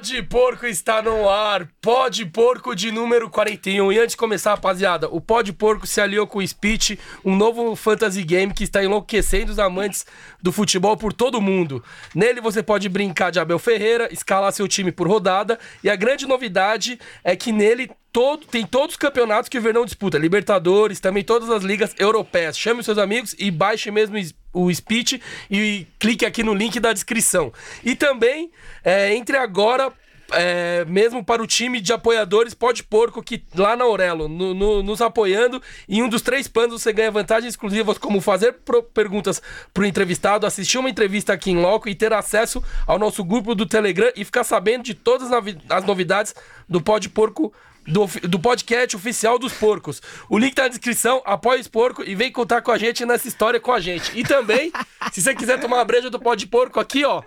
[0.00, 1.68] Pode Porco está no ar.
[1.78, 3.92] Pode Porco de número 41.
[3.92, 7.76] E antes de começar, rapaziada, o Pode Porco se aliou com o Speech, um novo
[7.76, 10.06] fantasy game que está enlouquecendo os amantes
[10.40, 11.84] do futebol por todo o mundo.
[12.14, 15.58] Nele você pode brincar de Abel Ferreira, escalar seu time por rodada.
[15.84, 19.84] E a grande novidade é que nele todo, tem todos os campeonatos que o Verdão
[19.84, 20.16] disputa.
[20.16, 22.58] Libertadores, também todas as ligas europeias.
[22.58, 24.16] Chame os seus amigos e baixe mesmo
[24.52, 27.52] o speech e clique aqui no link da descrição.
[27.84, 28.50] E também
[28.84, 29.92] é, entre agora
[30.32, 34.82] é, mesmo para o time de apoiadores Pode Porco, que lá na Aurelo, no, no,
[34.82, 35.62] nos apoiando.
[35.88, 39.86] Em um dos três planos você ganha vantagens exclusivas, como fazer pro, perguntas para o
[39.86, 44.10] entrevistado, assistir uma entrevista aqui em loco e ter acesso ao nosso grupo do Telegram
[44.16, 45.30] e ficar sabendo de todas
[45.68, 46.34] as novidades
[46.68, 47.52] do Pode Porco
[47.90, 50.00] do, do podcast oficial dos porcos.
[50.28, 53.28] O link tá na descrição, apoia os porcos e vem contar com a gente nessa
[53.28, 54.18] história com a gente.
[54.18, 54.72] E também,
[55.12, 57.22] se você quiser tomar uma breja do Pod Porco aqui, ó,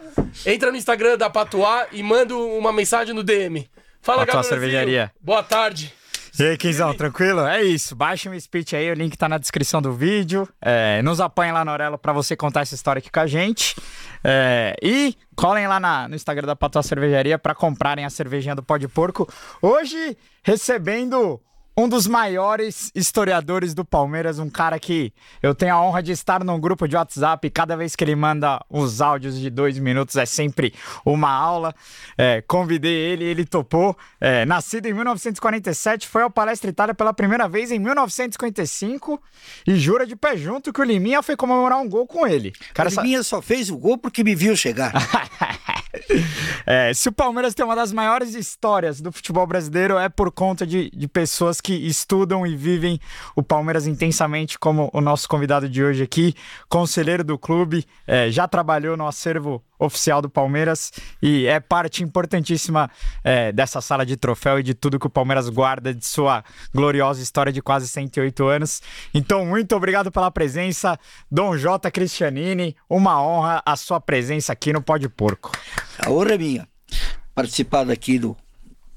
[0.46, 3.70] entra no Instagram da Patuá e manda uma mensagem no DM.
[4.02, 4.48] Fala, galera.
[4.48, 5.12] cervejaria.
[5.22, 5.94] Boa tarde.
[6.40, 7.42] E aí, Quinzão, tranquilo?
[7.42, 7.96] É isso.
[7.96, 10.50] Baixa o speech aí, o link tá na descrição do vídeo.
[10.60, 13.76] É, nos apanha lá na Orelo pra você contar essa história aqui com a gente.
[14.24, 18.64] É, e colhem lá na, no Instagram da Patoa Cervejaria para comprarem a cervejinha do
[18.64, 19.32] Pó de Porco.
[19.62, 21.40] Hoje, recebendo
[21.76, 26.44] um dos maiores historiadores do Palmeiras, um cara que eu tenho a honra de estar
[26.44, 27.50] num grupo de WhatsApp.
[27.50, 31.74] Cada vez que ele manda os áudios de dois minutos é sempre uma aula.
[32.18, 33.98] É, convidei ele, ele topou.
[34.22, 39.22] É, nascido em 1947, foi ao Palestra Itália pela primeira vez em 1955
[39.68, 42.54] e jura de pé junto que o Liminha foi comemorar um gol com ele.
[42.74, 44.94] Cara, o Liminha só fez o gol porque me viu chegar.
[46.66, 50.66] é, se o Palmeiras tem uma das maiores histórias do futebol brasileiro, é por conta
[50.66, 53.00] de, de pessoas que estudam e vivem
[53.36, 56.34] o Palmeiras intensamente, como o nosso convidado de hoje aqui,
[56.68, 62.90] conselheiro do clube, é, já trabalhou no acervo oficial do Palmeiras e é parte importantíssima
[63.24, 66.44] é, dessa sala de troféu e de tudo que o Palmeiras guarda de sua
[66.74, 68.82] gloriosa história de quase 108 anos.
[69.14, 70.98] Então, muito obrigado pela presença,
[71.30, 71.92] Dom J.
[71.92, 72.76] Cristianini.
[72.90, 75.52] Uma honra a sua presença aqui no Pode Porco.
[76.00, 76.68] A honra é minha.
[77.34, 78.38] Participar daqui do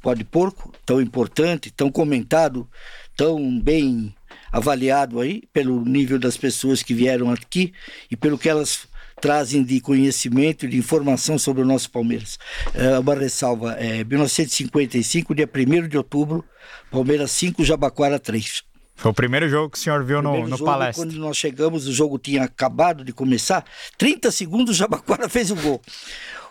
[0.00, 2.68] Pode Porco, tão importante, tão comentado,
[3.16, 4.14] tão bem
[4.52, 7.72] avaliado aí pelo nível das pessoas que vieram aqui
[8.10, 8.86] e pelo que elas
[9.20, 12.38] trazem de conhecimento, de informação sobre o nosso Palmeiras.
[12.74, 16.44] É, uma ressalva, é 1955, dia 1 de outubro,
[16.90, 18.62] Palmeiras 5, Jabaquara 3.
[18.94, 21.04] Foi o primeiro jogo que o senhor viu no, no jogo, palestra.
[21.04, 23.64] Quando nós chegamos, o jogo tinha acabado de começar.
[23.98, 25.82] 30 segundos, o Jabaquara fez o gol.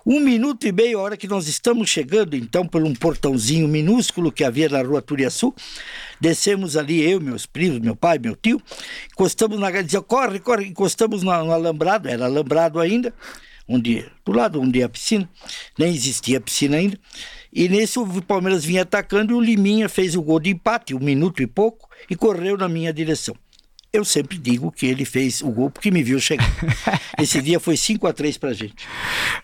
[0.08, 4.32] Um minuto e meio, a hora que nós estamos chegando, então, por um portãozinho minúsculo
[4.32, 5.52] que havia na rua Turiaçu,
[6.22, 8.62] descemos ali, eu, meus primos, meu pai, meu tio,
[9.12, 13.12] encostamos na dizia, corre, corre, encostamos no, no alambrado, era alambrado ainda,
[13.68, 15.28] onde, do lado onde é a piscina,
[15.76, 17.00] nem existia piscina ainda,
[17.52, 21.00] e nesse o Palmeiras vinha atacando e o Liminha fez o gol de empate, um
[21.00, 23.36] minuto e pouco, e correu na minha direção
[23.98, 26.50] eu sempre digo que ele fez o gol porque me viu chegar.
[27.20, 28.88] Esse dia foi 5 a 3 pra gente.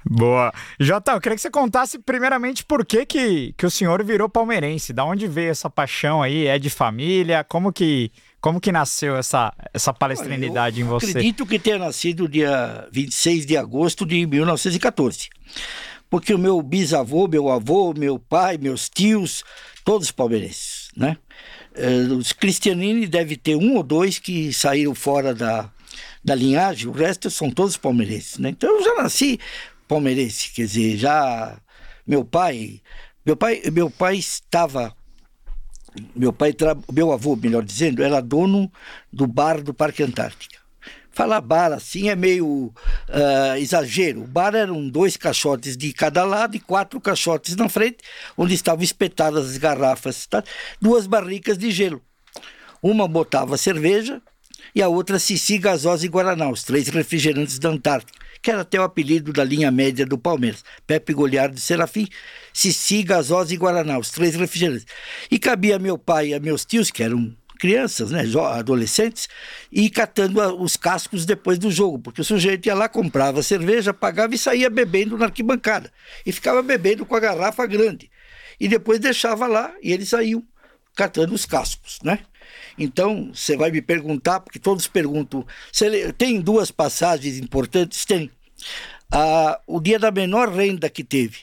[0.06, 0.54] Boa.
[0.80, 4.94] Jota, eu queria que você contasse primeiramente por que, que, que o senhor virou palmeirense.
[4.94, 6.48] Da onde veio essa paixão aí?
[6.48, 7.44] É de família?
[7.44, 11.10] Como que, como que nasceu essa, essa palestrinidade Olha, em você?
[11.12, 15.30] Acredito que tenha nascido dia 26 de agosto de 1914.
[16.10, 19.46] Porque o meu bisavô, meu avô, meu pai, meus tios,
[19.86, 21.18] todos palmeirenses, né?
[21.74, 25.70] Uh, os Cristianini deve ter um ou dois que saíram fora da,
[26.24, 28.50] da linhagem, o resto são todos palmeirenses, né?
[28.50, 29.40] Então eu já nasci
[29.88, 31.58] palmeirense, quer dizer, já
[32.06, 32.82] meu pai,
[33.26, 34.96] meu pai, meu pai estava
[36.16, 36.56] meu pai,
[36.92, 38.72] meu avô, melhor dizendo, era dono
[39.12, 40.61] do bar do Parque Antártica.
[41.12, 44.24] Falar bar assim é meio uh, exagero.
[44.24, 47.98] O bar eram dois caixotes de cada lado e quatro caixotes na frente,
[48.38, 50.44] onde estavam espetadas as garrafas, tá?
[50.80, 52.02] duas barricas de gelo.
[52.82, 54.22] Uma botava cerveja
[54.74, 58.80] e a outra Cici, Gasosa e Guaraná, os três refrigerantes da Antártica, que era até
[58.80, 60.64] o apelido da linha média do Palmeiras.
[60.88, 62.08] Pepe Goliardo de Serafim,
[62.54, 64.86] Cici, Gasosa e Guaraná, os três refrigerantes.
[65.30, 68.24] E cabia a meu pai e a meus tios, que eram crianças, né,
[68.56, 69.30] adolescentes,
[69.72, 74.34] e catando os cascos depois do jogo, porque o sujeito ia lá, comprava cerveja, pagava
[74.34, 75.94] e saía bebendo na arquibancada.
[76.26, 78.10] E ficava bebendo com a garrafa grande.
[78.60, 80.44] E depois deixava lá e eles saíam
[80.96, 82.22] catando os cascos, né?
[82.80, 85.46] Então, você vai me perguntar, porque todos perguntam,
[86.18, 88.06] tem duas passagens importantes?
[88.06, 88.32] Tem.
[89.12, 91.38] Ah, o dia da menor renda que teve.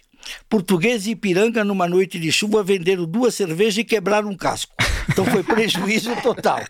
[0.48, 4.74] Português e Ipiranga, numa noite de chuva, venderam duas cervejas e quebraram um casco.
[5.08, 6.60] Então foi prejuízo total.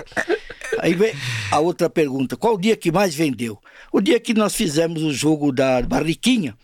[0.80, 1.12] Aí vem
[1.50, 3.58] a outra pergunta: qual o dia que mais vendeu?
[3.92, 6.56] O dia que nós fizemos o jogo da Barriquinha,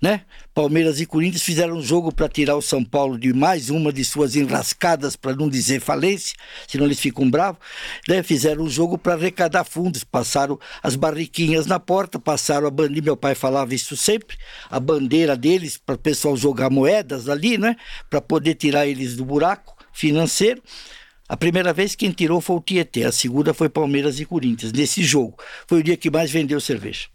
[0.00, 0.22] né?
[0.54, 4.02] Palmeiras e Corinthians fizeram um jogo para tirar o São Paulo de mais uma de
[4.04, 6.34] suas enrascadas, para não dizer falência,
[6.66, 7.60] senão eles ficam bravos.
[8.08, 8.22] Né?
[8.22, 13.16] Fizeram um jogo para arrecadar fundos, passaram as barriquinhas na porta, passaram a bandeira, meu
[13.18, 14.38] pai falava isso sempre,
[14.70, 17.76] a bandeira deles para o pessoal jogar moedas ali, né?
[18.08, 20.62] Para poder tirar eles do buraco financeiro.
[21.28, 25.02] A primeira vez quem tirou foi o Tietê, a segunda foi Palmeiras e Corinthians, nesse
[25.02, 25.36] jogo.
[25.66, 27.08] Foi o dia que mais vendeu cerveja.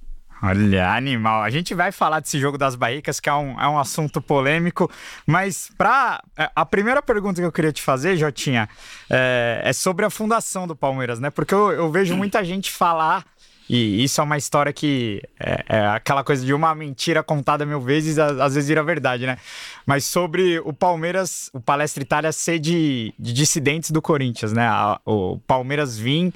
[0.43, 1.43] Olha, animal.
[1.43, 4.89] A gente vai falar desse jogo das barricas, que é um, é um assunto polêmico,
[5.25, 8.67] mas para é, a primeira pergunta que eu queria te fazer, Jotinha,
[9.07, 11.29] é, é sobre a fundação do Palmeiras, né?
[11.29, 13.23] Porque eu, eu vejo muita gente falar
[13.73, 17.79] e isso é uma história que é, é, aquela coisa de uma mentira contada mil
[17.79, 19.37] vezes, às vezes vira verdade, né?
[19.85, 24.67] Mas sobre o Palmeiras, o Palestra Itália ser de, de dissidentes do Corinthians, né?
[25.05, 26.33] o Palmeiras vir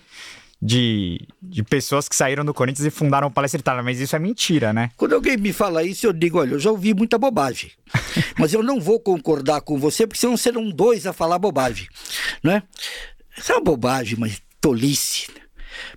[0.61, 4.19] de, de pessoas que saíram do Corinthians e fundaram o Palestra Itália, mas isso é
[4.19, 4.91] mentira, né?
[4.95, 7.69] Quando alguém me fala isso, eu digo, olha, eu já ouvi muita bobagem,
[8.39, 11.89] mas eu não vou concordar com você, porque senão serão dois a falar bobagem,
[12.41, 12.63] né?
[13.37, 15.27] Isso é uma bobagem, mas tolice.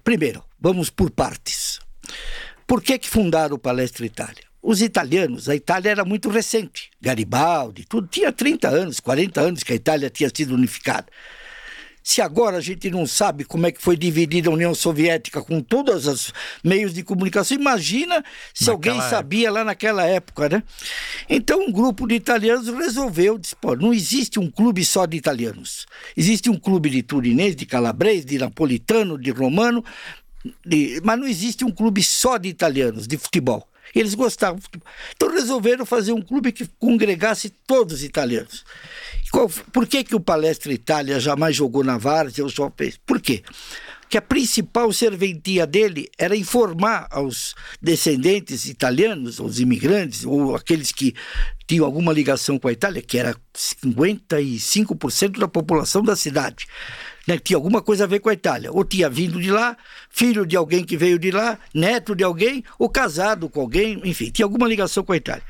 [0.03, 1.81] Primeiro, vamos por partes.
[2.67, 4.45] Por que que fundaram o Palestra Itália?
[4.61, 9.73] Os italianos, a Itália era muito recente, Garibaldi, tudo, tinha 30 anos, 40 anos que
[9.73, 11.07] a Itália tinha sido unificada.
[12.08, 15.60] Se agora a gente não sabe como é que foi dividida a União Soviética com
[15.60, 16.32] todos os
[16.64, 18.25] meios de comunicação, imagina
[18.55, 19.10] se naquela alguém época.
[19.10, 20.62] sabia lá naquela época, né?
[21.28, 25.84] Então um grupo de italianos resolveu, disse, pô, não existe um clube só de italianos.
[26.16, 29.84] Existe um clube de turinês, de calabrês, de napolitano, de romano,
[30.64, 31.02] de...
[31.05, 33.69] mas não existe um clube só de italianos, de futebol.
[33.94, 34.60] Eles gostavam.
[35.14, 38.64] Então resolveram fazer um clube que congregasse todos os italianos.
[39.73, 42.45] Por que, que o Palestra Itália jamais jogou na Várzea?
[43.07, 43.43] Por quê?
[44.09, 51.15] que a principal serventia dele era informar aos descendentes italianos, aos imigrantes, ou aqueles que
[51.67, 56.67] tinham alguma ligação com a Itália, que era 55% da população da cidade,
[57.27, 58.73] né, que tinha alguma coisa a ver com a Itália.
[58.73, 59.77] Ou tinha vindo de lá,
[60.09, 64.31] filho de alguém que veio de lá, neto de alguém, ou casado com alguém, enfim,
[64.31, 65.45] tinha alguma ligação com a Itália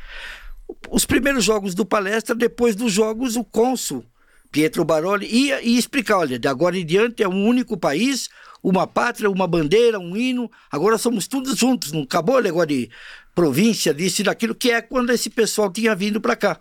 [0.91, 4.05] os primeiros jogos do palestra, depois dos jogos, o cônsul
[4.51, 8.29] Pietro Baroli ia, ia explicar: olha, de agora em diante é um único país,
[8.63, 12.91] uma pátria, uma bandeira, um hino, agora somos todos juntos, não acabou o negócio de
[13.35, 16.61] província, disso e daquilo, que é quando esse pessoal tinha vindo para cá.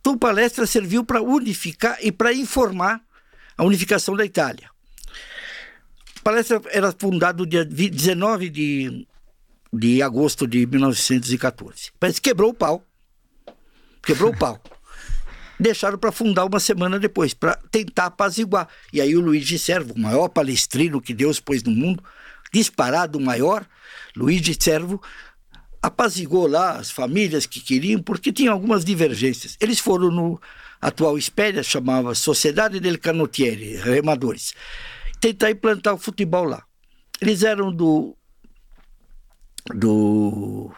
[0.00, 3.00] Então, a palestra serviu para unificar e para informar
[3.56, 4.70] a unificação da Itália.
[6.16, 9.06] A palestra era fundada no dia 19 de,
[9.72, 11.90] de agosto de 1914.
[12.00, 12.87] Mas quebrou o pau
[14.08, 14.58] Quebrou o pau.
[15.60, 18.66] Deixaram para fundar uma semana depois, para tentar apaziguar.
[18.90, 22.02] E aí o Luigi Servo, o maior palestrino que Deus pôs no mundo,
[22.50, 23.66] disparado o maior,
[24.16, 24.98] Luigi Servo,
[25.82, 29.58] apazigou lá as famílias que queriam, porque tinha algumas divergências.
[29.60, 30.40] Eles foram no
[30.80, 34.54] atual Espéria, chamava Sociedade del Canottieri, remadores,
[35.20, 36.62] tentar implantar o futebol lá.
[37.20, 38.16] Eles eram do
[39.74, 40.72] do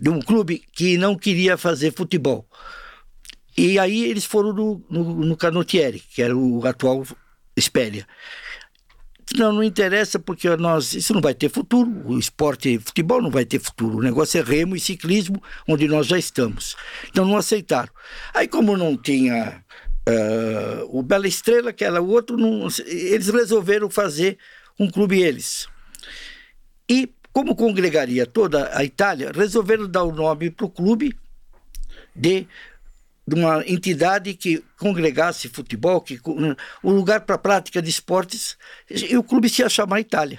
[0.00, 2.46] de um clube que não queria fazer futebol.
[3.56, 7.06] E aí eles foram no, no, no Canottieri, que era o atual
[7.56, 8.06] Espéria.
[9.36, 11.90] Não, não interessa porque nós isso não vai ter futuro.
[12.04, 13.98] O esporte, futebol não vai ter futuro.
[13.98, 16.76] O negócio é remo e ciclismo, onde nós já estamos.
[17.08, 17.92] Então não aceitaram.
[18.34, 19.64] Aí como não tinha
[20.08, 24.38] uh, o Bela Estrela, que era o outro, não, eles resolveram fazer
[24.78, 25.68] um clube eles.
[26.88, 31.18] E como congregaria toda a Itália, resolveram dar o nome para o clube
[32.14, 32.46] de,
[33.26, 36.20] de, uma entidade que congregasse futebol, que
[36.80, 38.56] o lugar para prática de esportes,
[38.88, 40.38] e o clube se ia chamar Itália.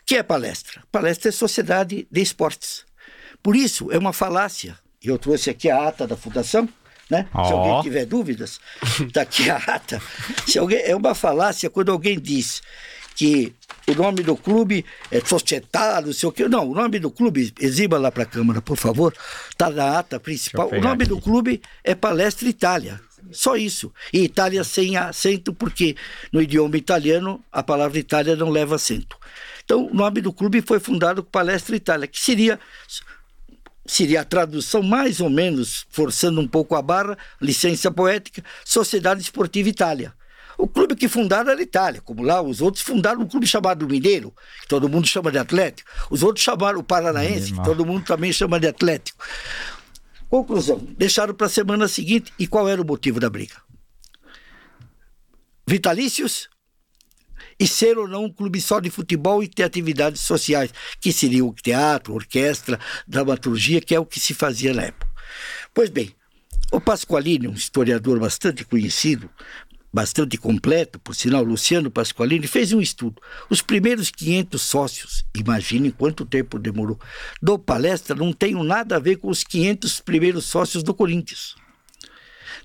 [0.00, 0.82] O que é palestra?
[0.90, 2.86] Palestra é sociedade de esportes.
[3.42, 4.78] Por isso, é uma falácia.
[5.02, 6.66] Eu trouxe aqui a ata da fundação,
[7.10, 7.28] né?
[7.34, 7.44] Oh.
[7.44, 8.58] Se alguém tiver dúvidas,
[8.98, 10.00] está aqui a ata.
[10.46, 12.62] Se alguém, é uma falácia quando alguém diz
[13.14, 13.54] que
[13.88, 16.48] o nome do clube é Societá, não sei o quê.
[16.48, 19.14] Não, o nome do clube, exiba lá para a Câmara, por favor,
[19.48, 20.68] está na ata principal.
[20.68, 21.08] O nome aqui.
[21.08, 23.00] do clube é Palestra Itália.
[23.30, 23.92] Só isso.
[24.12, 25.96] E Itália sem acento, porque
[26.32, 29.16] no idioma italiano a palavra Itália não leva acento.
[29.64, 32.58] Então, o nome do clube foi fundado com Palestra Itália, que seria
[33.88, 39.68] seria a tradução mais ou menos, forçando um pouco a barra, licença poética, Sociedade Esportiva
[39.68, 40.12] Itália.
[40.58, 44.32] O clube que fundaram era Itália, como lá os outros fundaram um clube chamado Mineiro,
[44.62, 45.90] que todo mundo chama de Atlético.
[46.10, 49.22] Os outros chamaram o Paranaense, que todo mundo também chama de Atlético.
[50.28, 52.32] Conclusão: deixaram para a semana seguinte.
[52.38, 53.54] E qual era o motivo da briga?
[55.66, 56.48] Vitalícios
[57.58, 61.52] e ser ou não um clube só de futebol e ter atividades sociais, que seriam
[61.52, 65.10] teatro, orquestra, dramaturgia, que é o que se fazia na época.
[65.72, 66.14] Pois bem,
[66.70, 69.30] o Pasqualini, um historiador bastante conhecido,
[69.96, 73.22] bastante completo, por sinal, Luciano Pasqualini, fez um estudo.
[73.48, 77.00] Os primeiros 500 sócios, imaginem quanto tempo demorou,
[77.40, 81.54] do palestra não tem nada a ver com os 500 primeiros sócios do Corinthians.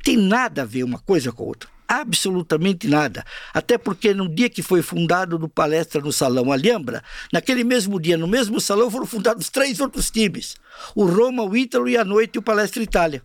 [0.03, 1.69] Tem nada a ver uma coisa com a outra.
[1.87, 3.23] Absolutamente nada.
[3.53, 8.17] Até porque no dia que foi fundado no palestra no Salão Alhambra, naquele mesmo dia,
[8.17, 10.55] no mesmo salão, foram fundados três outros times:
[10.93, 13.23] o Roma, o Ítalo e à noite o Palestra Itália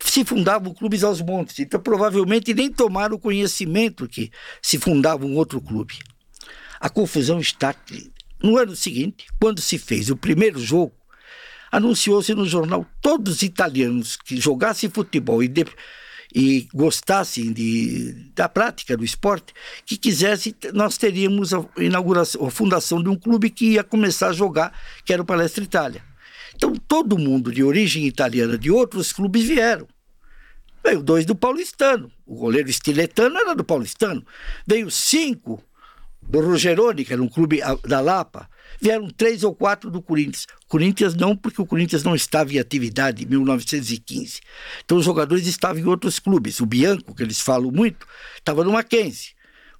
[0.00, 1.58] se fundavam clubes aos montes.
[1.58, 4.30] Então, provavelmente, nem tomaram conhecimento que
[4.62, 5.98] se fundava um outro clube.
[6.80, 7.74] A confusão está.
[8.42, 10.94] No ano seguinte, quando se fez o primeiro jogo,
[11.72, 15.64] anunciou-se no jornal todos os italianos que jogassem futebol e, de,
[16.34, 23.02] e gostassem de, da prática do esporte, que quisessem, nós teríamos a inauguração, a fundação
[23.02, 26.02] de um clube que ia começar a jogar, que era o Palestra Itália.
[26.56, 29.86] Então, todo mundo de origem italiana de outros clubes vieram.
[30.82, 32.10] Veio dois do paulistano.
[32.24, 34.24] O goleiro estiletano era do paulistano.
[34.66, 35.62] Veio cinco
[36.22, 38.48] do Rogeroni, que era um clube da Lapa.
[38.80, 40.46] Vieram três ou quatro do Corinthians.
[40.66, 44.40] Corinthians não, porque o Corinthians não estava em atividade em 1915.
[44.84, 46.60] Então os jogadores estavam em outros clubes.
[46.60, 48.06] O Bianco, que eles falam muito,
[48.38, 49.35] estava no Mackenzie.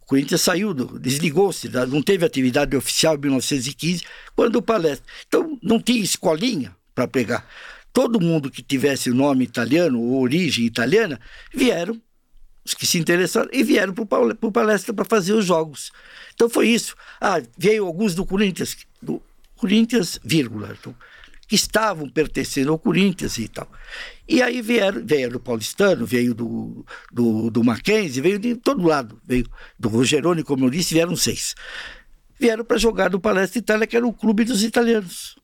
[0.07, 4.05] O Corinthians saiu, desligou-se, não teve atividade oficial em 1915,
[4.37, 5.05] quando o palestra.
[5.27, 7.45] Então não tinha escolinha para pegar.
[7.93, 11.21] Todo mundo que tivesse nome italiano ou origem italiana
[11.53, 12.01] vieram,
[12.65, 14.05] os que se interessaram, e vieram para
[14.47, 15.91] o palestra para fazer os jogos.
[16.35, 16.95] Então foi isso.
[17.21, 19.21] Ah, veio alguns do Corinthians, do
[19.57, 20.77] Corinthians, vírgula.
[20.79, 20.95] Então,
[21.47, 23.71] que estavam pertencendo ao Corinthians e tal.
[24.29, 29.21] E aí vieram, veio do Paulistano, veio do, do, do Mackenzie, veio de todo lado,
[29.25, 29.49] veio
[29.79, 31.55] do Rogeroni, como eu disse, vieram seis.
[32.39, 35.37] Vieram para jogar no Palestra Itália, que era o clube dos italianos.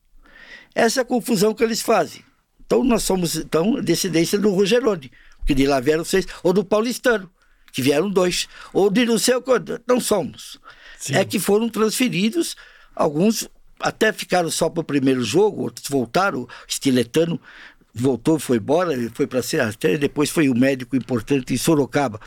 [0.75, 2.23] Essa é a confusão que eles fazem.
[2.65, 5.11] Então nós somos então descendência do Rogeroni,
[5.45, 7.29] que de lá vieram seis, ou do Paulistano,
[7.71, 10.59] que vieram dois, ou de não sei o quanto, não somos.
[10.97, 11.15] Sim.
[11.15, 12.55] É que foram transferidos,
[12.95, 13.49] alguns
[13.83, 17.39] até ficaram só para o primeiro jogo, outros voltaram, o Stiletano
[17.93, 22.19] voltou, foi embora, foi para ser até depois foi um médico importante em Sorocaba.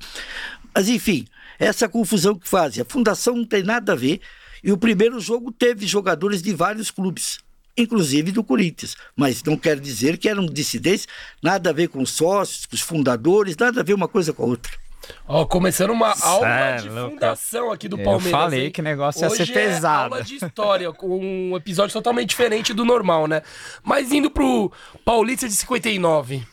[0.75, 1.27] Mas enfim,
[1.59, 2.83] essa confusão que fazem.
[2.83, 4.21] A fundação não tem nada a ver.
[4.63, 7.39] E o primeiro jogo teve jogadores de vários clubes,
[7.77, 8.97] inclusive do Corinthians.
[9.15, 11.07] Mas não quer dizer que eram dissidentes,
[11.43, 14.43] nada a ver com os sócios, com os fundadores, nada a ver uma coisa com
[14.43, 14.73] a outra.
[15.29, 18.27] Ó, começando uma aula de fundação aqui do Palmeiras.
[18.27, 18.71] Eu falei hein?
[18.71, 20.15] que o negócio ia ser pesado.
[20.15, 23.43] É aula de história, com um episódio totalmente diferente do normal, né?
[23.83, 24.71] Mas indo pro
[25.05, 26.47] Paulista de 59.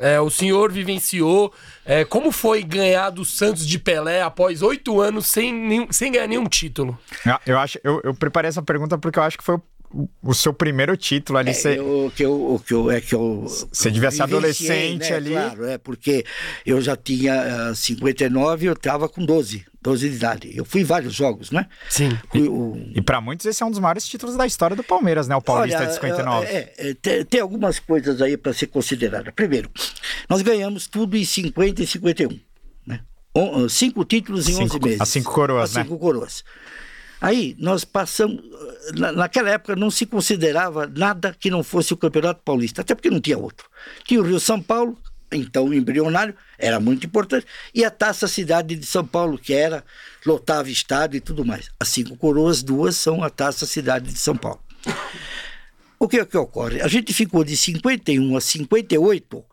[0.00, 1.52] É, o senhor vivenciou
[1.84, 6.28] é, como foi ganhar do Santos de Pelé após oito anos sem, nenhum, sem ganhar
[6.28, 6.96] nenhum título?
[7.44, 9.62] Eu, acho, eu, eu preparei essa pergunta porque eu acho que foi o
[10.22, 11.50] o seu primeiro título ali.
[11.50, 11.80] É, você...
[11.80, 13.44] o que eu, o que eu, é que eu.
[13.72, 15.16] Você devia ser adolescente né?
[15.16, 15.30] ali.
[15.30, 16.24] Claro, é, porque
[16.66, 20.52] eu já tinha uh, 59 eu estava com 12, 12 de idade.
[20.54, 21.66] Eu fui em vários jogos, né?
[21.88, 22.10] Sim.
[22.30, 22.76] Fui, e, o...
[22.94, 25.34] e para muitos esse é um dos maiores títulos da história do Palmeiras, né?
[25.34, 26.46] O Paulista Olha, de 59.
[26.46, 29.32] É, é, tem, tem algumas coisas aí para ser considerada.
[29.32, 29.70] Primeiro,
[30.28, 32.40] nós ganhamos tudo em 50 e 51.
[32.86, 33.00] Né?
[33.70, 35.00] cinco títulos em cinco, 11 meses.
[35.00, 35.82] As cinco coroas, as né?
[35.84, 36.44] Cinco coroas.
[37.20, 38.42] Aí nós passamos.
[38.94, 43.10] Na, naquela época não se considerava nada que não fosse o Campeonato Paulista, até porque
[43.10, 43.68] não tinha outro.
[44.04, 44.96] Tinha o Rio São Paulo,
[45.32, 49.84] então embrionário, era muito importante, e a Taça Cidade de São Paulo, que era,
[50.24, 51.70] lotava estádio e tudo mais.
[51.78, 54.60] As cinco coroas, duas são a Taça Cidade de São Paulo.
[55.98, 56.80] O que é que ocorre?
[56.80, 59.44] A gente ficou de 51 a 58,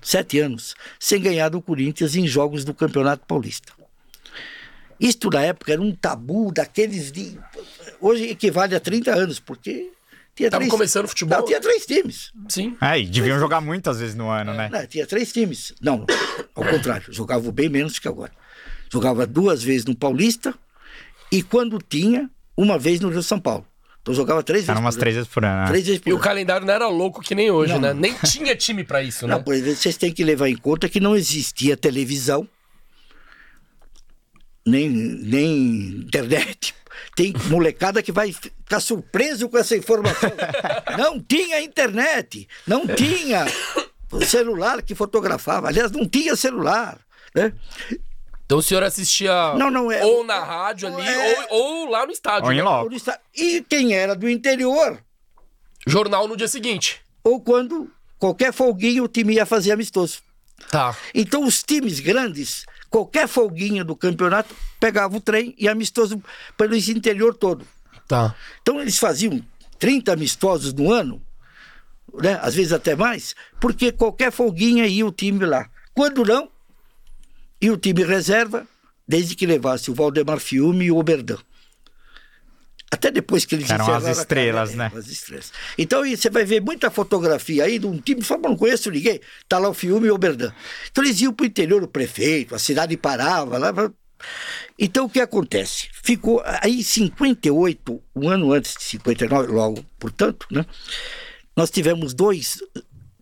[0.00, 3.72] sete anos, sem ganhar do Corinthians em jogos do Campeonato Paulista.
[5.04, 7.38] Isto na época era um tabu daqueles de.
[8.00, 9.90] Hoje equivale a 30 anos, porque.
[10.34, 10.72] Tinha Tava três...
[10.72, 11.38] começando o futebol.
[11.38, 12.32] Não, tinha três times.
[12.48, 12.76] Sim.
[12.80, 14.68] É, e deviam jogar muitas vezes no ano, né?
[14.72, 15.74] Não, tinha três times.
[15.80, 16.04] Não,
[16.56, 18.32] ao contrário, jogavam bem menos que agora.
[18.90, 20.54] Jogava duas vezes no Paulista
[21.30, 23.64] e quando tinha, uma vez no Rio São Paulo.
[24.00, 24.80] Então jogava três vezes.
[24.80, 25.60] umas três vezes por ano.
[25.60, 25.66] Né?
[25.66, 26.20] Três vezes por e ano.
[26.20, 27.80] o calendário não era louco que nem hoje, não.
[27.80, 27.94] né?
[27.94, 29.42] Nem tinha time para isso, não, né?
[29.42, 32.48] Por exemplo, vocês têm que levar em conta que não existia televisão
[34.66, 35.56] nem, nem
[36.04, 36.74] internet.
[37.16, 40.30] Tem molecada que vai ficar surpreso com essa informação.
[40.98, 43.46] Não tinha internet, não tinha
[44.26, 45.68] celular que fotografava.
[45.68, 46.98] Aliás, não tinha celular.
[47.34, 47.52] Né?
[48.46, 52.06] Então o senhor assistia não, não, é, ou na rádio ali, é, ou, ou, lá
[52.06, 52.46] no estádio.
[52.46, 52.62] Ou em né?
[52.62, 52.90] loco.
[53.34, 55.02] E quem era do interior?
[55.86, 57.00] Jornal no dia seguinte.
[57.22, 60.18] Ou quando qualquer folguinha o time ia fazer amistoso.
[60.70, 60.96] Tá.
[61.14, 66.22] Então os times grandes qualquer folguinha do campeonato pegava o trem e amistoso
[66.56, 67.66] pelo interior todo.
[68.06, 68.36] Tá.
[68.62, 69.44] Então eles faziam
[69.80, 71.20] 30 amistosos no ano,
[72.22, 72.38] né?
[72.40, 75.68] às vezes até mais, porque qualquer folguinha ia o time lá.
[75.92, 76.48] Quando não,
[77.60, 78.64] ia o time reserva,
[79.08, 81.38] desde que levasse o Valdemar Fiume e o Oberdan.
[82.94, 84.98] Até depois que eles Eram as estrelas, carreira, né?
[85.00, 85.52] As estrelas.
[85.76, 89.58] Então você vai ver muita fotografia aí de um time, fala, não conheço ninguém, tá
[89.58, 90.52] lá o Fiume e o Oberdan.
[90.92, 93.72] Então eles iam para o interior, o prefeito, a cidade parava lá.
[94.78, 95.88] Então o que acontece?
[96.04, 100.64] Ficou aí em 58, um ano antes de 59, logo, portanto, né?
[101.56, 102.62] Nós tivemos dois,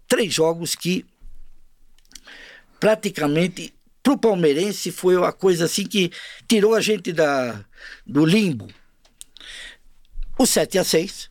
[0.06, 1.06] três jogos que
[2.78, 6.12] praticamente para o palmeirense foi uma coisa assim que
[6.46, 7.64] tirou a gente da,
[8.06, 8.68] do limbo.
[10.42, 11.30] O 7 a 6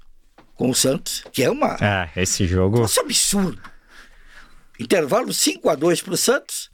[0.56, 2.82] com o Santos, que é uma, É, esse jogo.
[2.82, 3.62] um absurdo.
[4.80, 6.72] Intervalo 5 a 2 para o Santos.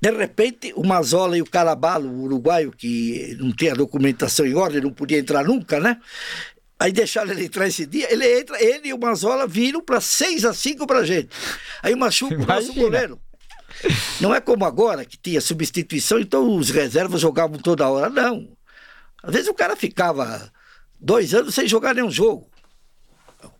[0.00, 4.54] De repente, o Mazola e o Carabalo, o uruguaio, que não tem a documentação em
[4.54, 6.00] ordem, não podia entrar nunca, né?
[6.78, 10.44] Aí deixaram ele entrar esse dia, ele entra, ele e o Mazola viram para 6
[10.44, 11.28] a 5 pra gente.
[11.82, 13.20] Aí machuca o nosso goleiro.
[14.20, 18.08] Não é como agora, que tinha substituição, então os reservas jogavam toda hora.
[18.08, 18.56] Não.
[19.24, 20.52] Às vezes o cara ficava
[21.04, 22.48] dois anos sem jogar nenhum jogo.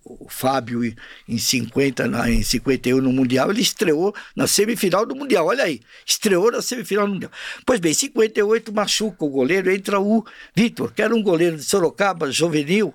[0.03, 0.83] O Fábio,
[1.29, 5.47] em 50, na, em 51 no Mundial, ele estreou na semifinal do Mundial.
[5.47, 7.33] Olha aí, estreou na semifinal do Mundial.
[7.67, 10.25] Pois bem, em 58 machuca o goleiro, entra o
[10.55, 12.95] Vitor, que era um goleiro de Sorocaba, juvenil,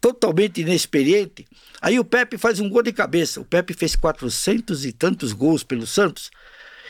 [0.00, 1.46] totalmente inexperiente.
[1.80, 3.40] Aí o Pepe faz um gol de cabeça.
[3.40, 6.30] O Pepe fez 400 e tantos gols pelo Santos.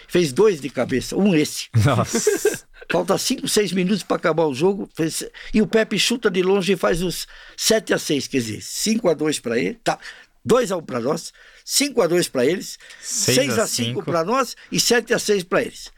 [0.09, 1.69] Fez dois de cabeça, um esse.
[1.85, 2.67] Nossa.
[2.91, 4.89] Falta 5, 6 minutos para acabar o jogo.
[4.95, 5.25] Fez...
[5.53, 9.09] E o Pepe chuta de longe e faz os 7 a 6 quer dizer, 5
[9.09, 9.75] a 2 para ele.
[9.83, 9.99] Tá.
[10.45, 11.33] 2 a 1 para nós,
[11.65, 14.03] 5 a 2 para eles, Seis 6 a a 5 cinco.
[14.03, 15.91] para nós e 7 a 6 para eles.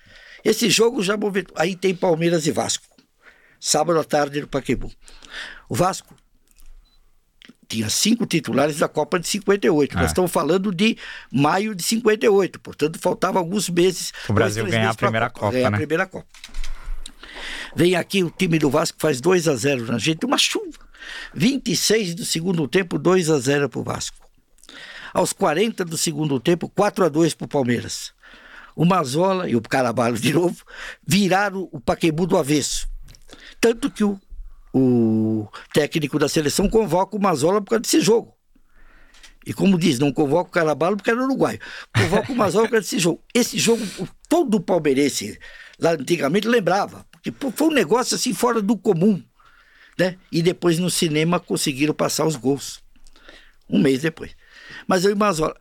[0.44, 1.44] Esse jogo já moveu.
[1.56, 2.84] Aí tem Palmeiras e Vasco.
[3.58, 4.92] Sábado à tarde no Paquembu.
[5.70, 6.14] O Vasco
[7.66, 9.96] tinha cinco titulares da Copa de 58.
[9.96, 10.02] Ah.
[10.02, 10.98] Nós estamos falando de
[11.32, 14.12] maio de 58, portanto faltava alguns meses.
[14.28, 15.76] O Brasil ganhar a primeira Copa, ganhar né?
[15.76, 16.26] a primeira Copa.
[17.76, 20.78] Vem aqui o time do Vasco faz 2 a 0 na gente, uma chuva.
[21.34, 24.16] 26 do segundo tempo, 2 a 0 para o Vasco.
[25.12, 28.12] Aos 40 do segundo tempo, 4 a 2 para o Palmeiras.
[28.76, 30.64] O Mazola e o Carabalho de novo
[31.06, 32.88] viraram o Paquembu do avesso.
[33.60, 34.20] Tanto que o,
[34.72, 38.34] o técnico da seleção convoca o Mazola por causa desse jogo.
[39.46, 41.60] E como diz, não convoca o Carabalo porque era uruguaio.
[41.94, 43.22] Convoca o Mazola por causa desse jogo.
[43.32, 43.84] Esse jogo,
[44.28, 45.38] todo palmeirense
[45.78, 47.06] lá antigamente lembrava.
[47.32, 49.22] Pô, foi um negócio assim fora do comum.
[49.98, 50.16] Né?
[50.32, 52.82] E depois no cinema conseguiram passar os gols.
[53.68, 54.32] Um mês depois.
[54.86, 55.54] Mas eu e Mazola,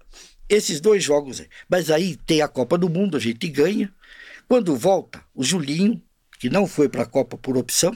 [0.50, 1.48] esses dois jogos aí.
[1.70, 3.94] Mas aí tem a Copa do Mundo, a gente ganha.
[4.48, 6.02] Quando volta, o Julinho,
[6.40, 7.96] que não foi para a Copa por opção,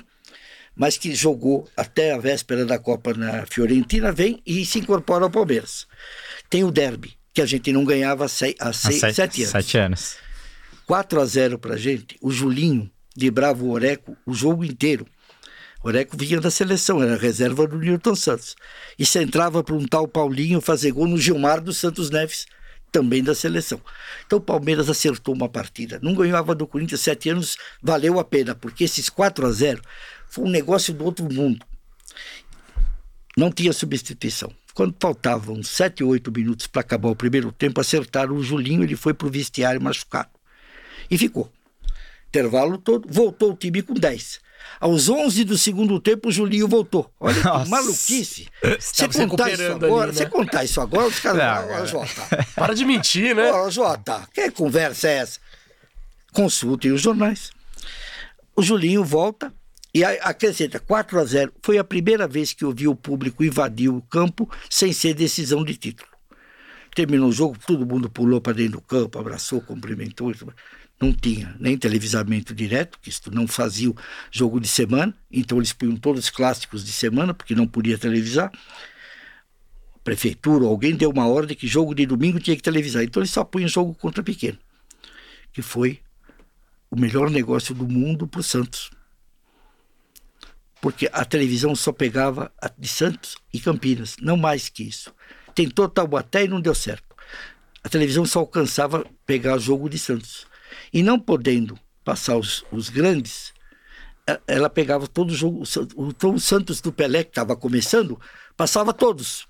[0.75, 5.31] mas que jogou até a véspera da Copa na Fiorentina, vem e se incorpora ao
[5.31, 5.87] Palmeiras.
[6.49, 9.51] Tem o Derby, que a gente não ganhava há, sei- há seis, sete, sete anos.
[9.51, 10.17] sete anos.
[10.85, 15.05] 4 a 0 pra gente, o Julinho librava o Oreco o jogo inteiro.
[15.83, 18.55] O Oreco vinha da seleção, era reserva do Newton Santos.
[18.97, 22.45] E se entrava para um tal Paulinho fazer gol no Gilmar dos Santos Neves,
[22.91, 23.81] também da seleção.
[24.25, 25.99] Então o Palmeiras acertou uma partida.
[26.01, 29.81] Não ganhava do Corinthians sete anos, valeu a pena, porque esses 4 a 0
[30.27, 31.65] foi um negócio do outro mundo.
[33.37, 34.51] Não tinha substituição.
[34.73, 39.13] Quando faltavam 7, 8 minutos para acabar o primeiro tempo, acertaram o Julinho, ele foi
[39.13, 40.29] para o vestiário machucado.
[41.09, 41.51] E ficou.
[42.37, 44.39] Intervalo todo, voltou o time com 10.
[44.79, 47.11] Aos 11 do segundo tempo, o Julinho voltou.
[47.19, 47.63] Olha Nossa.
[47.63, 48.47] que maluquice.
[48.79, 50.13] Você contar isso agora, né?
[50.13, 51.67] você contar isso agora, os caras.
[51.67, 52.45] Não, ó, Jota.
[52.55, 53.51] Para de mentir, né?
[53.51, 55.39] Ó, Jota, que conversa é essa?
[56.31, 57.49] Consultem os jornais.
[58.55, 59.51] O Julinho volta
[59.91, 61.53] e acrescenta 4 a 0.
[61.63, 65.63] Foi a primeira vez que eu vi o público invadir o campo sem ser decisão
[65.63, 66.09] de título.
[66.93, 70.31] Terminou o jogo, todo mundo pulou para dentro do campo, abraçou, cumprimentou.
[70.99, 73.93] Não tinha nem televisamento direto, que isto não fazia
[74.31, 78.51] jogo de semana, então eles punham todos os clássicos de semana, porque não podia televisar.
[79.95, 83.03] A prefeitura alguém deu uma ordem que jogo de domingo tinha que televisar.
[83.03, 84.57] Então eles só punham jogo contra pequeno,
[85.53, 85.99] que foi
[86.89, 88.89] o melhor negócio do mundo para o Santos.
[90.81, 95.13] Porque a televisão só pegava de Santos e Campinas, não mais que isso.
[95.53, 97.15] Tentou Taubaté e não deu certo.
[97.83, 100.47] A televisão só alcançava pegar jogo de Santos.
[100.93, 103.53] E não podendo passar os, os grandes,
[104.29, 105.63] e- ela pegava todo o jogo.
[105.95, 108.19] o o Santos do Pelé, que estava começando,
[108.55, 109.47] passava todos.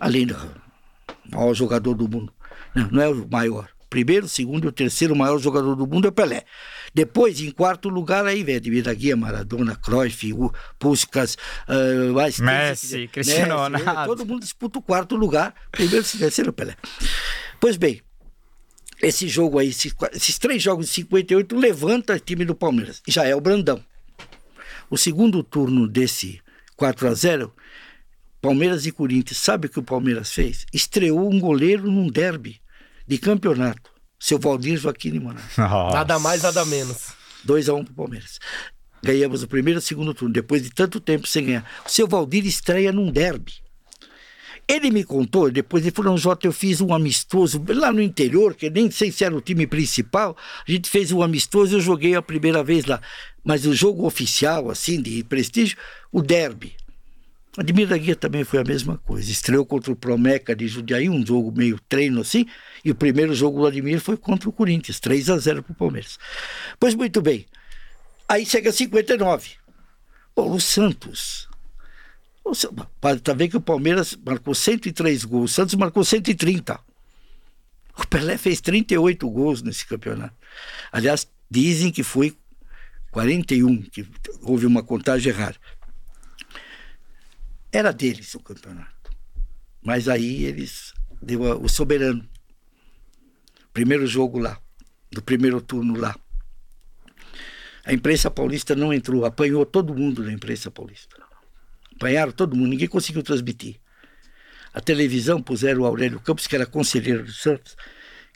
[0.00, 0.36] Além do
[1.30, 2.32] maior jogador do mundo.
[2.74, 3.68] Não, não é o maior.
[3.90, 6.44] primeiro, segundo e o terceiro maior jogador do mundo é o Pelé.
[6.94, 10.32] Depois, em quarto lugar, aí vem Ademir da Guia, Maradona, Cruyff,
[10.78, 11.36] Puskas,
[11.68, 14.06] uh, Messi, Cristiano Ronaldo.
[14.06, 16.74] Todo mundo disputa o quarto lugar, primeiro e terceiro Pelé.
[17.60, 18.00] Pois bem,
[19.02, 23.02] esse jogo aí, esses, esses três jogos de 58, levanta o time do Palmeiras.
[23.06, 23.84] Já é o Brandão.
[24.88, 26.40] O segundo turno desse
[26.76, 27.52] 4 a 0
[28.40, 30.66] Palmeiras e Corinthians, sabe o que o Palmeiras fez?
[30.72, 32.60] Estreou um goleiro num derby
[33.06, 33.90] de campeonato.
[34.18, 35.46] Seu Valdir Joaquim Monato.
[35.92, 37.12] Nada mais, nada menos.
[37.44, 38.40] 2 a 1 um pro Palmeiras.
[39.02, 41.68] Ganhamos o primeiro e o segundo turno, depois de tanto tempo sem ganhar.
[41.86, 43.61] O seu Valdir estreia num derby.
[44.66, 48.70] Ele me contou, depois ele falou, Jota, eu fiz um amistoso lá no interior, que
[48.70, 52.22] nem sei se era o time principal, a gente fez um amistoso, eu joguei a
[52.22, 53.00] primeira vez lá.
[53.44, 55.76] Mas o jogo oficial, assim, de prestígio,
[56.10, 56.74] o derby.
[57.58, 59.30] Admir da Guia também foi a mesma coisa.
[59.30, 62.46] Estreou contra o Promeca de Judiaí, um jogo meio treino assim,
[62.82, 65.74] e o primeiro jogo do Admir foi contra o Corinthians, 3 a 0 para o
[65.74, 66.18] Palmeiras.
[66.80, 67.44] Pois muito bem.
[68.26, 69.50] Aí chega 59.
[70.34, 71.46] Paulo Santos
[72.50, 76.78] Está vendo que o Palmeiras marcou 103 gols, o Santos marcou 130.
[77.96, 80.34] O Pelé fez 38 gols nesse campeonato.
[80.90, 82.36] Aliás, dizem que foi
[83.10, 84.06] 41, que
[84.42, 85.56] houve uma contagem errada.
[87.70, 89.10] Era deles o campeonato.
[89.82, 92.26] Mas aí eles deu o soberano.
[93.72, 94.60] Primeiro jogo lá,
[95.10, 96.14] do primeiro turno lá.
[97.84, 101.21] A imprensa paulista não entrou, apanhou todo mundo da imprensa paulista.
[101.94, 103.80] Apanharam todo mundo, ninguém conseguiu transmitir.
[104.72, 107.76] A televisão puseram o Aurélio Campos, que era conselheiro do Santos,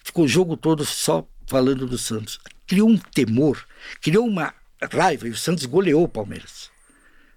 [0.04, 2.38] ficou o jogo todo só falando do Santos.
[2.66, 3.66] Criou um temor,
[4.00, 4.54] criou uma
[4.92, 6.70] raiva, e o Santos goleou o Palmeiras.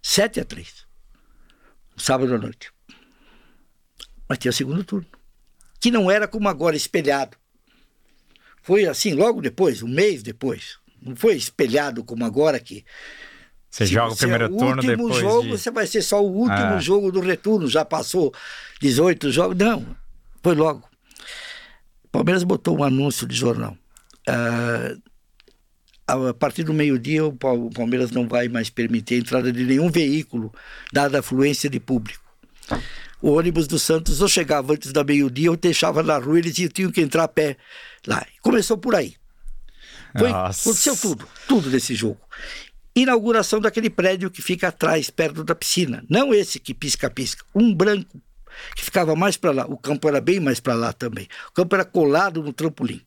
[0.01, 0.89] 7 a 3
[1.99, 2.71] sábado à noite.
[4.27, 5.07] Mas tinha segundo turno.
[5.79, 7.37] Que não era como agora, espelhado.
[8.61, 10.77] Foi assim logo depois, um mês depois.
[11.01, 12.85] Não foi espelhado como agora que
[13.69, 14.99] você Se joga o primeiro é turno depois.
[14.99, 15.49] O último jogo, de...
[15.49, 16.81] você vai ser só o último é.
[16.81, 17.67] jogo do retorno.
[17.67, 18.33] Já passou
[18.81, 19.57] 18 jogos.
[19.57, 19.85] Não,
[20.41, 20.87] foi logo.
[22.03, 23.77] O Palmeiras botou um anúncio de jornal.
[24.27, 24.99] Uh,
[26.07, 30.51] a partir do meio-dia, o Palmeiras não vai mais permitir a entrada de nenhum veículo,
[30.91, 32.23] dada a afluência de público.
[33.21, 36.91] O ônibus do Santos ou chegava antes da meio-dia ou deixava na rua, eles tinham
[36.91, 37.57] que entrar a pé
[38.07, 38.25] lá.
[38.41, 39.15] Começou por aí.
[40.17, 42.19] Foi, aconteceu tudo, tudo desse jogo
[42.95, 46.03] inauguração daquele prédio que fica atrás, perto da piscina.
[46.09, 48.21] Não esse que pisca-pisca, um branco
[48.75, 49.65] que ficava mais para lá.
[49.65, 51.27] O campo era bem mais para lá também.
[51.49, 53.01] O campo era colado no trampolim.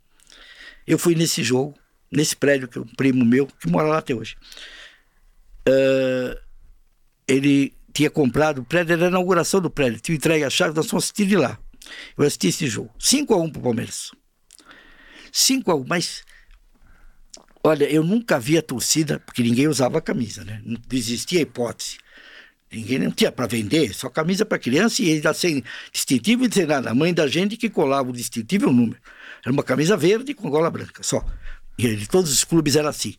[0.87, 1.75] Eu fui nesse jogo,
[2.11, 4.37] nesse prédio que é um primo meu que mora lá até hoje.
[5.69, 6.39] Uh,
[7.27, 10.89] ele tinha comprado o prédio, era a inauguração do prédio, tinha entregue a chave, nós
[10.89, 11.59] fomos assistir de lá.
[12.17, 12.91] Eu assisti esse jogo.
[12.99, 14.11] 5 a 1 para o Palmeiras.
[15.31, 16.25] 5 a 1, mas
[17.65, 20.61] Olha, eu nunca vi a torcida, porque ninguém usava camisa, né?
[20.65, 21.99] Não existia hipótese.
[22.73, 26.67] Ninguém não tinha para vender, só camisa para criança e ainda sem distintivo e sem
[26.67, 26.91] nada.
[26.91, 28.99] A mãe da gente que colava o distintivo e o número.
[29.45, 31.25] Era uma camisa verde com gola branca, só.
[31.79, 33.15] E todos os clubes era assim.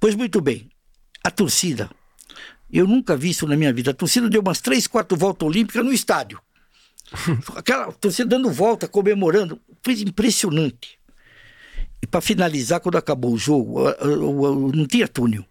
[0.00, 0.68] Pois muito bem,
[1.22, 1.90] a torcida.
[2.72, 3.90] Eu nunca vi isso na minha vida.
[3.90, 6.40] A torcida deu umas três, quatro voltas olímpicas no estádio.
[7.54, 9.60] Aquela torcida dando volta, comemorando.
[9.82, 10.98] Foi impressionante.
[12.04, 13.80] E para finalizar, quando acabou o jogo,
[14.74, 15.42] não tinha túnel.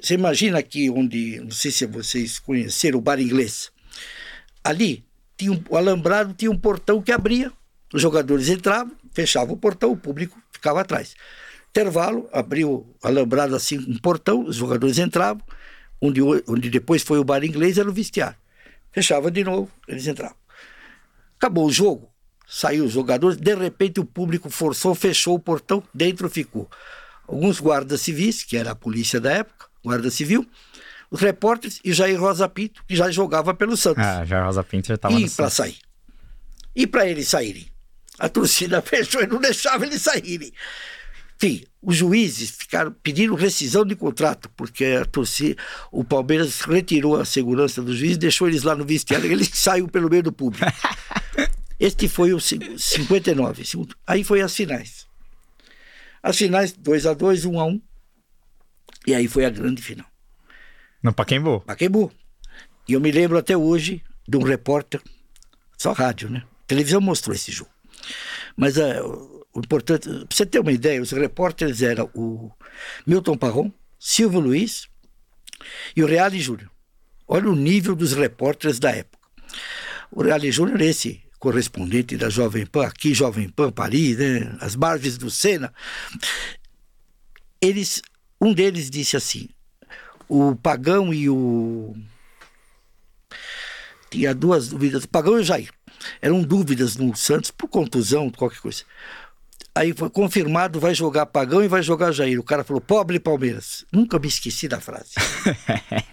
[0.00, 3.70] Você imagina aqui onde, não sei se vocês conheceram, o bar inglês.
[4.64, 5.04] Ali,
[5.36, 7.52] tinha um, o alambrado tinha um portão que abria,
[7.94, 11.14] os jogadores entravam, fechavam o portão, o público ficava atrás.
[11.70, 15.40] Intervalo, abriu o alambrado assim, um portão, os jogadores entravam,
[16.00, 18.36] onde, onde depois foi o bar inglês, era o vestiário.
[18.90, 20.36] Fechava de novo, eles entravam.
[21.36, 22.11] Acabou o jogo,
[22.52, 26.70] saiu os jogadores, de repente o público forçou, fechou o portão, dentro ficou.
[27.26, 30.46] Alguns guardas civis, que era a polícia da época, guarda civil,
[31.10, 34.04] os repórteres e Jair Rosa Pinto, que já jogava pelo Santos.
[34.04, 35.78] Ah, Jair Rosa Pinto já estava E para sair.
[36.76, 37.66] E para eles saírem.
[38.18, 40.52] A torcida fechou e não deixava eles saírem.
[41.36, 45.60] Enfim, os juízes ficaram pedindo rescisão de contrato, porque a torcida,
[45.90, 50.10] o Palmeiras retirou a segurança dos juízes, deixou eles lá no vestiário, eles saiu pelo
[50.10, 50.66] meio do público.
[51.82, 53.64] Este foi o 59.
[54.06, 55.04] Aí foi as finais.
[56.22, 57.82] As finais, 2 a 2 1 a 1
[59.04, 60.06] E aí foi a grande final.
[61.02, 61.60] No Paquembu?
[61.62, 62.12] Paquembu.
[62.88, 65.02] E eu me lembro até hoje de um repórter,
[65.76, 66.44] só rádio, né?
[66.62, 67.72] A televisão mostrou esse jogo.
[68.56, 72.52] Mas uh, o importante, pra você ter uma ideia, os repórteres eram o
[73.04, 74.86] Milton Parron, Silvio Luiz
[75.96, 76.70] e o Reale Júnior.
[77.26, 79.18] Olha o nível dos repórteres da época.
[80.12, 84.56] O Reale Júnior, esse correspondente da Jovem Pan, aqui Jovem Pan Paris, né?
[84.60, 85.74] as margens do Sena.
[87.60, 88.00] Eles,
[88.40, 89.48] um deles disse assim:
[90.28, 91.96] o Pagão e o.
[94.08, 95.72] Tinha duas dúvidas, o Pagão e o Jair.
[96.20, 98.84] Eram dúvidas no Santos por contusão, qualquer coisa.
[99.74, 102.38] Aí foi confirmado, vai jogar Pagão e vai jogar Jair.
[102.38, 103.84] O cara falou, pobre Palmeiras.
[103.90, 105.14] Nunca me esqueci da frase.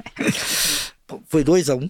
[1.28, 1.90] foi 2 a 1 um.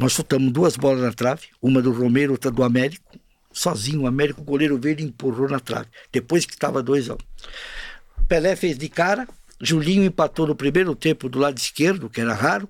[0.00, 3.20] Nós chutamos duas bolas na trave, uma do Romero, outra do Américo.
[3.52, 5.88] Sozinho, o Américo, o goleiro verde, empurrou na trave.
[6.10, 8.24] Depois que estava 2 a 1 um.
[8.26, 9.28] Pelé fez de cara,
[9.60, 12.66] Julinho empatou no primeiro tempo do lado esquerdo, que era raro.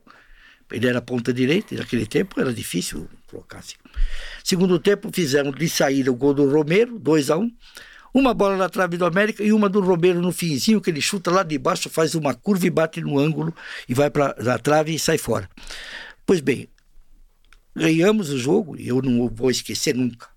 [0.72, 3.76] Ele era ponta direita, e naquele tempo era difícil colocar assim.
[4.42, 7.52] Segundo tempo, fizeram de saída o gol do Romero, 2 a 1 um.
[8.12, 11.30] Uma bola na trave do América e uma do Romero no finzinho, que ele chuta
[11.30, 13.54] lá de baixo, faz uma curva e bate no ângulo
[13.88, 15.48] e vai para a trave e sai fora.
[16.26, 16.68] Pois bem,
[17.74, 20.28] ganhamos o jogo e eu não vou esquecer nunca.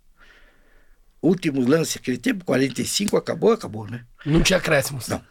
[1.22, 4.06] Último lance, aquele tempo, 45, acabou, acabou, né?
[4.26, 5.08] Não tinha acréscimos.
[5.08, 5.24] Não.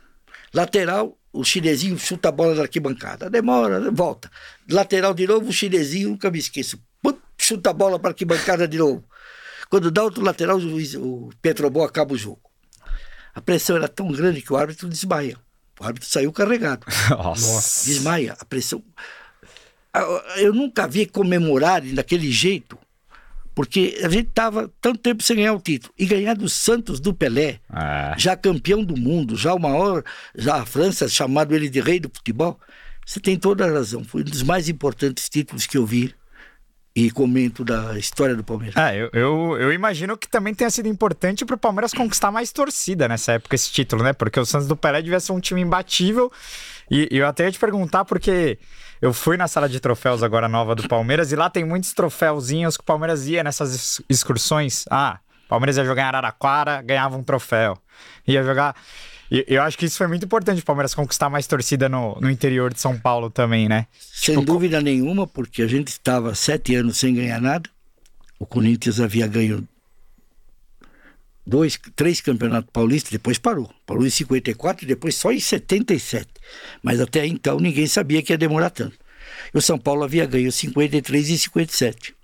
[0.54, 3.28] Lateral, o chinesinho chuta a bola na arquibancada.
[3.28, 4.30] Demora, volta.
[4.70, 6.78] Lateral de novo, o chinesinho, nunca me esqueço.
[7.02, 9.04] Pum, chuta a bola para a arquibancada de novo.
[9.68, 12.42] Quando dá outro lateral, o, o Petrobol acaba o jogo.
[13.34, 15.38] A pressão era tão grande que o árbitro desmaia.
[15.80, 16.86] O árbitro saiu carregado.
[17.10, 17.86] Nossa.
[17.86, 18.36] Desmaia.
[18.38, 18.84] A pressão.
[20.36, 22.78] Eu nunca vi comemorarem daquele jeito,
[23.54, 25.92] porque a gente estava tanto tempo sem ganhar o título.
[25.98, 28.14] E ganhar do Santos do Pelé, É.
[28.16, 30.02] já campeão do mundo, já o maior,
[30.34, 32.58] já a França chamado ele de rei do futebol.
[33.04, 34.02] Você tem toda a razão.
[34.04, 36.14] Foi um dos mais importantes títulos que eu vi
[36.94, 38.76] e comento da história do Palmeiras.
[38.76, 43.08] É, eu, eu, eu imagino que também tenha sido importante pro Palmeiras conquistar mais torcida
[43.08, 44.12] nessa época, esse título, né?
[44.12, 46.30] Porque o Santos do Pelé devia ser um time imbatível.
[46.90, 48.58] E, e eu até ia te perguntar, porque
[49.02, 52.76] eu fui na sala de troféus agora nova do Palmeiras e lá tem muitos troféuzinhos
[52.78, 54.84] que o Palmeiras ia nessas ex- excursões.
[54.90, 57.76] Ah, o Palmeiras ia jogar em Araraquara, ganhava um troféu.
[58.26, 58.74] Ia jogar.
[59.30, 62.30] E eu acho que isso foi muito importante o Palmeiras conquistar mais torcida no, no
[62.30, 63.86] interior de São Paulo também, né?
[63.98, 67.68] Sem Tipo, dúvida nenhuma, porque a gente estava sete anos sem ganhar nada.
[68.38, 69.66] O Corinthians havia ganho
[71.46, 73.72] dois, três campeonatos paulistas, depois parou.
[73.84, 76.28] Parou em 54 e depois só em 77.
[76.82, 78.98] Mas até então ninguém sabia que ia demorar tanto.
[79.52, 82.14] E o São Paulo havia ganho 53 e 57.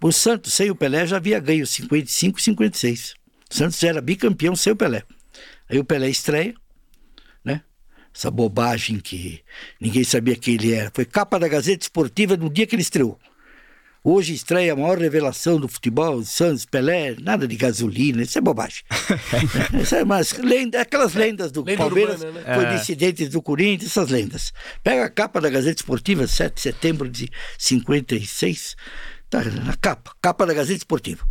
[0.00, 3.14] O Santos, sem o Pelé, já havia ganho 55 e 56.
[3.50, 5.04] O Santos era bicampeão sem o Pelé.
[5.68, 6.54] Aí o Pelé estreia,
[7.44, 7.62] né?
[8.14, 9.40] Essa bobagem que
[9.80, 10.90] ninguém sabia quem ele era.
[10.92, 13.18] Foi capa da Gazeta Esportiva no dia que ele estreou.
[14.04, 18.82] Hoje estreia a maior revelação do futebol, Santos, Pelé, nada de gasolina, isso é bobagem.
[19.80, 22.54] isso é umas lenda, aquelas lendas do Lenda Palmeiras, urbana, né?
[22.54, 22.76] foi É.
[22.76, 24.52] dissidentes do Corinthians, essas lendas.
[24.82, 28.74] Pega a capa da Gazeta Esportiva, 7 de setembro de 56,
[29.30, 31.24] tá na capa, capa da Gazeta Esportiva.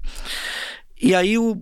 [1.01, 1.61] E aí o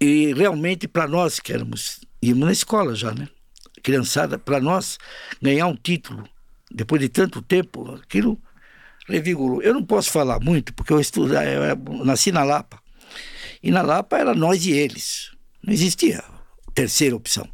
[0.00, 3.28] e realmente para nós que éramos íamos na escola já, né?
[3.82, 4.96] Criançada, para nós
[5.40, 6.24] ganhar um título
[6.70, 8.40] depois de tanto tempo, aquilo
[9.12, 9.62] revigorou.
[9.62, 12.80] Eu não posso falar muito porque eu estudo, eu, eu nasci na Lapa.
[13.62, 15.30] E na Lapa era nós e eles.
[15.62, 16.22] Não existia
[16.74, 17.48] terceira opção.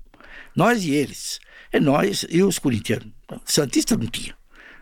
[0.56, 1.38] Nós e eles.
[1.70, 3.08] É nós e os corintianos.
[3.44, 4.34] Santista não tinha.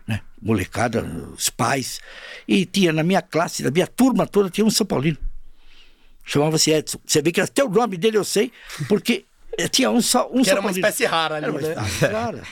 [0.07, 0.21] Né?
[0.41, 1.03] Molecada,
[1.35, 1.99] os pais.
[2.47, 5.17] E tinha na minha classe, na minha turma toda, tinha um São Paulino.
[6.23, 6.99] Chamava-se Edson.
[7.05, 8.51] Você vê que até o nome dele eu sei,
[8.87, 9.25] porque
[9.57, 10.87] eh, tinha um só um Que era uma Paulino.
[10.87, 11.69] espécie rara ali, Era uma né?
[11.73, 12.43] espécie rara.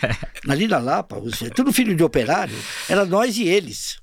[0.47, 2.55] Ali na Lapa, os- tudo filho de operário,
[2.89, 3.97] era nós e eles.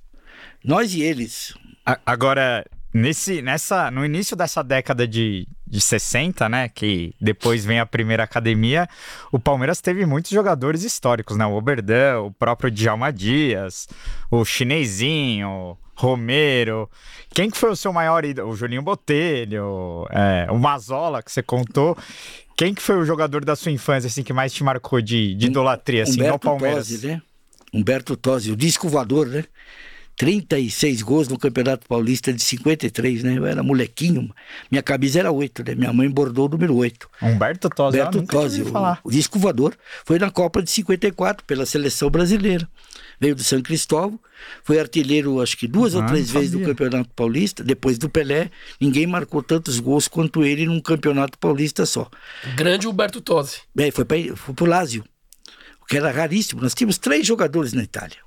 [0.64, 1.54] Nós e eles.
[1.84, 6.68] A- Agora, nesse, nessa, no início dessa década de, de 60, né?
[6.68, 8.88] Que depois vem a primeira academia,
[9.32, 11.44] o Palmeiras teve muitos jogadores históricos, né?
[11.46, 13.88] O Oberdan, o próprio Djalma Dias,
[14.30, 16.88] o Chinesinho, Romero.
[17.34, 18.50] Quem que foi o seu maior ídolo?
[18.50, 21.96] O Julinho Botelho, é, o Mazola, que você contou.
[22.56, 25.46] Quem que foi o jogador da sua infância, assim, que mais te marcou de, de
[25.46, 26.88] idolatria, assim, no Humberto Palmeiras?
[26.88, 27.22] Tosi, né?
[27.72, 29.44] Humberto Tosi, o disco voador, né?
[30.22, 33.38] 36 gols no Campeonato Paulista de 53, né?
[33.38, 34.32] Eu era molequinho,
[34.70, 35.74] minha camisa era 8, né?
[35.74, 37.10] Minha mãe bordou o número 8.
[37.20, 42.08] Humberto Tosi, Humberto Tosi, o, o disco voador, foi na Copa de 54 pela seleção
[42.08, 42.68] brasileira.
[43.18, 44.20] Veio do São Cristóvão,
[44.62, 46.60] foi artilheiro acho que duas ou Ah, três não vezes do.
[46.60, 48.48] Campeonato Paulista, depois do Pelé,
[48.80, 52.08] ninguém marcou tantos gols quanto ele num Campeonato Paulista só.
[52.54, 53.56] Grande Humberto Tosi.
[53.74, 55.04] Bem, foi para foi o Lazio,
[55.80, 56.62] o que era raríssimo.
[56.62, 58.18] Nós tínhamos três jogadores na Itália: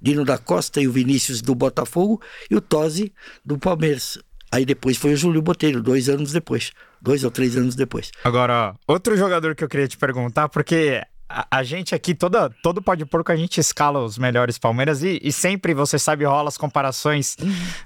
[0.00, 3.12] Dino da Costa e o Vinícius do Botafogo e o Tosi
[3.44, 4.18] do Palmeiras.
[4.50, 8.10] Aí depois foi o Júlio Botelho, dois anos depois, dois ou três anos depois.
[8.22, 12.80] Agora, outro jogador que eu queria te perguntar, porque a, a gente aqui, toda, todo
[12.80, 16.56] pode porco, a gente escala os melhores Palmeiras e, e sempre, você sabe, rola as
[16.56, 17.36] comparações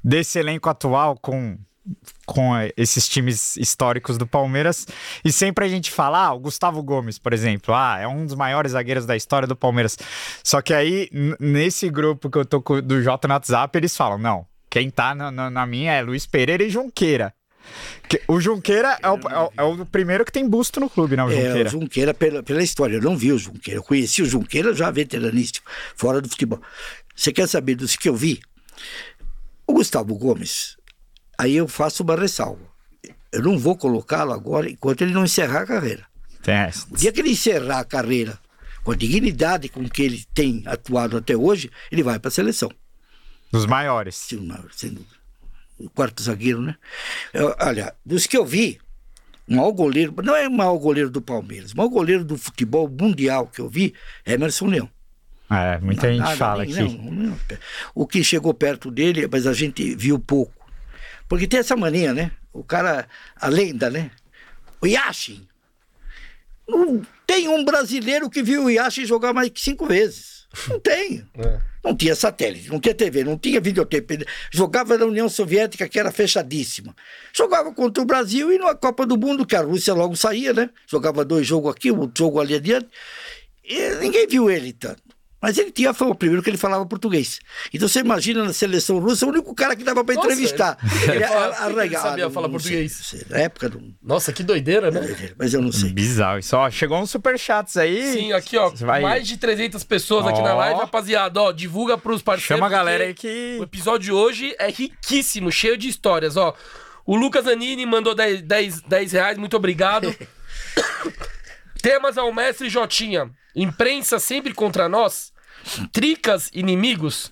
[0.04, 1.58] desse elenco atual com
[2.26, 4.86] com eh, esses times históricos do Palmeiras.
[5.24, 8.34] E sempre a gente fala, ah, o Gustavo Gomes, por exemplo, ah, é um dos
[8.34, 9.96] maiores zagueiros da história do Palmeiras.
[10.44, 11.08] Só que aí,
[11.40, 15.14] nesse grupo que eu tô com, do Jota no WhatsApp, eles falam, não, quem tá
[15.14, 17.32] na, na- na minha é Luiz Pereira e Junqueira.
[18.08, 21.16] Que- o Junqueira é o, é o- é o primeiro que tem busto no clube,
[21.16, 21.70] não, o É, o Junqueira.
[21.70, 23.78] Junqueira, pela, pela história, eu não vi o Junqueira.
[23.78, 26.60] Eu conheci o Junqueira já veteranístico, fora do futebol.
[27.14, 28.40] Você quer saber dos que eu vi?
[29.66, 30.76] O Gustavo Gomes,
[31.40, 32.62] aí eu faço uma ressalva.
[33.32, 36.04] Eu não vou colocá-lo agora enquanto ele não encerrar a carreira.
[36.46, 36.86] Essa.
[36.90, 38.38] O dia que ele encerrar a carreira
[38.82, 42.70] com a dignidade com que ele tem atuado até hoje, ele vai para a seleção.
[43.52, 44.26] Dos maiores.
[44.30, 45.14] Dúvida, sem dúvida.
[45.78, 46.74] O quarto zagueiro, né?
[47.32, 48.78] Eu- olha, dos que eu vi,
[49.48, 52.88] o maior goleiro, não é o maior goleiro do Palmeiras, o maior goleiro do futebol
[52.88, 53.94] mundial que eu vi
[54.26, 54.90] é Emerson Leão.
[55.50, 56.96] É, muita gente Nada, fala nem- aqui.
[56.98, 57.38] não, não.
[57.94, 60.52] O que chegou perto dele, mas a gente viu pouco.
[61.30, 62.32] Porque tem essa mania, né?
[62.52, 64.10] O cara, a lenda, né?
[64.82, 65.46] O Yashin.
[66.68, 70.48] Não tem um brasileiro que viu o Yashin jogar mais que cinco vezes.
[70.68, 71.24] Não tem.
[71.82, 74.26] Não tinha satélite, não tinha TV, não tinha videotape.
[74.50, 76.94] Jogava na União Soviética, que era fechadíssima.
[77.32, 80.68] Jogava contra o Brasil e na Copa do Mundo, que a Rússia logo saía, né?
[80.86, 82.86] Jogava dois jogos aqui, um jogo ali adiante.
[83.64, 85.02] E ninguém viu ele tanto.
[85.42, 87.40] Mas ele tinha fama, primeiro que ele falava português.
[87.72, 90.76] Então você imagina na seleção russa, o único cara que dava para entrevistar.
[91.04, 91.54] ele- Ele, fala-
[91.98, 92.96] sabia falar sei, português?
[92.98, 93.22] não sei.
[93.30, 95.34] Na época, não, Nossa, que doideira, né?
[95.38, 95.90] mas eu não sei.
[95.90, 96.38] Bizarro.
[96.40, 98.12] Isso, ó, chegou uns superchats aí.
[98.12, 98.68] Sim, aqui, ó.
[98.70, 101.40] Vai- Mais de 300 pessoas aqui na live, rapaziada.
[101.40, 102.48] Ó, divulga pros parceiros.
[102.58, 103.56] Chama a galera aí que.
[103.58, 106.54] O episódio de hoje é riquíssimo, cheio de histórias, ó.
[107.06, 110.14] O Lucas Anini mandou 10, 10, 10 reais, muito obrigado.
[111.82, 113.30] Temas ao mestre Jotinha.
[113.56, 115.29] Imprensa sempre contra nós.
[115.92, 117.30] Tricas inimigos.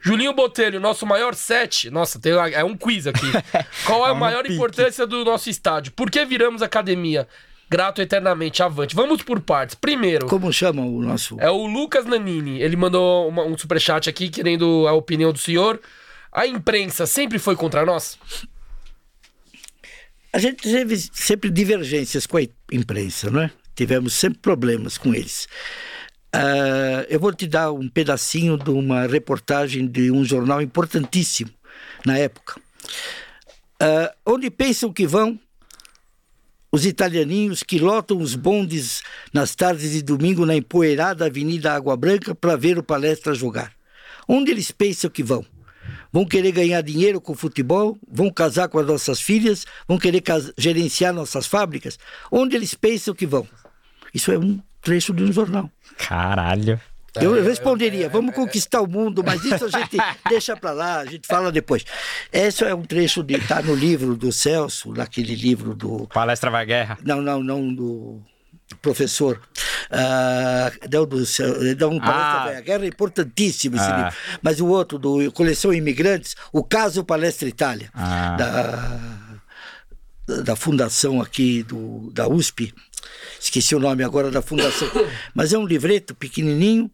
[0.00, 1.90] Julinho Botelho, nosso maior set.
[1.90, 3.26] Nossa, tem, é um quiz aqui.
[3.84, 4.54] Qual é a Vamos maior pique.
[4.54, 5.92] importância do nosso estádio?
[5.92, 7.26] Por que viramos academia?
[7.68, 8.94] Grato eternamente, avante.
[8.94, 9.74] Vamos por partes.
[9.74, 11.36] Primeiro, Como chama o nosso.
[11.40, 12.60] é o Lucas Nanini.
[12.62, 15.80] Ele mandou uma- um superchat aqui querendo a opinião do senhor.
[16.30, 18.16] A imprensa sempre foi contra nós?
[20.32, 23.50] A gente teve sempre divergências com a imprensa, não é?
[23.74, 25.48] Tivemos sempre problemas com eles.
[26.38, 31.50] Ah, eu vou te dar um pedacinho de uma reportagem de um jornal importantíssimo
[32.04, 32.60] na época.
[33.80, 35.40] Ah, onde pensam que vão
[36.70, 42.34] os italianinhos que lotam os bondes nas tardes de domingo na empoeirada Avenida Água Branca
[42.34, 43.72] para ver o palestra jogar?
[44.28, 45.42] Onde eles pensam que vão?
[46.12, 47.98] Vão querer ganhar dinheiro com o futebol?
[48.06, 49.64] Vão casar com as nossas filhas?
[49.88, 50.22] Vão querer
[50.58, 51.98] gerenciar nossas fábricas?
[52.30, 53.48] Onde eles pensam que vão?
[54.12, 55.68] Isso é um trecho de um jornal.
[55.98, 56.80] Caralho.
[57.20, 59.96] Eu responderia, vamos conquistar o mundo, mas isso a gente
[60.28, 61.82] deixa para lá, a gente fala depois.
[62.30, 66.64] Esse é um trecho de tá no livro do Celso, naquele livro do Palestra vai
[66.66, 66.98] guerra.
[67.02, 68.20] não, não, não do
[68.82, 69.40] professor.
[69.90, 72.44] Ah, não, do, Cel- não, um palestra Ah.
[72.48, 73.96] velha guerra é importantíssimo esse Ah.
[73.96, 74.12] livro.
[74.42, 78.36] Mas o outro, do Coleção Imigrantes, o caso Palestra Itália, Ah.
[78.36, 79.25] da,
[80.26, 82.74] da fundação aqui do, da USP.
[83.40, 84.88] Esqueci o nome agora da fundação.
[85.34, 86.90] Mas é um livreto pequenininho,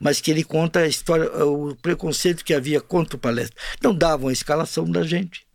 [0.00, 3.56] mas que ele conta a história, o preconceito que havia contra o palestra.
[3.82, 5.46] Não davam a escalação da gente.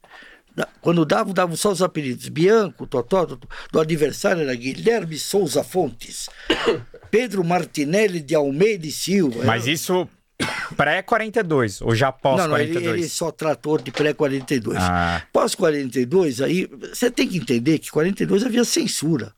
[0.82, 2.28] Quando davam, davam só os apelidos.
[2.28, 3.48] Bianco, Totó, Totó.
[3.72, 6.30] do adversário era Guilherme Souza Fontes,
[7.10, 9.44] Pedro Martinelli de Almeida e Silva.
[9.44, 10.08] Mas isso
[10.76, 12.94] pré-42, ou já não, não, ele, pós-42?
[12.94, 14.76] ele só tratou de pré-42.
[14.78, 15.22] Ah.
[15.32, 19.34] Pós-42, aí você tem que entender que 42 havia censura.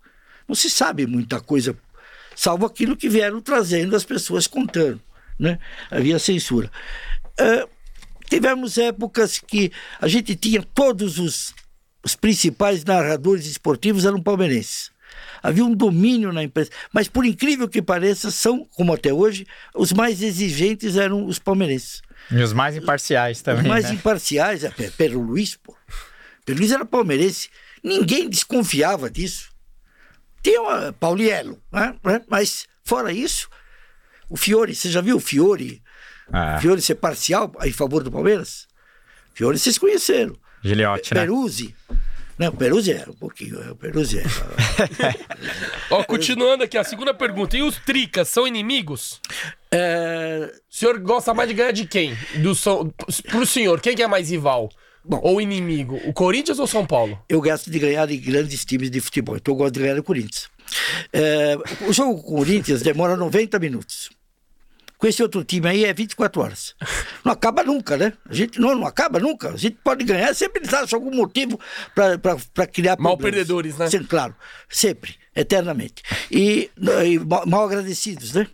[0.48, 1.76] Não se sabe muita coisa,
[2.36, 5.02] salvo aquilo que vieram trazendo as pessoas contando.
[5.39, 5.58] Né?
[5.89, 6.72] Havia censura.
[7.39, 7.68] Ah,
[8.30, 11.54] tivemos épocas que a gente tinha todos os,
[12.04, 14.92] os principais narradores esportivos eram palmeirenses.
[15.43, 16.71] Havia um domínio na imprensa.
[16.93, 22.01] Mas, por incrível que pareça, são, como até hoje, os mais exigentes eram os palmeirenses.
[22.32, 23.91] E os mais imparciais também, Os mais né?
[23.95, 25.75] imparciais, é Pe- Pedro Luiz, pô.
[26.46, 27.50] Pedro Luiz era palmeirense.
[27.83, 29.50] Ninguém desconfiava disso.
[30.41, 31.94] Tinha uma Pauliello, né?
[32.04, 32.21] né?
[32.29, 33.50] mas fora isso,
[34.29, 35.81] o Fiore, você já viu o Fiore?
[36.31, 38.65] Ah, Fiore ser parcial em favor do Palmeiras?
[39.33, 40.35] Fiore vocês conheceram.
[40.63, 41.21] Giliotti, né?
[41.21, 41.75] Peruzzi.
[42.38, 43.62] Não, o Peruzzi era um pouquinho.
[43.62, 44.29] é, O Peruzzi era.
[45.92, 47.56] Ó, continuando aqui, a segunda pergunta.
[47.58, 49.21] E os tricas são inimigos?
[49.71, 52.17] É, O senhor gosta mais de ganhar de quem?
[52.38, 52.92] Do São...
[53.29, 54.69] Pro senhor, quem que é mais rival?
[55.06, 55.19] Bom.
[55.21, 56.00] Ou inimigo?
[56.06, 57.19] O Corinthians ou São Paulo?
[57.27, 59.36] eu gosto de ganhar de grandes times de futebol.
[59.36, 60.48] Então eu gosto de ganhar do Corinthians.
[61.12, 61.58] É,
[61.88, 64.10] o jogo com o Corinthians demora 90 minutos.
[65.04, 66.75] Com esse outro time aí é 24 horas.
[67.25, 68.13] Não acaba nunca, né?
[68.25, 69.49] A gente não, não acaba nunca.
[69.49, 71.60] A gente pode ganhar, sempre eles algum motivo
[71.93, 73.89] para criar Mal perdedores, né?
[73.89, 74.33] Sim, claro,
[74.69, 76.04] sempre, eternamente.
[76.31, 78.47] E, e mal agradecidos, né?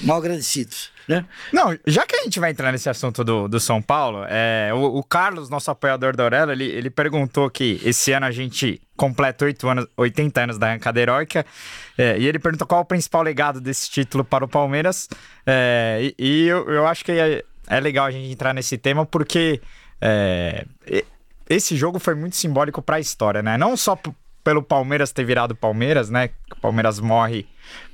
[0.00, 0.90] Mal agradecidos.
[1.08, 1.24] Né?
[1.52, 4.98] Não, já que a gente vai entrar nesse assunto do, do São Paulo, é, o,
[4.98, 9.44] o Carlos, nosso apoiador da Aurela, ele, ele perguntou que esse ano a gente completa
[9.44, 11.46] 8 anos, 80 anos da arrancada heróica,
[11.96, 15.08] é, e ele perguntou qual o principal legado desse título para o Palmeiras,
[15.46, 19.06] é, e, e eu, eu, acho que é, é, legal a gente entrar nesse tema
[19.06, 19.60] porque
[20.00, 20.64] é,
[21.48, 23.56] esse jogo foi muito simbólico para a história, né?
[23.56, 23.96] Não só
[24.46, 26.30] pelo Palmeiras ter virado Palmeiras, né?
[26.52, 27.48] O Palmeiras morre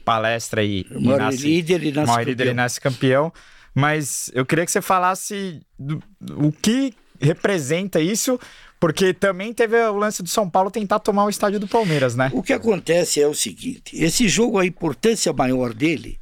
[0.05, 3.33] palestra e, e morre nasce, líder e nasce morre líder e nasce campeão.
[3.75, 6.03] Mas eu queria que você falasse do,
[6.37, 8.39] o que representa isso,
[8.79, 12.31] porque também teve o lance do São Paulo tentar tomar o estádio do Palmeiras, né?
[12.35, 16.21] O que acontece é o seguinte: esse jogo, a importância maior dele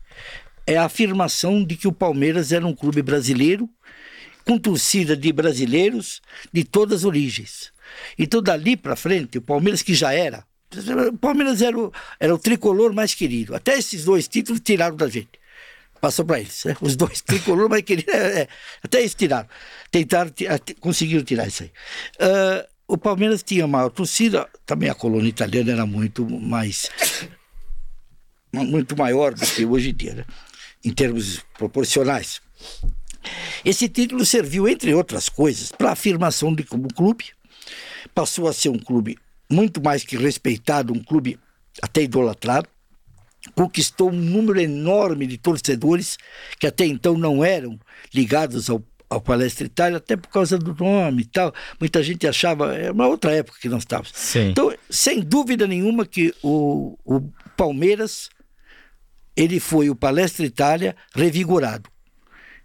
[0.65, 3.69] é a afirmação de que o Palmeiras era um clube brasileiro,
[4.45, 6.23] com torcida de brasileiros
[6.53, 7.73] de todas as origens.
[8.19, 10.45] Então, dali para frente, o Palmeiras, que já era
[11.09, 13.55] o Palmeiras era o, era o tricolor mais querido.
[13.55, 15.41] Até esses dois títulos tiraram da gente.
[16.01, 16.65] Passou para eles.
[16.65, 16.77] Né?
[16.81, 18.15] Os dois tricolor mais queridos.
[18.15, 18.49] É, é,
[18.83, 19.49] até eles tiraram.
[19.91, 20.33] Tentaram,
[20.79, 21.73] conseguiram tirar isso aí.
[22.21, 26.89] Uh, o Palmeiras tinha uma torcida, também a colônia italiana era muito mais.
[28.53, 30.25] muito maior do que hoje em dia, né?
[30.85, 32.41] em termos proporcionais.
[33.65, 37.27] Esse título serviu, entre outras coisas, para a afirmação de como clube.
[38.15, 39.19] Passou a ser um clube
[39.51, 41.39] muito mais que respeitado, um clube
[41.83, 42.69] até idolatrado,
[43.55, 46.19] conquistou um número enorme de torcedores
[46.59, 47.79] que até então não eram
[48.15, 51.53] ligados ao, ao Palestra Itália, até por causa do nome e tal.
[51.79, 54.13] Muita gente achava, é uma outra época que nós estávamos.
[54.15, 54.51] Sim.
[54.51, 57.21] Então, sem dúvida nenhuma que o, o
[57.57, 58.29] Palmeiras,
[59.37, 61.91] ele foi o Palestra Itália revigorado.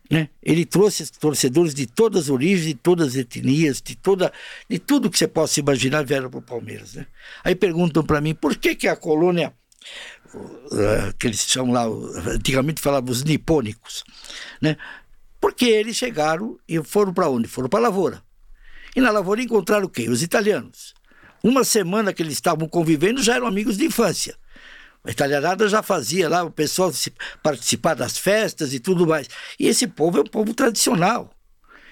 [0.10, 0.30] Né?
[0.42, 4.32] Ele trouxe torcedores de todas as origens, de todas as etnias, de, toda,
[4.70, 6.94] de tudo que você possa imaginar vieram para o Palmeiras.
[6.94, 7.08] Né?
[7.44, 9.54] Aí perguntam para mim por que, que a colônia,
[10.34, 11.86] uh, que eles chamam lá,
[12.32, 14.04] antigamente falavam os nipônicos,
[14.62, 14.78] né?
[15.42, 17.48] porque eles chegaram e foram para onde?
[17.48, 18.24] Foram para a lavoura.
[18.96, 20.08] E na lavoura encontraram quê?
[20.08, 20.94] Os italianos.
[21.44, 24.36] Uma semana que eles estavam convivendo já eram amigos de infância.
[25.06, 26.92] A italianada já fazia lá o pessoal
[27.44, 29.28] participar das festas e tudo mais.
[29.60, 31.32] E esse povo é um povo tradicional.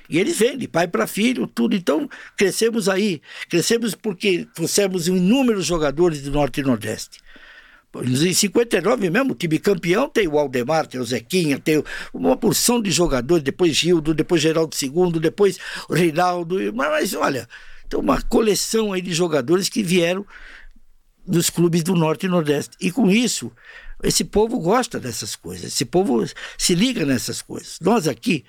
[0.09, 1.75] E eles vêm de pai para filho, tudo.
[1.75, 3.21] Então, crescemos aí.
[3.49, 7.19] Crescemos porque trouxemos inúmeros jogadores do Norte e Nordeste.
[7.95, 12.81] Em 59 mesmo, o time campeão tem o Aldemar, tem o Zequinha, tem uma porção
[12.81, 16.57] de jogadores, depois Gildo, depois Geraldo II, depois Reinaldo.
[16.73, 17.47] Mas, mas olha,
[17.87, 20.25] tem uma coleção aí de jogadores que vieram
[21.25, 22.75] dos clubes do Norte e Nordeste.
[22.79, 23.51] E com isso,
[24.03, 26.23] esse povo gosta dessas coisas, esse povo
[26.57, 27.77] se liga nessas coisas.
[27.81, 28.43] Nós aqui,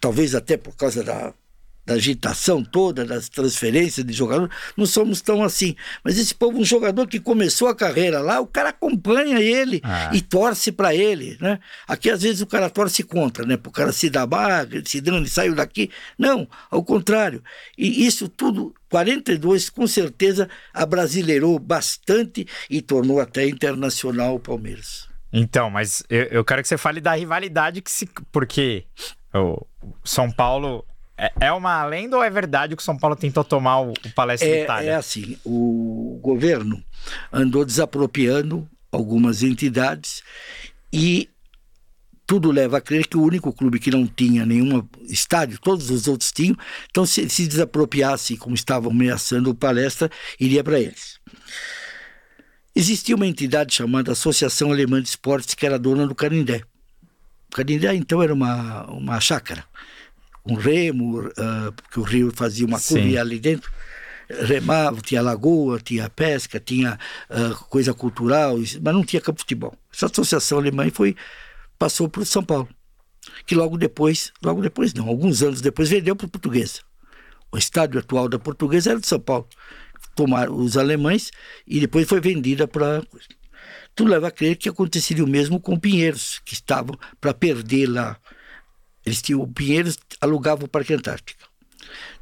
[0.00, 1.32] talvez até por causa da
[1.90, 5.74] da agitação toda, das transferências de jogador, não somos tão assim.
[6.04, 10.08] Mas esse povo, um jogador que começou a carreira lá, o cara acompanha ele ah.
[10.14, 11.58] e torce para ele, né?
[11.88, 13.56] Aqui às vezes o cara torce contra, né?
[13.56, 15.90] Para o cara se dar baga, se dando, saiu daqui.
[16.16, 17.42] Não, ao contrário.
[17.76, 25.08] E isso tudo, 42 com certeza abrasileirou bastante e tornou até internacional o Palmeiras.
[25.32, 28.08] Então, mas eu, eu quero que você fale da rivalidade que se.
[28.30, 28.84] Porque
[29.34, 29.66] o
[30.04, 30.84] São Paulo
[31.20, 34.10] é, é uma lenda ou é verdade que o São Paulo tentou tomar o, o
[34.14, 34.90] Palestra é, Itália?
[34.92, 36.82] É assim, o governo
[37.30, 40.22] andou desapropriando algumas entidades
[40.90, 41.28] e
[42.26, 46.08] tudo leva a crer que o único clube que não tinha nenhum estádio, todos os
[46.08, 46.56] outros tinham,
[46.88, 51.20] então se se desapropriasse, como estavam ameaçando o palestra, iria para eles.
[52.74, 56.62] Existia uma entidade chamada Associação Alemã de Esportes, que era dona do Canindé.
[57.48, 59.64] O Canindé, então, era uma, uma chácara
[60.50, 63.70] um remo, uh, porque o rio fazia uma curva ali dentro.
[64.28, 66.98] Remava, tinha lagoa, tinha pesca, tinha
[67.28, 69.74] uh, coisa cultural, mas não tinha campo de futebol.
[69.92, 71.16] Essa associação alemã foi,
[71.78, 72.68] passou para o São Paulo,
[73.44, 76.80] que logo depois, logo depois não, alguns anos depois vendeu para o Portuguesa.
[77.52, 79.48] O estádio atual da Portuguesa era de São Paulo.
[80.14, 81.30] Tomaram os alemães
[81.66, 83.02] e depois foi vendida para
[83.94, 88.16] tudo leva a crer que aconteceria o mesmo com Pinheiros, que estavam para perder lá
[89.04, 91.44] eles tinham, o Pinheiros alugava o Parque Antártica.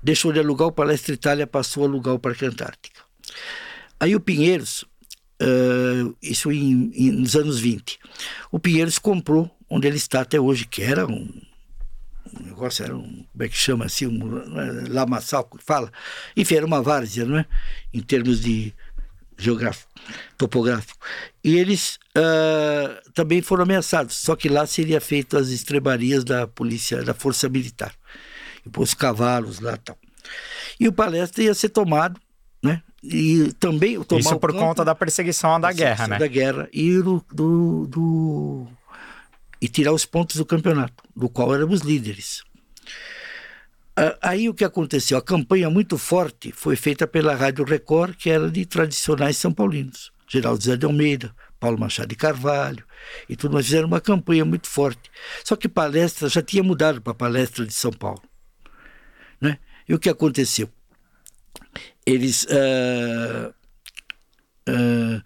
[0.02, 3.02] Deixou de alugar o Palestra Itália, passou a alugar o Parque Antártica.
[3.98, 4.82] Aí o Pinheiros,
[5.42, 7.98] uh, isso em, em, nos anos 20,
[8.52, 11.28] o Pinheiros comprou onde ele está até hoje, que era um,
[12.40, 15.92] um negócio, era um, como é que chama assim, um lamaçal que fala.
[16.36, 17.46] Enfim, era uma várzea, não é?
[17.92, 18.72] Em termos de,
[19.38, 19.90] geográfico,
[20.36, 20.98] topográfico.
[21.42, 27.02] E eles uh, também foram ameaçados, só que lá seria feito as estrebarias da polícia,
[27.02, 27.94] da força militar.
[28.66, 29.96] E pôs cavalos lá e tal.
[30.80, 32.20] E o palestra ia ser tomado,
[32.62, 32.82] né?
[33.02, 36.18] E também tomar Isso por campo, conta da perseguição da guerra, né?
[36.18, 38.66] Da guerra e do, do, do,
[39.60, 42.42] e tirar os pontos do campeonato, do qual éramos líderes.
[44.22, 45.18] Aí o que aconteceu?
[45.18, 50.12] A campanha muito forte foi feita pela Rádio Record, que era de tradicionais são paulinos.
[50.28, 52.84] Geraldo Zé de Almeida, Paulo Machado de Carvalho
[53.28, 55.10] e tudo, mas fizeram uma campanha muito forte.
[55.42, 58.22] Só que palestra já tinha mudado para palestra de São Paulo.
[59.40, 59.58] Né?
[59.88, 60.70] E o que aconteceu?
[62.06, 63.52] Eles uh,
[64.68, 65.22] uh,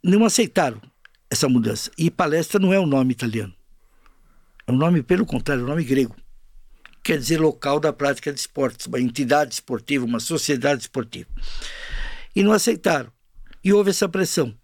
[0.00, 0.80] não aceitaram
[1.28, 1.90] essa mudança.
[1.98, 3.54] E palestra não é um nome italiano.
[4.64, 6.14] É um nome, pelo contrário, é um nome grego
[7.04, 11.28] quer dizer local da prática de esportes, uma entidade esportiva, uma sociedade esportiva.
[12.34, 13.12] E não aceitaram.
[13.62, 14.54] E houve essa pressão.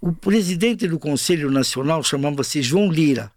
[0.00, 3.30] O presidente do Conselho Nacional chamava-se João Lira.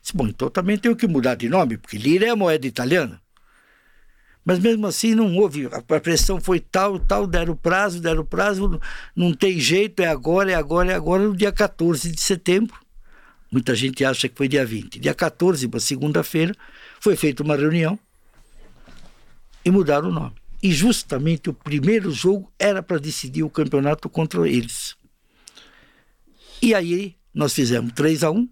[0.00, 3.20] Disse, bom, então também tenho que mudar de nome, porque Lira é a moeda italiana.
[4.44, 8.80] Mas mesmo assim não houve, a pressão foi tal, tal, deram prazo, deram prazo,
[9.14, 12.74] não tem jeito, é agora, é agora, é agora, no dia 14 de setembro.
[13.50, 15.00] Muita gente acha que foi dia 20.
[15.00, 16.54] Dia 14, uma segunda-feira,
[17.00, 17.98] foi feita uma reunião
[19.64, 20.34] e mudaram o nome.
[20.62, 24.96] E justamente o primeiro jogo era para decidir o campeonato contra eles.
[26.60, 28.48] E aí nós fizemos 3 a 1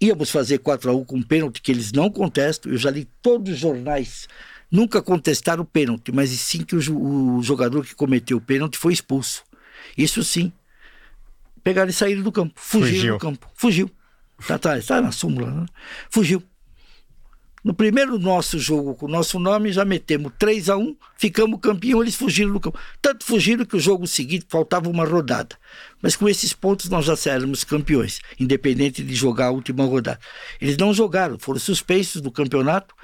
[0.00, 2.72] íamos fazer 4 a 1 com pênalti que eles não contestam.
[2.72, 4.28] Eu já li todos os jornais,
[4.70, 8.92] nunca contestaram o pênalti, mas sim que o, o jogador que cometeu o pênalti foi
[8.92, 9.44] expulso.
[9.96, 10.52] Isso sim.
[11.62, 12.54] Pegaram e saíram do campo.
[12.56, 13.14] Fugiram Fugiu.
[13.14, 13.50] do campo.
[13.54, 13.90] Fugiu.
[14.46, 15.66] Tá, tá, tá na súmula, né?
[16.10, 16.42] Fugiu.
[17.66, 22.00] No primeiro nosso jogo com o nosso nome, já metemos 3 a 1 ficamos campeão,
[22.00, 22.78] eles fugiram do campo.
[23.02, 25.56] Tanto fugiram que o jogo seguinte faltava uma rodada.
[26.00, 30.20] Mas com esses pontos nós já éramos campeões, independente de jogar a última rodada.
[30.60, 32.94] Eles não jogaram, foram suspensos do campeonato,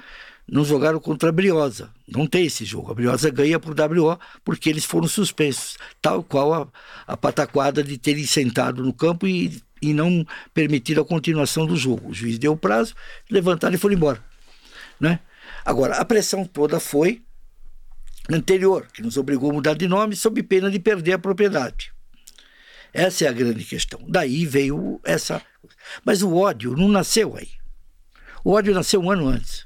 [0.49, 1.89] não jogaram contra a Briosa.
[2.07, 2.89] Não tem esse jogo.
[2.89, 6.67] A Briosa ganha por WO porque eles foram suspensos, tal qual a,
[7.05, 12.11] a pataquada de terem sentado no campo e, e não permitir a continuação do jogo.
[12.11, 12.95] O juiz deu o prazo,
[13.29, 14.32] levantaram e foram embora.
[14.99, 15.19] Né?
[15.65, 17.21] Agora, a pressão toda foi
[18.29, 21.91] anterior, que nos obrigou a mudar de nome sob pena de perder a propriedade.
[22.93, 23.99] Essa é a grande questão.
[24.07, 25.41] Daí veio essa.
[26.05, 27.49] Mas o ódio não nasceu aí.
[28.43, 29.65] O ódio nasceu um ano antes.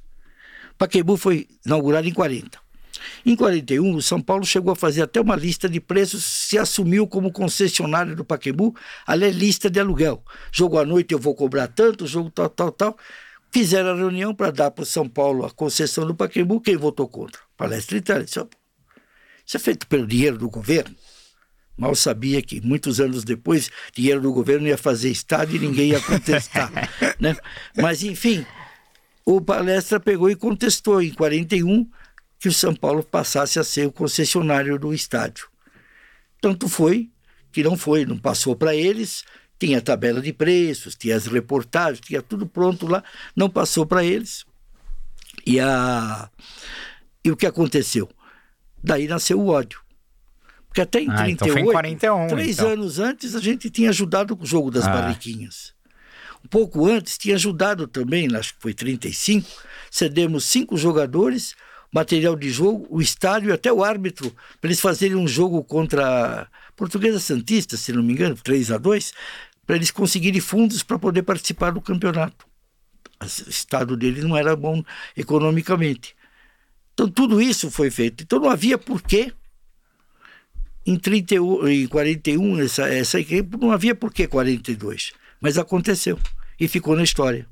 [0.78, 2.60] Paquembu foi inaugurado em 40.
[3.26, 7.08] Em 41, o São Paulo chegou a fazer até uma lista de preços, se assumiu
[7.08, 8.76] como concessionário do Paquembu,
[9.06, 10.24] ali é lista de aluguel.
[10.52, 12.98] Jogo à noite eu vou cobrar tanto, jogo tal, tal, tal.
[13.52, 16.62] Fizeram a reunião para dar para o São Paulo a concessão do Pacaembu.
[16.62, 17.42] Quem votou contra?
[17.56, 18.26] Palestra Itália.
[18.26, 18.48] Isso
[19.54, 20.96] é feito pelo dinheiro do governo.
[21.78, 26.02] Mal sabia que, muitos anos depois, dinheiro do governo ia fazer estádio e ninguém ia
[26.02, 26.72] contestar.
[27.20, 27.36] né?
[27.76, 28.46] Mas, enfim,
[29.24, 31.88] o Palestra pegou e contestou em 41
[32.40, 35.48] que o São Paulo passasse a ser o concessionário do estádio.
[36.42, 37.12] Tanto foi
[37.52, 39.24] que não foi, não passou para eles,
[39.60, 43.04] tinha tabela de preços, tinha as reportagens, tinha tudo pronto lá,
[43.36, 44.46] não passou para eles.
[45.46, 46.30] E, a...
[47.24, 48.10] e o que aconteceu?
[48.84, 49.82] Daí nasceu o ódio.
[50.68, 52.70] Porque até em ah, 38, então foi em 41, três então.
[52.70, 54.90] anos antes, a gente tinha ajudado com o jogo das ah.
[54.90, 55.74] barriquinhas.
[56.46, 59.50] Um pouco antes, tinha ajudado também, acho que foi 35,
[59.90, 61.56] cedemos cinco jogadores,
[61.92, 64.30] material de jogo, o estádio e até o árbitro,
[64.62, 68.78] para eles fazerem um jogo contra a Portuguesa Santista, se não me engano, 3 a
[68.78, 69.14] 2
[69.68, 72.48] para eles conseguirem fundos para poder participar do campeonato.
[73.22, 74.82] O estado deles não era bom
[75.16, 76.16] economicamente.
[76.94, 78.24] Então tudo isso foi feito.
[78.24, 79.34] Então não havia porquê
[80.86, 85.12] em, 31, em 41 essa, essa equipe, não havia porquê 42.
[85.42, 86.18] Mas aconteceu
[86.58, 87.46] e ficou na história.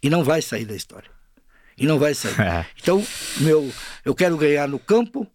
[0.00, 1.10] E não vai sair da história.
[1.76, 2.36] E não vai sair.
[2.40, 2.64] É.
[2.80, 3.04] Então,
[3.38, 3.72] meu,
[4.04, 5.26] eu quero ganhar no campo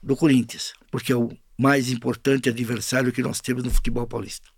[0.00, 4.48] do Corinthians, porque é o mais importante adversário que nós temos no futebol paulista.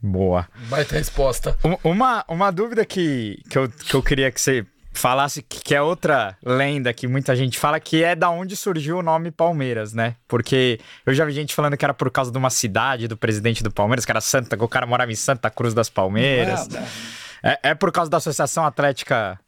[0.00, 0.48] Boa.
[0.68, 1.56] Vai ter resposta.
[1.82, 6.36] Uma, uma dúvida que, que, eu, que eu queria que você falasse, que é outra
[6.44, 10.16] lenda que muita gente fala, que é da onde surgiu o nome Palmeiras, né?
[10.26, 13.62] Porque eu já vi gente falando que era por causa de uma cidade do presidente
[13.62, 16.68] do Palmeiras, que era Santa, que o cara morava em Santa Cruz das Palmeiras.
[17.42, 19.38] É, é, por causa da Associação Atlética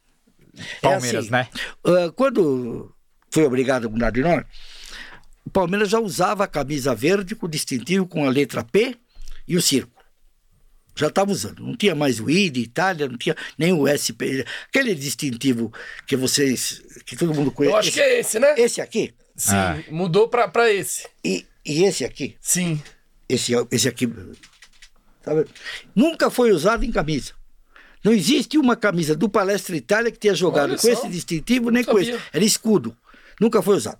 [0.81, 1.47] Palmeiras, é assim, né?
[1.85, 2.93] Uh, quando
[3.29, 4.45] foi obrigado a mudar de nome,
[5.45, 8.95] o Palmeiras já usava a camisa verde com distintivo com a letra P
[9.47, 10.00] e o círculo
[11.01, 11.63] já estava usando.
[11.63, 14.45] Não tinha mais o ID, Itália, não tinha nem o SP.
[14.67, 15.73] Aquele distintivo
[16.05, 17.73] que vocês, que todo mundo conhece.
[17.73, 18.53] Eu acho que é esse, né?
[18.57, 19.13] Esse aqui.
[19.35, 19.55] Sim,
[19.89, 21.07] mudou pra, pra esse.
[21.23, 22.37] E, e esse aqui.
[22.39, 22.81] Sim.
[23.27, 24.07] Esse, esse aqui.
[25.23, 25.45] Sabe?
[25.95, 27.33] Nunca foi usado em camisa.
[28.03, 31.97] Não existe uma camisa do Palestra Itália que tenha jogado com esse distintivo nem com
[31.97, 32.17] esse.
[32.31, 32.95] Era escudo.
[33.39, 33.99] Nunca foi usado.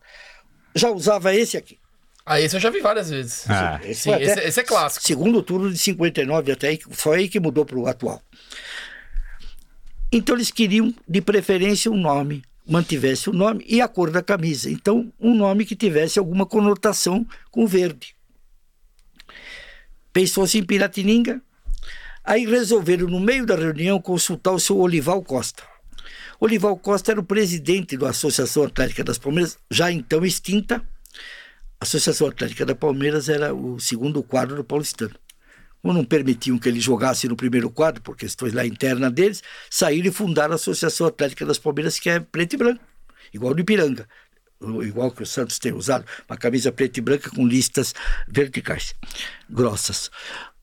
[0.75, 1.79] Já usava esse aqui.
[2.25, 3.49] Ah, esse eu já vi várias vezes.
[3.49, 3.79] Ah.
[3.83, 5.05] Esse Sim, esse, esse é clássico.
[5.05, 8.21] Segundo turno de 59 até aí, foi aí que mudou para o atual.
[10.11, 14.69] Então eles queriam, de preferência, um nome, mantivesse o nome e a cor da camisa.
[14.69, 18.15] Então, um nome que tivesse alguma conotação com verde.
[20.13, 21.41] Pensou-se em Piratininga,
[22.23, 25.63] aí resolveram, no meio da reunião, consultar o seu Olival Costa.
[26.39, 30.85] Olival Costa era o presidente da Associação Atlética das Palmeiras, já então extinta,
[31.81, 35.15] a Associação Atlética da Palmeiras era o segundo quadro do Paulistano.
[35.81, 40.09] Como não permitiam que ele jogasse no primeiro quadro, por questões lá internas deles, saíram
[40.09, 42.83] e fundaram a Associação Atlética das Palmeiras, que é preto e branco,
[43.33, 44.07] igual do Ipiranga.
[44.61, 47.95] Igual que o Santos tem usado, uma camisa preta e branca com listas
[48.27, 48.93] verticais,
[49.49, 50.11] grossas.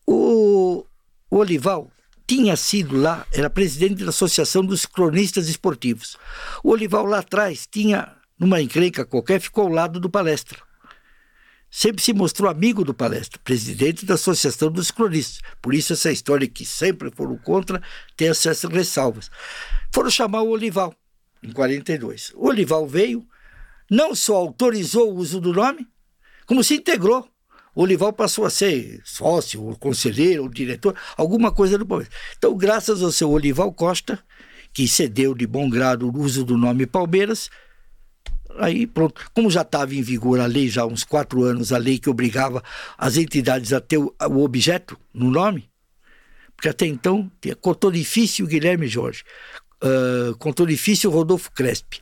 [0.07, 0.87] O,
[1.29, 1.91] o Olival
[2.29, 6.17] tinha sido lá, era presidente da Associação dos Cronistas Esportivos.
[6.63, 10.68] O Olival lá atrás tinha, numa encrenca qualquer, ficou ao lado do palestra
[11.71, 15.41] sempre se mostrou amigo do palestra, presidente da Associação dos Cronistas.
[15.61, 17.83] Por isso, essa história que sempre foram contra
[18.17, 19.31] tem essas ressalvas.
[19.93, 20.95] Foram chamar o Olival,
[21.43, 22.33] em 42.
[22.35, 23.27] O Olival veio,
[23.91, 25.87] não só autorizou o uso do nome,
[26.47, 27.29] como se integrou.
[27.75, 32.15] O Olival passou a ser sócio, ou conselheiro, ou diretor, alguma coisa do Palmeiras.
[32.37, 34.19] Então, graças ao seu Olival Costa,
[34.73, 37.51] que cedeu de bom grado o uso do nome Palmeiras,
[38.57, 41.79] Aí pronto, como já estava em vigor a lei, já há uns quatro anos, a
[41.79, 42.63] lei que obrigava
[42.97, 45.69] as entidades a ter o, objeto no nome,
[46.57, 49.23] porque até então tinha Cotonifício Guilherme Jorge,
[49.83, 52.01] uh, Cotonifício Rodolfo Crespi,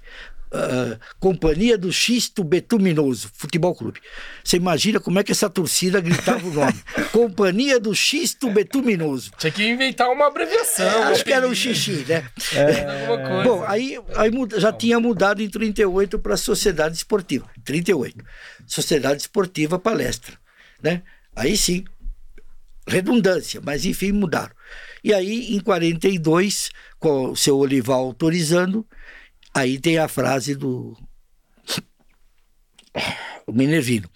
[0.52, 4.00] uh, Companhia do Xisto Betuminoso, Futebol Clube.
[4.44, 6.82] Você imagina como é que essa torcida gritava o nome?
[7.12, 9.30] Companhia do Xisto Betuminoso.
[9.38, 11.04] Tinha que inventar uma abreviação.
[11.04, 12.28] Acho que era um apelido, xixi, né?
[13.06, 13.42] Coisa.
[13.44, 17.48] Bom, aí, aí muda- já tinha mudado em 38 para a Sociedade Esportiva.
[17.64, 18.24] 38.
[18.66, 20.36] Sociedade Esportiva Palestra.
[20.82, 21.02] Né?
[21.34, 21.84] Aí sim,
[22.86, 24.54] redundância, mas enfim, mudaram.
[25.02, 28.86] E aí, em 42, com o seu Olival autorizando,
[29.56, 30.94] aí tem a frase do
[33.46, 34.08] o Minervino.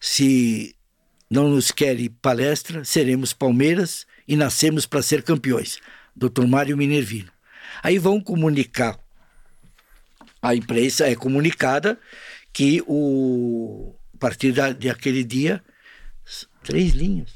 [0.00, 0.74] Se
[1.30, 5.78] não nos querem palestra, seremos Palmeiras e nascemos para ser campeões.
[6.16, 6.46] Dr.
[6.48, 7.30] Mário Minervino.
[7.80, 8.98] Aí vão comunicar,
[10.42, 11.98] a imprensa é comunicada
[12.52, 15.62] que o, a partir da, daquele dia,
[16.64, 17.32] três linhas,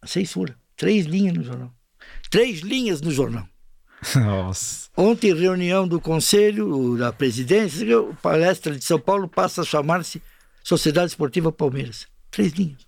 [0.00, 1.74] a censura, três linhas no jornal.
[2.30, 3.46] Três linhas no jornal.
[4.16, 4.88] Nossa.
[4.96, 10.22] Ontem, reunião do Conselho, da Presidência, a palestra de São Paulo passa a chamar-se
[10.62, 12.06] Sociedade Esportiva Palmeiras.
[12.30, 12.86] Três linhas.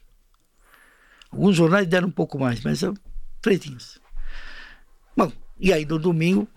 [1.31, 2.95] Alguns jornais deram um pouco mais, mas são
[3.41, 3.99] três linhas.
[5.17, 6.49] Bom, e aí no domingo,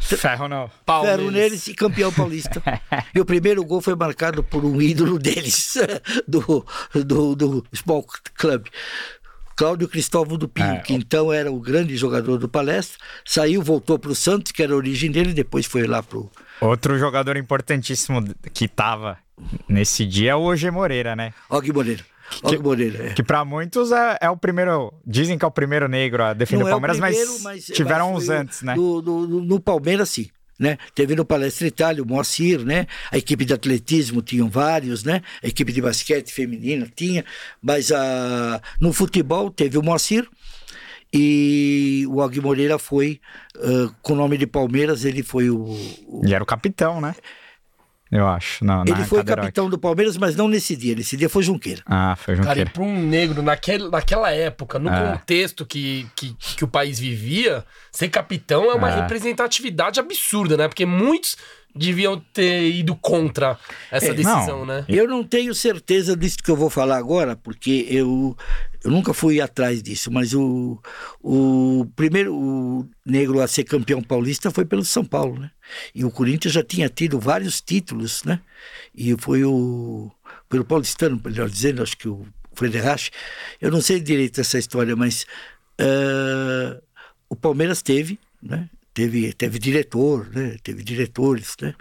[0.00, 0.70] Ferro não.
[0.86, 1.18] Palmeiras.
[1.18, 2.62] ferro neles e campeão paulista.
[3.14, 5.76] e o primeiro gol foi marcado por um ídolo deles,
[6.26, 8.06] do, do, do Small
[8.36, 8.66] Club.
[9.58, 10.78] Cláudio Cristóvão do Pinho, É.
[10.78, 12.96] que então era o grande jogador do palestra,
[13.26, 16.30] saiu, voltou para o Santos, que era a origem dele, depois foi lá para o
[16.60, 18.22] Outro jogador importantíssimo
[18.54, 19.18] que tava
[19.68, 21.32] nesse dia é o Oge Moreira, né?
[21.50, 22.04] Og Moreira.
[22.42, 23.12] Og Moreira, é.
[23.14, 24.92] Que pra muitos é, é o primeiro.
[25.06, 28.12] Dizem que é o primeiro negro a defender Não o é Palmeiras, primeiro, mas, tiveram
[28.12, 28.74] mas uns o- antes, né?
[28.76, 30.28] No- no- no Palmeiras, sim.
[30.58, 30.76] Né?
[30.94, 32.86] Teve no Palestra Itália o Moacir, né?
[33.12, 35.22] A equipe de atletismo tinham vários, né?
[35.40, 37.24] A equipe de basquete feminina tinha,
[37.62, 40.28] mas a, no futebol teve o Moacir
[41.12, 43.20] e o Og Moreira foi,
[43.56, 45.60] ah, com o nome de Palmeiras, ele foi o,
[46.06, 47.14] o- E era o capitão, né?
[48.10, 48.64] Eu acho.
[48.64, 51.82] Não, ele na foi capitão do Palmeiras, mas não nesse dia, nesse dia foi Junqueira.
[51.86, 52.70] Ah, foi o Cara, e Junqueira.
[52.70, 55.12] pra um negro, naquele, naquela época, no É.
[55.12, 59.00] contexto que, que, que o país vivia, ser capitão é uma É.
[59.02, 60.68] representatividade absurda, né?
[60.68, 61.36] Porque muitos
[61.76, 63.58] deviam ter ido contra
[63.90, 64.66] essa É, decisão, não.
[64.66, 64.84] né?
[64.88, 68.34] Eu não tenho certeza disso que eu vou falar agora, porque eu,
[68.88, 70.80] eu nunca fui atrás disso, mas o,
[71.22, 75.50] o primeiro o negro a ser campeão paulista foi pelo São Paulo, né?
[75.94, 78.40] E o Corinthians já tinha tido vários títulos, né?
[78.94, 80.10] E foi o
[80.48, 83.10] pelo paulistano, melhor dizendo, acho que o Frederich.
[83.60, 85.26] Eu não sei direito essa história, mas
[85.78, 86.80] eh,
[87.28, 88.70] o Palmeiras teve, né?
[88.94, 90.56] Teve, teve diretor, né?
[90.62, 91.74] Teve diretores, né?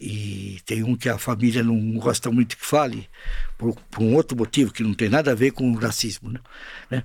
[0.00, 3.06] E tem um que a família não gosta muito que fale,
[3.58, 6.40] por, por um outro motivo que não tem nada a ver com o racismo, né?
[6.90, 7.02] né?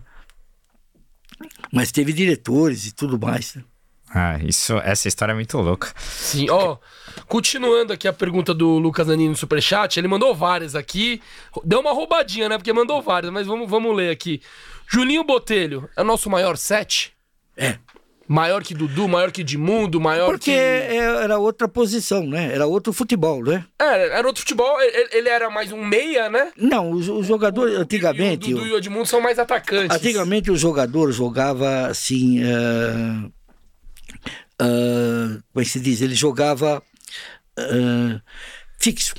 [1.73, 3.55] Mas teve diretores e tudo mais.
[3.55, 3.63] Né?
[4.09, 5.93] Ah, isso, essa história é muito louca.
[5.97, 6.77] Sim, ó.
[7.27, 11.21] Continuando aqui a pergunta do Lucas Anini no Superchat, ele mandou várias aqui.
[11.65, 12.57] Deu uma roubadinha, né?
[12.57, 14.41] Porque mandou várias, mas vamos, vamos ler aqui.
[14.87, 17.13] Julinho Botelho, é nosso maior set?
[17.57, 17.77] É.
[18.28, 20.57] Maior que Dudu, maior que Edmundo, maior Porque que.
[20.57, 22.51] é- era outra posição, né?
[22.53, 23.63] Era outro futebol, né?
[23.80, 26.51] É, era outro futebol, ele, ele era mais um meia, né?
[26.57, 28.51] Não, os, os jogadores, E antigamente.
[28.51, 29.95] o Dudu e o Edmundo são mais atacantes.
[29.95, 32.41] Antigamente o jogador jogava assim.
[32.43, 33.30] ah,
[34.59, 36.01] ah, como é que se diz?
[36.01, 36.82] Ele jogava
[37.57, 38.21] ah,
[38.80, 39.13] fixo.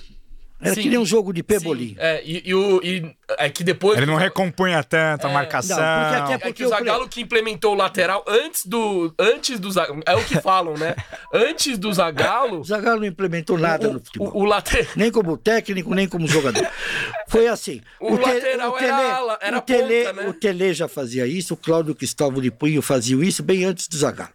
[0.59, 0.83] Era Sim.
[0.83, 1.95] que nem um jogo de pebolim.
[1.99, 2.81] É, e, e o.
[2.83, 3.99] E, é que depois.
[3.99, 5.77] Ele não recompunha tanto a É, marcação.
[5.77, 9.15] não, porque até- É porque que o o Zagallo que implementou o lateral antes do.
[9.19, 10.03] Antes do Zagallo.
[10.07, 10.97] É o que falam, né?
[11.33, 12.61] Antes do Zagallo.
[12.61, 14.29] O Zagallo não implementou nada no o, futebol.
[14.35, 14.87] o, o lateral.
[14.97, 16.67] Nem como técnico, nem como jogador.
[17.29, 17.83] Foi assim.
[18.01, 20.29] O lateral era ala, era o Tele, ponta, né?
[20.29, 23.97] o Tele já fazia isso, o Cláudio Cristóvão de Punho fazia isso bem antes do
[23.99, 24.31] Zagallo.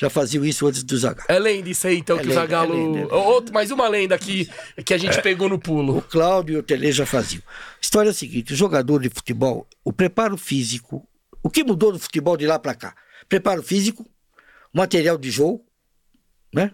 [0.00, 1.26] Já fazia isso antes do Zagallo.
[1.28, 2.96] É lenda isso aí, então, É que o lenda, Zagallo.
[2.96, 3.14] é é.
[3.14, 4.48] Outro, mais uma lenda que,
[4.84, 6.00] que a gente pegou no O pulo.
[6.02, 7.42] Cláudio e o Tele já faziam.
[7.80, 11.04] História é a seguinte: o jogador de futebol, o preparo físico,
[11.42, 12.94] o que mudou do futebol de lá para cá?
[13.28, 14.06] Preparo físico,
[14.72, 15.66] material de jogo,
[16.54, 16.70] né?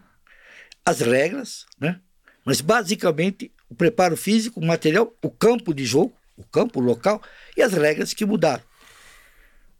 [0.84, 2.00] As regras, né?
[2.44, 7.22] Mas basicamente o preparo físico, o material, o campo de jogo, o campo, o local
[7.56, 8.62] e as regras que mudaram.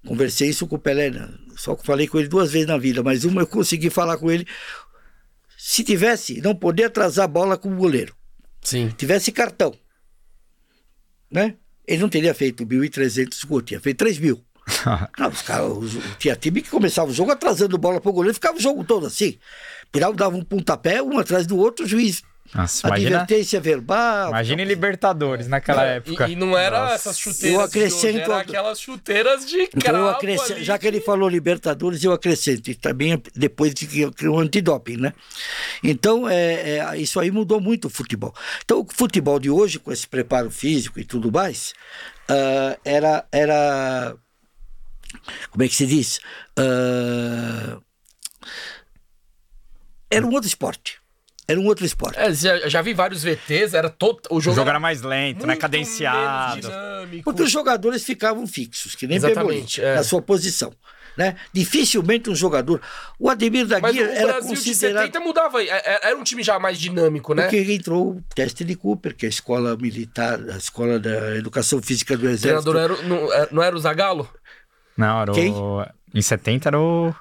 [0.07, 1.29] Conversei isso com o Pelé, né?
[1.57, 4.31] só que falei com ele duas vezes na vida, mas uma eu consegui falar com
[4.31, 4.47] ele.
[5.57, 8.15] Se tivesse, não poder atrasar a bola com o goleiro
[8.61, 8.91] Sim.
[8.97, 9.73] tivesse cartão,
[11.31, 11.55] né?
[11.87, 14.43] Ele não teria feito 1.300 gols, tinha feito 3 mil.
[15.19, 18.57] Não, os caras, os- tinha time que começava o jogo atrasando bola pro goleiro, ficava
[18.57, 19.39] o jogo todo assim.
[19.93, 22.23] Pirava, dava um pontapé, um atrás do outro, o juiz.
[22.53, 24.29] Nossa, imagina, Advertência verbal.
[24.29, 26.29] imagina em Libertadores naquela época.
[26.29, 26.95] E, e não era Nossa.
[26.95, 27.43] essas chuteiras.
[27.43, 30.79] Eu de hoje, acrescento era a- aquelas chuteiras de Então cravo eu acrescento, ali já
[30.79, 35.13] que ele falou Libertadores, eu acrescento, e também depois de que criou o antidoping, né?
[35.83, 38.33] Então, é, é, isso aí mudou muito o futebol.
[38.65, 41.73] Então, o futebol de hoje, com esse preparo físico e tudo mais,
[42.29, 44.15] ah, era, era.
[45.51, 46.21] Como é que se diz?
[46.59, 47.79] Ah,
[50.11, 51.03] era um outro esporte.
[51.47, 52.19] Era um outro esporte.
[52.19, 54.21] É, já, já vi vários VTs, era todo.
[54.31, 55.57] O O jogo, jogo era mais lento, né?
[55.57, 56.61] Cadenciado.
[56.63, 57.25] dinâmico.
[57.25, 59.97] Porque os jogadores ficavam fixos, que nem Exatamente, é.
[59.97, 60.73] na sua posição.
[61.17, 61.37] Né?
[61.53, 62.81] Dificilmente um jogador.
[63.21, 65.03] O Ademir da o Guia era Brasil de considerado.
[65.05, 65.63] 70 mudava.
[65.63, 67.43] É- é- Era um time já mais dinâmico, né?
[67.45, 71.81] Porque entrou o teste de Cooper, que é a escola militar, a escola da educação
[71.81, 72.73] física do O exército.
[72.73, 74.29] treinador era, o- não, é- não era o Zagallo?
[74.97, 75.53] Não, era Quem?
[75.53, 75.87] o...
[76.13, 77.15] Em 70 era o...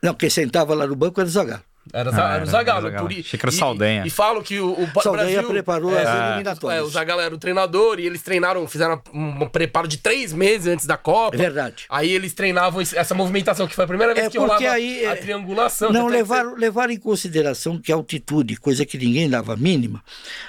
[0.00, 1.64] Não, quem sentava lá no banco era o Zagallo.
[1.92, 2.78] Era, Ah, era era- o Zagallo.
[2.78, 3.08] era o Zagallo.
[3.08, 4.02] por Achei que era o e- Saldanha.
[4.06, 5.48] E, falam que o, o Saldanha Brasil...
[5.50, 6.80] preparou é, as eliminatórias.
[6.80, 10.66] É, o Zagallo era o treinador e eles treinaram, fizeram um, preparo de três meses
[10.66, 11.36] antes da Copa.
[11.36, 11.84] É verdade.
[11.88, 15.06] Aí eles treinavam essa movimentação, que foi a primeira vez É que porque rolava aí,
[15.06, 15.92] a é, triangulação.
[15.92, 19.56] Não, Até que levaram, levaram em consideração que a altitude, coisa que ninguém dava a
[19.56, 20.02] mínima,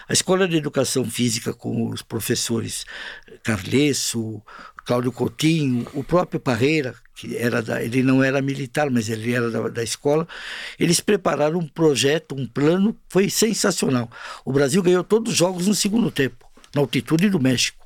[0.09, 2.85] a escola de educação física com os professores
[3.43, 4.41] Carlesso,
[4.87, 9.51] Cláudio Coutinho, o próprio Parreira, que era da, ele não era militar, mas ele era
[9.51, 10.25] da, da escola,
[10.79, 14.09] eles prepararam um projeto, um plano, foi sensacional.
[14.45, 17.85] O Brasil ganhou todos os jogos no segundo tempo, na altitude do México.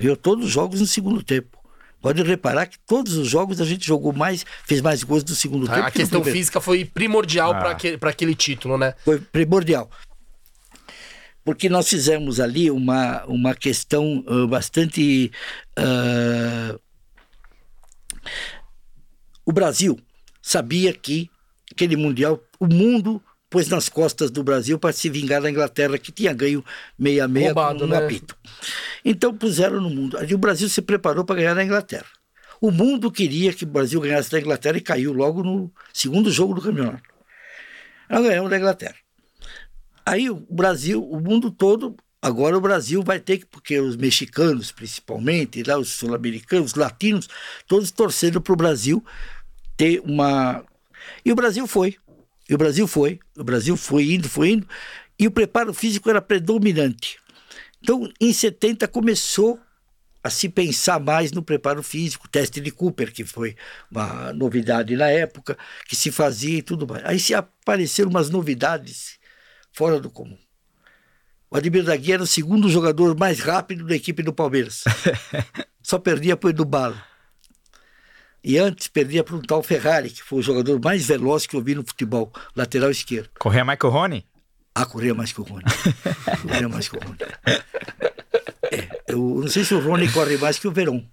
[0.00, 1.56] Ganhou todos os jogos no segundo tempo.
[2.00, 5.68] Pode reparar que todos os jogos a gente jogou mais, fez mais gols no segundo
[5.68, 5.78] tempo.
[5.86, 7.76] A que questão física foi primordial Ah.
[8.00, 8.94] pra aquele título, né?
[9.04, 9.88] foi primordial.
[11.44, 15.30] Porque nós fizemos ali uma, uma questão ah, bastante.
[15.76, 16.78] ah,
[19.44, 19.98] o Brasil
[20.40, 21.28] sabia que
[21.70, 23.20] aquele Mundial, o mundo
[23.50, 26.64] pôs nas costas do Brasil para se vingar da Inglaterra, que tinha ganho
[26.98, 27.98] meia-meia Roubado, com um né?
[27.98, 28.36] apito.
[29.04, 30.16] Então puseram no mundo.
[30.16, 32.06] Ali o Brasil se preparou para ganhar da Inglaterra.
[32.60, 36.54] O mundo queria que o Brasil ganhasse da Inglaterra e caiu logo no segundo jogo
[36.54, 37.02] do campeonato.
[38.08, 38.94] Nós ganhamos da Inglaterra.
[40.04, 44.72] Aí o Brasil, o mundo todo, agora o Brasil vai ter que, porque os mexicanos
[44.72, 47.28] principalmente, lá os sul-americanos, os latinos,
[47.66, 49.04] todos torcendo para o Brasil
[49.76, 50.64] ter uma.
[51.24, 51.96] E o Brasil foi.
[52.48, 53.18] E o Brasil foi.
[53.36, 54.68] O Brasil foi indo, foi indo.
[55.18, 57.18] E o preparo físico era predominante.
[57.80, 59.58] Então, em 70 começou
[60.22, 63.56] a se pensar mais no preparo físico, teste de Cooper, que foi
[63.90, 67.04] uma novidade na época, que se fazia e tudo mais.
[67.04, 69.18] Aí se apareceram umas novidades
[69.72, 70.38] fora do comum.
[71.50, 74.84] O Ademir da Guia era o segundo jogador mais rápido da equipe do Palmeiras.
[75.82, 77.04] Só perdia para o Edu Bala.
[78.42, 81.62] E antes perdia para um tal Ferrari, que foi o jogador mais veloz que eu
[81.62, 83.30] vi no futebol, lateral esquerdo.
[83.38, 84.26] Corria mais que o Rony?
[84.74, 85.64] Ah, corria mais que o Rony.
[86.42, 87.18] corria mais que o Rony.
[88.72, 91.04] É, eu não sei se o Rony corre mais que o Verón.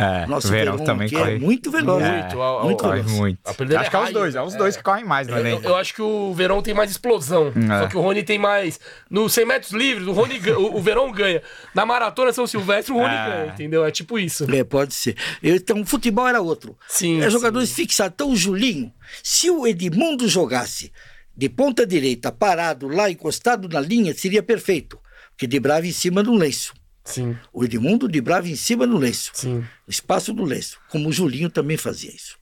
[0.00, 1.34] É, Nosso Verão Verón, também que corre.
[1.34, 2.04] é muito veloz.
[2.04, 3.18] É, Muito, ao- muito Corre veloz.
[3.18, 3.38] muito.
[3.44, 5.92] Acho que é os dois, é os dois que correm mais no Eu, eu acho
[5.92, 7.48] que o Verão tem mais explosão.
[7.48, 7.80] É.
[7.80, 8.78] Só que o Rony tem mais.
[9.10, 11.42] No 100 metros livres, o, Rony, o, o Verão ganha.
[11.74, 13.26] Na maratona São Silvestre, o Rony É.
[13.28, 13.84] ganha, entendeu?
[13.84, 14.48] É tipo isso.
[14.54, 15.16] É, pode ser.
[15.42, 16.78] Então, o futebol era outro.
[16.86, 18.14] Sim, É jogadores fixados.
[18.14, 18.92] Então, o Julinho,
[19.22, 20.92] se o Edmundo jogasse
[21.36, 24.96] de ponta direita, parado lá, encostado na linha, seria perfeito.
[25.30, 26.72] Porque driblava em cima do lenço.
[27.08, 29.30] Sim, O Edmundo driblava em cima do lenço.
[29.34, 29.56] sim.
[29.58, 32.36] no espaço do lenço, como o Julinho também fazia isso.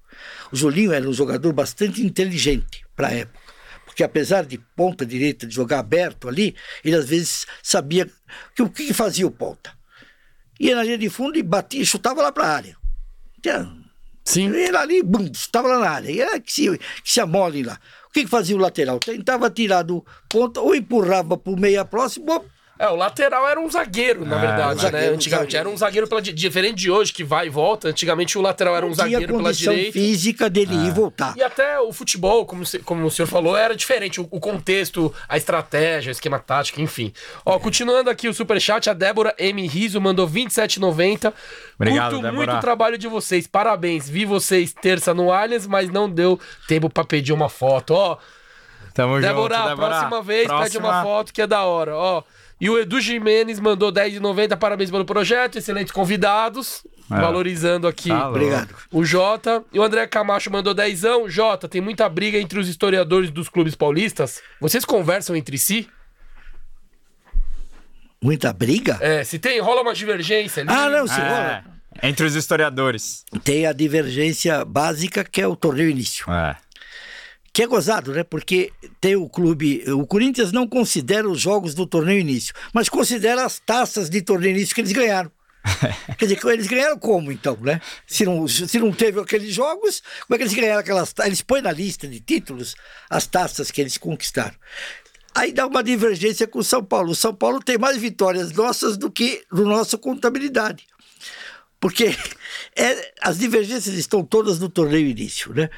[0.50, 3.38] O Julinho era um jogador bastante inteligente para a época,
[3.84, 6.54] porque apesar de ponta direita de jogar aberto ali,
[6.84, 8.10] ele às vezes sabia
[8.54, 9.72] que o que fazia o ponta.
[10.58, 12.76] Ia na linha de fundo e batia, chutava lá para a área.
[13.42, 13.70] Tinha-
[14.24, 14.48] Sim.
[14.48, 16.10] Ele ali, bum, estava lá na área.
[16.10, 17.78] E era que se, que se amole lá.
[18.08, 18.98] O que, que fazia o lateral?
[18.98, 22.44] Tentava tirar do ponta ou empurrava para o meia próximo ou
[22.78, 25.14] É, o lateral era um zagueiro, na É, verdade, um zagueiro, né?
[25.14, 25.56] Antigamente zagueiro.
[25.58, 27.88] era um zagueiro pela di- diferente de hoje, que vai e volta.
[27.88, 29.92] Antigamente o lateral era um não tinha zagueiro pela condição direita.
[29.92, 31.34] física dele ir e voltar.
[31.36, 34.20] E até o futebol, como, se- como o senhor falou, era diferente.
[34.20, 37.12] O, o contexto, a estratégia, o esquema tático, enfim.
[37.46, 39.66] Ó, continuando aqui o superchat, a Débora M.
[39.66, 41.32] Riso mandou 27,90.
[41.78, 42.32] Obrigado, Curto Débora.
[42.32, 43.46] muito o trabalho de vocês.
[43.46, 44.08] Parabéns.
[44.08, 47.92] Vi vocês terça no Allianz, mas não deu tempo pra pedir uma foto.
[47.94, 48.18] Ó,
[48.94, 49.88] Tamo Débora, junto, Débora.
[49.88, 51.02] próxima vez pede uma Próxima.
[51.02, 52.22] foto que é da hora, ó.
[52.60, 54.56] E o Edu Jimenez mandou 10,90.
[54.56, 55.58] Parabéns pelo projeto.
[55.58, 56.82] Excelentes convidados.
[57.10, 57.20] É.
[57.20, 58.28] Valorizando aqui Tá.
[58.28, 58.74] Obrigado.
[58.90, 59.62] o Jota.
[59.72, 61.28] E o André Camacho mandou dezão.
[61.28, 64.40] Jota, tem muita briga entre os historiadores dos clubes paulistas.
[64.60, 65.88] Vocês conversam entre si?
[68.22, 68.98] Muita briga?
[69.00, 70.70] É, se tem, rola uma divergência ali.
[70.72, 71.20] Ah, não, sim.
[71.20, 71.62] É,
[72.02, 73.24] entre os historiadores.
[73.44, 76.28] Tem a divergência básica, que é o torneio início.
[76.32, 76.56] É.
[77.56, 78.22] Que é gozado, né?
[78.22, 79.82] Porque tem o clube.
[79.90, 84.54] O Corinthians não considera os jogos do torneio início, mas considera as taças de torneio
[84.54, 85.32] início que eles ganharam.
[86.18, 87.80] Quer dizer, eles ganharam como então, né?
[88.06, 91.28] Se não, se não teve aqueles jogos, como é que eles ganharam aquelas taças?
[91.28, 92.76] Eles põem na lista de títulos
[93.08, 94.54] as taças que eles conquistaram.
[95.34, 97.12] Aí dá uma divergência com o São Paulo.
[97.12, 100.86] O São Paulo tem mais vitórias nossas do que no nossa contabilidade.
[101.80, 102.14] Porque
[102.76, 105.68] é, as divergências estão todas no torneio início, né?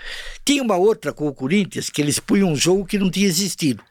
[0.45, 3.83] Tinha uma outra com o Corinthians que eles punham um jogo que não tinha existido.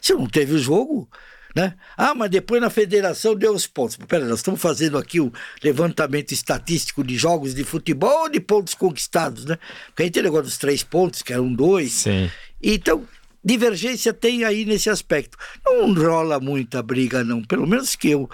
[0.00, 1.08] Se não teve o jogo,
[1.54, 1.74] né?
[1.96, 3.96] Ah, mas depois na federação deu os pontos.
[3.96, 8.74] Pera, nós estamos fazendo aqui o levantamento estatístico de jogos de futebol ou de pontos
[8.74, 9.56] conquistados, né?
[9.86, 11.92] Porque aí tem o negócio dos três pontos, que eram dois.
[11.92, 12.28] Sim.
[12.60, 13.06] Então,
[13.44, 15.38] divergência tem aí nesse aspecto.
[15.64, 17.42] Não rola muita briga, não.
[17.42, 18.28] Pelo menos que eu.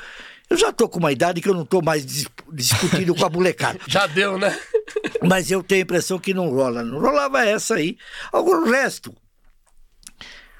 [0.50, 3.30] Eu já tô com uma idade que eu não tô mais dis- discutindo com a
[3.30, 3.78] molecada.
[3.86, 4.58] Já deu, né?
[5.22, 6.82] Mas eu tenho a impressão que não rola.
[6.82, 7.96] Não rolava essa aí.
[8.32, 9.14] Agora, o resto.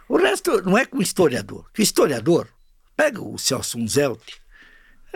[0.09, 1.68] O resto não é com historiador.
[1.74, 2.47] Que historiador,
[2.97, 4.20] pega o Celso Unzelt,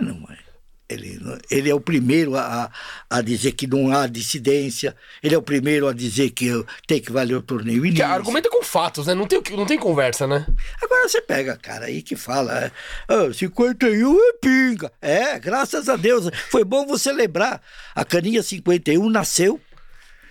[0.01, 0.39] não é.
[0.87, 1.19] Ele,
[1.51, 2.71] ele é o primeiro a,
[3.09, 6.51] a dizer que não há dissidência, ele é o primeiro a dizer que
[6.87, 8.05] tem que valer o torneio Que início.
[8.07, 9.15] argumenta com fatos, né?
[9.15, 10.47] Não tem, não tem conversa, né?
[10.83, 12.71] Agora você pega, cara, aí que fala, é,
[13.09, 14.93] ah, 51 é pinga.
[15.01, 16.29] É, graças a Deus.
[16.51, 17.63] Foi bom você lembrar.
[17.95, 19.59] A Caninha 51 nasceu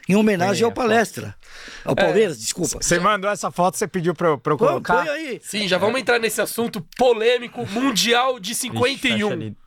[0.07, 1.35] em homenagem É, ao Palestra.
[1.83, 2.77] Ao Palmeiras, desculpa.
[2.79, 5.03] Você mandou essa foto, você pediu pra eu, pra eu colocar?
[5.05, 5.41] põe aí.
[5.43, 8.97] Sim, já vamos entrar nesse assunto polêmico mundial de Ixi, 51.
[8.99, 9.57] fecha ali.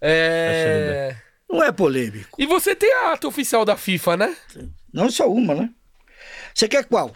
[0.00, 1.16] É...
[1.50, 2.36] Não é polêmico.
[2.38, 4.36] E você tem a ata oficial da FIFA, né?
[4.92, 5.70] Não só uma, né?
[6.54, 7.14] Você quer qual?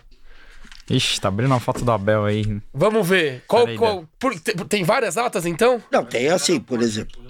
[0.89, 2.61] Ixi, tá abrindo uma foto do Abel aí.
[2.73, 3.45] Vamos ver.
[3.47, 4.09] Qual, qual...
[4.19, 5.83] por- tem, várias atas, então?
[5.91, 7.21] Não, tem assim, por exemplo.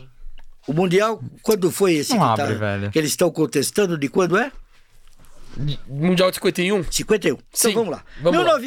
[0.66, 2.90] O Mundial, quando foi esse Não que, tá- abre, velho.
[2.90, 4.50] que eles estão contestando, de quando é?
[5.86, 6.84] Mundial de 51?
[6.90, 7.34] 51.
[7.34, 8.04] Então Sim, vamos lá.
[8.22, 8.58] vamos lá.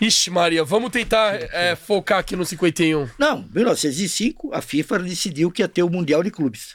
[0.00, 0.04] 1905.
[0.04, 3.08] Ixi, Maria, vamos tentar é, focar aqui no 51.
[3.18, 6.74] Não, 1905, a FIFA decidiu que ia ter o Mundial de Clubes.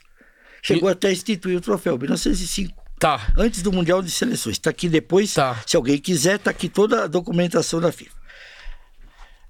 [0.61, 2.81] Chegou até a instituir o troféu, 1905.
[2.99, 3.33] Tá.
[3.37, 4.55] Antes do Mundial de Seleções.
[4.55, 5.61] Está aqui depois, Tá.
[5.67, 8.15] se alguém quiser, está aqui toda a documentação da FIFA.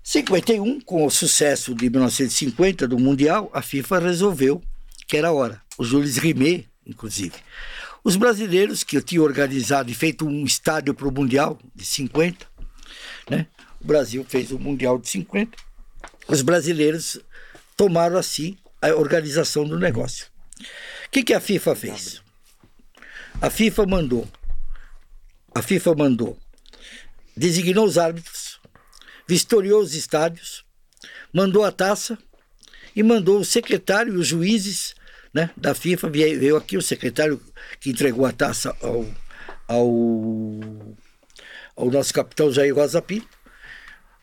[0.03, 4.61] 51, com o sucesso de 1950 do Mundial, a FIFA resolveu
[5.07, 5.61] que era hora.
[5.78, 7.34] O Jules Rimet, inclusive.
[8.03, 12.45] Os brasileiros que tinham organizado e feito um estádio para o Mundial de 50,
[13.30, 13.47] né?
[13.84, 15.57] O Brasil fez o Mundial de 50.
[16.27, 17.19] Os brasileiros
[17.75, 20.27] tomaram assim a organização do negócio.
[21.05, 22.21] O que, que a FIFA fez?
[23.41, 24.27] A FIFA mandou,
[25.53, 26.38] a FIFA mandou,
[27.36, 28.59] designou os árbitros,
[29.27, 30.63] vistoriou os estádios,
[31.34, 32.17] mandou a taça
[32.95, 34.95] e mandou o secretário e os juízes
[35.34, 36.09] né, da FIFA.
[36.09, 37.41] Veio aqui o secretário
[37.81, 39.05] que entregou a taça ao,
[39.67, 39.89] ao,
[41.75, 43.32] ao nosso capitão Jair Rosa Pinto.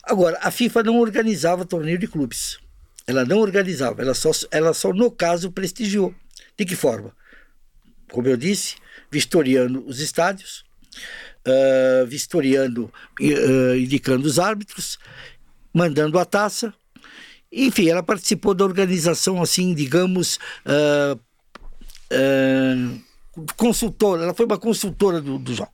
[0.03, 2.59] Agora, a FIFA não organizava torneio de clubes.
[3.05, 6.13] Ela não organizava, ela só, ela só no caso prestigiou.
[6.57, 7.15] De que forma?
[8.11, 8.75] Como eu disse,
[9.11, 10.63] vistoriando os estádios,
[11.47, 14.99] uh, vistoriando, uh, indicando os árbitros,
[15.73, 16.73] mandando a taça.
[17.51, 21.19] Enfim, ela participou da organização, assim, digamos, uh,
[23.57, 24.23] consultora.
[24.23, 25.71] Ela foi uma consultora do, do jogo.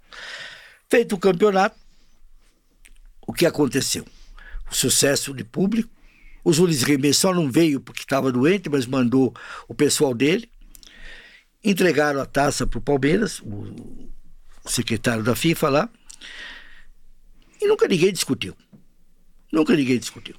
[0.90, 1.76] Feito o campeonato,
[3.26, 4.06] o que aconteceu?
[4.72, 5.90] O sucesso de público.
[6.44, 9.34] O Jules Rimet só não veio porque estava doente, mas mandou
[9.68, 10.50] o pessoal dele.
[11.64, 13.74] Entregaram a taça para o Palmeiras, o
[14.66, 15.90] secretário da FIFA lá.
[17.62, 18.56] E nunca ninguém discutiu.
[19.52, 20.36] Nunca ninguém discutiu.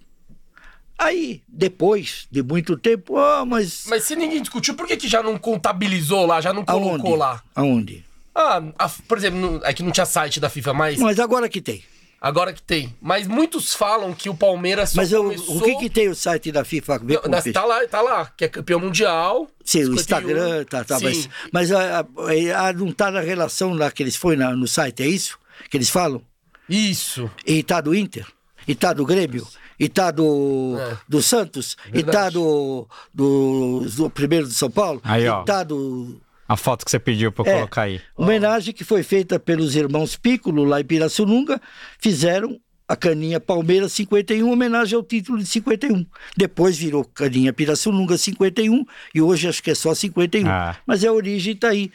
[0.96, 3.84] Aí, depois de muito tempo, oh, mas.
[3.86, 7.16] Mas se ninguém discutiu, por que, que já não contabilizou lá, já não colocou Aonde?
[7.16, 7.42] lá?
[7.54, 8.04] Aonde?
[8.34, 11.60] Ah, a- por exemplo, é que não tinha site da FIFA, mas Mas agora que
[11.60, 11.84] tem.
[12.20, 12.94] Agora que tem.
[13.00, 15.56] Mas muitos falam que o Palmeiras só Mas eu- começou...
[15.56, 17.52] o que, que tem o site da FIFA ver com Não, isso?
[17.52, 19.48] tá lá, tá lá, que é campeão mundial.
[19.64, 20.00] Sim, o 51.
[20.00, 21.04] Instagram, tá, tá, Sim.
[21.04, 24.66] mas, mas a, a- a- não tá na relação lá que eles foi na- no
[24.68, 25.38] site, é isso?
[25.70, 26.22] Que eles falam?
[26.68, 27.30] Isso.
[27.46, 28.26] E tá do Inter?
[28.66, 29.46] E tá do Grêmio?
[29.80, 30.96] E tá do, É.
[31.08, 31.76] do Santos?
[31.88, 32.16] E Verdade.
[32.18, 35.00] tá do, do, do primeiro de São Paulo?
[35.04, 35.44] Aí, e ó.
[35.44, 36.20] tá do.
[36.48, 38.00] A foto que você pediu eu É, colocar aí.
[38.16, 41.60] Homenagem que foi feita pelos irmãos Piccolo lá em Pirassununga,
[42.00, 46.06] fizeram a caninha Palmeiras 51, homenagem ao título de 51.
[46.34, 48.82] Depois virou caninha Pirassununga 51
[49.14, 50.48] e hoje acho que é só 51.
[50.48, 50.74] Ah.
[50.86, 51.92] Mas a origem tá aí.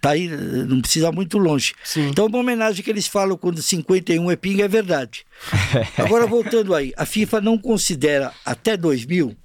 [0.00, 1.72] Tá aí, não precisa muito longe.
[1.82, 2.08] Sim.
[2.08, 5.24] Então, uma homenagem que eles falam quando 51 é pinga é verdade.
[5.96, 9.36] Agora, voltando aí, a FIFA não considera até 2000,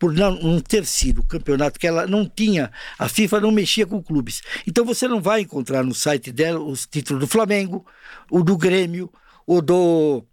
[0.00, 3.86] por não, não ter sido o campeonato que ela não tinha, a FIFA não mexia
[3.86, 4.40] com clubes.
[4.66, 7.84] Então você não vai encontrar no site dela os títulos do Flamengo,
[8.30, 9.12] o do Grêmio,
[9.46, 10.24] o do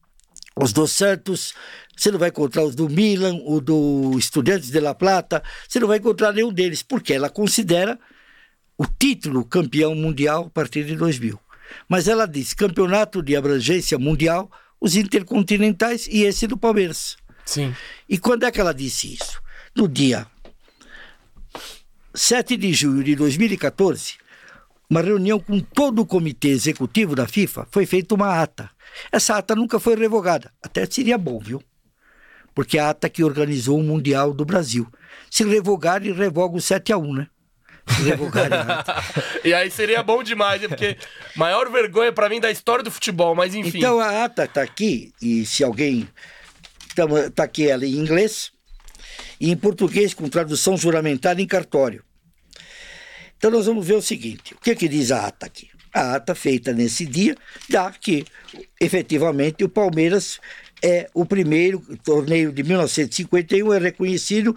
[0.59, 1.53] os do Santos,
[1.95, 5.87] você não vai encontrar os do Milan, o do Estudiantes de La Plata, você não
[5.87, 7.99] vai encontrar nenhum deles, porque ela considera
[8.75, 11.39] o título campeão mundial a partir de 2000.
[11.87, 14.49] Mas ela diz campeonato de abrangência mundial,
[14.79, 17.17] os intercontinentais e esse do Palmeiras.
[17.45, 17.75] Sim.
[18.09, 19.41] E quando é que ela disse isso?
[19.77, 20.25] No dia
[22.15, 24.15] 7 de julho de 2014,
[24.89, 28.71] uma reunião com todo o comitê executivo da FIFA, foi feita uma ata.
[29.11, 30.51] Essa ata nunca foi revogada.
[30.63, 31.61] Até seria bom, viu?
[32.55, 34.91] Porque é a ata que organizou o Mundial do Brasil.
[35.29, 37.27] Se revogarem, revoga o 7 a 1 né?
[39.45, 40.69] E aí seria bom demais, né?
[40.69, 40.97] Porque
[41.35, 43.77] maior vergonha pra mim da história do futebol, mas enfim.
[43.77, 46.09] Então a ata está aqui, e se alguém.
[47.27, 48.56] Está aqui ela em inglês
[49.39, 52.03] e em português com tradução juramentada em cartório.
[53.37, 55.69] Então nós vamos ver o seguinte: o que, que diz a ata aqui?
[55.93, 57.35] A ata feita nesse dia
[57.69, 58.25] dá que,
[58.79, 60.39] efetivamente, o Palmeiras
[60.83, 64.55] é o primeiro torneio de 1951 é reconhecido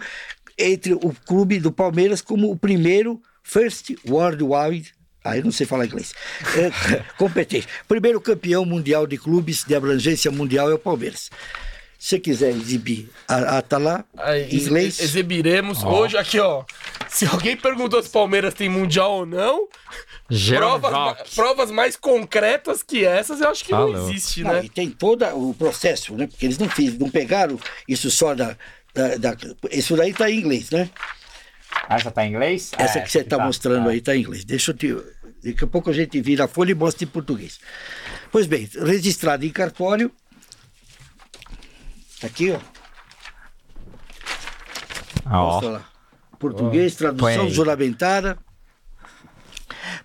[0.57, 4.93] entre o clube do Palmeiras como o primeiro First Worldwide
[5.23, 6.13] ah, eu não sei falar inglês.
[6.57, 7.67] É, competente.
[7.87, 11.29] Primeiro campeão mundial de clubes de abrangência mundial é o Palmeiras.
[12.03, 14.99] Se você quiser exibir a ata lá, Aí, em inglês.
[14.99, 16.63] ex- Exibiremos hoje aqui, ó.
[17.07, 19.67] Se alguém perguntou se o Palmeiras tem mundial ou não,
[20.57, 24.09] provas, ma- provas mais concretas que essas, eu acho que Tá não louco.
[24.09, 24.61] existe, Não, né?
[24.65, 26.25] e tem todo o processo, né?
[26.25, 28.57] Porque eles não, fiz, não pegaram isso só da.
[28.95, 29.37] da, da-
[29.71, 30.89] isso daí está em inglês, né?
[31.87, 32.71] Essa tá em inglês?
[32.79, 33.91] Essa É, que você está tá, mostrando tá.
[33.91, 34.43] aí está em inglês.
[34.43, 34.95] Deixa eu te.
[35.43, 37.59] Daqui a pouco a gente vira a folha e mostra em português.
[38.31, 40.11] Pois bem, registrado em cartório.
[42.21, 42.59] Tá aqui, ó.
[45.25, 45.59] Ah, ó.
[45.61, 45.81] Lá.
[46.39, 48.37] Português, Põe tradução juramentada.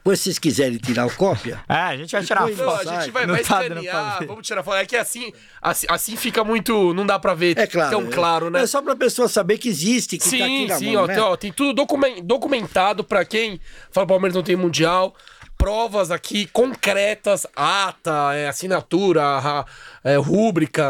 [0.02, 2.88] Pois se vocês quiserem tirar cópia, É, a gente vai tirar Depois Não, a foto.
[3.00, 4.76] gente vai, Não vai tá pra escanear, vamos tirar foto.
[4.76, 6.94] É que assim, assim, assim fica muito.
[6.94, 7.90] Não dá pra ver é claro.
[7.90, 8.62] tão claro, né?
[8.62, 11.04] É só para a pessoa saber que existe, que tá aqui Sim, na sim, mão,
[11.04, 11.14] ó, né?
[11.14, 13.60] tem, ó, tem tudo documen- documentado pra quem
[13.90, 15.14] fala que o Palmeiras não tem mundial.
[15.58, 19.64] Provas aqui concretas, ata, é, assinatura, ra-
[20.04, 20.84] é, rúbrica,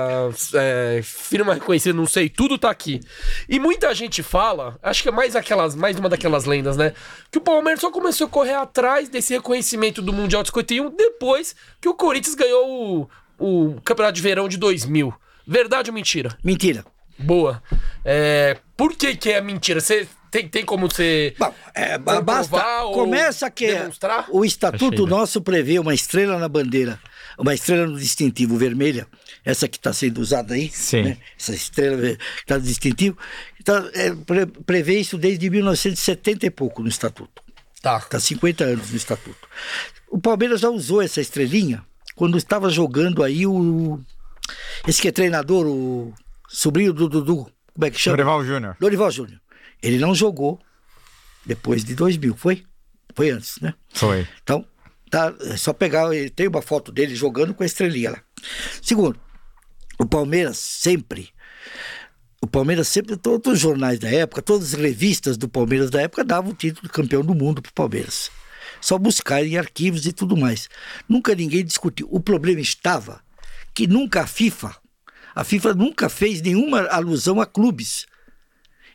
[0.54, 3.00] é, firma reconhecida, não sei, tudo tá aqui.
[3.48, 6.92] E muita gente fala, acho que é mais aquelas, mais uma daquelas lendas, né?
[7.30, 11.54] Que o Palmeiras só começou a correr atrás desse reconhecimento do Mundial de 51 depois
[11.80, 13.08] que o Corinthians ganhou
[13.38, 15.14] o, o Campeonato de Verão de 2000.
[15.46, 16.36] Verdade ou mentira?
[16.42, 16.84] Mentira.
[17.18, 17.62] Boa.
[18.04, 19.80] É, por que que é mentira?
[19.80, 20.06] Você
[20.36, 21.34] tem, tem como você...
[21.38, 22.82] Bom, é, basta.
[22.84, 24.26] ou Começa que demonstrar?
[24.30, 25.10] o estatuto Achei, né?
[25.10, 27.00] nosso prevê uma estrela na bandeira,
[27.38, 29.06] uma estrela no distintivo vermelha,
[29.44, 31.02] essa que está sendo usada aí, Sim.
[31.02, 31.16] né?
[31.38, 33.16] essa estrela que está no distintivo,
[33.60, 37.42] então, é, pre- prevê isso desde 1970 e pouco no estatuto.
[37.82, 37.98] Tá.
[37.98, 39.48] Está 50 anos no estatuto.
[40.08, 41.84] O Palmeiras já usou essa estrelinha
[42.14, 44.00] quando estava jogando aí o.
[44.86, 46.14] Esse que é treinador, o
[46.48, 48.16] sobrinho do Dudu, como é que chama?
[48.16, 48.76] Dorival Júnior.
[48.80, 49.40] Dorival Júnior.
[49.82, 50.60] Ele não jogou
[51.44, 52.64] depois de 2000, foi?
[53.14, 53.74] Foi antes, né?
[53.88, 54.26] Foi.
[54.42, 54.64] Então,
[55.10, 58.22] tá, é só pegar, tem uma foto dele jogando com a estrelinha lá.
[58.82, 59.18] Segundo,
[59.98, 61.30] o Palmeiras sempre,
[62.42, 66.22] o Palmeiras sempre, todos os jornais da época, todas as revistas do Palmeiras da época
[66.22, 68.30] davam o título de campeão do mundo pro Palmeiras.
[68.80, 70.68] Só buscar em arquivos e tudo mais.
[71.08, 72.08] Nunca ninguém discutiu.
[72.10, 73.20] O problema estava
[73.72, 74.76] que nunca a FIFA,
[75.34, 78.06] a FIFA nunca fez nenhuma alusão a clubes.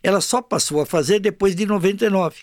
[0.04, 2.38] Ela só passou a fazer depois de 99,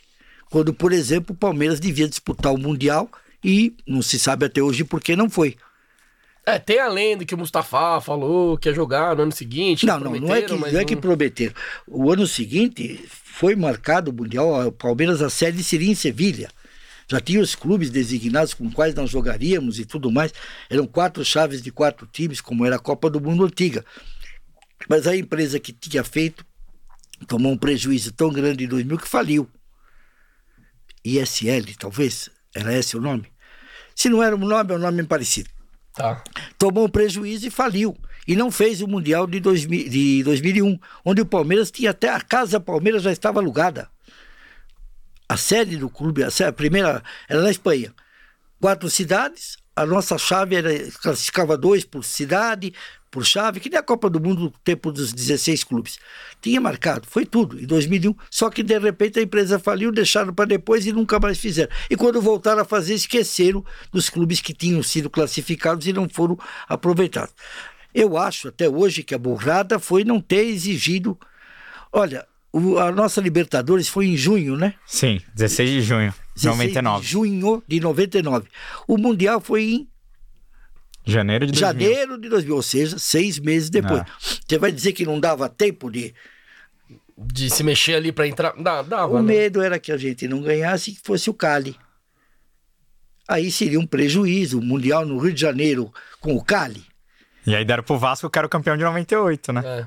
[0.50, 3.10] quando, por exemplo, o Palmeiras devia disputar o Mundial
[3.42, 5.56] e não se sabe até hoje por que não foi.
[6.46, 9.84] É, tem a lenda que o Mustafa falou que ia jogar no ano seguinte.
[9.84, 11.54] Não, não, não é que, não é que prometeram.
[11.86, 16.48] O ano seguinte foi marcado o Mundial, o Palmeiras, a sede seria em Sevilha.
[17.06, 20.32] Já tinha os clubes designados com quais nós jogaríamos e tudo mais.
[20.70, 23.84] Eram quatro chaves de quatro times, como era a Copa do Mundo antiga.
[24.88, 26.46] Mas a empresa que tinha feito
[27.26, 29.48] tomou um prejuízo tão grande em 2000 que faliu.
[31.04, 33.30] ISL, talvez, era esse o nome?
[33.94, 35.50] Se não era o nome, é um nome parecido.
[35.92, 36.22] Tá.
[36.56, 37.96] Tomou um prejuízo e faliu.
[38.26, 42.20] E não fez o Mundial de, 2000, de 2001, onde o Palmeiras tinha até a
[42.20, 43.88] casa Palmeiras já estava alugada.
[45.28, 47.92] A sede do clube, a, sede, a primeira, era na Espanha.
[48.60, 52.72] Quatro cidades, a nossa chave era, classificava dois por cidade,
[53.10, 55.98] por chave, que nem a Copa do Mundo no tempo dos 16 clubes.
[56.40, 58.14] Tinha marcado, foi tudo, em 2001.
[58.30, 61.70] Só que de repente a empresa faliu, deixaram para depois e nunca mais fizeram.
[61.90, 66.38] E quando voltaram a fazer, esqueceram dos clubes que tinham sido classificados e não foram
[66.68, 67.34] aproveitados.
[67.94, 71.18] Eu acho até hoje que a burrada foi não ter exigido.
[71.92, 74.74] Olha, o, a nossa Libertadores foi em junho, né?
[74.86, 77.02] Sim, 16 de junho de 99.
[77.02, 78.48] De junho de 99.
[78.86, 79.88] O Mundial foi em
[81.10, 81.60] Janeiro de 2000.
[81.90, 84.00] janeiro de 2000, ou seja, seis meses depois.
[84.00, 84.06] Ah.
[84.46, 86.14] Você vai dizer que não dava tempo de.
[87.16, 88.52] De se mexer ali pra entrar.
[88.62, 89.34] Dá, dava, O né?
[89.34, 91.74] medo era que a gente não ganhasse e que fosse o Cali.
[93.26, 94.58] Aí seria um prejuízo.
[94.58, 96.84] O Mundial no Rio de Janeiro com o Cali.
[97.46, 99.62] E aí deram pro Vasco que era o campeão de 98, né?
[99.64, 99.86] É.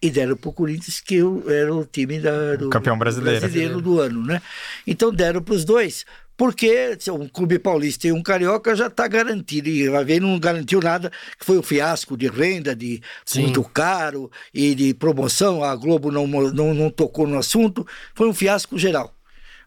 [0.00, 3.40] E deram pro Corinthians, que era o time da, do Campeão brasileiro.
[3.40, 4.42] brasileiro do ano, né?
[4.86, 6.04] Então deram pros dois.
[6.42, 9.68] Porque um clube paulista e um carioca já está garantido.
[9.68, 13.42] E vai ver, não garantiu nada, que foi o fiasco de renda, de Sim.
[13.42, 15.62] muito caro e de promoção.
[15.62, 17.86] A Globo não, não, não tocou no assunto.
[18.12, 19.14] Foi um fiasco geral.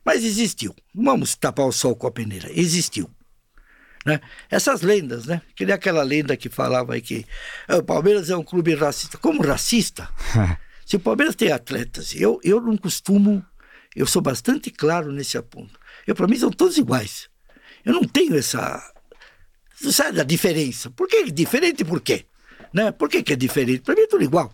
[0.03, 0.75] Mas existiu.
[0.93, 2.49] Vamos tapar o sol com a peneira.
[2.51, 3.09] Existiu.
[4.05, 4.19] Né?
[4.51, 5.41] Essas lendas, né?
[5.55, 7.25] Que nem aquela lenda que falava aí que
[7.69, 9.17] "Ah, o Palmeiras é um clube racista.
[9.17, 10.09] Como racista?
[10.85, 13.41] Se o Palmeiras tem atletas, eu, eu não costumo,
[13.95, 15.84] eu sou bastante claro nesse ponto.
[16.05, 17.29] Eu, para mim, são todos iguais.
[17.83, 18.93] Eu não tenho essa.
[19.91, 20.89] Sabe da diferença?
[20.89, 22.25] Por que diferente por quê?
[22.73, 22.91] Né?
[22.91, 23.81] Por que, que é diferente?
[23.81, 24.53] Para mim é tudo igual.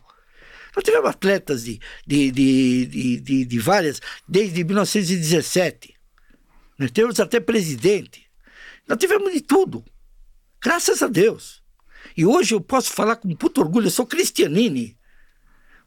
[0.75, 5.93] Nós tivemos atletas de, de, de, de, de, várias, desde 1917.
[6.77, 8.25] Nós temos até presidente.
[8.87, 9.83] Nós tivemos de tudo.
[10.61, 11.61] Graças a Deus.
[12.15, 14.97] E hoje eu posso falar com puto orgulho, eu sou cristianini.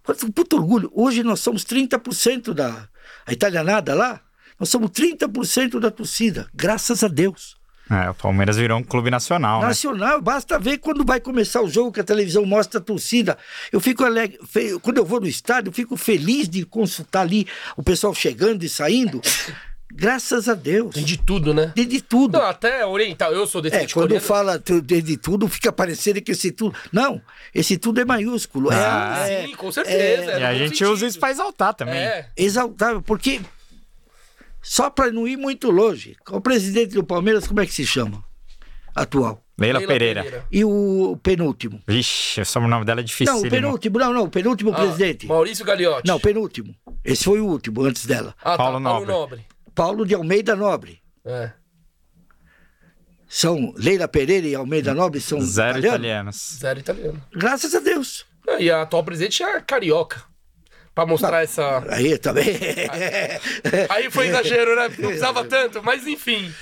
[0.03, 0.91] Com puto orgulho.
[0.95, 2.89] Hoje nós somos 30% da
[3.27, 4.24] a italianada lá.
[4.59, 6.49] Nós somos 30% da torcida.
[6.55, 7.57] Graças a Deus.
[7.91, 9.67] É, o Palmeiras virou um clube nacional, né?
[9.67, 13.37] Nacional, basta ver quando vai começar o jogo que a televisão mostra a torcida.
[13.71, 17.47] Eu fico alegre, fe- quando eu vou no estádio, eu fico feliz de consultar ali
[17.77, 19.21] o pessoal chegando e saindo.
[19.93, 20.95] Graças a Deus.
[20.95, 21.73] Tem de tudo, né?
[21.77, 22.39] De, de tudo.
[22.39, 23.33] Não, até oriental.
[23.33, 24.27] Eu sou É, descendente quando coreano.
[24.27, 26.75] fala tu- de, de tudo, fica parecendo que esse tudo.
[26.91, 27.21] Não,
[27.55, 28.73] esse tudo é maiúsculo.
[28.73, 30.33] É- Ah, é, Sim, com certeza.
[30.33, 30.91] é E a gente sentido.
[30.91, 31.99] usa isso pra exaltar também.
[32.01, 32.29] É.
[32.37, 33.41] exaltável, porque
[34.65, 38.25] só para não ir muito longe, o presidente do Palmeiras, como é que se chama?
[38.97, 39.45] Atual.
[39.57, 40.47] Leila, Leila Pereira.
[40.51, 41.81] E o penúltimo?
[41.87, 43.33] Vixe, o sobrenome dela é difícil.
[43.35, 45.27] Não, o penúltimo, não, não, o penúltimo Ah, presidente.
[45.29, 46.09] Maurício Gagliotti.
[46.09, 46.75] Não, penúltimo.
[47.05, 48.35] Esse foi o último, antes dela.
[48.43, 49.13] Ah, Paulo tá, Paulo Nobre.
[49.13, 49.47] Nobre.
[49.75, 51.01] Paulo de Almeida Nobre.
[51.25, 51.53] É.
[53.29, 55.95] São Leila Pereira e Almeida Nobre são Zero italianos?
[55.97, 56.57] italianos.
[56.61, 57.23] Zero italiano.
[57.33, 58.25] Graças a Deus.
[58.59, 60.23] E a atual presidente é carioca.
[60.95, 61.83] Pra mostrar essa.
[61.91, 62.47] Aí também.
[63.91, 64.83] Aí foi exagero, né?
[64.89, 66.53] Não precisava tanto, mas enfim.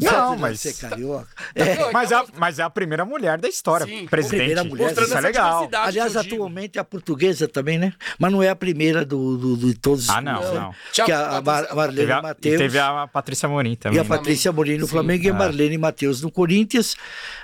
[0.00, 0.60] Não, mas.
[0.60, 1.28] Ser carioca.
[1.54, 3.84] Não, Mas é, a, então- mas é a primeira mulher da história.
[3.84, 4.38] Sim, presidente.
[4.38, 4.92] primeira mulher.
[4.92, 5.68] Isso é legal.
[5.74, 7.92] Aliás, atualmente é a portuguesa também, né?
[8.18, 10.60] Mas não é a primeira do, do- do- de todos os Ah, não, clubes, né?
[10.60, 10.74] não.
[11.04, 13.72] Que a a, a Patrícia- Mar- Marlene Teve a, e Matheus teve a Patrícia Morim
[13.72, 14.00] e também.
[14.00, 14.92] a Patrícia Morim no Sim.
[14.92, 15.36] Flamengo e a Ah.
[15.36, 16.96] Marlene Matheus no Corinthians.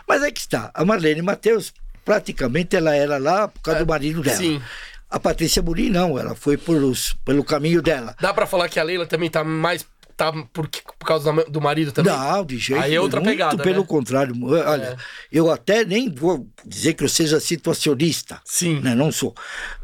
[0.09, 0.70] Mas é que está.
[0.72, 4.36] A Marlene Matheus, praticamente, ela era lá por causa É, do marido dela.
[4.38, 4.62] sim.
[5.08, 6.18] A Patrícia Morim, não.
[6.18, 8.14] Ela foi pelos, pelo caminho dela.
[8.20, 9.86] Dá pra falar que a Leila também tá mais.
[10.16, 12.10] Tá por, por causa do marido também?
[12.10, 13.86] Não, de jeito Aí é outra muito pegada, pelo né?
[13.86, 14.34] contrário.
[14.44, 14.96] Olha, É.
[15.30, 18.40] eu até nem vou dizer que eu seja situacionista.
[18.42, 18.80] Sim.
[18.80, 18.94] né?
[18.94, 19.34] Não sou.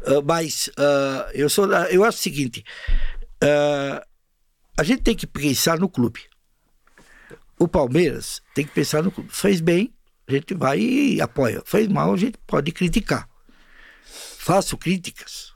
[0.05, 1.71] Ah, mas ah, eu sou.
[1.71, 2.63] Eu acho o seguinte.
[3.43, 4.03] ah,
[4.75, 6.19] a gente tem que pensar no clube.
[7.59, 9.29] O Palmeiras tem que pensar no clube.
[9.31, 9.93] Fez bem,
[10.27, 11.61] a gente vai e apoia.
[11.63, 13.29] Fez mal, a gente pode criticar.
[14.43, 15.53] Faço críticas.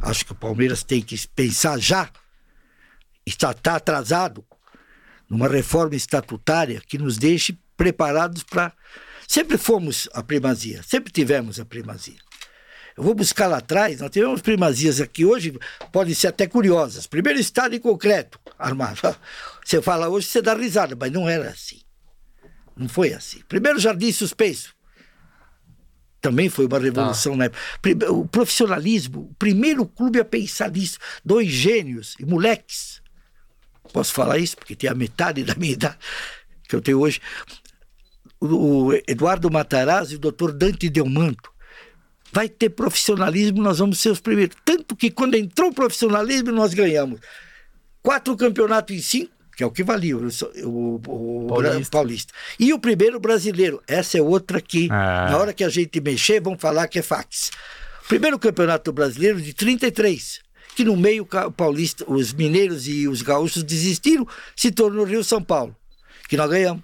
[0.00, 2.08] Acho que o Palmeiras tem que pensar já.
[3.26, 4.42] Está, está atrasado
[5.28, 8.72] numa reforma estatutária que nos deixe preparados para.
[9.28, 12.16] Sempre fomos a primazia, sempre tivemos a primazia.
[12.96, 15.52] Eu vou buscar lá atrás, nós tivemos primazias aqui hoje,
[15.92, 17.06] podem ser até curiosas.
[17.06, 19.00] Primeiro estado em concreto, armado.
[19.62, 21.82] Você fala hoje, você dá risada, mas não era assim.
[22.74, 23.42] Não foi assim.
[23.46, 24.74] Primeiro jardim suspenso.
[26.20, 27.38] Também foi uma revolução tá.
[27.38, 28.12] na época.
[28.12, 30.98] O profissionalismo, o primeiro clube a pensar nisso.
[31.24, 33.00] Dois gênios e moleques.
[33.92, 35.98] Posso falar isso porque tem a metade da minha idade
[36.68, 37.20] que eu tenho hoje.
[38.40, 41.50] O Eduardo Matarazzo e o doutor Dante Delmanto
[42.32, 44.56] vai ter profissionalismo, nós vamos ser os primeiros.
[44.64, 47.20] Tanto que quando entrou o profissionalismo, nós ganhamos
[48.02, 50.28] quatro campeonatos em cinco, que é o que valia o,
[50.64, 51.90] o, o Paulista.
[51.90, 52.34] Paulista.
[52.58, 53.82] E o primeiro brasileiro.
[53.86, 55.28] Essa é outra que, ah.
[55.30, 57.50] na hora que a gente mexer, vão falar que é fax.
[58.08, 60.40] Primeiro campeonato brasileiro de 33
[60.74, 61.26] que no meio
[61.56, 64.26] paulista, os mineiros e os gaúchos desistiram,
[64.56, 65.76] se tornou Rio São Paulo,
[66.28, 66.82] que nós ganhamos.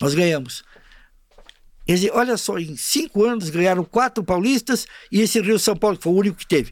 [0.00, 0.62] Nós ganhamos.
[1.88, 6.04] Dizer, olha só, em cinco anos ganharam quatro paulistas e esse Rio São Paulo, que
[6.04, 6.70] foi o único que teve.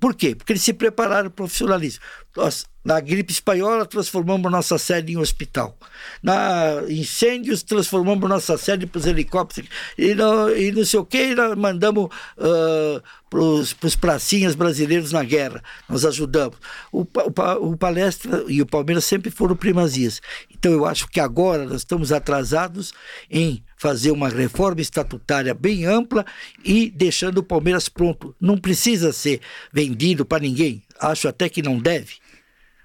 [0.00, 0.34] Por quê?
[0.34, 2.02] Porque eles se prepararam para o profissionalismo.
[2.40, 5.76] Nós, na gripe espanhola, transformamos nossa sede em hospital.
[6.22, 9.68] Na incêndios, transformamos nossa sede para os helicópteros.
[9.98, 15.62] E, no, e não sei o que, mandamos uh, para os pracinhas brasileiros na guerra.
[15.86, 16.56] Nós ajudamos.
[16.90, 20.22] O, o, o, Palestra e o Palmeiras sempre foram primazias.
[20.50, 22.94] Então eu acho que agora nós estamos atrasados
[23.30, 26.24] em fazer uma reforma estatutária bem ampla
[26.64, 28.34] e deixando o Palmeiras pronto.
[28.40, 30.82] Não precisa ser vendido para ninguém.
[30.98, 32.14] Acho até que não deve.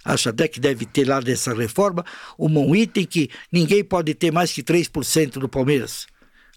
[0.05, 2.05] Acho até que deve ter lá dessa reforma
[2.37, 6.05] um item que ninguém pode ter mais que 3% do Palmeiras.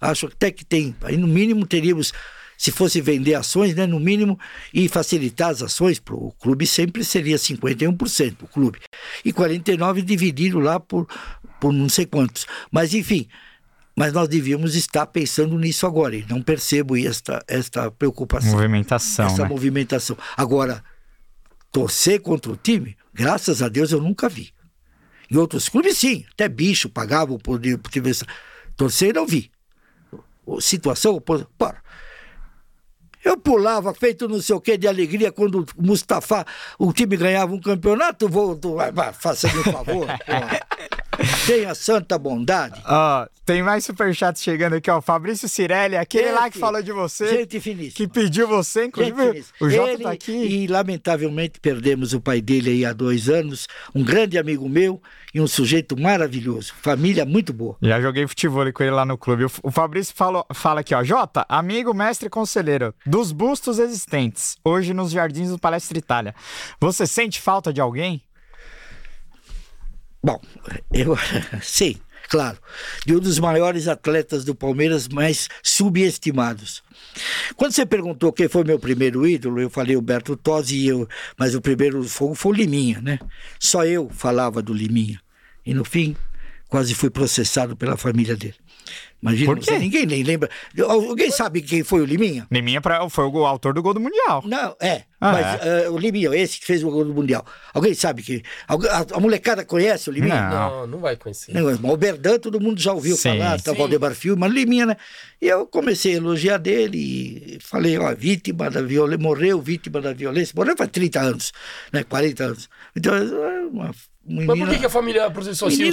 [0.01, 0.95] Acho até que tem.
[1.01, 2.13] Aí no mínimo teríamos
[2.59, 4.37] se fosse vender ações, né, no mínimo,
[4.75, 8.81] e facilitar as ações para o clube, sempre seria 51% o clube.
[9.25, 11.07] E 49% dividido lá por,
[11.61, 12.47] por não sei quantos.
[12.69, 13.29] Mas, enfim,
[13.97, 16.17] mas nós devíamos estar pensando nisso agora.
[16.17, 18.51] E não percebo esta, esta preocupação.
[18.51, 19.27] Movimentação.
[19.27, 19.49] Essa né?
[19.49, 20.19] movimentação.
[20.37, 20.83] Agora,
[21.71, 24.55] torcer contra o time, graças a Deus eu nunca vi.
[25.29, 27.91] Em outros clubes, sim, até bicho pagavam por, por
[28.77, 29.51] torcer, não vi.
[30.61, 31.47] Situação, por,
[33.25, 36.47] eu pulava feito não sei o que de alegria quando o Mustafa,
[36.79, 38.29] o time ganhava um campeonato.
[38.29, 38.59] Vou,
[39.19, 40.07] faça-me um favor.
[41.47, 42.81] Tenha santa bondade.
[42.87, 45.01] Ó, tem mais superchat chegando aqui, ó.
[45.01, 47.29] Fabrício Cirelli, aquele gente, lá que falou de você.
[47.29, 47.95] Gente finíssima.
[47.95, 49.45] Que pediu você, inclusive.
[49.61, 50.33] O Jota Ele, tá aqui.
[50.33, 53.67] E lamentavelmente perdemos o pai dele aí há dois anos.
[53.95, 55.01] Um grande amigo meu
[55.35, 56.73] e um sujeito maravilhoso.
[56.81, 57.77] Família muito boa.
[57.83, 59.47] Já joguei futebol com ele lá no clube.
[59.63, 61.03] O Fabrício falou, fala aqui, ó.
[61.03, 66.35] Jota, amigo, mestre conselheiro dos bustos existentes, hoje nos jardins do Palestra Itália.
[66.81, 68.23] Você sente falta de alguém?
[70.23, 70.41] Bom,
[70.93, 71.17] eu
[71.63, 71.97] sim,
[72.29, 72.59] claro,
[73.07, 76.83] de um dos maiores atletas do Palmeiras, mais subestimados.
[77.57, 81.09] Quando você perguntou quem foi meu primeiro ídolo, eu falei o Berto Tosi, eu,
[81.39, 83.19] mas o primeiro fogo foi o Liminha, né?
[83.59, 85.21] Só eu falava do Liminha.
[85.65, 86.17] E no fim,
[86.69, 88.57] quase fui processado pela família dele.
[89.21, 89.79] Imagina, Por quê?
[89.79, 90.49] ninguém nem lembra.
[90.87, 92.47] Alguém sabe quem foi o Liminha?
[92.51, 94.43] Liminha pra, foi o autor do gol do Mundial.
[94.47, 95.05] Não, é.
[95.21, 95.89] Ah, mas é.
[95.89, 97.45] Uh, o Liminha, esse que fez o gol do Mundial.
[97.75, 98.43] Alguém sabe que.
[98.69, 100.49] A, a, molecada conhece o Liminha?
[100.49, 101.53] Não, não, não vai conhecer.
[101.53, 104.97] Não, o Berdan todo mundo já ouviu sim, falar, tá, Valdemar Filho, mas Liminha, né?
[105.43, 110.13] E eu comecei a elogiar dele e falei, ó, vítima da violência, morreu vítima da
[110.13, 111.53] violência, morreu faz 30 anos,
[111.93, 112.05] né?
[112.05, 112.69] 40 anos.
[112.97, 113.93] Então, é uma
[114.29, 115.91] Menina, Mas por que, que a família processou assim?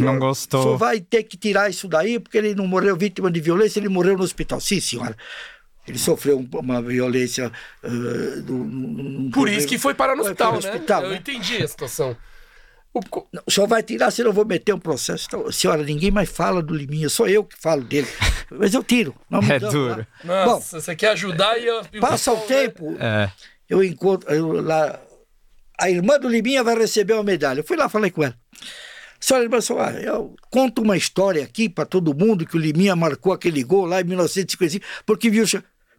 [0.00, 0.62] Não gostou.
[0.62, 3.88] Só vai ter que tirar isso daí, porque ele não morreu vítima de violência, ele
[3.88, 4.60] morreu no hospital.
[4.60, 5.16] Sim, senhora.
[5.86, 7.50] Ele sofreu uma violência.
[7.82, 10.58] Uh, do, um, por isso que foi parar no hospital, né?
[10.58, 11.16] Hospital, Eu né?
[11.16, 12.14] entendi a situação.
[12.92, 13.00] O...
[13.32, 15.24] Não, só vai tirar, senão eu vou meter um processo.
[15.26, 18.08] Então, senhora, ninguém mais fala do Liminha, sou eu que falo dele.
[18.50, 19.14] Mas eu tiro.
[19.30, 20.06] Não é duro.
[20.22, 21.66] Nossa, Bom, você quer ajudar e...
[21.66, 21.82] Eu...
[22.00, 23.30] Passa o tempo, é.
[23.68, 25.00] eu encontro eu, lá
[25.80, 27.60] a irmã do Liminha vai receber uma medalha.
[27.60, 28.34] Eu fui lá, falei com ela.
[29.20, 32.94] Senhora irmã falou, ah, eu conto uma história aqui para todo mundo que o Liminha
[32.94, 35.44] marcou aquele gol lá em 1955, porque viu...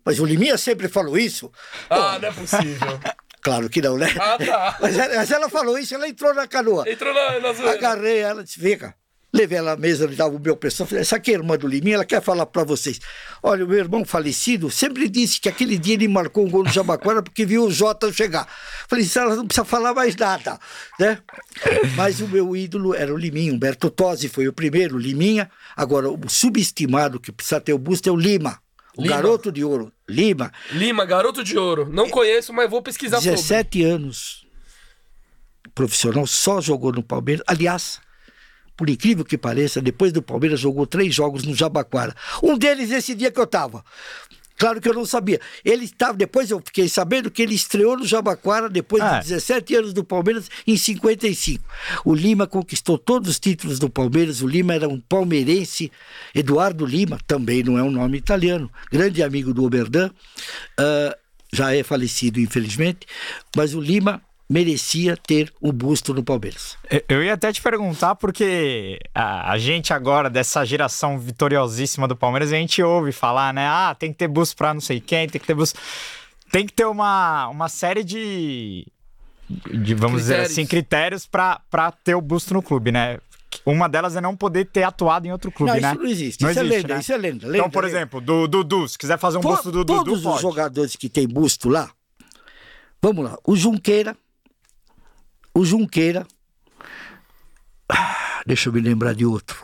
[0.06, 1.52] Mas o Liminha sempre falou isso.
[1.90, 3.00] Ah, não é possível.
[3.42, 4.08] Claro que não, né?
[4.20, 4.78] Ah, tá.
[4.82, 6.84] Mas ela, mas ela, falou isso, ela entrou na canoa.
[6.90, 8.94] Entrou na, na Agarrei ela, disse, fica.
[9.32, 10.88] Levei ela à mesa, ele dava o meu pessoal.
[10.88, 13.00] Falei, essa aqui é a irmã do Liminha, ela quer falar para vocês.
[13.44, 16.70] Olha, o meu irmão falecido sempre disse que aquele dia ele marcou um gol no
[16.70, 18.48] Jabaquara porque viu o Jota chegar.
[18.88, 20.60] Falei, ela não precisa falar mais nada,
[21.00, 21.20] né?
[21.96, 23.54] Mas o meu ídolo era o Liminha.
[23.54, 25.50] Humberto Tosi foi o primeiro, Liminha.
[25.76, 28.60] Agora, o subestimado que precisa ter o busto é o Lima.
[28.98, 29.16] O Lima.
[29.16, 29.92] garoto de ouro.
[30.10, 31.88] Lima, Lima, garoto de ouro.
[31.92, 33.36] Não conheço, mas vou pesquisar sobre.
[33.36, 34.50] 17 anos
[35.80, 37.44] profissional, só jogou no Palmeiras.
[37.48, 38.02] Aliás,
[38.80, 42.16] por incrível que pareça, depois do Palmeiras jogou três jogos no Jabaquara.
[42.42, 43.84] Um deles esse dia que eu tava.
[44.58, 45.42] Claro que eu não sabia.
[45.66, 49.20] Ele estava, depois eu fiquei sabendo que ele estreou no Jabaquara depois Ah.
[49.20, 51.62] de 17 anos do Palmeiras em 55.
[52.06, 54.42] O Lima conquistou todos os títulos do Palmeiras.
[54.42, 55.92] O Lima era um palmeirense.
[56.34, 58.72] Eduardo Lima também não é um nome italiano.
[58.90, 60.10] Grande amigo do Oberdan.
[60.78, 61.18] Ah,
[61.52, 63.06] já é falecido, infelizmente.
[63.58, 66.76] Mas o Lima merecia ter o busto no Palmeiras.
[66.90, 72.16] Eu- Eu ia até te perguntar, porque a, a gente agora, dessa geração vitoriosíssima do
[72.16, 73.68] Palmeiras, a gente ouve falar, né?
[73.68, 75.80] Ah, tem que ter busto pra não sei quem, tem que ter busto.
[76.52, 78.88] Tem que ter uma, uma série de.
[79.72, 80.52] de, vamos dizer Critérios.
[80.52, 83.20] assim, critérios pra, pra ter o busto no clube, né?
[83.66, 85.92] Uma delas é não poder ter atuado em outro clube, não, né?
[85.92, 86.44] isso não existe.
[86.44, 87.00] Não isso existe, é lenda, né?
[87.02, 87.38] isso é lenda.
[87.38, 87.98] Então, lenda, por lenda.
[87.98, 90.42] exemplo, do Dudu, se quiser fazer um To- busto do Dudu, todos os pode.
[90.42, 91.90] jogadores que tem busto lá,
[93.02, 94.16] vamos lá, o Junqueira,
[95.54, 96.26] o Junqueira,
[97.92, 99.62] Ah, deixa eu me lembrar de outro.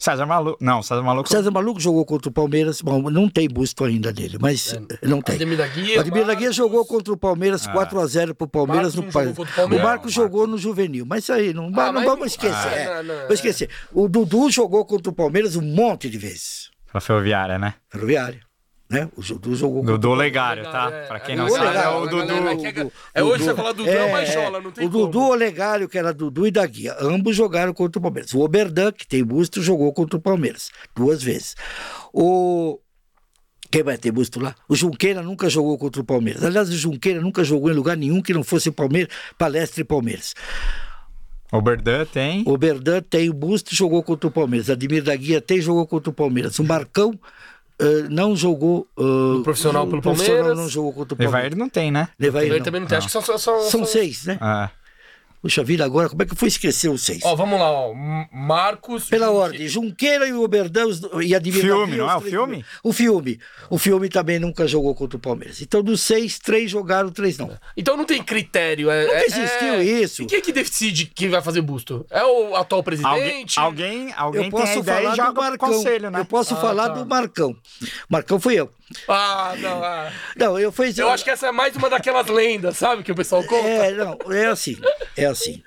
[0.00, 0.58] César Maluco.
[0.64, 1.28] Não, César Maluco.
[1.28, 4.72] César Maluco jogou contra o Palmeiras, bom, não tem busto ainda dele, mas
[5.02, 5.34] não tem.
[5.34, 9.12] Ademir da Guia, Ademir da Guia jogou contra o Palmeiras 4x0 pro Palmeiras Marcos no
[9.12, 9.30] país.
[9.36, 9.84] o Palmeiras?
[9.84, 12.54] O Marcos jogou no juvenil, mas isso aí, não, Ah, não mas- vamos esquecer.
[12.68, 12.84] Ah, é.
[12.86, 13.70] não, não, Vamos esquecer.
[13.92, 16.70] O Dudu jogou contra o Palmeiras um monte de vezes.
[16.92, 17.74] Pra Ferroviária, né?
[17.90, 18.40] Ferroviária.
[18.90, 19.06] Né?
[19.14, 20.88] O Dudu jogou contra Dudu Legário, tá?
[20.90, 21.06] É.
[21.06, 22.26] Pra quem É, não o sabe, é o Dudu.
[22.26, 25.30] galera aqui é- É hoje você fala Dudu, é Baixola, não tem O Dudu como.
[25.32, 28.32] Olegário, que era Dudu e da Guia, ambos jogaram contra o Palmeiras.
[28.32, 31.54] O Oberdan, que tem busto, jogou contra o Palmeiras duas vezes.
[32.14, 32.78] O.
[33.70, 34.54] Quem vai ter busto lá?
[34.66, 36.42] O Junqueira nunca jogou contra o Palmeiras.
[36.42, 40.32] Aliás, o Junqueira nunca jogou em lugar nenhum que não fosse Palmeiras, Palestra e Palmeiras.
[41.52, 42.42] O Berdan tem.
[42.46, 44.70] O Berdan tem o busto, jogou contra o Palmeiras.
[44.70, 46.58] Ademir da Guia tem, jogou contra o Palmeiras.
[46.58, 47.12] O Marcão
[47.80, 48.86] eh, não jogou.
[48.96, 50.58] No profissional pelo profissional Palmeiras.
[50.58, 51.58] não jogou contra o Levair Palmeiras.
[51.58, 52.08] não tem, né?
[52.18, 52.60] Levair não.
[52.60, 52.98] também não tem.
[52.98, 54.38] Acho que são, são, são, São seis, né?
[54.40, 54.70] Ah.
[55.40, 57.20] Puxa vida, agora como é que eu fui esquecer os seis?
[57.24, 57.94] Ó, vamos lá, ó.
[58.32, 59.04] Marcos.
[59.08, 60.86] Pela Junque- ordem, Junqueira e o Oberdan
[61.22, 62.64] e Ademir Filme, não é o filme?
[62.82, 63.38] O filme.
[63.70, 65.62] O filme também nunca jogou contra o Palmeiras.
[65.62, 67.56] Então, dos seis, três jogaram, três não.
[67.76, 68.90] Então não tem critério.
[68.90, 70.22] É, Nunca é- existiu é- isso.
[70.22, 72.04] E quem é que decide quem vai fazer busto?
[72.10, 73.60] É o atual Alguém, presidente?
[73.60, 75.68] alguém, alguém Eu tem a posso ideia falar e joga do Marcão.
[75.72, 76.20] conselho, né?
[76.20, 76.94] Eu posso Ah, falar tá.
[76.94, 77.56] do Marcão.
[78.08, 78.70] Marcão fui eu.
[79.06, 79.84] Ah, não.
[79.84, 80.10] ah.
[80.34, 80.96] Não, eu fiz.
[80.96, 83.02] Eu acho que essa é mais uma daquelas lendas, sabe?
[83.02, 83.68] Que o pessoal conta.
[83.68, 84.78] É, não, é assim.
[85.14, 85.62] É assim.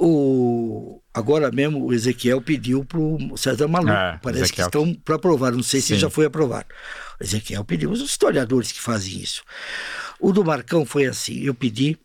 [0.00, 3.92] O, agora mesmo o Ezequiel pediu pro César Maluco.
[3.92, 4.70] É, Parece Ezequiel.
[4.70, 5.52] que estão para aprovar.
[5.52, 5.98] Não sei se Sim.
[5.98, 6.68] já foi aprovado.
[7.20, 7.90] O Ezequiel pediu.
[7.90, 9.42] Os historiadores que fazem isso.
[10.20, 11.40] O do Marcão foi assim.
[11.40, 11.98] Eu pedi.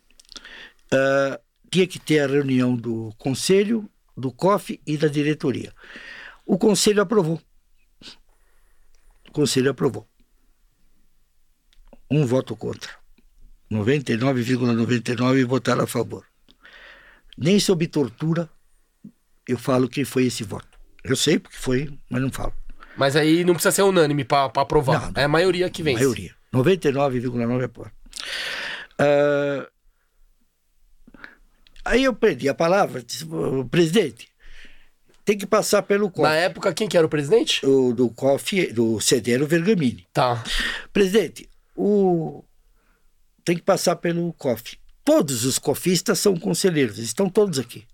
[0.92, 1.38] ah,
[1.70, 5.72] tinha que ter a reunião do conselho, do COF e da diretoria.
[6.46, 7.40] O conselho aprovou.
[9.28, 10.06] O conselho aprovou.
[12.10, 12.90] Um voto contra.
[13.72, 16.24] 99,99 votaram a favor.
[17.36, 18.48] Nem sob tortura
[19.46, 20.68] eu falo quem foi esse voto.
[21.02, 22.52] Eu sei porque foi, mas não falo.
[22.96, 25.12] Mas aí não precisa ser unânime pra aprovar.
[25.12, 25.20] Não.
[25.20, 25.98] É a maioria que vence.
[25.98, 26.34] Maioria.
[26.52, 27.90] 99,9 apoio.
[28.98, 29.68] Ah,
[31.84, 33.02] aí eu perdi a palavra.
[33.02, 34.28] disse, "Ô, Presidente,
[35.24, 36.22] tem que passar pelo COF.
[36.22, 37.64] Na época, quem que era o presidente?
[37.66, 40.06] O, do COF, do Cedero Vergamini.
[40.12, 40.42] Tá.
[40.92, 42.44] Presidente, o...
[43.44, 44.78] tem que passar pelo COF.
[45.04, 47.84] Todos os cofistas são conselheiros, estão todos aqui.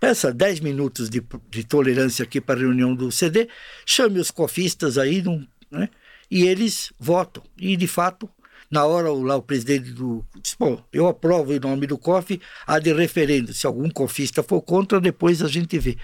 [0.00, 3.48] Peça 10 minutos de, de tolerância aqui para a reunião do CD,
[3.84, 5.22] chame os cofistas aí,
[5.70, 5.88] né?
[6.30, 7.42] e eles votam.
[7.56, 8.28] E, de fato,
[8.70, 10.24] na hora lá o presidente do.
[10.42, 13.52] Disse, Bom, eu aprovo em nome do COF a de referendo.
[13.54, 15.96] Se algum cofista for contra, depois a gente vê.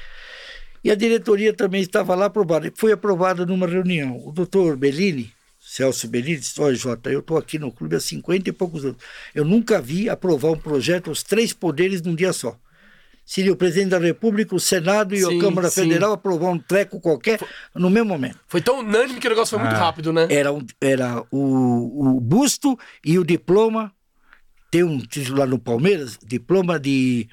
[0.85, 2.73] E a diretoria também estava lá aprovada.
[2.75, 4.21] Foi aprovada numa reunião.
[4.27, 5.33] O doutor Bellini,
[5.75, 8.99] Celso disse: Olha, Jota, eu estou aqui no clube há 50 e poucos anos.
[9.35, 12.59] Eu nunca vi aprovar um projeto os três poderes num dia só.
[13.25, 15.83] Seria o presidente da República, o Senado e Sim, a Câmara sim.
[15.85, 17.41] Federal aprovar um treco qualquer
[17.75, 18.39] no mesmo momento.
[18.47, 19.85] Foi tão unânime que o negócio foi muito Ah.
[19.87, 20.27] rápido, né?
[20.29, 23.91] Era, um- era o, o busto e o diploma.
[24.71, 27.29] Tem um título lá no Palmeiras, diploma de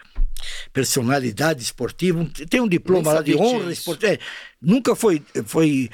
[0.72, 2.26] personalidade esportiva.
[2.50, 4.14] Tem um diploma lá de honra esportiva.
[4.14, 4.20] É,
[4.62, 5.22] nunca foi.
[5.46, 5.90] foi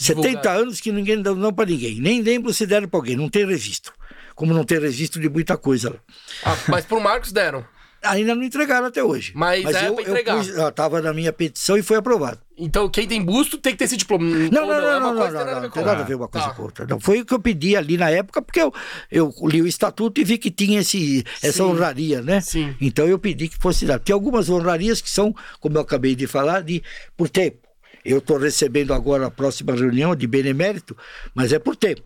[0.00, 0.60] 70 Divulgado.
[0.62, 2.00] anos que ninguém deu não para ninguém.
[2.00, 3.16] Nem lembro se deram para alguém.
[3.16, 3.92] Não tem registro.
[4.34, 5.96] Como não tem registro de muita coisa lá.
[6.44, 7.64] Ah, mas pro Marcos deram.
[8.02, 9.32] Ainda não entregaram até hoje.
[9.34, 10.32] Mas é eu, entregar.
[10.32, 12.38] eu pus, ela tava na minha petição e foi aprovado.
[12.56, 14.24] Então quem tem busto tem que ter esse diploma.
[14.24, 16.14] Não, não, é não, uma não, não, não, não, tem não tem nada a ver
[16.14, 16.54] uma coisa Tá.
[16.54, 16.86] com outra.
[16.86, 18.72] Não, foi o que eu pedi ali na época, porque eu,
[19.12, 21.62] eu li o estatuto e vi que tinha esse, essa Sim.
[21.64, 22.40] honraria, né?
[22.40, 22.74] Sim.
[22.80, 24.00] Então eu pedi que fosse dado.
[24.00, 26.82] Tem algumas honrarias que são, como eu acabei de falar, de
[27.18, 27.58] por tempo.
[28.04, 30.96] Eu estou recebendo agora a próxima reunião de benemérito,
[31.34, 32.02] mas é por tempo.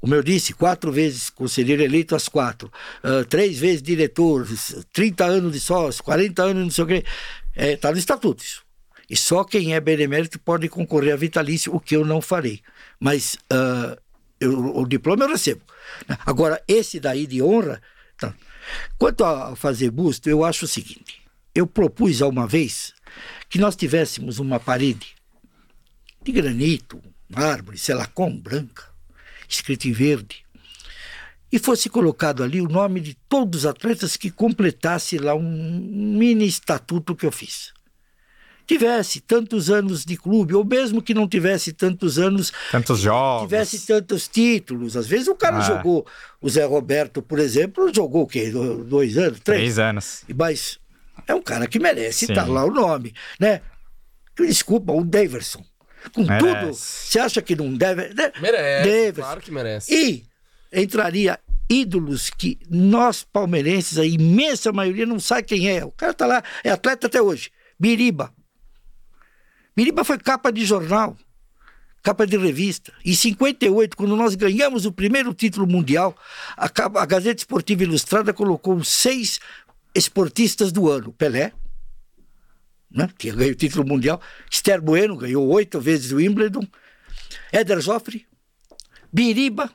[0.00, 2.70] Como eu disse, quatro vezes conselheiro eleito às quatro,
[3.02, 4.46] ah, três vezes diretor,
[4.92, 7.04] 30 anos de sócio, 40 anos não sei o quê.
[7.56, 8.62] Está no estatuto isso.
[9.10, 12.60] E só quem é benemérito pode concorrer a vitalício, o que eu não farei.
[13.00, 13.98] Mas ah,
[14.40, 15.62] eu- o diploma eu recebo.
[16.24, 17.80] Agora, esse daí de honra.
[18.16, 18.34] Tá.
[18.98, 21.22] Quanto a fazer busto, eu acho o seguinte:
[21.54, 22.92] eu propus há uma vez
[23.48, 25.14] que nós tivéssemos uma parede
[26.22, 28.84] de granito, mármore, sei lá como, branca,
[29.48, 30.44] escrito em verde,
[31.50, 36.46] e fosse colocado ali o nome de todos os atletas que completasse lá um mini
[36.46, 37.72] estatuto que eu fiz.
[38.66, 43.44] Tivesse tantos anos de clube, ou mesmo que não tivesse tantos anos, Tantos jogos.
[43.48, 44.94] tivesse tantos títulos.
[44.94, 45.60] Às vezes o cara Ah.
[45.62, 46.06] jogou,
[46.38, 48.50] o Zé Roberto, por exemplo, jogou o quê?
[48.50, 49.40] Do- Dois anos?
[49.40, 49.58] Três?
[49.60, 50.22] Três anos.
[50.36, 50.78] Mas
[51.26, 52.32] é um cara que merece Sim.
[52.32, 53.60] estar lá o nome, né?
[54.36, 55.64] Desculpa, o Daverson.
[56.14, 56.60] Com Merece.
[56.60, 58.14] tudo, você acha que não deve?
[58.14, 58.32] né?
[58.40, 59.20] Merece, Daverson.
[59.22, 59.92] claro que merece.
[59.92, 60.24] E
[60.72, 61.38] entraria
[61.68, 65.84] ídolos que nós palmeirenses, a imensa maioria, não sabe quem é.
[65.84, 67.50] O cara tá lá, é atleta até hoje.
[67.78, 68.32] Biriba.
[69.76, 71.16] Biriba foi capa de jornal,
[72.02, 72.92] capa de revista.
[73.04, 76.16] Em 58, quando nós ganhamos o primeiro título mundial,
[76.56, 79.38] a, a Gazeta Esportiva Ilustrada colocou os seis
[79.94, 81.12] esportistas do ano.
[81.12, 81.52] Pelé,
[82.90, 84.20] né, que ganhou o título mundial.
[84.50, 86.66] Esther Bueno ganhou oito vezes o Wimbledon.
[87.52, 88.26] Éder Joffre,
[89.12, 89.70] Biriba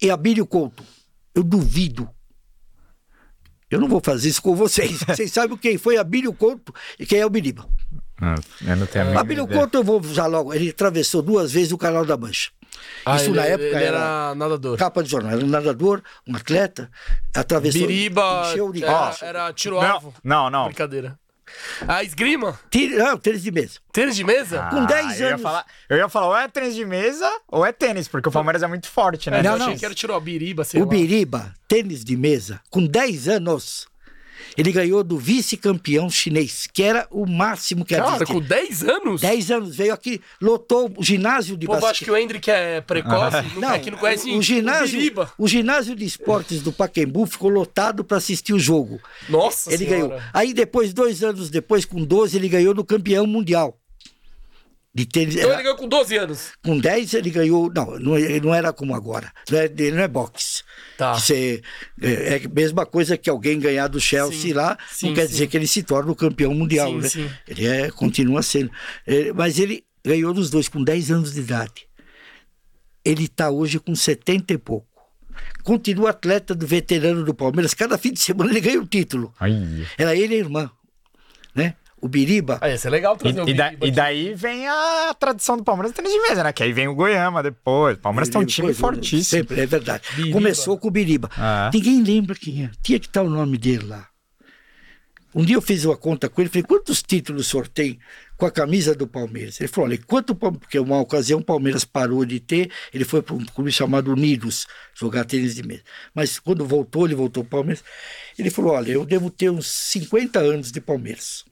[0.00, 0.84] e Abílio Couto.
[1.34, 2.08] Eu duvido.
[3.70, 4.98] Eu não vou fazer isso com vocês.
[5.06, 7.68] Vocês sabem quem foi Abílio Couto e quem é o Biriba.
[8.20, 8.34] Não,
[8.66, 9.60] eu não tenho a Abílio ideia.
[9.60, 10.52] Couto, eu vou já logo.
[10.52, 12.50] Ele atravessou duas vezes o Canal da Mancha.
[13.04, 14.78] Ah, isso ele, na época ele era era nadador.
[14.78, 15.32] capa de jornal.
[15.32, 16.90] Era um nadador, um atleta,
[17.34, 17.86] atravessou.
[17.86, 20.14] Biriba encheu de era, era tiro-alvo.
[20.22, 20.64] Não, não.
[20.66, 21.18] Brincadeira.
[21.88, 22.60] A esgrima?
[22.70, 23.80] Tira- Não, tênis de mesa.
[23.92, 24.68] Tênis de mesa?
[24.70, 25.42] Com 10 eu ia anos.
[25.42, 28.62] falar- eu ia falar, ou é tênis de mesa ou é tênis, porque o Palmeiras
[28.62, 29.40] é muito forte, né?
[29.40, 29.76] É, Não, eu achei não.
[29.76, 30.90] que era tiro biriba, sei O lá.
[30.90, 33.88] Biriba, tênis de mesa, com 10 anos,
[34.56, 38.26] ele ganhou do vice-campeão chinês, que era o máximo que Cara, existia.
[38.26, 39.20] com 10 anos?
[39.20, 42.80] 10 anos, veio aqui, lotou o ginásio de O povo acha que o Hendrick é
[42.80, 45.00] precoce, não, é que não conhece o ginásio,
[45.38, 49.00] o ginásio de esportes do Pacaembu ficou lotado para assistir o jogo.
[49.28, 50.08] Nossa ele senhora.
[50.08, 50.22] ganhou.
[50.32, 53.79] Aí depois, dois anos depois, com 12, ele ganhou no campeão mundial.
[55.00, 55.34] De tênis.
[55.34, 56.52] Então Era- ele ganhou com 12 anos.
[56.62, 57.72] com 10 ele ganhou.
[57.74, 59.32] Não, não, ele não era como agora.
[59.50, 60.62] Não é, ele não é boxe.
[60.98, 61.14] Tá.
[61.14, 61.62] Você,
[62.02, 65.22] é, é a mesma coisa que alguém ganhar do Chelsea Sim, lá, sim, não quer
[65.26, 65.32] sim.
[65.32, 66.90] dizer que ele se torna o campeão mundial.
[66.90, 67.08] Sim, né?
[67.08, 67.30] sim.
[67.48, 68.70] Ele é, continua sendo.
[69.06, 71.86] É, mas ele ganhou dos dois com 10 anos de idade.
[73.04, 74.86] Ele está hoje com 70 e pouco.
[75.62, 77.72] Continua atleta do veterano do Palmeiras.
[77.72, 79.32] Cada fim de semana ele ganha um título.
[79.40, 79.52] Ai.
[79.96, 80.70] Era ele e a irmã.
[81.54, 81.74] Né?
[82.02, 82.58] O Biriba.
[82.60, 83.86] Ah, ia ser legal trazer o E, e, da- biriba.
[83.86, 86.52] e daí vem a tradição do Palmeiras tênis de mesa, né?
[86.52, 87.96] Que aí vem o Goiama depois.
[87.96, 89.40] O Palmeiras tem um time fortíssimo.
[89.42, 90.04] Sempre, é verdade.
[90.16, 90.32] Biriba.
[90.32, 91.30] Começou com o Biriba.
[91.36, 91.70] Ah.
[91.72, 92.70] Ninguém lembra quem é.
[92.82, 94.06] Tinha que estar o nome dele lá.
[95.32, 98.00] Um dia eu fiz uma conta com ele, falei, quantos títulos o senhor tem
[98.36, 99.60] com a camisa do Palmeiras?
[99.60, 103.36] Ele falou, olha, quanto, porque uma ocasião o Palmeiras parou de ter, ele foi para
[103.36, 105.82] um clube chamado Unidos, jogar tênis de mesa.
[106.12, 107.84] Mas quando voltou, ele voltou para o Palmeiras,
[108.36, 111.44] ele falou, olha, eu devo ter uns 50 anos de Palmeiras.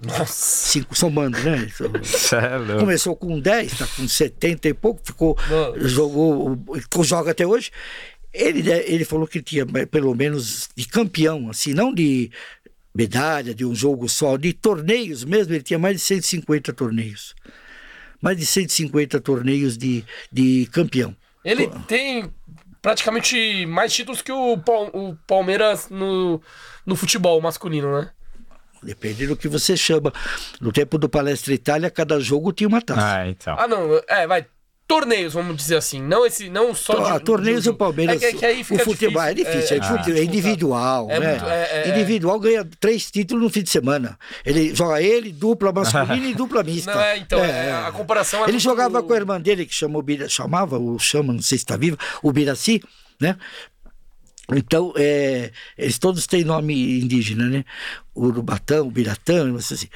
[0.00, 0.26] Nossa.
[0.26, 1.68] Cinco, somando, né?
[1.80, 2.80] Louco.
[2.80, 5.88] Começou com 10, está com 70 e pouco, ficou, Nossa.
[5.88, 6.58] jogou,
[7.02, 7.70] joga até hoje.
[8.32, 12.30] Ele, ele falou que tinha pelo menos de campeão, assim, não de
[12.94, 17.34] medalha, de um jogo só, de torneios mesmo, ele tinha mais de 150 torneios.
[18.20, 21.14] Mais de 150 torneios de, de campeão.
[21.44, 22.30] Ele tem
[22.80, 26.40] praticamente mais títulos que o, o Palmeiras no,
[26.84, 28.10] no futebol masculino, né?
[28.82, 30.12] Depende do que você chama.
[30.60, 33.18] No tempo do Palestra Itália, cada jogo tinha uma taça.
[33.20, 33.56] Ah, então.
[33.58, 34.00] Ah, não.
[34.08, 34.46] É, vai.
[34.88, 36.00] Torneios, vamos dizer assim.
[36.00, 38.22] Não esse, não só Ah, de, torneios de- do Palmeiras.
[38.22, 40.22] É que, que aí fica o futebol é difícil, é, difícil fute- é disputar.
[40.22, 41.08] individual.
[41.10, 41.30] É né?
[41.30, 44.16] muito- é- é- individual ganha três títulos no fim de semana.
[44.44, 46.94] Ele joga ele, dupla masculina e dupla mista.
[46.94, 49.74] Não, é, então, é, a comparação é Ele muito- jogava com a irmã dele, que
[49.74, 52.80] chamou, chamava, ou chama, não sei se está viva, o Biraci,
[53.20, 53.36] né?
[54.52, 57.64] Então, é, eles todos têm nome indígena, né?
[58.14, 59.88] O Urubatão, o Biratã, assim.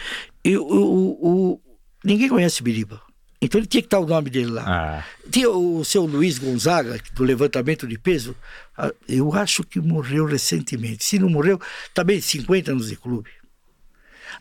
[0.44, 1.60] E o, o- o-
[2.05, 3.01] ninguém conhece Biriba.
[3.43, 4.64] Então ele tinha que estar o nome dele lá.
[4.66, 5.05] Ah.
[5.31, 8.36] Tinha o seu Luiz Gonzaga, do levantamento de peso,
[8.77, 11.05] ah, eu acho que morreu recentemente.
[11.05, 11.59] Se não morreu,
[11.94, 13.31] também 50 anos de clube.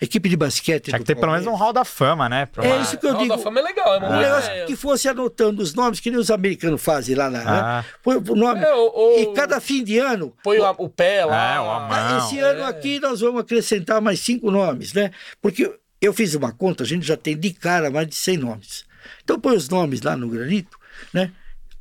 [0.02, 0.86] A equipe de basquete.
[0.86, 2.46] Tinha que ter pelo menos um hall da fama, né?
[2.46, 3.44] pra É isso que eu Hall da digo.
[3.44, 6.30] Fama é legal, é Um boa negócio que fosse anotando os nomes, que nem os
[6.32, 7.40] americanos fazem lá na.
[7.42, 7.82] Ah.
[7.82, 7.86] Né?
[8.04, 8.62] Põe o nome.
[8.62, 10.34] É, o- o- E cada fim de ano.
[10.44, 11.56] Põe o, o pé lá.
[11.56, 12.14] É, o amar.
[12.14, 12.18] Ah.
[12.20, 12.66] Esse ano É.
[12.66, 15.12] aqui nós vamos acrescentar mais cinco nomes, né?
[15.42, 15.72] Porque
[16.02, 18.86] eu fiz uma conta, a gente já tem de cara mais de 100 nomes.
[19.24, 20.78] Então põe os nomes lá no granito,
[21.14, 21.32] né?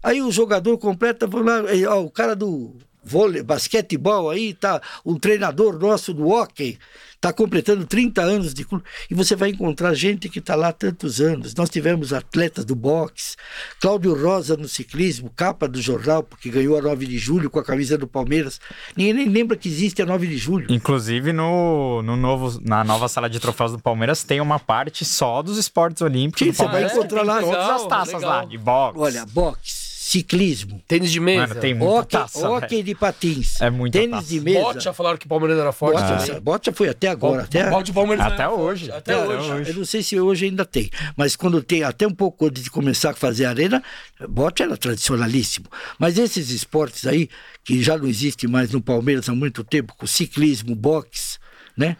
[0.03, 5.19] Aí o jogador completa, lá, aí, ó, o cara do vôlei, basquetebol aí, tá, um
[5.19, 6.79] treinador nosso do hockey,
[7.21, 8.85] tá completando 30 anos de clube.
[9.11, 11.55] E você vai encontrar gente que está lá há tantos anos.
[11.55, 13.35] Nós tivemos atletas do boxe,
[13.81, 17.65] Cláudio Rosa no ciclismo, capa do jornal, porque ganhou a 9 de julho com a
[17.65, 18.61] camisa do Palmeiras.
[18.97, 20.67] Ninguém nem lembra que existe a 9 de julho.
[20.73, 25.43] Inclusive, no, no novo, na nova sala de troféus do Palmeiras tem uma parte só
[25.43, 26.41] dos esportes olímpicos.
[26.41, 28.31] Sim, do você vai encontrar lá- todas as taças legal.
[28.31, 28.99] lá, de boxe.
[29.01, 31.49] Olha, boxe, ciclismo, Tênis de mesa.
[31.49, 32.83] Mano, tem muita hóquei, taça, velho.
[32.83, 34.29] de patins, É muita tênis taça.
[34.29, 34.61] de mesa.
[34.61, 36.01] Bote, já falaram que o Palmeiras era forte.
[36.01, 36.41] Bote, também.
[36.41, 37.43] bote já foi até agora.
[37.43, 38.87] Até, Bote, o Palmeiras Até era hoje.
[38.87, 39.51] forte, Até, Até hoje.
[39.53, 39.71] hoje.
[39.71, 42.71] Eu não sei se hoje ainda tem, mas quando tem, até um pouco antes de
[42.71, 43.83] começar a fazer arena,
[44.31, 45.67] bote era tradicionalíssimo.
[45.99, 47.29] Mas esses esportes aí,
[47.63, 51.37] que já não existe mais no Palmeiras há muito tempo, com ciclismo, boxe,
[51.77, 51.99] né?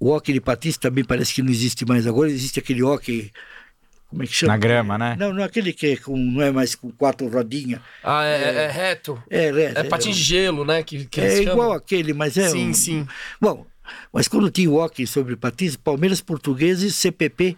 [0.00, 3.30] O hockey de patins também parece que não existe mais agora, existe aquele hockey.
[4.12, 4.52] Como é que chama?
[4.52, 5.16] Na grama, né?
[5.18, 7.80] Não, não aquele que é com, não é mais com quatro rodinhas.
[8.04, 9.22] Ah, é, é- é reto.
[9.28, 10.82] É, é, É patins de gelo, né?
[10.82, 11.72] Que, que é eles igual chamam.
[11.72, 12.48] aquele, mas é.
[12.50, 13.06] Sim, um- sim.
[13.40, 13.66] Bom,
[14.12, 17.56] mas quando tinha o hockey sobre patins, Palmeiras Portugueses, CPP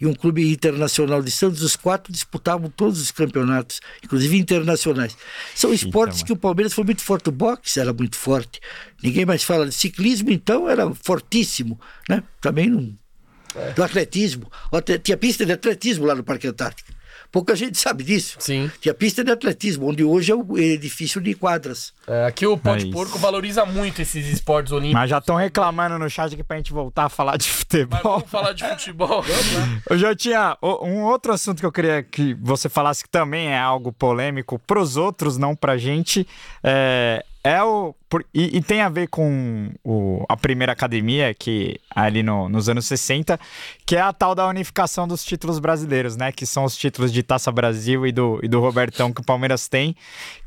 [0.00, 5.16] e um clube internacional de Santos, os quatro disputavam todos os campeonatos, inclusive internacionais.
[5.56, 6.26] São esportes mano.
[6.26, 7.28] que o Palmeiras foi muito forte.
[7.30, 8.60] O boxe era muito forte.
[9.02, 12.22] Ninguém mais fala de ciclismo, então era fortíssimo, né?
[12.40, 12.94] Também não.
[13.56, 13.72] É.
[13.72, 14.50] Do atletismo.
[15.02, 16.94] Tinha pista de atletismo lá no Parque Antártico.
[17.32, 18.36] Pouca gente sabe disso.
[18.38, 18.70] Sim.
[18.80, 21.92] Tinha pista de atletismo, onde hoje é o edifício de quadras.
[22.06, 22.92] É, aqui o Pó de É isso.
[22.92, 25.00] Porco valoriza muito esses esportes olímpicos.
[25.00, 28.00] Mas já estão reclamando no chat aqui pra gente voltar a falar de Mas futebol.
[28.02, 29.24] vamos falar de futebol.
[29.90, 33.48] Eu já tinha o- um outro assunto que eu queria que você falasse que também
[33.48, 36.26] é algo polêmico pros outros, não pra gente.
[36.62, 37.94] É, é o.
[38.08, 42.68] por- e, e tem a ver com o- a primeira academia, que ali no- nos
[42.68, 43.38] anos 60,
[43.84, 46.32] que é a tal da unificação dos títulos brasileiros, né?
[46.32, 49.68] Que são os títulos de Taça Brasil e do, e do Robertão que o Palmeiras
[49.68, 49.94] tem,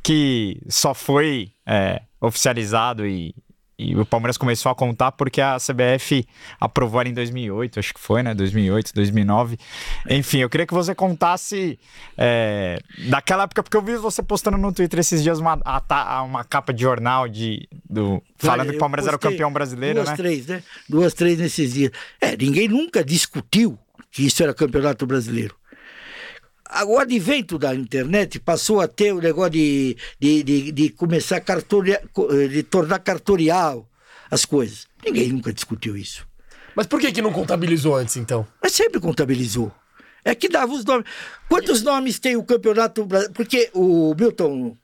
[0.04, 3.34] que só foi é, oficializado e.
[3.80, 6.28] E o Palmeiras começou a contar porque a CBF
[6.60, 8.36] aprovou ali em 2008, acho que foi, né?
[8.36, 9.58] 2008, 2009.
[10.10, 11.80] Enfim, eu queria que você contasse
[12.18, 12.78] é,
[13.08, 15.58] daquela época, porque eu vi você postando no Twitter esses dias uma,
[16.26, 19.96] uma capa de jornal de, do, falando Olha, que o Palmeiras era o campeão brasileiro,
[19.96, 20.16] duas, né?
[20.18, 20.64] três, né?
[20.90, 21.92] Duas, três nesses dias.
[22.20, 23.80] É, ninguém nunca discutiu
[24.12, 25.56] que isso era campeonato brasileiro.
[26.88, 31.42] O advento da internet passou a ter o negócio de, de, de, de começar a
[31.42, 32.02] cartoria,
[32.50, 33.90] de tornar cartorial
[34.30, 34.88] as coisas.
[35.04, 36.28] Ninguém nunca discutiu isso.
[36.76, 38.46] Mas por que que não contabilizou antes, então?
[38.62, 39.72] Mas sempre contabilizou.
[40.24, 41.06] É que dava os nomes.
[41.48, 43.34] Quantos nomes tem o campeonato brasileiro?
[43.34, 44.78] Porque o Milton,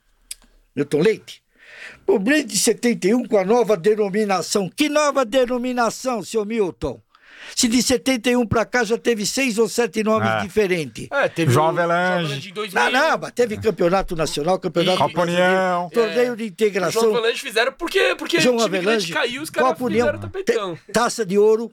[0.74, 1.42] Milton Leite,
[2.06, 4.68] o Blade de 71 com a nova denominação.
[4.68, 7.00] Que nova denominação, seu Milton?
[7.54, 10.40] Se de 71 para cá já teve seis ou sete nomes É.
[10.42, 11.08] diferentes.
[11.10, 11.68] É, teve João
[12.52, 12.82] 2000.
[12.82, 15.88] Não, não, mas teve campeonato nacional, campeonato Copa União.
[15.92, 17.10] torneio de O João integração.
[17.16, 20.78] Avelange fizeram porque, porque João o time Avelange, caiu, os caras fizeram tapetão.
[20.92, 21.72] taça de ouro,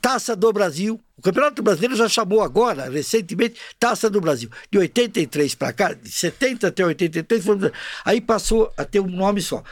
[0.00, 1.00] taça do Brasil.
[1.16, 4.50] O Campeonato Brasileiro já chamou agora, recentemente, taça do Brasil.
[4.70, 7.72] De 83 para cá, de 70 até 83, foi-
[8.04, 9.62] aí passou a ter um nome só.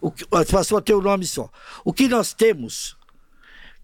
[0.00, 1.50] O que- passou a ter um nome só.
[1.84, 2.96] O que nós temos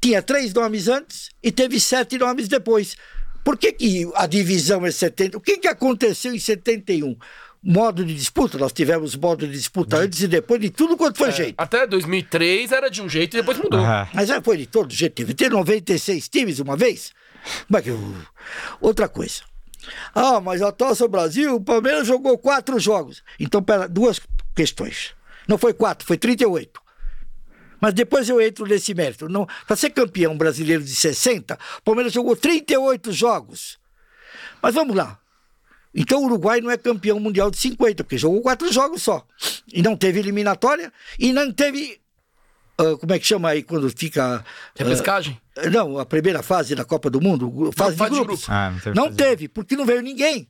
[0.05, 2.95] tinha três nomes antes e teve sete nomes depois.
[3.43, 5.39] Por que, que a divisão é 70?
[5.39, 7.17] O que, que aconteceu em 71?
[7.63, 11.33] Modo de disputa, nós tivemos modo de disputa antes e depois de tudo quanto foi
[11.33, 11.55] jeito.
[11.57, 13.81] Até 2003 era de um jeito e depois mudou.
[13.83, 15.15] Ah, Mas já foi de todo jeito.
[15.15, 17.13] Teve ter 96 times uma vez.
[17.67, 17.97] Mas que-
[18.79, 19.41] Outra coisa.
[20.15, 23.23] Ah, mas a Taça Brasil, o Palmeiras jogou quatro jogos.
[23.41, 24.21] Então, pera, duas
[24.55, 25.13] questões.
[25.49, 26.84] Não foi quatro, foi 38.
[27.85, 29.27] Mas depois eu entro nesse mérito.
[29.67, 33.79] Para ser campeão brasileiro de 60, o Palmeiras jogou 38 jogos.
[34.63, 35.19] Mas vamos lá.
[35.95, 39.23] Então o Uruguai não é campeão mundial de 50, porque jogou quatro jogos só.
[39.71, 42.01] E não teve eliminatória e não teve.
[42.79, 44.37] ah, como é que chama aí quando fica.
[44.37, 44.45] ah,
[44.75, 45.39] Repescagem?
[45.71, 48.47] não, a primeira fase da Copa do Mundo, fase, fase de de grupos.
[48.47, 48.51] grupo.
[48.51, 50.49] Ah, não teve não fase de teve, porque não veio ninguém.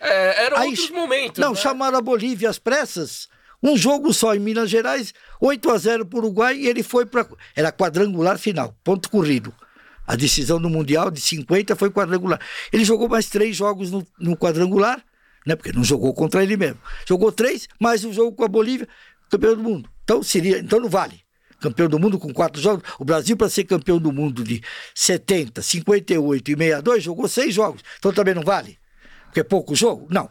[0.00, 1.40] É, eram Aí- outros momentos.
[1.40, 1.56] Não, né?
[1.56, 3.28] chamaram a Bolívia às pressas.
[3.62, 7.04] Um jogo só em Minas Gerais, 8 a 0 para o Uruguai e ele foi
[7.04, 7.26] para.
[7.54, 9.52] Era quadrangular final, ponto corrido.
[10.06, 12.40] A decisão do Mundial de 50 foi quadrangular.
[12.72, 15.04] Ele jogou mais três jogos no, no quadrangular,
[15.46, 15.54] né?
[15.54, 16.78] Porque não jogou contra ele mesmo.
[17.06, 18.88] Jogou três, mais um jogo com a Bolívia,
[19.30, 19.90] campeão do mundo.
[20.04, 21.20] Então seria, então não vale.
[21.60, 22.82] Campeão do mundo com quatro jogos.
[22.98, 24.62] O Brasil, para ser campeão do mundo de
[24.94, 27.82] 70, 58 e 62, jogou seis jogos.
[27.98, 28.78] Então também não vale?
[29.26, 30.08] Porque é pouco jogo?
[30.10, 30.30] Não.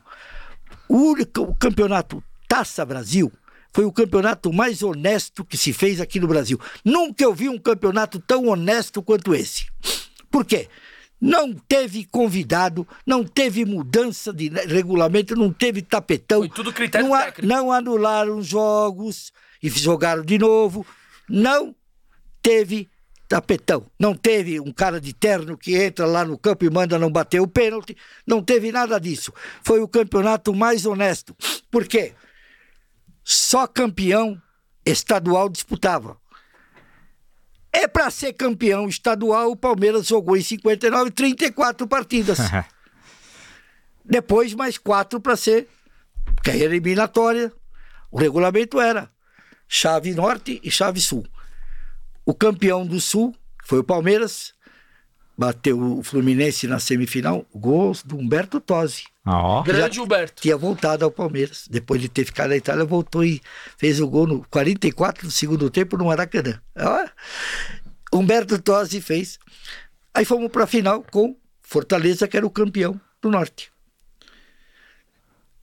[0.89, 3.31] O, único, o campeonato Taça Brasil
[3.71, 6.59] foi o campeonato mais honesto que se fez aqui no Brasil.
[6.83, 9.67] Nunca eu vi um campeonato tão honesto quanto esse.
[10.31, 10.67] Por quê?
[11.21, 16.39] Não teve convidado, não teve mudança de regulamento, não teve tapetão.
[16.39, 17.47] Foi tudo critério não, técnico.
[17.47, 19.31] não anularam jogos
[19.61, 20.83] e jogaram de novo.
[21.29, 21.75] Não
[22.41, 22.89] teve
[23.27, 23.85] tapetão.
[23.99, 27.39] Não teve um cara de terno que entra lá no campo e manda não bater
[27.39, 27.95] o pênalti.
[28.25, 29.31] Não teve nada disso.
[29.61, 31.35] Foi o campeonato mais honesto.
[31.69, 32.13] Por quê?
[33.31, 34.41] Só campeão
[34.83, 36.17] estadual disputava.
[37.71, 42.39] É para ser campeão estadual, o Palmeiras jogou em 59 34 partidas.
[44.03, 45.67] Depois mais quatro para ser
[46.43, 47.53] que é eliminatória.
[48.09, 49.11] O regulamento era
[49.67, 51.23] chave norte e chave sul.
[52.25, 54.55] O campeão do sul foi o Palmeiras,
[55.39, 59.03] bateu o Fluminense na semifinal, gols do Humberto Tosi.
[59.25, 59.63] Ó.
[59.63, 60.41] Grande Humberto.
[60.41, 61.65] Tinha voltado ao Palmeiras.
[61.69, 63.41] Depois de ter ficado na Itália, voltou e
[63.77, 66.61] fez o gol no 44 do segundo tempo no Maracanã.
[66.77, 67.07] Ó,
[68.11, 69.39] Humberto Tosi fez.
[70.13, 73.71] Aí fomos para a final com Fortaleza, que era o campeão do Norte.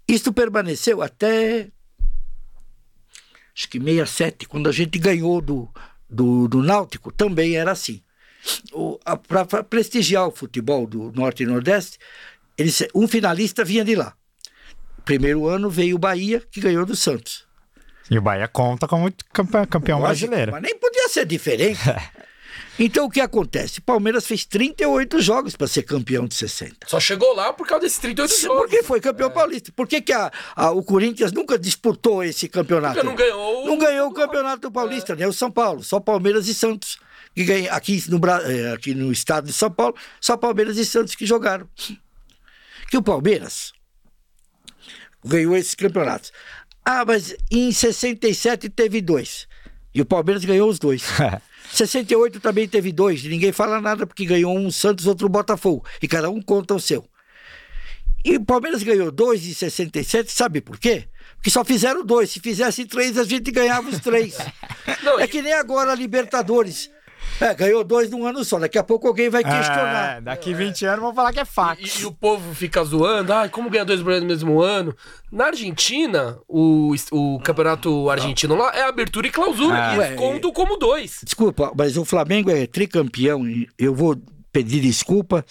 [0.09, 1.69] Isso permaneceu até
[3.55, 5.69] acho que 67, quando a gente ganhou do,
[6.09, 8.01] do, do Náutico, também era assim.
[9.27, 11.99] Para prestigiar o futebol do Norte e Nordeste,
[12.57, 14.15] eles, um finalista vinha de lá.
[15.05, 17.47] Primeiro ano veio o Bahia, que ganhou do Santos.
[18.11, 20.53] E o Bahia conta como campeão, campeão brasileiro.
[20.53, 21.81] Mas nem podia ser diferente.
[22.79, 23.81] então o que acontece?
[23.81, 26.87] Palmeiras fez 38 jogos para ser campeão de 60.
[26.87, 28.57] Só chegou lá por causa desses 38 jogos.
[28.59, 29.73] Porque foi campeão paulista.
[29.75, 32.95] Por que, que a, a- o Corinthians nunca disputou esse campeonato?
[32.95, 33.67] Porque não ganhou.
[33.67, 36.99] Não ganhou o campeonato paulista, nem o São Paulo, só Palmeiras e Santos.
[37.35, 41.15] Que ganha, aqui, no, eh, aqui no estado de São Paulo, só Palmeiras e Santos
[41.15, 41.69] que jogaram.
[42.91, 43.73] Que o Palmeiras
[45.25, 46.33] ganhou esses campeonatos.
[46.85, 49.47] Ah, mas em 67 teve dois.
[49.95, 51.03] E o Palmeiras ganhou os dois.
[51.73, 53.25] 68 também teve dois.
[53.25, 55.85] e Ninguém fala nada porque ganhou um Santos, outro Botafogo.
[56.01, 57.09] E cada um conta o seu.
[58.25, 61.07] E o Palmeiras ganhou dois em 67, sabe por quê?
[61.37, 62.31] Porque só fizeram dois.
[62.31, 64.37] Se fizesse três, a gente ganhava os três.
[65.05, 66.91] Não, é que nem agora a Libertadores.
[67.41, 68.59] É, ganhou dois num ano só.
[68.59, 70.17] Daqui a pouco alguém vai questionar.
[70.17, 71.99] É, daqui 20 anos vão falar que é fax.
[71.99, 74.97] E, e o povo fica zoando, ah, como ganhar dois brasileiros no mesmo ano?
[75.31, 79.77] Na Argentina, o, o campeonato argentino lá é abertura e clausura.
[79.77, 79.95] Ah.
[79.95, 81.21] e eles Ué, contam como dois.
[81.23, 83.47] Desculpa, mas o Flamengo é tricampeão.
[83.47, 84.17] e Eu vou
[84.53, 85.45] pedir desculpa.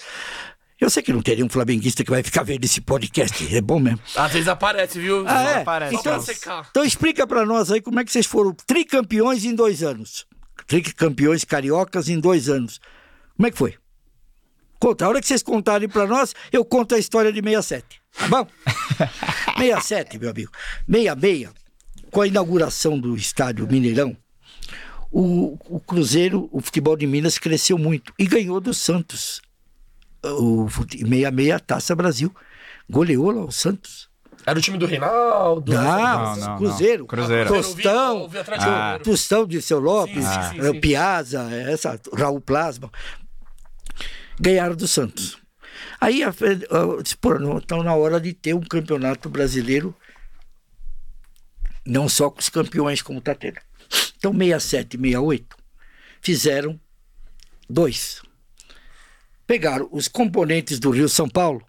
[0.79, 3.55] Eu sei que não teria um flamenguista que vai ficar vendo esse podcast.
[3.55, 3.99] É bom mesmo.
[4.15, 5.23] Às vezes aparece, viu?
[5.25, 5.61] Ah, é?
[5.61, 6.23] aparece, Então,
[6.69, 10.25] então explica pra nós aí como é que vocês foram tricampeões em dois anos.
[10.67, 12.79] Tricampeões cariocas em dois anos.
[13.35, 13.75] Como é que foi?
[14.79, 15.05] Conta.
[15.05, 18.01] A hora que vocês contarem pra nós, eu conto a história de 67.
[18.17, 18.47] Tá bom?
[19.57, 20.51] 67, meu amigo.
[20.89, 21.49] 66,
[22.11, 24.15] com a inauguração do estádio Mineirão,
[25.11, 29.41] o, o Cruzeiro, o futebol de Minas cresceu muito e ganhou do Santos.
[30.23, 32.33] O fute- 66 Taça Brasil.
[32.89, 34.09] Goleou lá o Santos.
[34.45, 35.73] Era o time do Reinaldo.
[35.73, 36.99] Não, não, não, Cruzeiro.
[36.99, 37.07] não.
[37.07, 37.49] Cruzeiro.
[37.49, 38.29] Tostão.
[38.59, 38.99] Ah.
[39.03, 40.79] Tostão de seu Lopes, Sim, sim, sim, sim.
[40.79, 42.91] Piazza, essa, Raul Plasma.
[44.39, 45.37] Ganharam do Santos.
[45.99, 46.33] Aí a
[46.69, 49.95] eu disse, pô, não estão na hora de ter um campeonato brasileiro,
[51.85, 53.59] não só com os campeões como está tendo.
[54.17, 55.57] Então, 67 e 68
[56.21, 56.79] fizeram
[57.69, 58.21] dois.
[59.47, 61.61] Pegaram os componentes do Rio São Paulo,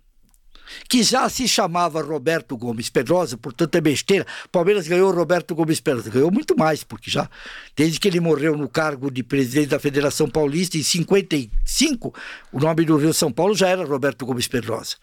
[0.89, 4.27] que já se chamava Roberto Gomes Pedrosa, portanto é besteira.
[4.51, 7.29] Palmeiras ganhou Roberto Gomes Pedrosa, ganhou muito mais, porque já,
[7.75, 12.15] desde que ele morreu no cargo de presidente da Federação Paulista em 55,
[12.53, 14.97] o nome do Rio São Paulo já era Roberto Gomes Pedrosa.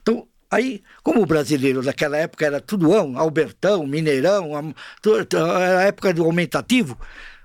[0.00, 4.74] Então, aí, como o brasileiro naquela época era tudoão, Albertão, Mineirão,
[5.32, 6.98] era a época do aumentativo,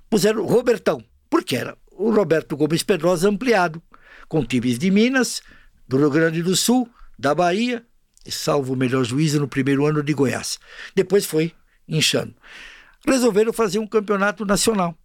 [0.09, 3.81] puseram Robertão, porque era o Roberto Gomes Pedrosa ampliado,
[4.27, 5.41] com times de Minas,
[5.87, 7.85] do Rio Grande do Sul, da Bahia,
[8.25, 10.59] e salvo o melhor juízo no primeiro ano de Goiás.
[10.95, 11.53] Depois foi
[11.87, 12.33] inchando.
[13.05, 14.97] Resolveram fazer um campeonato nacional,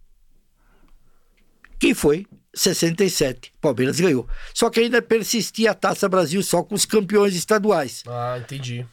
[1.77, 3.53] que foi 67.
[3.61, 4.27] Palmeiras ganhou.
[4.53, 8.03] Só que ainda persistia a Taça Brasil só com os campeões estaduais.
[8.07, 8.85] Ah, entendi.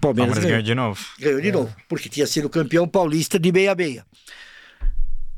[0.00, 0.50] Palmeiras, Palmeiras ganhou.
[0.50, 1.06] ganhou de novo.
[1.18, 4.02] Ganhou de novo, porque tinha sido campeão paulista de 66.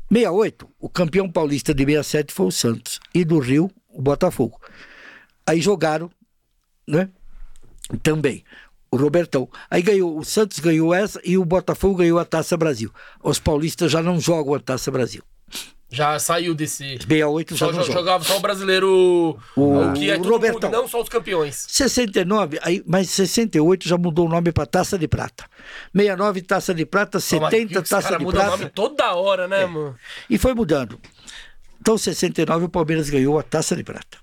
[0.09, 2.99] 68, o campeão paulista de 67 foi o Santos.
[3.13, 4.59] E do Rio, o Botafogo.
[5.45, 6.09] Aí jogaram,
[6.87, 7.09] né?
[8.01, 8.43] Também.
[8.91, 9.49] O Robertão.
[9.69, 12.91] Aí ganhou, o Santos ganhou essa e o Botafogo ganhou a Taça Brasil.
[13.21, 15.21] Os paulistas já não jogam a Taça Brasil.
[15.89, 16.77] Já saiu desse.
[16.97, 17.99] 68 já Só não jo- joga.
[17.99, 19.37] jogava só o brasileiro.
[19.55, 20.69] O- que é o Robertão.
[20.69, 21.65] mundo, não só os campeões.
[21.69, 25.45] 69, aí, mas 68 já mudou o nome para Taça de Prata.
[25.93, 28.57] 69 Taça de Prata, Toma, 70 os Taça cara de mudam o Prata.
[28.57, 29.95] nome toda hora, né, mano?
[30.29, 30.99] E foi mudando.
[31.79, 34.17] Então, 69, o Palmeiras ganhou a Taça de Prata.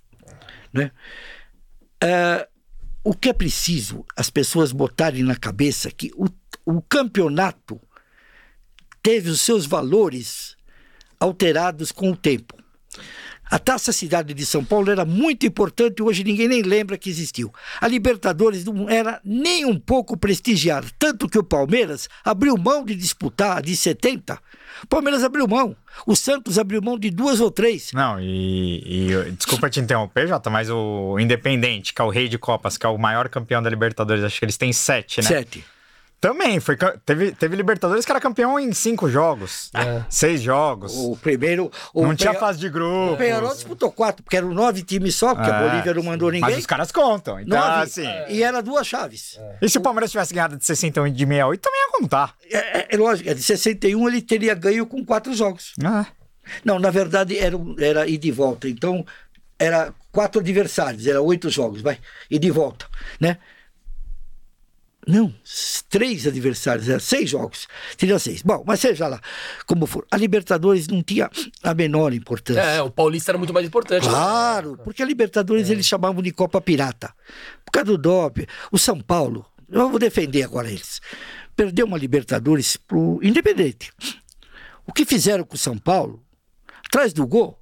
[0.72, 0.90] Né?
[2.02, 2.48] É,
[3.04, 6.26] o que é preciso as pessoas botarem na cabeça que o,
[6.64, 7.80] o campeonato
[9.02, 10.56] teve os seus valores
[11.18, 12.61] alterados com o tempo.
[13.52, 17.10] A Taça Cidade de São Paulo era muito importante e hoje ninguém nem lembra que
[17.10, 17.52] existiu.
[17.82, 22.94] A Libertadores não era nem um pouco prestigiada, tanto que o Palmeiras abriu mão de
[22.94, 24.38] disputar de 70.
[24.82, 25.76] O Palmeiras abriu mão.
[26.06, 27.90] O Santos abriu mão de duas ou três.
[27.92, 32.38] Não, e, e- desculpa te interromper, Jota, mas o Independente, que é o rei de
[32.38, 35.28] Copas, que é o maior campeão da Libertadores, acho que eles têm sete, né?
[35.28, 35.62] Sete.
[36.22, 40.04] Também, foi, teve, teve Libertadores que era campeão em cinco jogos, É.
[40.08, 40.94] seis jogos.
[40.94, 41.68] O primeiro.
[41.92, 43.14] O não tinha Penha- fase de grupo.
[43.14, 46.30] O Penharol disputou quatro, porque eram nove times só, porque a É, Bolívia não mandou
[46.30, 46.48] ninguém.
[46.48, 47.40] Mas os caras contam.
[47.40, 47.82] Então, Nove.
[47.82, 48.06] assim.
[48.28, 49.36] E era duas chaves.
[49.60, 52.34] E se o Palmeiras tivesse ganhado de 61 e de 68, também ia contar.
[52.48, 55.72] É, é- é lógico, é de 61 ele teria ganho com quatro jogos.
[55.84, 56.06] Ah,
[56.64, 58.68] Não, na verdade era, um- era ida e volta.
[58.68, 59.04] Então,
[59.58, 61.98] era quatro adversários, era oito jogos, vai,
[62.30, 62.86] e de volta,
[63.20, 63.38] né?
[65.06, 65.34] Não,
[65.88, 67.66] três adversários, era seis jogos.
[67.96, 68.40] Teria seis.
[68.42, 69.20] Bom, mas seja lá
[69.66, 70.06] como for.
[70.10, 71.28] A Libertadores não tinha
[71.62, 72.60] a menor importância.
[72.60, 74.08] É, o Paulista era muito mais importante.
[74.08, 77.12] Claro, porque a Libertadores eles chamavam de Copa Pirata.
[77.64, 78.46] Por causa do doping.
[78.70, 81.00] O São Paulo, eu vou defender agora eles,
[81.56, 83.92] perdeu uma Libertadores pro Independente.
[84.86, 86.24] O que fizeram com o São Paulo,
[86.86, 87.60] atrás do gol,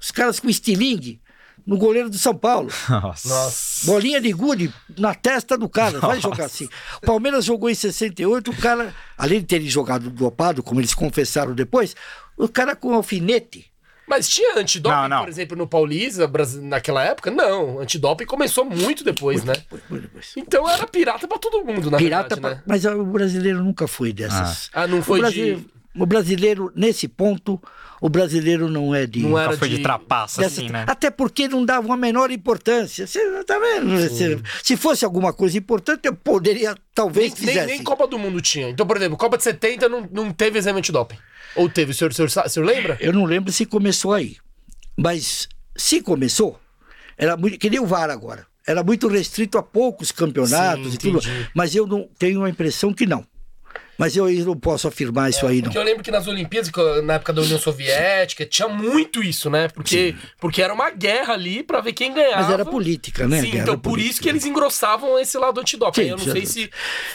[0.00, 1.20] os caras com estilingue
[1.66, 2.68] no goleiro do São Paulo.
[2.88, 3.28] nossa.
[3.28, 3.86] Nossa.
[3.86, 6.68] Bolinha de gude na testa do cara, vai jogar assim.
[7.02, 11.54] O Palmeiras jogou em 68, o cara, além de terem jogado dopado, como eles confessaram
[11.54, 11.96] depois,
[12.36, 13.66] o cara com alfinete.
[14.08, 15.18] Mas tinha antidoping, Não, não.
[15.24, 16.30] por exemplo, no Paulista,
[16.62, 17.28] naquela época?
[17.28, 17.80] Não.
[17.80, 19.54] Antidoping começou muito depois, né?
[19.68, 20.32] Foi- foi depois.
[20.36, 22.62] Então era pirata pra todo mundo, na Pirata, verdade, pra- né?
[22.64, 24.70] mas o brasileiro nunca foi dessas.
[24.72, 25.66] Ah, não foi o brasileiro, de...
[25.98, 27.60] o brasileiro, nesse ponto,
[28.00, 29.20] o brasileiro não é de.
[29.20, 30.84] Não era foi de de- trapaça, dessa- assim, né?
[30.86, 33.06] Até porque não dava a menor importância.
[33.06, 33.96] Você tá vendo?
[34.10, 37.66] Se, se fosse alguma coisa importante, eu poderia, Nem, talvez, nem, fizesse.
[37.66, 38.68] nem Copa do Mundo tinha.
[38.68, 41.16] Então, por exemplo, Copa de 70 não, não teve exame antidoping.
[41.54, 41.92] Ou teve?
[41.92, 42.96] O senhor, o senhor, o senhor lembra?
[43.00, 44.36] Eu não lembro se começou aí.
[44.96, 46.58] Mas se começou,
[47.16, 47.58] era muito.
[47.58, 48.46] Que nem o VAR agora.
[48.66, 51.20] Era muito restrito a poucos campeonatos Sim, e tudo.
[51.54, 53.24] Mas eu não tenho a impressão que não.
[53.98, 55.64] Mas eu, não posso afirmar isso aí, não.
[55.64, 56.70] Porque eu lembro que nas Olimpíadas,
[57.02, 59.68] na época da União Soviética, tinha muito isso, né?
[59.68, 62.42] Porque, porque era uma guerra ali pra ver quem ganhava.
[62.42, 63.40] Mas era política, né?
[63.40, 64.10] Sim, Guerra então por política.
[64.12, 66.02] isso que eles engrossavam esse lado antidoping.
[66.02, 66.70] Sim, eu não sei se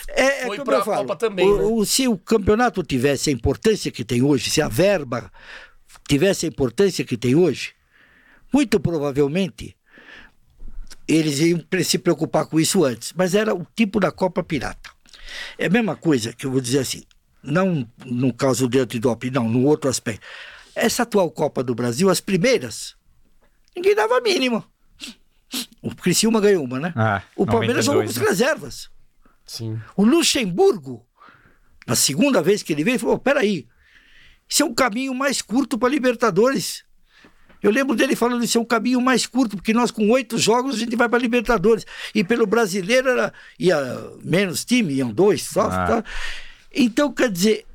[0.10, 1.86] É, é foi como pra falo, Copa também, o- né?
[1.86, 5.32] se o campeonato tivesse a importância que tem hoje, se a verba
[6.08, 7.74] tivesse a importância que tem hoje,
[8.52, 9.76] muito provavelmente
[11.08, 13.14] eles iam se preocupar com isso antes.
[13.16, 14.90] Mas era o tipo da Copa Pirata.
[15.58, 17.04] É a mesma coisa que eu vou dizer assim,
[17.44, 20.26] não no caso do antidoping, não, no outro aspecto.
[20.76, 22.96] Essa atual Copa do Brasil, as primeiras,
[23.76, 24.66] ninguém dava a mínima.
[25.82, 26.94] O Criciúma ganhou uma, né?
[26.96, 28.30] Ah, o Palmeiras jogou com 92, as né?
[28.30, 28.90] reservas.
[29.46, 29.82] Sim.
[29.98, 31.06] O Luxemburgo,
[31.86, 33.68] na segunda vez que ele veio, falou: peraí,
[34.48, 36.86] isso é um caminho mais curto para Libertadores.
[37.62, 40.76] Eu lembro dele falando isso é um caminho mais curto, porque nós com oito jogos
[40.76, 41.86] a gente vai para Libertadores.
[42.14, 43.78] E pelo brasileiro era, ia
[44.24, 45.68] menos time, iam dois só.
[45.68, 45.88] Ah.
[45.88, 46.04] tá?
[46.74, 47.66] Então, quer dizer,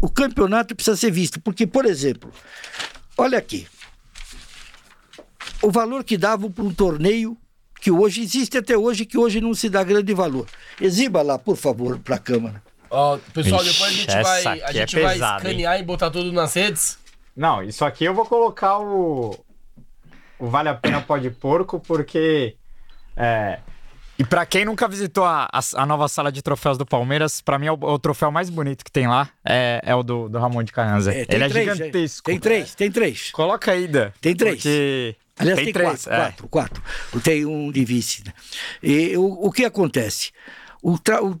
[0.00, 1.40] o campeonato precisa ser visto.
[1.40, 2.32] Porque, por exemplo,
[3.18, 3.66] olha aqui.
[5.60, 7.36] O valor que davam para um torneio
[7.80, 10.46] que hoje existe até hoje, que hoje não se dá grande valor.
[10.80, 12.62] Exiba lá, por favor, para a Câmara.
[12.90, 15.50] Ó, pessoal, Ixi, depois a gente vai, a aqui é gente vai pesada, hein?
[15.50, 16.98] escanear e botar tudo nas redes.
[17.36, 19.36] Não, isso aqui eu vou colocar o.
[20.38, 22.56] O Vale a Pena Pode Porco, porque.
[23.16, 23.58] É.
[24.18, 27.58] E pra quem nunca visitou a, a, a nova sala de troféus do Palmeiras, pra
[27.58, 29.28] mim é o, o troféu mais bonito que tem lá.
[29.44, 31.12] É, é o do, do Ramon de Carranza.
[31.12, 32.24] É, tem Ele é três, gigantesco.
[32.24, 33.30] Tem três, tem três.
[33.32, 34.10] Coloca aí, Dan.
[34.20, 34.56] Tem três.
[34.56, 35.16] Porque...
[35.38, 35.88] Aliás, tem, três.
[36.06, 36.16] quatro, é.
[36.16, 36.82] quatro, quatro.
[37.22, 38.24] Tem um de vice.
[38.24, 38.32] né?
[38.82, 40.30] E o, o que acontece?
[40.82, 41.38] O, tra- o-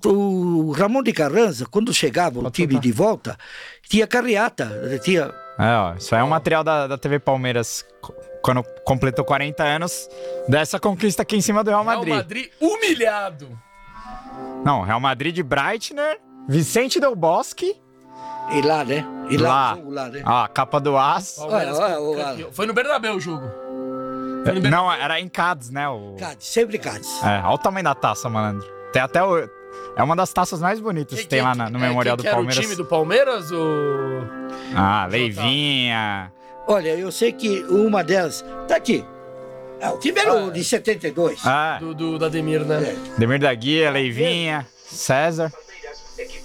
[0.66, 3.38] o Ramon de Carranza, quando chegava o time de volta,
[3.88, 7.84] tinha carreata, tinha É, ó, isso aí é um material da, da TV Palmeiras
[8.42, 10.08] quando completou 40 anos
[10.48, 12.14] dessa conquista aqui em cima do Real Real Madrid.
[12.14, 13.58] Madrid humilhado.
[14.64, 17.74] Não, Real Madrid de Breitner, Vicente Del Bosque,
[18.52, 19.04] e lá, né?
[19.28, 19.72] E lá, Lá.
[19.72, 20.22] o jogo lá, né?
[20.24, 21.34] ó, a capa do As.
[21.36, 22.52] Palmeiras Olha, olha, olha.
[22.52, 23.44] Foi no Bernabéu o jogo.
[24.70, 25.88] Não, era em Cádiz, né?
[25.88, 26.14] O...
[26.18, 27.08] Cádiz, sempre Cádiz.
[27.24, 28.66] É, olha o tamanho da taça, malandro.
[28.92, 29.48] Tem até o...
[29.96, 32.28] É uma das taças mais bonitas que tem lá na- no é, Memorial do que
[32.28, 32.58] Palmeiras.
[32.58, 33.50] o time do Palmeiras?
[33.50, 34.22] O...
[34.74, 36.32] Ah, Leivinha.
[36.66, 38.44] Olha, eu sei que uma delas.
[38.68, 39.04] Tá aqui.
[39.80, 41.40] Ah, o time era o de 72.
[41.44, 42.96] Ah, Do, do, da Demir, né?
[43.16, 45.52] Demir da Guia, Leivinha, César.
[46.16, 46.40] Que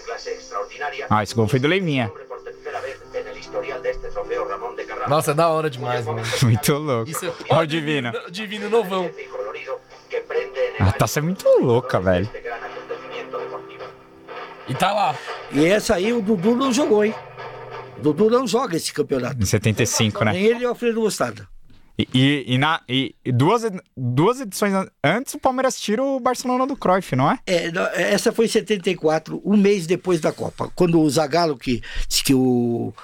[0.00, 1.06] clase extraordinaria.
[1.10, 2.10] Ah, esse gol foi do Leivinha.
[5.08, 6.22] Nossa, é da hora demais, mano.
[6.42, 7.10] Muito louco.
[7.10, 7.32] Isso é...
[7.50, 8.12] Ó o Divino.
[8.30, 9.10] Divino novão.
[10.80, 12.28] A taça é muito louca, velho.
[14.68, 15.16] E tá lá.
[15.52, 17.14] E essa aí o Dudu não jogou, hein?
[17.98, 19.40] O Dudu não joga esse campeonato.
[19.40, 20.32] Em 75, né?
[20.32, 21.48] Nem ele e o Alfredo Mostarda.
[21.98, 23.62] E, e, e na, e, duas,
[23.96, 27.38] duas edições an- antes, o Palmeiras tira o Barcelona do Cruyff, não é?
[27.46, 30.70] É, não, essa foi em 74, um mês depois da Copa.
[30.74, 32.94] Quando o Zagallo, que disse que o,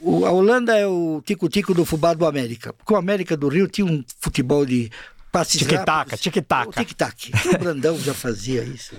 [0.00, 2.72] o- a Holanda é o tico-tico do fubá do América.
[2.74, 4.90] Porque o América do Rio tinha um futebol de
[5.34, 6.68] passes Tic-tac, tic-tac.
[6.68, 7.32] O tic-tac.
[7.54, 8.94] O Brandão já fazia isso.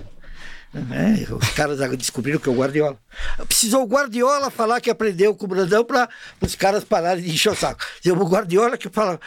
[0.74, 2.98] É, os caras descobriram que é o Guardiola.
[3.48, 6.06] Precisou o Guardiola falar que aprendeu com o Brandão para
[6.38, 7.82] os caras pararem de encher o saco.
[8.04, 9.18] O Guardiola que fala.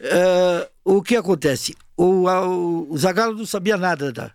[0.00, 1.76] eh, o que acontece?
[1.96, 4.32] O, a- o, Zagallo não sabia nada da.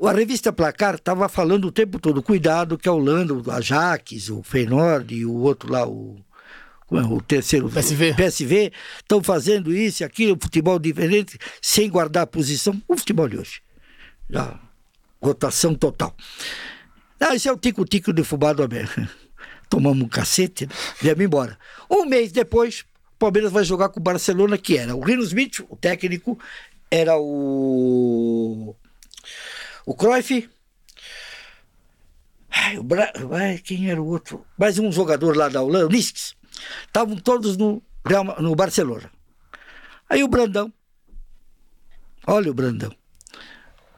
[0.00, 4.44] A revista Placar estava falando o tempo todo, cuidado, que a Holanda, o Ajax, o
[4.44, 6.16] Feyenoord e o outro lá, o,
[6.90, 8.14] o terceiro, PSV.
[8.14, 12.80] PSV, estão fazendo isso e aquilo, futebol diferente, sem guardar a posição.
[12.88, 13.60] O futebol de hoje.
[14.30, 14.58] Já,
[15.20, 16.16] rotação total.
[17.20, 19.08] Não, isso é o tico-tico de fubá do América.
[19.68, 20.72] Tomamos um cacete, né?
[21.00, 21.58] viemos embora.
[21.90, 22.84] Um mês depois,
[23.14, 26.38] o Palmeiras vai jogar com o Barcelona, que era o Rino Smith, o técnico,
[26.90, 28.74] era o.
[29.84, 30.48] O Cruyff.
[32.50, 33.12] Ai, o Bra...
[33.32, 34.44] Ai, quem era o outro?
[34.58, 36.37] Mais um jogador lá da Holanda, o Niskes.
[36.86, 37.82] Estavam todos no,
[38.40, 39.10] no Barcelona.
[40.08, 40.72] Aí o Brandão.
[42.26, 42.94] Olha o Brandão.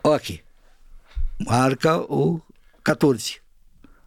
[0.02, 0.42] Ó aqui.
[1.38, 2.40] Marca o
[2.82, 3.40] 14.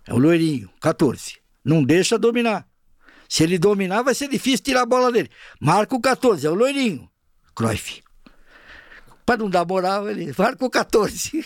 [0.05, 1.37] É o loirinho, 14.
[1.63, 2.67] Não deixa dominar.
[3.29, 5.29] Se ele dominar, vai ser difícil tirar a bola dele.
[5.59, 7.09] Marca o 14, é o loirinho.
[7.55, 8.03] Cruyff.
[9.25, 11.45] Para não dar moral, ele marca o 14.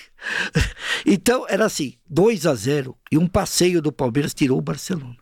[1.05, 5.15] então, era assim, 2 a 0 e um passeio do Palmeiras tirou o Barcelona.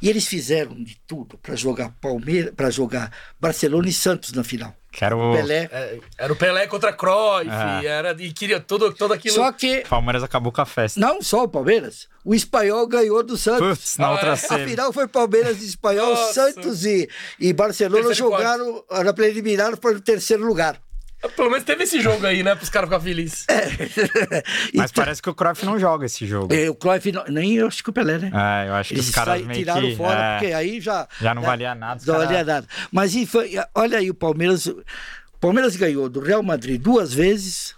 [0.00, 4.74] E eles fizeram de tudo para jogar Palmeiras, para jogar Barcelona e Santos na final.
[4.92, 5.32] Que era o.
[5.32, 5.68] Pelé.
[5.70, 7.48] É, era o Pelé contra Cruyff.
[7.48, 7.80] Ah.
[7.84, 9.34] Era, e queria tudo, tudo aquilo.
[9.36, 10.98] Só que O Palmeiras acabou com a festa.
[10.98, 13.78] não só o Palmeiras, o espanhol ganhou do Santos.
[13.78, 14.32] Putz, na Ah, outra é?
[14.32, 14.70] A semi.
[14.70, 16.32] final foi Palmeiras e Espanhol, Nossa.
[16.34, 17.08] Santos e,
[17.38, 20.80] e Barcelona Terceiro jogaram na preliminar para o terceiro lugar.
[21.36, 22.54] Pelo menos teve esse jogo aí, né?
[22.54, 23.44] Para os caras ficarem felizes.
[24.74, 26.54] Mas Então, parece que o Cruyff não joga esse jogo.
[26.54, 28.30] é, o Cruyff, não- nem eu acho que o Pelé, né?
[28.32, 29.96] É, eu acho que Eles os caras meio tiraram que...
[29.96, 31.06] fora, é, porque aí já.
[31.20, 32.66] já não né, valia nada, Não cara- valia nada.
[32.90, 34.66] Mas e foi- olha aí o Palmeiras.
[34.66, 34.82] O
[35.40, 37.74] Palmeiras ganhou do Real Madrid duas vezes,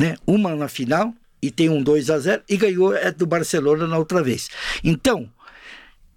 [0.00, 0.16] né?
[0.26, 3.98] Uma na final e tem um 2 a 0 e ganhou é do Barcelona na
[3.98, 4.48] outra vez.
[4.82, 5.30] Então,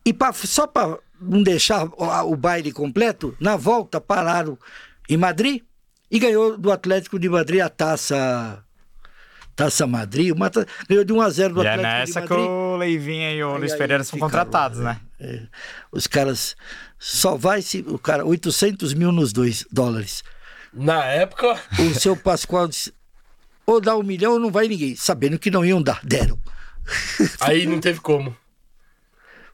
[0.05, 4.57] e pra- só para não deixar o, o baile completo, na volta pararam
[5.09, 5.61] em Madrid
[6.09, 8.63] e ganhou do Atlético de Madrid a taça.
[9.55, 12.27] Taça Madrid, uma ta- ganhou de 1 a 0 do E é Atlético nessa de
[12.27, 12.49] que Madrid.
[12.51, 14.99] o Leivinha e o Luiz Pereira são contratados, né?
[15.19, 15.41] É,
[15.91, 16.55] os caras
[16.99, 20.23] só vai se o cara 800 mil nos dois dólares.
[20.71, 21.59] Na época.
[21.79, 22.93] O seu Pascoal disse:
[23.65, 26.39] ou dá um milhão ou não vai ninguém, sabendo que não iam dar, deram.
[27.41, 28.37] Aí não teve como.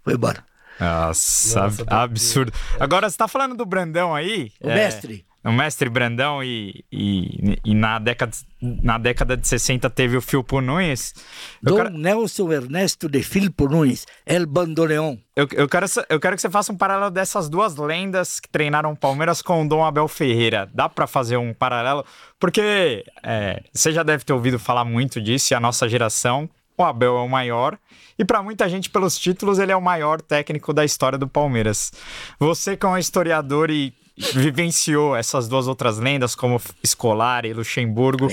[0.03, 0.43] Foi embora.
[0.81, 2.51] Nossa, Nossa, absurdo.
[2.77, 4.51] Agora, você tá falando do Brandão aí?
[4.59, 5.25] O é, mestre.
[5.43, 10.61] O mestre Brandão e, e, e na, década, na década de 60 teve o Filpo
[10.61, 11.13] Nunes.
[11.61, 15.17] Dom quero, Nelson Ernesto de Filpo Nunes, El Bandoneon.
[15.35, 18.93] eu, eu quero, eu quero que você faça um paralelo dessas duas lendas que treinaram
[18.93, 20.69] o Palmeiras com o Dom Abel Ferreira.
[20.73, 22.05] Dá pra fazer um paralelo?
[22.39, 26.49] Porque é, você já deve ter ouvido falar muito disso e a nossa geração.
[26.77, 27.77] O Abel é o maior
[28.17, 31.91] e pra muita gente, pelos títulos, ele é o maior técnico da história do Palmeiras.
[32.39, 38.27] Você, como historiador e vivenciou essas duas outras lendas, como Scolari e Luxemburgo,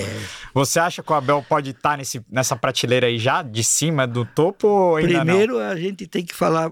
[0.53, 4.25] você acha que o Abel pode estar nesse, nessa prateleira aí já, de cima do
[4.25, 5.25] topo ainda não?
[5.25, 6.71] Primeiro a gente tem que falar,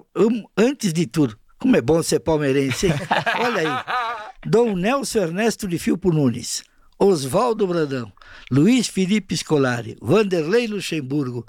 [0.55, 2.93] antes de tudo, como é bom ser palmeirense, hein?
[3.43, 3.83] Olha aí.
[4.45, 6.63] Dom Nelson Ernesto de Filpo Nunes,
[6.97, 8.11] Oswaldo Brandão,
[8.51, 11.45] Luiz Felipe Scolari, Vanderlei Luxemburgo,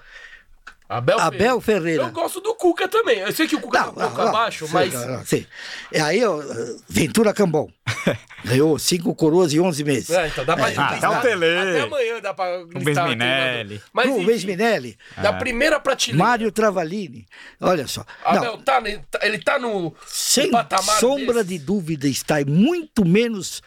[0.91, 1.83] Abel, Abel Ferreira.
[1.83, 2.03] Ferreira.
[2.03, 3.21] Eu gosto do Cuca também.
[3.21, 4.93] Eu sei que o Cuca tá um pouco abaixo, sim, mas.
[4.93, 5.47] não, não, sim.
[5.93, 6.41] E aí, ó,
[6.89, 7.71] Ventura Cambon.
[8.45, 10.11] Ganhou cinco coroas em 11 meses.
[10.11, 10.95] É, então dá pra É, Ah, listar.
[10.95, 11.59] até o Tele.
[11.59, 12.75] Até amanhã dá pra listar.
[12.75, 13.75] Rubens Minelli.
[13.75, 13.83] mandou.
[13.93, 16.25] Mas Rubens Minelli, da primeira prateleira.
[16.25, 17.27] Mário Travalini.
[17.61, 18.05] Olha só.
[18.25, 18.81] Abel, Não, tá,
[19.11, 21.59] tá- ele tá no, sem no patamar sombra desse?
[21.59, 23.63] de dúvida está, e muito menos,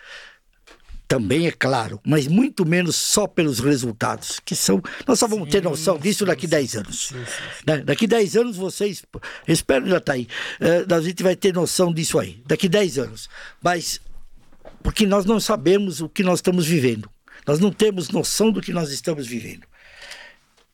[1.08, 4.82] também é claro, mas muito menos só pelos resultados, que são.
[5.06, 7.14] Nós só vamos ter noção disso daqui 10 anos.
[7.68, 7.78] Né?
[7.80, 9.04] Daqui 10 anos vocês.
[9.48, 10.28] Espero que já está aí.
[10.60, 12.42] eh, a gente vai ter noção disso aí.
[12.46, 13.30] Daqui 10 anos.
[13.62, 14.02] Mas.
[14.82, 17.10] Porque nós não sabemos o que nós estamos vivendo.
[17.46, 19.68] Nós não temos noção do que nós estamos vivendo.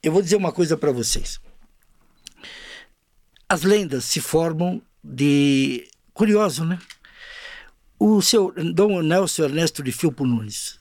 [0.01, 1.39] Eu vou dizer uma coisa para vocês.
[3.47, 5.87] As lendas se formam de.
[6.13, 6.79] Curioso, né?
[8.01, 10.79] O seu Dom Nelson Ernesto de Filpo Nunes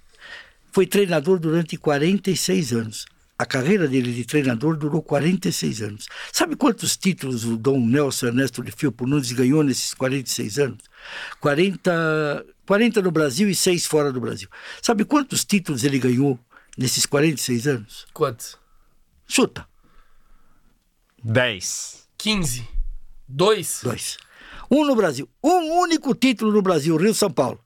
[0.70, 3.06] foi treinador durante 46 anos.
[3.36, 6.06] A carreira dele de treinador durou 46 anos.
[6.32, 10.84] Sabe quantos títulos o Dom Nelson Ernesto de Filpo Nunes ganhou nesses 46 anos?
[11.40, 14.48] 40, 40 no Brasil e 6 fora do Brasil.
[14.80, 16.38] Sabe quantos títulos ele ganhou
[16.76, 18.06] nesses 46 anos?
[18.14, 18.56] Quantos?
[19.26, 19.66] Chuta.
[21.24, 22.08] 10.
[22.16, 22.68] 15.
[23.26, 23.80] Dois?
[23.82, 24.18] Dois.
[24.70, 25.28] Um no Brasil.
[25.42, 27.58] Um único título no Brasil, Rio-São Paulo,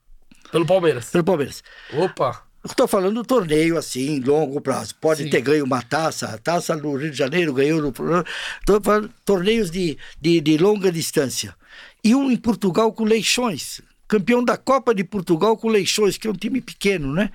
[0.51, 1.09] Pelo Palmeiras.
[1.09, 1.63] pelo Palmeiras.
[1.93, 2.43] Opa.
[2.65, 4.95] Estou falando do torneio assim, longo prazo.
[4.95, 5.29] Pode Sim.
[5.29, 7.89] ter ganho uma taça, a taça no Rio de Janeiro ganhou no.
[7.89, 11.53] Estou falando torneios de, de, de longa distância.
[12.01, 13.81] E um em Portugal com Leixões.
[14.07, 17.31] Campeão da Copa de Portugal com Leixões, que é um time pequeno, né?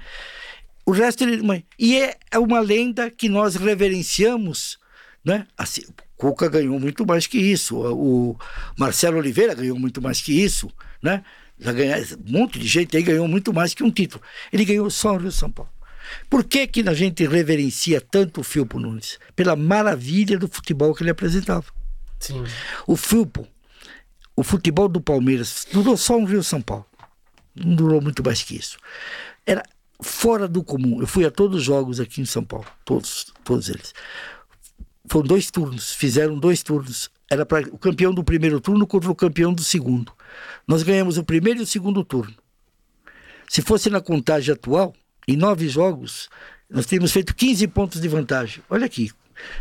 [0.86, 1.42] O resto ele.
[1.42, 4.78] mas- E é uma lenda que nós reverenciamos,
[5.22, 5.46] né?
[5.58, 5.82] Assim,
[6.18, 7.78] Cuca ganhou muito mais que isso.
[7.78, 8.36] O
[8.76, 10.68] Marcelo Oliveira ganhou muito mais que isso,
[11.00, 11.22] né?
[11.58, 14.22] Já ganhou, um monte de gente aí ganhou muito mais que um título.
[14.52, 15.70] Ele ganhou só o Rio São Paulo.
[16.28, 19.18] Por que, que a gente reverencia tanto o Filpo Nunes?
[19.36, 21.66] Pela maravilha do futebol que ele apresentava.
[22.18, 22.44] Sim.
[22.86, 23.46] O Filpo,
[24.34, 26.86] o futebol do Palmeiras, durou só um Rio São Paulo.
[27.54, 28.76] Não durou muito mais que isso.
[29.46, 29.62] Era
[30.00, 31.00] fora do comum.
[31.00, 32.66] Eu fui a todos os jogos aqui em São Paulo.
[32.84, 33.92] Todos, todos eles.
[35.10, 35.92] Foram dois turnos.
[35.94, 37.10] Fizeram dois turnos.
[37.30, 40.12] Era para o campeão do primeiro turno contra o campeão do segundo.
[40.66, 42.34] Nós ganhamos o primeiro e o segundo turno.
[43.48, 44.94] Se fosse na contagem atual,
[45.26, 46.28] em nove jogos,
[46.70, 48.62] nós teríamos feito 15 pontos de vantagem.
[48.68, 49.10] Olha aqui.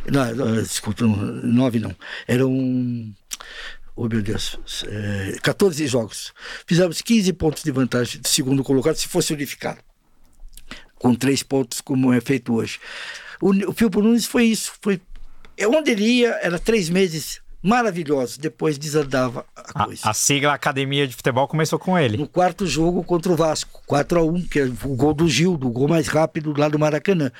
[0.05, 1.95] Não, desculpa, nove não.
[2.27, 3.13] Eram.
[3.95, 4.57] Oh, meu Deus.
[4.87, 6.33] É, 14 jogos.
[6.65, 9.79] Fizemos 15 pontos de vantagem do segundo colocado, se fosse unificado.
[10.95, 12.79] Com três pontos, como é feito hoje.
[13.41, 14.73] O, o Filpo Nunes foi isso.
[14.81, 14.99] Foi,
[15.65, 18.37] onde ele ia, era três meses maravilhosos.
[18.37, 20.01] Depois desandava a A, coisa.
[20.09, 22.17] a sigla Academia de Futebol começou com ele.
[22.17, 25.67] No quarto jogo contra o Vasco, 4 a 1 que é o gol do Gildo,
[25.67, 27.31] o gol mais rápido lá do Maracanã.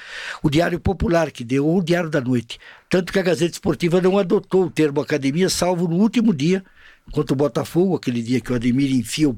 [0.41, 2.59] O Diário Popular, que deu o Diário da Noite.
[2.89, 6.63] Tanto que a Gazeta Esportiva não adotou o termo academia, salvo no último dia,
[7.11, 9.37] contra o Botafogo, aquele dia que o Ademir enfia o,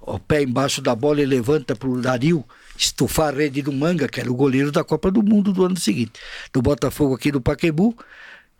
[0.00, 2.44] o pé embaixo da bola e levanta para o Dario
[2.76, 5.78] estufar a rede do Manga, que era o goleiro da Copa do Mundo do ano
[5.78, 6.12] seguinte.
[6.52, 7.96] Do Botafogo aqui no Paquembu,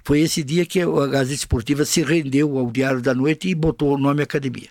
[0.04, 3.94] foi esse dia que a Gazeta Esportiva se rendeu ao Diário da Noite e botou
[3.94, 4.68] o nome Academia.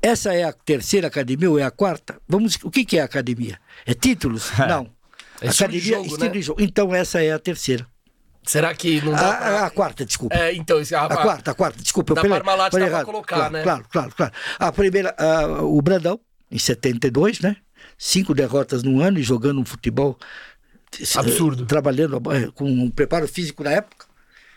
[0.00, 2.20] Essa é a terceira academia ou é a quarta?
[2.26, 3.56] Vamos, o que, que é academia?
[3.86, 4.50] É títulos?
[4.68, 4.90] Não.
[5.40, 6.64] É estilo de academia, jogo, estilo né?
[6.64, 7.86] Então essa é a terceira.
[8.44, 9.66] Será que não dá A, pra...
[9.66, 10.34] a- quarta, desculpa.
[10.36, 12.14] É, então, a, A quarta, a quarta, desculpa.
[12.14, 13.04] Da Parmalat dá errado.
[13.04, 13.62] colocar, claro, né?
[13.62, 14.32] Claro, claro, claro.
[14.58, 16.18] A primeira, a- o Brandão,
[16.50, 17.56] em 72, né?
[17.96, 20.18] Cinco derrotas no ano e jogando um futebol
[21.16, 21.64] Absurdo.
[21.66, 24.06] trabalhando eh, com um preparo físico na época.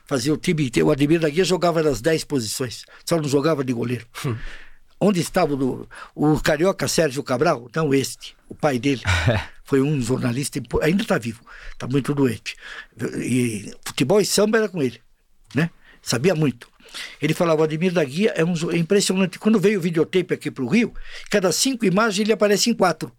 [0.07, 0.89] Fazia o time inteiro.
[0.89, 4.05] O Ademir da Guia jogava nas 10 posições, só não jogava de goleiro.
[4.25, 4.35] Hum.
[4.99, 7.69] Onde estava o, o carioca Sérgio Cabral?
[7.75, 9.01] Não, este, o pai dele.
[9.63, 12.55] Foi um jornalista, ainda está vivo, está muito doente.
[13.17, 15.01] E futebol e samba era com ele,
[15.55, 15.71] né?
[16.01, 16.69] Sabia muito.
[17.19, 19.39] Ele falava, Ademir da Guia é, um, é impressionante.
[19.39, 20.93] Quando veio o videotape aqui para o Rio,
[21.31, 23.11] cada cinco imagens ele aparece em quatro.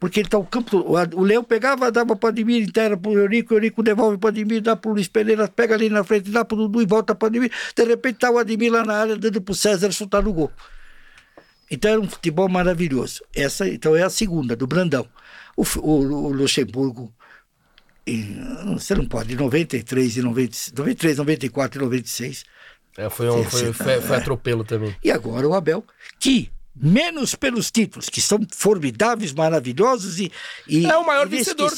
[0.00, 0.78] Porque ele tá o campo.
[1.16, 4.62] O, Leão pegava, dava para Ademir, inteira para o Eurico, o Eurico devolve para Ademir,
[4.62, 7.14] dá para o Luiz Pereira, pega ali na frente, dá para o Dudu e volta
[7.14, 7.50] para Ademir.
[7.74, 10.52] De repente tá o Ademir lá na área, dando para o César chutar no gol.
[11.70, 13.22] Então era um futebol maravilhoso.
[13.34, 15.06] Essa então é a segunda, do Brandão.
[15.56, 15.90] O, o,
[16.28, 17.12] o Luxemburgo,
[18.06, 18.38] em-
[18.74, 22.44] você não pode, em 93, e 90, 93, 94 e 96.
[22.96, 24.96] É, foi, um, foi, foi, foi atropelo também.
[25.04, 25.84] E agora o Abel,
[26.18, 26.50] que
[26.80, 30.32] menos pelos títulos, que são formidáveis, maravilhosos e,
[30.66, 31.70] e É o maior vencedor.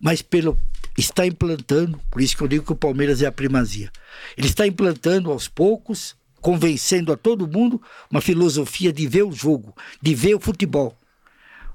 [0.00, 0.58] mas pelo
[0.98, 3.90] está implantando, por isso que eu digo que o Palmeiras é a primazia.
[4.36, 9.74] Ele está implantando aos poucos, convencendo a todo mundo uma filosofia de ver o jogo,
[10.02, 10.98] de ver o futebol.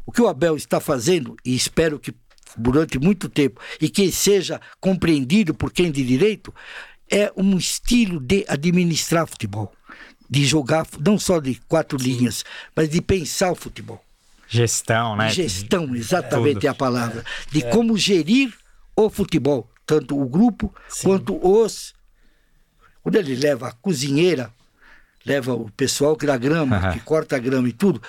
[0.06, 2.14] O que o Abel está fazendo, e espero que
[2.58, 6.54] durante muito tempo e que seja compreendido por quem de direito,
[7.10, 9.72] é um estilo de administrar futebol,
[10.30, 12.44] de jogar não só de quatro linhas,
[12.76, 14.04] mas de pensar o futebol.
[14.48, 15.30] Gestão, né?
[15.30, 17.24] Gestão, exatamente é a palavra.
[17.52, 18.54] De como gerir
[18.96, 21.94] o futebol, tanto o grupo quanto os.
[23.04, 24.52] Quando ele leva a cozinheira,
[25.26, 28.02] leva o pessoal que dá grama, que corta a grama e tudo,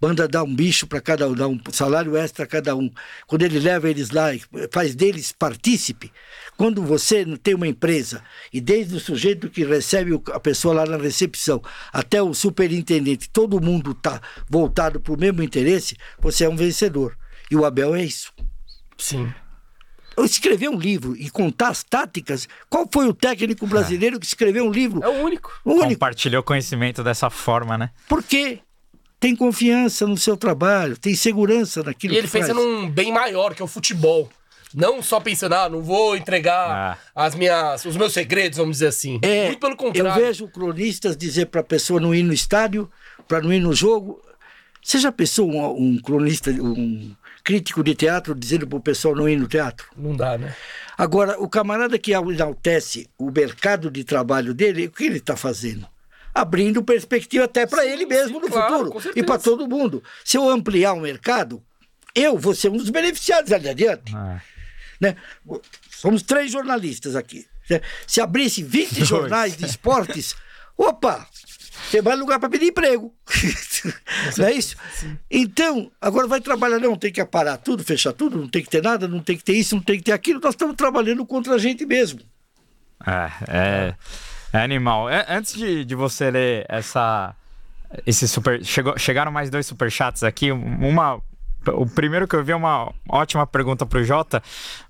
[0.00, 2.90] manda dar um bicho para cada um, dá um salário extra a cada um.
[3.26, 6.12] Quando ele leva eles lá e faz deles partícipe,
[6.56, 8.22] quando você não tem uma empresa
[8.52, 11.60] e desde o sujeito que recebe o- a pessoa lá na recepção
[11.92, 17.16] até o superintendente, todo mundo está voltado para o mesmo interesse, você é um vencedor.
[17.50, 18.32] E o Abel é isso.
[18.96, 19.32] Sim.
[20.16, 22.48] Eu escrever um livro e contar as táticas.
[22.70, 25.02] Qual foi o técnico brasileiro que escreveu um livro?
[25.02, 25.50] É o único.
[25.64, 25.88] O único.
[25.88, 27.90] Compartilhou conhecimento dessa forma, né?
[28.08, 28.60] Porque
[29.18, 32.46] tem confiança no seu trabalho, tem segurança naquilo E ele que faz.
[32.46, 34.30] pensa num bem maior, que é o futebol.
[34.74, 39.20] Não só pensando, ah, não vou entregar as minhas, os meus segredos, vamos dizer assim.
[39.22, 40.24] É, Muito pelo eu contrário.
[40.24, 42.90] vejo cronistas dizer para a pessoa não ir no estádio,
[43.28, 44.20] para não ir no jogo.
[44.82, 47.14] Você já pensou um, um cronista, um
[47.44, 49.86] crítico de teatro dizendo para o pessoal não ir no teatro?
[49.96, 50.54] Não dá, né?
[50.96, 55.86] Agora, o camarada que enaltece o mercado de trabalho dele, o que ele está fazendo?
[56.34, 60.02] Abrindo perspectiva até para ele mesmo no claro, futuro e para todo mundo.
[60.24, 61.62] Se eu ampliar o mercado,
[62.14, 64.14] eu vou ser um dos beneficiados ali adiante.
[64.14, 64.40] Ah,
[65.04, 65.16] Né?
[65.90, 67.46] Somos três jornalistas aqui.
[68.06, 69.08] Se abrisse 20 Dois.
[69.08, 70.34] jornais de esportes,
[70.76, 71.26] opa,
[71.90, 73.14] tem mais lugar para pedir emprego.
[74.36, 74.76] não é isso?
[75.30, 78.82] Então, agora vai trabalhar, não, tem que parar tudo, fechar tudo, não tem que ter
[78.82, 80.40] nada, não tem que ter isso, não tem que ter aquilo.
[80.40, 82.20] Nós estamos trabalhando contra a gente mesmo.
[83.06, 83.94] É, é,
[84.52, 85.08] é animal.
[85.08, 87.34] É, antes de, de você ler essa.
[88.06, 88.64] Esse super.
[88.64, 90.50] Chegou, chegaram mais dois superchats aqui.
[90.50, 91.20] Uma.
[91.72, 94.42] O primeiro que eu vi é uma ótima pergunta pro Jota.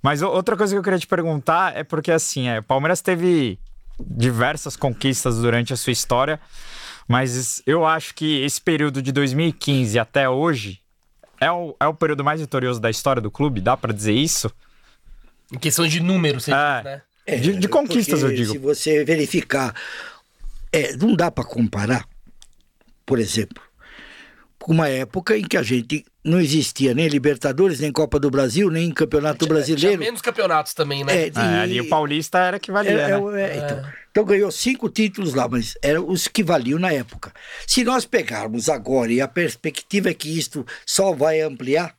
[0.03, 3.01] Mas o- outra coisa que eu queria te perguntar é porque, assim, é, o Palmeiras
[3.01, 3.59] teve
[4.01, 6.41] diversas conquistas durante a sua história.
[7.07, 10.81] Mas eu acho que esse período de 2015 até hoje
[11.41, 14.51] é o, é o período mais vitorioso da história do clube, dá pra dizer isso?
[15.53, 16.77] Em questão de número, você É.
[16.77, 17.03] diz, né?
[17.39, 18.53] de, de conquistas, eu digo.
[18.53, 19.75] Se você verificar,
[20.73, 22.07] é, não dá para comparar,
[23.05, 23.63] por exemplo,
[24.73, 28.91] uma época em que a gente não existia nem Libertadores, nem Copa do Brasil, nem
[28.91, 29.99] Campeonato Tinha Brasileiro.
[30.01, 31.25] menos campeonatos também, né?
[31.25, 33.43] É, É, ali o Paulista era que valia, É, é, né?
[33.43, 37.33] é, então, então ganhou cinco títulos lá, mas eram os que valiam na época.
[37.67, 41.95] Se nós pegarmos agora e a perspectiva é que isto só vai ampliar,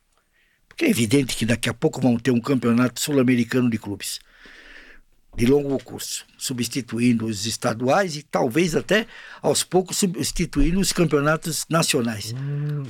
[0.68, 4.18] porque é evidente que daqui a pouco vão ter um campeonato sul-americano de clubes
[5.36, 9.06] de longo curso, substituindo os estaduais e talvez até
[9.42, 12.34] aos poucos substituindo os campeonatos nacionais.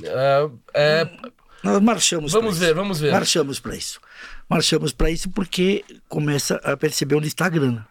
[0.03, 1.09] É, é,
[1.61, 2.65] Nós marchamos Vamos isso.
[2.65, 3.11] ver, vamos ver.
[3.11, 3.99] Marchamos para isso.
[4.49, 7.85] Marchamos para isso porque começa a perceber onde está a grana.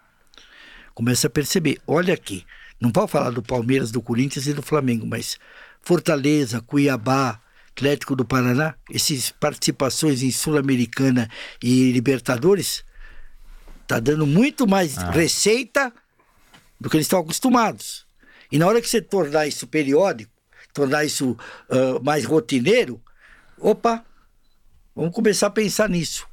[0.94, 1.78] Começa a perceber.
[1.86, 2.46] Olha aqui,
[2.80, 5.38] não pode falar do Palmeiras, do Corinthians e do Flamengo, mas
[5.82, 7.38] Fortaleza, Cuiabá,
[7.72, 11.28] Atlético do Paraná, essas participações em Sul-Americana
[11.62, 12.85] e Libertadores,
[13.86, 15.92] tá dando muito mais receita
[16.80, 18.04] do que eles estão acostumados.
[18.50, 20.30] E na hora que você tornar isso periódico,
[20.72, 21.36] tornar isso
[21.70, 23.00] ah, mais rotineiro,
[23.58, 24.04] opa,
[24.94, 26.26] vamos começar a pensar nisso.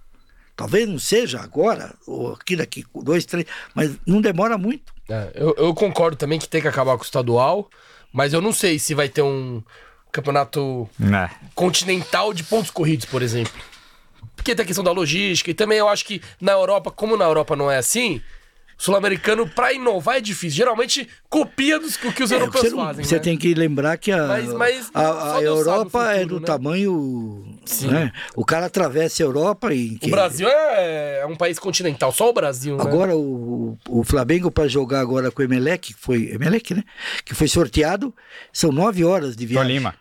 [0.56, 4.94] Talvez não seja agora, ou aqui daqui dois, três, mas não demora muito.
[5.10, 7.68] é, eu, eu concordo também que tem que acabar com o estadual,
[8.12, 9.64] mas eu não sei se vai ter um
[10.12, 11.30] campeonato É.
[11.56, 13.52] continental de pontos corridos, por exemplo.
[14.36, 17.26] Porque tem a questão da logística e também eu acho que na Europa, como na
[17.26, 18.22] Europa não é assim,
[18.78, 20.58] sul-americano pra inovar é difícil.
[20.58, 23.06] Geralmente copia dos, o que os É, europeus você não- fazem.
[23.06, 23.22] você né?
[23.22, 26.46] tem que lembrar que a, Mas- mas a, a Europa é futuro, do né?
[26.48, 27.58] tamanho.
[27.84, 28.12] Né?
[28.36, 29.98] O cara atravessa a Europa e.
[30.02, 32.84] O Brasil é, é um país continental, só o Brasil, né?
[32.84, 36.84] Agora o, o Flamengo para jogar agora com o Emelec, que foi Emelec, né?
[37.24, 38.14] Que foi sorteado,
[38.52, 39.70] são nove horas de viagem.
[39.70, 39.96] Tolima.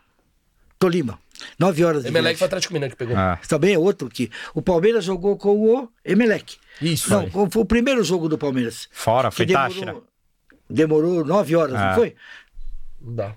[0.79, 1.19] Tolima.
[1.59, 2.47] Nove horas de Emelec foi.
[2.47, 3.17] Atlético Mineiro que pegou.
[3.17, 3.39] Ah.
[3.49, 6.57] Também é outro que o Palmeiras jogou com o Emelec.
[6.81, 7.11] Isso.
[7.11, 8.89] Não, qual foi o primeiro jogo do Palmeiras.
[8.91, 9.87] Fora, foi Táchira.
[9.87, 10.07] demorou,
[10.69, 11.89] demorou nove horas, Ah.
[11.89, 12.15] não foi?
[13.01, 13.35] Não dá.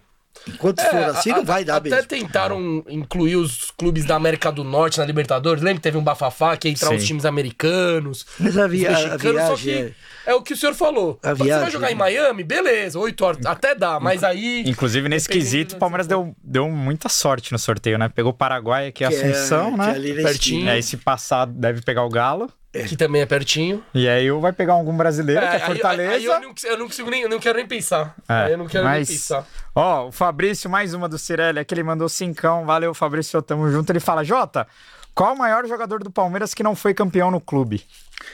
[0.47, 2.07] Enquanto for É, assim, a- não vai dar Até mesmo.
[2.07, 5.61] tentaram incluir os clubes da América do Norte na Libertadores.
[5.63, 6.95] Lembra que teve um bafafá que ia entrar Sim.
[6.97, 9.93] os times americanos, Mas a, os via, a mexicanos, só viagem que
[10.27, 10.31] é...
[10.31, 11.19] é o que o senhor falou.
[11.23, 11.99] A Você vai viagem, jogar em né?
[11.99, 12.43] Miami?
[12.43, 13.45] Beleza, oito horas.
[13.45, 14.63] Até dá, mas aí...
[14.67, 18.07] Inclusive, nesse quesito, o Palmeiras deu, deu muita sorte no sorteio, né?
[18.09, 19.87] Pegou o Paraguai aqui, que é- Assunção, que né?
[19.87, 20.31] é ali na Pertinho.
[20.59, 20.71] esquina.
[20.73, 22.49] Aí, se passar, deve pegar o Galo.
[22.83, 23.83] Que também é pertinho.
[23.93, 26.11] E aí vai pegar algum brasileiro, que é aí- Fortaleza.
[26.13, 28.15] Aí, eu, não, eu não consigo nem, eu não quero nem pensar.
[28.27, 29.45] É, Aí eu não quero mas- nem pensar.
[29.73, 32.65] Ó, o Fabrício, mais uma do Cirelli, aqui ele mandou cincão.
[32.65, 33.89] Valeu, Fabrício, tamo junto.
[33.91, 34.67] Ele fala, Jota,
[35.13, 37.83] qual o maior jogador do Palmeiras que não foi campeão no clube?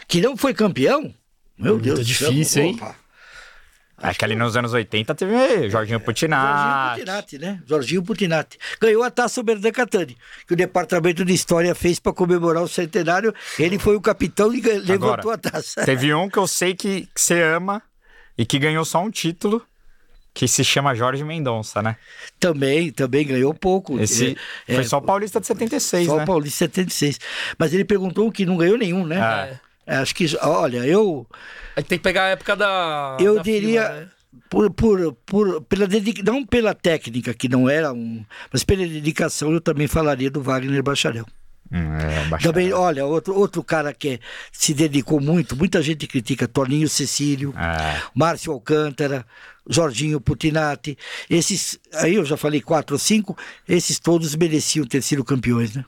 [0.07, 1.13] Que não foi campeão?
[1.57, 2.29] Meu Deus do céu.
[2.31, 2.75] difícil, hein?
[2.81, 2.95] Opa.
[4.01, 6.99] Acho que ali nos anos 80 teve Jorginho Jorginho Putinati.
[6.99, 7.61] Putinati, né?
[7.65, 8.57] Jorginho Putinati.
[8.79, 10.17] Ganhou a taça Berdan Catani,
[10.47, 13.33] que o Departamento de História fez para comemorar o centenário.
[13.59, 15.85] Ele foi o capitão e levantou a taça.
[15.85, 17.81] Teve um que eu sei que, que você ama
[18.37, 19.61] e que ganhou só um título,
[20.33, 21.97] que se chama Jorge Mendonça, né?
[22.39, 23.99] Também, também ganhou pouco.
[23.99, 24.37] Esse
[24.67, 26.23] É, foi é, só o Paulista de 76, só né?
[26.23, 27.19] o Paulista 76.
[27.57, 29.19] Mas ele perguntou o que não ganhou nenhum, né?
[29.19, 29.70] É.
[29.85, 31.27] É, acho que, olha, eu,
[31.75, 33.17] Aí tem que pegar a época da.
[33.19, 34.09] eu da diria, fila, né?
[34.49, 36.21] por, por, por, pela dedica...
[36.23, 38.23] não pela técnica, que não era um.
[38.51, 41.25] Mas pela dedicação, eu também falaria do Wagner Bacharel.
[41.71, 42.37] Hum, é.
[42.39, 44.19] Também, olha, outro, outro cara que
[44.51, 48.01] se dedicou muito, muita gente critica, Toninho Cecílio, É.
[48.13, 49.25] Márcio Alcântara,
[49.69, 50.97] Jorginho Putinati.
[51.29, 53.37] Esses, aí eu já falei quatro ou cinco,
[53.67, 55.85] esses todos mereciam ter sido campeões, né?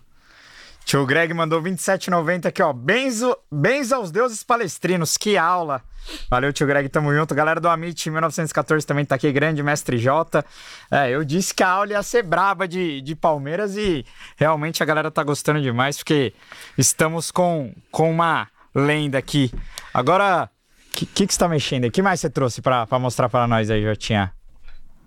[0.85, 2.73] Tio Greg mandou 27,90 aqui, ó.
[2.73, 5.81] Benzo, benzo aos deuses palestrinos, que aula.
[6.30, 7.34] Valeu, tio Greg, tamo junto.
[7.34, 10.43] Galera do Amit 1914 também tá aqui, grande mestre J.
[10.91, 14.05] É, eu disse que a aula ia ser braba de, de Palmeiras e
[14.35, 16.34] realmente a galera tá gostando demais, porque
[16.77, 19.51] estamos com, com uma lenda aqui.
[19.93, 20.49] Agora,
[20.89, 21.89] o que, que, que você tá mexendo aí?
[21.89, 24.34] O que mais você trouxe pra mostrar pra nós aí, Jotinha?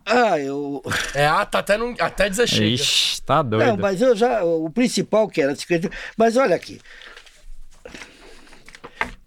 [0.07, 0.81] Ah, eu.
[1.15, 2.67] É, ah, tá até, não, até dizer chega.
[2.67, 3.67] Ixi, tá doido.
[3.67, 4.45] Não, mas eu já.
[4.45, 5.91] O principal que era 50.
[6.17, 6.81] Mas olha aqui.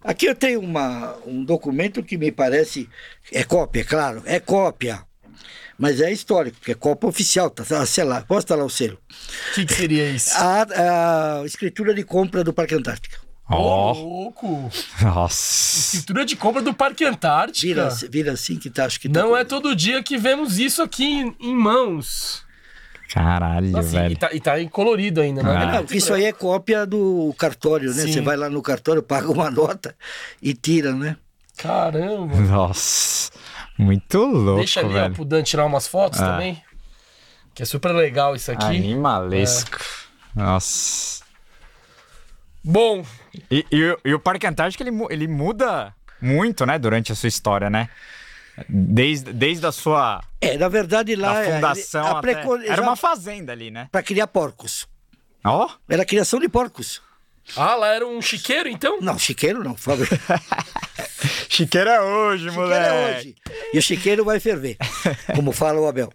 [0.02, 2.88] Aqui eu tenho uma, um documento que me parece.
[3.30, 5.04] É cópia, é claro, é cópia.
[5.78, 8.98] Mas é histórico, porque é cópia oficial, tá, tá sei lá, posta lá o selo.
[9.50, 10.30] O que, que seria isso?
[10.34, 13.18] A, a escritura de compra do Parque Antártica.
[13.50, 14.70] Ó, Ô, louco!
[15.02, 15.96] nossa.
[15.96, 17.66] Escritura de compra do Parque Antártica.
[17.66, 20.58] Vira, vira assim que tá, acho que tá Não com- é todo dia que vemos
[20.58, 22.44] isso aqui em, em mãos.
[23.12, 24.12] Caralho, Assim, velho.
[24.12, 25.56] e, tá, e tá em colorido ainda, né?
[25.56, 25.66] Ah.
[25.72, 28.02] Não, porque isso aí é cópia do cartório, né?
[28.04, 28.12] Sim.
[28.12, 29.96] Você vai lá no cartório, paga uma nota
[30.40, 31.16] e tira, né?
[31.56, 32.36] Caramba.
[32.36, 33.32] Nossa,
[33.76, 35.14] muito louco, Deixa ali, ó, velho.
[35.14, 36.26] pro Dan tirar umas fotos Ah.
[36.34, 36.62] também.
[37.52, 38.64] Que é super legal isso aqui.
[38.64, 39.80] Animalesco.
[40.36, 41.24] Nossa.
[42.62, 43.04] Bom,
[43.50, 47.28] E, e o- e o Parque Antártico, ele, ele muda muito, né, durante a sua
[47.28, 47.88] história, né?
[48.68, 52.20] Desde, desde a sua É, na verdade lá a é, fundação a até...
[52.34, 53.88] precon- Era uma fazenda ali, né?
[53.90, 54.86] para criar porcos.
[55.44, 57.00] Ó, Era a criação de porcos.
[57.56, 59.00] ah, lá era um chiqueiro, então?
[59.00, 60.06] Não, chiqueiro não, por favor.
[61.48, 62.86] chiqueira é hoje, chiqueiro moleque.
[62.86, 63.34] é hoje.
[63.72, 64.76] E o chiqueiro vai ferver,
[65.34, 66.12] como fala o Abel.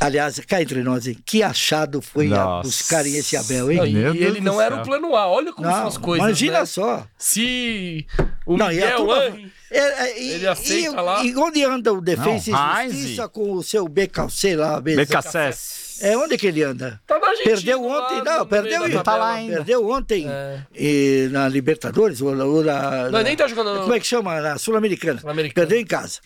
[0.00, 1.16] Aliás, cá entre nós, hein?
[1.24, 2.68] Que achado foi a Nossa.
[2.68, 3.78] buscarem esse Abel, hein?
[3.78, 5.28] Não, e Meu Deus ele não era o plano A.
[5.28, 6.26] Olha como são Não, as coisas.
[6.26, 6.66] imagina né?
[6.66, 7.06] só.
[7.16, 8.06] Se
[8.46, 11.24] o Não, e Miguel turma- Henry- É, é, e, Ele aceita e, lá?
[11.24, 12.92] E onde anda o Defensa Não, e Heinz.
[12.94, 14.80] Justiça com o seu BKC lá?
[14.80, 15.00] mesmo?
[15.06, 16.04] BKSS.
[16.04, 17.00] É, onde que ele anda?
[17.06, 19.02] Tá Perdeu ontem, não, perdeu.
[19.02, 19.56] Tá lá ainda.
[19.56, 20.60] Perdeu ontem É.
[20.74, 24.40] e, na Libertadores, ou, na- ou na, Não, nem tá jogando- Como é que chama?
[24.40, 25.20] Na Sul-Americana.
[25.20, 25.66] Sul-Americana.
[25.66, 26.20] Perdeu em casa.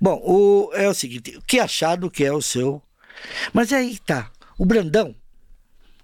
[0.00, 2.82] Bom, o, é o seguinte: que achado que é o seu.
[3.52, 4.30] Mas aí tá.
[4.58, 5.14] O Brandão,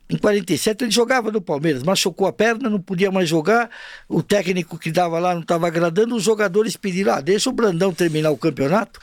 [0.09, 3.71] em 47, ele jogava no Palmeiras, machucou a perna, não podia mais jogar.
[4.09, 6.17] O técnico que dava lá não estava agradando.
[6.17, 9.01] Os jogadores pediram: ah, deixa o Brandão terminar o campeonato.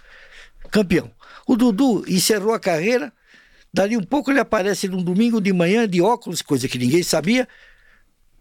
[0.71, 1.09] Campeão.
[1.47, 3.13] O Dudu encerrou a carreira.
[3.73, 7.47] Dali um pouco ele aparece num domingo de manhã de óculos, coisa que ninguém sabia.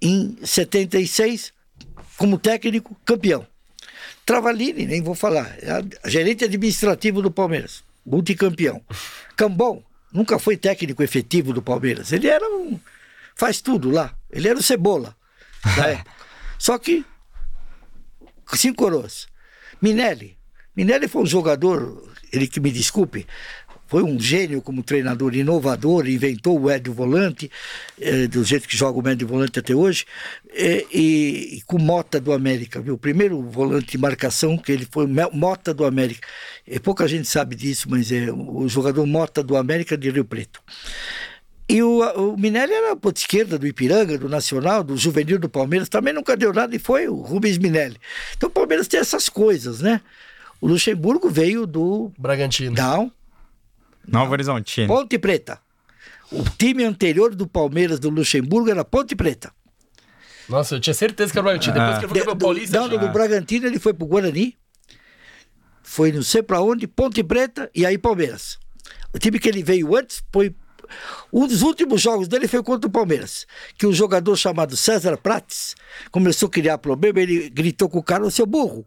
[0.00, 1.52] Em 76,
[2.16, 3.46] como técnico, campeão.
[4.24, 8.82] Travalini, nem vou falar, é gerente administrativo do Palmeiras, multicampeão.
[9.36, 12.12] Cambon, nunca foi técnico efetivo do Palmeiras.
[12.12, 12.78] Ele era um.
[13.34, 14.14] faz tudo lá.
[14.30, 15.16] Ele era o cebola
[15.76, 16.10] da época.
[16.58, 17.04] Só que.
[18.54, 19.28] Cinco coroas.
[19.80, 20.36] Minelli.
[20.74, 23.26] Minelli foi um jogador, ele que me desculpe,
[23.86, 27.50] foi um gênio como treinador, inovador, inventou o médio volante,
[28.00, 30.04] eh, do jeito que joga o médio volante até hoje,
[30.52, 32.94] eh, e, e com Mota do América, viu?
[32.94, 36.26] O primeiro volante de marcação que ele foi Mota do América.
[36.66, 40.60] E pouca gente sabe disso, mas é o jogador Mota do América de Rio Preto.
[41.68, 45.48] E o, o Minelli era a ponta esquerda do Ipiranga, do Nacional, do Juvenil do
[45.48, 47.96] Palmeiras, também nunca deu nada e foi o Rubens Minelli.
[48.36, 50.00] Então o Palmeiras tem essas coisas, né?
[50.60, 52.74] O Luxemburgo veio do Bragantino.
[52.74, 53.10] Down,
[54.06, 54.86] Novo Horizontino.
[54.88, 55.60] Ponte Preta.
[56.30, 59.52] O time anterior do Palmeiras do Luxemburgo era Ponte Preta.
[60.48, 61.74] Nossa, eu tinha certeza que era o Bragantino.
[61.74, 62.78] Depois que ele foi do, paulista.
[62.80, 64.56] não, já- do Bragantino ele foi pro Guarani.
[65.82, 68.58] Foi não sei pra onde, Ponte Preta e aí Palmeiras.
[69.14, 70.54] O time que ele veio antes foi
[71.32, 73.44] Um dos últimos jogos dele foi contra o Palmeiras,
[73.76, 75.74] que um jogador chamado César Prates
[76.12, 78.86] começou a criar problema, ele gritou com o cara, seu burro.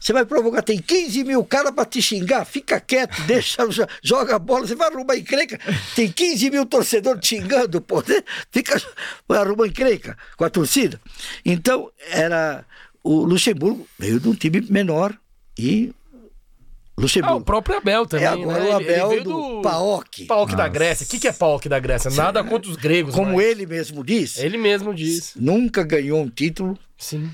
[0.00, 4.36] Você vai provocar, tem 15 mil caras pra te xingar, fica quieto, deixa, jo- joga
[4.36, 5.60] a bola, você vai arrumar encrenca.
[5.94, 8.22] Tem 15 mil torcedores te xingando, pô, né?
[8.50, 8.80] fica,
[9.28, 10.98] vai arrumar encrenca com a torcida.
[11.44, 12.64] Então, era.
[13.02, 15.14] O Luxemburgo veio de um time menor
[15.58, 15.92] e.
[16.12, 17.36] Ah, Luxemburgo.
[17.38, 18.26] o próprio Abel também.
[18.26, 18.70] é agora né?
[18.74, 20.24] o Ele- ele Abel veio do, PAOK.
[20.26, 21.04] PAOK da Grécia.
[21.06, 22.10] O que, que é PAOK da Grécia?
[22.10, 23.14] Nada contra os gregos.
[23.14, 25.32] Como mas ele mesmo diz, Ele mesmo diz.
[25.36, 26.78] nunca ganhou um título.
[26.98, 27.30] Sim.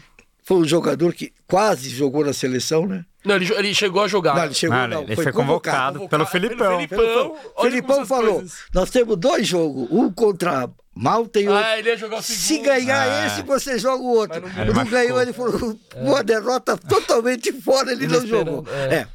[0.47, 3.05] Foi um jogador que quase jogou na seleção, né?
[3.25, 4.37] Não, ele, ele chegou a jogar.
[4.37, 6.57] Não, ele chegou, Não, não, ele foi convocado pelo Convocado Filipão.
[6.87, 7.33] pelo Filipão.
[7.33, 11.65] Olha como Filipão essas falou: coisas- nós temos dois jogos, um contra Malta e outro.
[11.65, 12.43] Ah, ele ia jogar o segundo.
[12.47, 13.27] Se ganhar Ah.
[13.27, 14.41] esse, você joga o outro.
[14.41, 15.21] Mas Não, não ganhou.
[15.21, 18.65] ele falou: uma derrota totalmente fora, ele não jogou.
[18.71, 18.95] é.
[18.95, 19.09] É.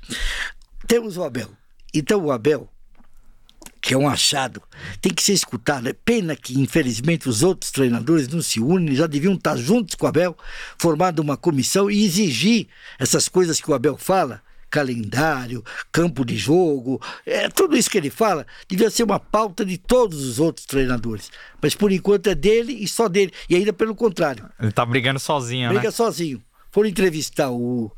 [0.85, 1.47] Temos o Abel.
[1.93, 2.67] Então, o Abel,
[3.81, 4.61] que é um achado,
[5.01, 5.89] tem que ser escutado.
[5.89, 10.05] É pena que, infelizmente, os outros treinadores não se unem, já deviam estar juntos com
[10.05, 10.37] o Abel,
[10.77, 12.67] formando uma comissão e exigir
[12.99, 14.41] essas coisas que o Abel fala.
[14.69, 19.77] Calendário, campo de jogo, é, tudo isso que ele fala devia ser uma pauta de
[19.77, 21.29] todos os outros treinadores.
[21.61, 23.33] Mas por enquanto é dele e só dele.
[23.49, 25.91] E ainda pelo contrário, Ele tá brigando sozinho, briga né?
[25.91, 26.41] sozinho.
[26.71, 27.91] Foram entrevistar o,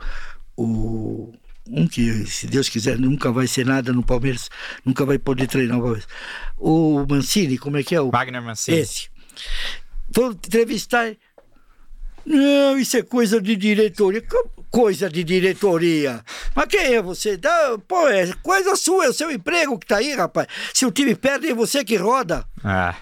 [0.57, 1.31] o.
[1.68, 4.49] Um que, se Deus quiser, nunca vai ser nada no Palmeiras,
[4.85, 6.07] nunca vai poder treinar o Palmeiras.
[6.57, 8.02] O Mancini, como é que é?
[8.02, 8.80] O, Wagner Mancini.
[8.80, 9.07] esse.
[10.14, 11.14] Foram entrevistar.
[12.26, 14.22] Não, isso é coisa de diretoria.
[14.22, 16.23] Co- Coisa de diretoria.
[16.56, 17.38] Mas quem é você?
[17.38, 20.48] Dá- Pô, é coisa sua, é o seu emprego que tá aí, rapaz.
[20.73, 22.44] Se o time perde, é você que roda.
[22.65, 22.95] É.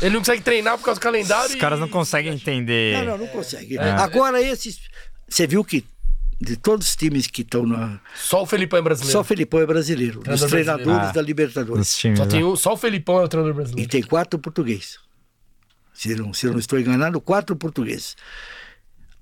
[0.00, 1.48] Ele não consegue treinar por causa do calendário.
[1.48, 2.98] Os e- caras não conseguem entender.
[2.98, 3.76] Não, não, não consegue.
[3.78, 4.78] Agora, esses.
[5.28, 5.84] Você viu que
[6.40, 7.98] de todos os times que estão na.
[8.14, 9.12] Só o Felipão é brasileiro.
[9.12, 10.20] Só o Felipão é brasileiro.
[10.20, 11.14] Dos Treinador treinadores brasileiro.
[11.14, 11.88] da Libertadores.
[11.88, 13.90] Os times, Só, tem o, só o Felipão é o treinador E brasileiro.
[13.90, 14.98] tem quatro portugueses.
[15.92, 18.14] Se não, se eu não estou enganado, quatro portugueses.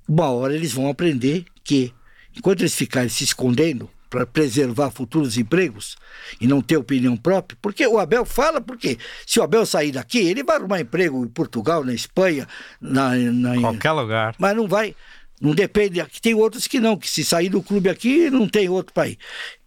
[0.09, 1.93] Uma hora eles vão aprender que,
[2.37, 5.97] enquanto eles ficarem se escondendo para preservar futuros empregos
[6.41, 10.19] e não ter opinião própria, porque o Abel fala, porque se o Abel sair daqui,
[10.19, 12.47] ele vai arrumar emprego em Portugal, na Espanha,
[12.81, 14.35] na, na, Qualquer lugar.
[14.39, 14.95] mas não vai.
[15.41, 16.01] Não depende.
[16.01, 19.09] Aqui tem outros que não, que se sair do clube aqui, não tem outro para
[19.09, 19.19] ir.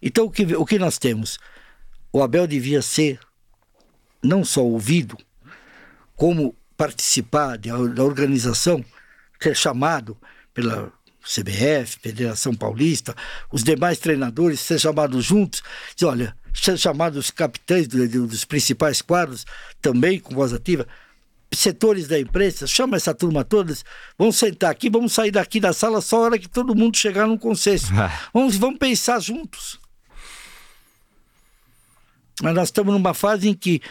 [0.01, 1.37] Então, o que, o que nós temos?
[2.11, 3.19] O Abel devia ser
[4.21, 5.17] não só ouvido,
[6.15, 8.83] como participar de- da organização,
[9.39, 10.17] ser chamado
[10.53, 10.91] pela
[11.23, 13.15] CBF, Federação Paulista,
[13.51, 15.61] os demais treinadores, ser chamados juntos,
[15.95, 19.45] dizer, olha, ser chamados os capitães do- do- dos principais quadros,
[19.81, 20.87] também com voz ativa,
[21.51, 23.83] setores da imprensa, chama essa turma todas,
[24.17, 27.27] vamos sentar aqui, vamos sair daqui da sala só a hora que todo mundo chegar
[27.27, 27.87] num consenso.
[28.33, 29.79] Vamos, vamos pensar juntos.
[32.41, 33.81] Mas nós estamos numa fase em que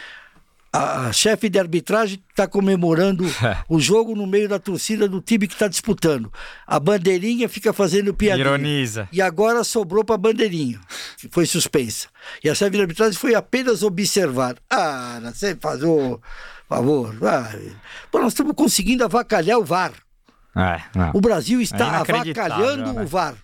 [0.73, 3.25] a chefe de arbitragem está comemorando
[3.69, 6.33] o jogo no meio da torcida do time que está disputando.
[6.67, 8.47] A bandeirinha fica fazendo piadinha.
[8.47, 9.09] Ironiza.
[9.11, 10.79] E agora sobrou para a bandeirinha,
[11.17, 12.09] que foi suspensa.
[12.45, 14.57] E a chefe de arbitragem foi apenas observar.
[14.71, 16.21] Ah, você faz o
[16.69, 17.15] favor.
[17.17, 17.73] vai.
[18.11, 19.93] Pô, nós estamos conseguindo avacalhar o VAR.
[20.57, 21.11] É, não.
[21.15, 23.03] O Brasil É está inacreditável, avacalhando né?
[23.03, 23.35] o VAR.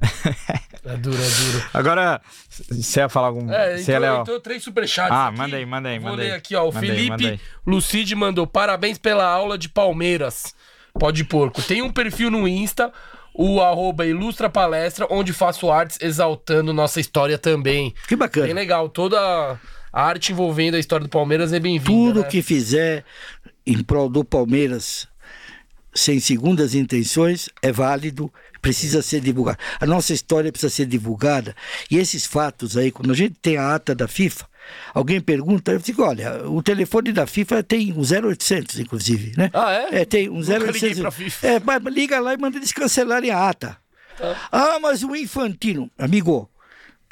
[0.84, 1.64] É duro, é duro.
[1.72, 3.48] Agora, você ia falar algum.
[3.52, 4.20] É, entrou, ó.
[4.22, 5.12] entrou três superchats.
[5.16, 5.38] Ah, aqui.
[5.38, 6.36] manda aí, manda aí, Vou manda ler aí.
[6.36, 6.68] aqui, ó.
[6.68, 7.40] O Manda Felipe aí.
[7.64, 10.56] Lucide mandou: parabéns pela aula de Palmeiras.
[10.98, 11.62] Pode porco.
[11.62, 12.92] Tem um perfil no Insta,
[13.32, 17.94] o arroba Ilustra Palestra, onde faço artes exaltando nossa história também.
[18.08, 18.46] Que bacana.
[18.46, 18.88] Bem legal.
[18.88, 19.56] Toda
[19.92, 21.90] a arte envolvendo a história do Palmeiras é bem-vinda.
[21.90, 22.28] Tudo né?
[22.28, 23.04] que fizer
[23.66, 25.06] em prol do Palmeiras
[25.94, 28.32] sem segundas intenções é válido,
[28.62, 29.58] precisa ser divulgado.
[29.78, 31.54] A nossa história precisa ser divulgada.
[31.90, 34.48] E esses fatos aí, quando a gente tem a ata da FIFA,
[34.94, 39.50] alguém pergunta, eu digo, olha, o telefone da FIFA tem um 0800, inclusive, né?
[39.52, 40.00] Ah, é?
[40.00, 41.00] É, tem um Nunca liguei 0800.
[41.00, 41.46] pra FIFA.
[41.46, 43.76] É, mas liga lá e manda eles cancelarem a ata.
[44.50, 46.48] Ah, mas o Infantino, amigo,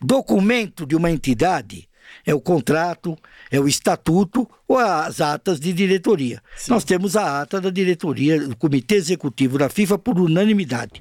[0.01, 1.89] documento de uma entidade
[2.26, 3.16] é o contrato,
[3.51, 6.40] é o estatuto ou as atas de diretoria.
[6.68, 10.92] Nós temos a ata da diretoria do Comitê Executivo da FIFA por unanimidade.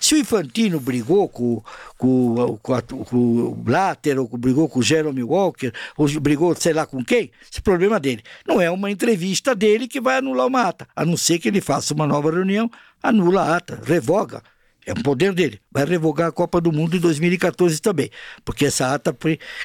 [0.00, 1.62] Se o Infantino brigou com,
[1.96, 6.72] com, com, a- com o Blatter, ou brigou com o Jeremy Walker, ou brigou sei
[6.72, 8.22] lá com quem, esse é problema dele.
[8.46, 11.60] Não é uma entrevista dele que vai anular uma ata, a não ser que ele
[11.60, 12.68] faça uma nova reunião,
[13.02, 14.42] anula a ata, revoga.
[14.86, 15.60] É um poder dele.
[15.72, 18.10] Vai revogar a Copa do Mundo em 2014 também.
[18.44, 19.16] Porque essa ata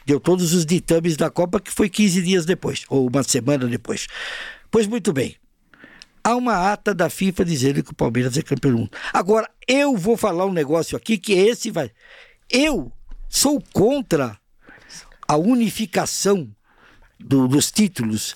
[0.05, 4.07] deu todos os ditames da Copa, que foi 15 dias depois, ou uma semana depois.
[4.71, 5.35] Pois muito bem.
[6.23, 8.91] Há uma ata da FIFA dizendo que o Palmeiras é campeão do mundo.
[9.11, 11.91] Agora, eu vou falar um negócio aqui que esse vai.
[12.49, 12.91] Eu
[13.29, 14.37] sou contra
[15.27, 16.49] a unificação
[17.19, 18.35] do- dos títulos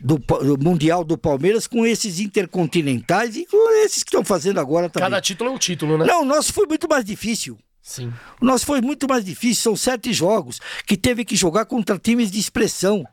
[0.00, 4.88] do, do Mundial do Palmeiras com esses intercontinentais e com esses que estão fazendo agora
[4.88, 5.08] também.
[5.08, 6.04] Cada título é um título, né?
[6.06, 7.58] Não, o nosso foi muito mais difícil.
[7.82, 8.12] Sim.
[8.40, 9.62] O nosso foi muito mais difícil.
[9.62, 13.06] São sete jogos que teve que jogar contra times de expressão.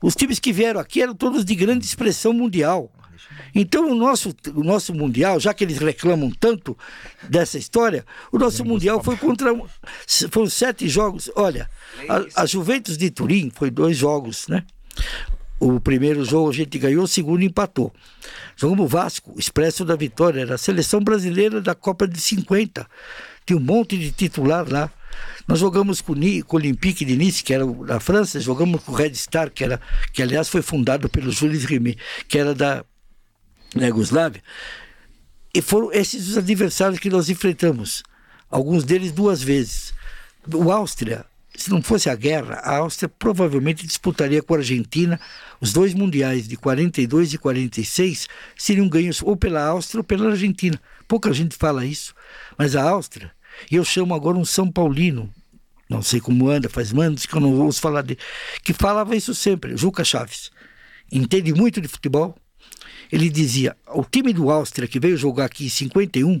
[0.00, 2.92] Os times que vieram aqui eram todos de grande expressão mundial.
[3.52, 6.78] Então, o nosso, o nosso Mundial, já que eles reclamam tanto
[7.28, 9.52] dessa história, o nosso Mundial foi contra.
[9.52, 9.66] um-
[10.30, 11.28] Foram sete jogos.
[11.34, 11.68] Olha,
[12.08, 14.64] a, a Juventus de Turim foi dois jogos, né?
[15.60, 17.92] O primeiro jogo a gente ganhou, o segundo empatou.
[18.56, 22.86] Jogamos o Vasco, Expresso da Vitória, era a seleção brasileira da Copa de 50.
[23.44, 24.90] Tinha um monte de titular lá.
[25.48, 28.94] Nós jogamos com, com o Olympique de Nice, que era da França, jogamos com o
[28.94, 29.80] Red Star, que, era,
[30.12, 31.98] que aliás foi fundado pelo Jules Rimet,
[32.28, 32.84] que era da,
[33.74, 34.32] da.
[35.54, 38.02] E foram esses os adversários que nós enfrentamos.
[38.50, 39.92] Alguns deles duas vezes.
[40.54, 41.24] O Áustria,
[41.58, 45.20] se não fosse a guerra, a Áustria provavelmente disputaria com a Argentina
[45.60, 50.80] os dois mundiais de 42 e 46 seriam ganhos ou pela Áustria ou pela Argentina.
[51.08, 52.14] Pouca gente fala isso,
[52.56, 53.32] mas a Áustria,
[53.70, 55.28] e eu chamo agora um São Paulino,
[55.90, 58.20] não sei como anda, faz anos que eu não ouço falar dele,
[58.62, 60.52] que falava isso sempre, Juca Chaves.
[61.10, 62.36] Entende muito de futebol,
[63.10, 66.40] ele dizia: o time do Áustria que veio jogar aqui em 51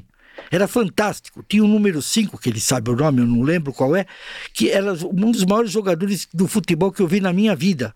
[0.50, 1.44] era fantástico.
[1.46, 4.06] Tinha o número 5, que ele sabe o nome, eu não lembro qual é,
[4.52, 7.94] que era um dos maiores jogadores do futebol que eu vi na minha vida.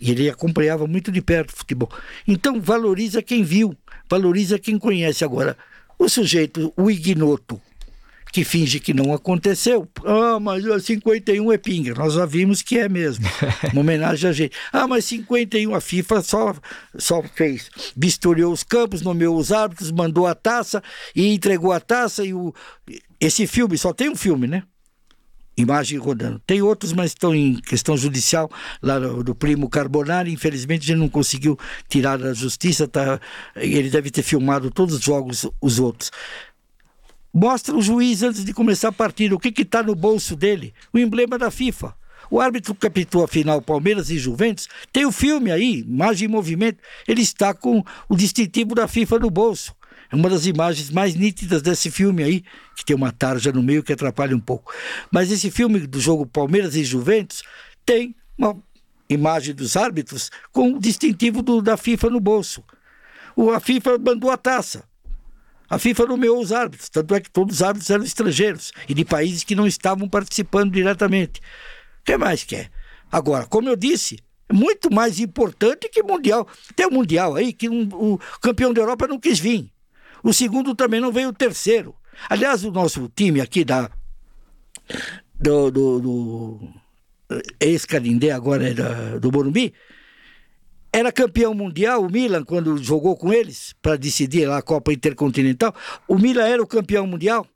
[0.00, 1.90] E ele acompanhava muito de perto o futebol.
[2.26, 3.76] Então, valoriza quem viu,
[4.08, 5.24] valoriza quem conhece.
[5.24, 5.56] Agora,
[5.98, 7.60] o sujeito, o ignoto,
[8.32, 9.88] que finge que não aconteceu.
[10.04, 11.94] Ah, mas o 51 é pinga.
[11.94, 13.26] Nós já vimos que é mesmo.
[13.72, 14.56] Uma homenagem a gente.
[14.72, 16.54] Ah, mas 51 a FIFA só,
[16.96, 17.70] só fez.
[17.96, 20.82] Vistoriou os campos, nomeou os árbitros, mandou a taça
[21.14, 22.24] e entregou a taça.
[22.24, 22.52] E o...
[23.20, 24.62] Esse filme, só tem um filme, né?
[25.56, 26.40] Imagem rodando.
[26.46, 28.48] Tem outros, mas estão em questão judicial,
[28.80, 30.32] lá do, do primo Carbonari.
[30.32, 32.86] Infelizmente, a gente não conseguiu tirar da justiça.
[32.86, 33.20] Tá?
[33.56, 36.12] Ele deve ter filmado todos os jogos, os outros
[37.32, 40.74] mostra o juiz antes de começar a partida, o que está no bolso dele?
[40.92, 41.94] O emblema da FIFA.
[42.30, 46.30] O árbitro que apitou a final Palmeiras e Juventus, tem o filme aí, imagem em
[46.30, 49.74] movimento, ele está com o distintivo da FIFA no bolso.
[50.10, 52.44] É uma das imagens mais nítidas desse filme aí,
[52.74, 54.72] que tem uma tarja no meio que atrapalha um pouco.
[55.10, 57.42] Mas esse filme do jogo Palmeiras e Juventus
[57.84, 58.56] tem uma
[59.08, 62.64] imagem dos árbitros com o distintivo do, da FIFA no bolso.
[63.36, 64.87] O, a FIFA mandou a taça.
[65.68, 69.04] A FIFA nomeou os árbitros, tanto é que todos os árbitros eram estrangeiros e de
[69.04, 71.40] países que não estavam participando diretamente.
[72.00, 72.70] O que mais quer?
[73.12, 74.18] Agora, como eu disse,
[74.48, 76.48] é muito mais importante que Mundial.
[76.74, 79.70] Tem um Mundial aí que um, o campeão da Europa não quis vir.
[80.22, 81.94] O segundo também não veio o terceiro.
[82.28, 83.90] Aliás, o nosso time aqui da.
[85.38, 86.74] do, do, do
[87.60, 89.74] ex-Carindé, agora é da, do Morumbi,
[90.92, 95.74] era campeão mundial, o Milan, quando jogou com eles para decidir lá a Copa Intercontinental.
[96.06, 97.46] O Milan era o campeão mundial?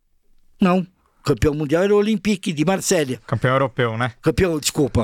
[0.61, 0.81] Não.
[1.21, 3.17] O campeão mundial era o Olympique de Marsella.
[3.27, 4.13] Campeão europeu, né?
[4.21, 5.03] Campeão, desculpa,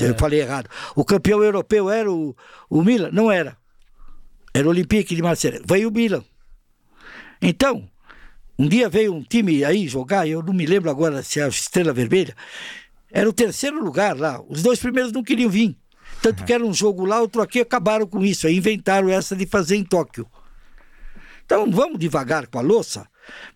[0.00, 0.68] eu falei errado.
[0.94, 2.34] O campeão europeu era o,
[2.70, 3.10] o Milan?
[3.12, 3.56] Não era.
[4.54, 5.60] Era o Olympique de Marsella.
[5.66, 6.24] Veio o Milan.
[7.40, 7.88] Então,
[8.58, 11.48] um dia veio um time aí jogar, eu não me lembro agora se é a
[11.48, 12.36] Estrela Vermelha.
[13.10, 14.40] Era o terceiro lugar lá.
[14.48, 15.76] Os dois primeiros não queriam vir.
[16.22, 18.46] Tanto que era um jogo lá, outro aqui, acabaram com isso.
[18.46, 20.26] Aí inventaram essa de fazer em Tóquio.
[21.44, 23.06] Então vamos devagar com a louça,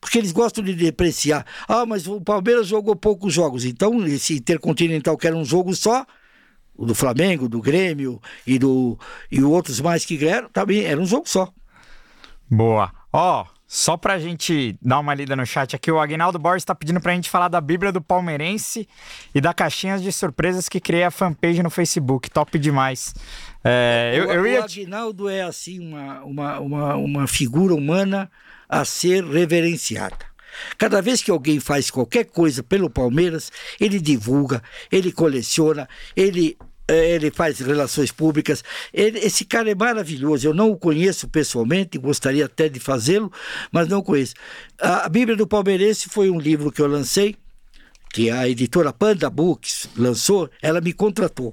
[0.00, 1.46] porque eles gostam de depreciar.
[1.68, 3.64] Ah, mas o Palmeiras jogou poucos jogos.
[3.64, 6.04] Então, esse Intercontinental, que era um jogo só,
[6.76, 8.98] o do Flamengo, do Grêmio e do
[9.30, 11.50] e outros mais que ganharam, também era um jogo só.
[12.50, 12.92] Boa.
[13.12, 17.00] Ó, só pra gente dar uma lida no chat aqui, o Agnaldo Borges tá pedindo
[17.00, 18.88] pra gente falar da Bíblia do Palmeirense
[19.34, 22.30] e da caixinhas de surpresas que criei a fanpage no Facebook.
[22.30, 23.12] Top demais.
[23.64, 24.60] É, eu, o, eu ia.
[24.60, 28.30] o Aguinaldo é assim uma, uma, uma, uma figura humana
[28.68, 30.16] a ser reverenciada.
[30.78, 36.56] Cada vez que alguém faz qualquer coisa pelo Palmeiras, ele divulga, ele coleciona, ele,
[36.88, 38.62] ele faz relações públicas.
[38.92, 40.46] Ele- esse cara é maravilhoso.
[40.46, 43.32] Eu não o conheço pessoalmente, gostaria até de fazê-lo,
[43.72, 44.34] mas não conheço.
[44.80, 47.36] A, Bíblia do Palmeirense foi um livro que eu lancei,
[48.12, 51.52] que a editora Panda Books lançou, ela me contratou.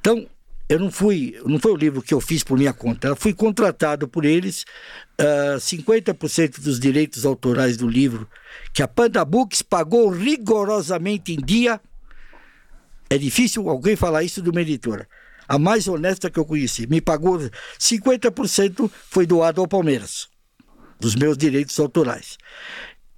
[0.00, 0.26] Então,
[0.68, 3.32] eu não fui, não foi o livro que eu fiz por minha conta, eu fui
[3.32, 4.64] contratado por eles,
[5.18, 8.28] ah, 50% dos direitos autorais do livro,
[8.72, 11.80] que a Panda Books pagou rigorosamente em dia.
[13.08, 15.08] É difícil alguém falar isso de uma editora.
[15.48, 16.86] A mais honesta que eu conheci.
[16.86, 17.38] Me pagou
[17.78, 20.28] 50% foi doado ao Palmeiras,
[20.98, 22.36] dos meus direitos autorais.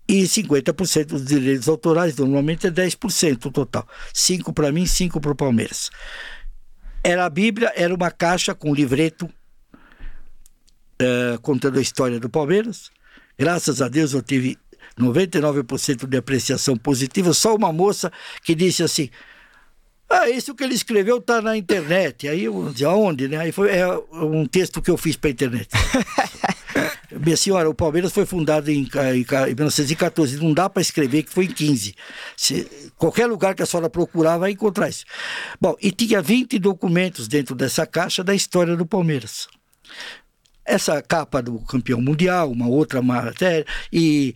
[0.07, 3.87] E 50% dos direitos autorais, normalmente é 10% o total.
[4.13, 5.91] 5 para mim, 5 para o Palmeiras.
[7.03, 9.29] Era a Bíblia, era uma caixa com livreto
[11.01, 12.91] eh, contando a história do Palmeiras.
[13.39, 14.59] Graças a Deus eu tive
[14.99, 17.33] 99% de apreciação positiva.
[17.33, 18.11] Só uma moça
[18.43, 19.09] que disse assim:
[20.11, 22.27] Ah, isso que ele escreveu tá na internet.
[22.29, 23.37] Aí eu disse: Aonde, né?
[23.39, 25.69] Aí foi é, um texto que eu fiz para internet.
[27.11, 30.37] Minha senhora, o Palmeiras foi fundado em, em em 1914.
[30.39, 31.95] Não dá para escrever que foi em 15.
[32.37, 35.05] Se- qualquer lugar que a senhora procurar vai encontrar isso.
[35.61, 39.49] Bom, e tinha 20 documentos dentro dessa caixa da história do Palmeiras.
[40.65, 44.35] Essa capa do campeão mundial, uma outra matéria, e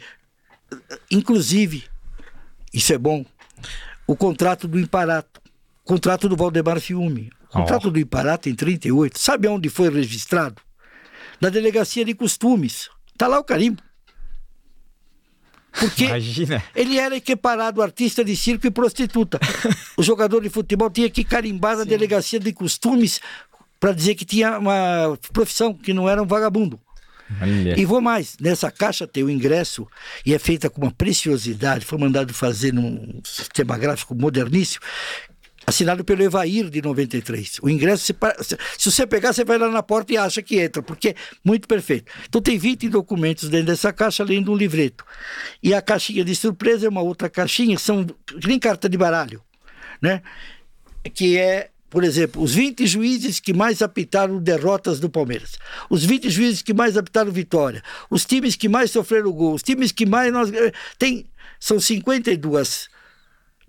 [1.11, 1.85] inclusive,
[2.73, 3.25] isso é bom,
[4.07, 5.42] o contrato do Imparato,
[5.85, 7.31] contrato do Valdemar Fiume.
[7.49, 10.63] O contrato do Imparato em 38, sabe onde foi registrado?
[11.41, 12.89] Na delegacia de costumes.
[13.19, 13.83] Tá lá o carimbo.
[15.73, 16.63] Porque Imagina.
[16.75, 19.41] ele era equiparado artista de circo e prostituta.
[19.97, 23.21] o jogador de futebol tinha que carimbar na delegacia de costumes
[23.81, 26.79] para dizer que tinha uma profissão, que não era um vagabundo.
[27.41, 27.79] Olha.
[27.81, 29.89] E vou mais, nessa caixa tem o ingresso
[30.25, 34.85] e é feita com uma preciosidade, foi mandado fazer num sistema gráfico moderníssimo,
[35.73, 37.59] assinado pelo Evair de 93.
[37.63, 38.15] O ingresso, se,
[38.79, 41.67] se você pegar, você vai lá na porta e acha que entra, porque é muito
[41.67, 42.13] perfeito.
[42.29, 45.05] Então tem 20 documentos dentro dessa caixa, além de um livreto.
[45.63, 48.07] E a caixinha de surpresa é uma outra caixinha, são
[48.47, 49.43] nem carta de baralho,
[50.01, 50.23] né?
[51.15, 55.59] que é, por exemplo, os 20 juízes que mais apitaram derrotas do Palmeiras,
[55.91, 59.91] os 20 juízes que mais apitaram vitória, os times que mais sofreram gol, os times
[59.91, 61.27] que mais nós eh, tem
[61.59, 62.89] são 52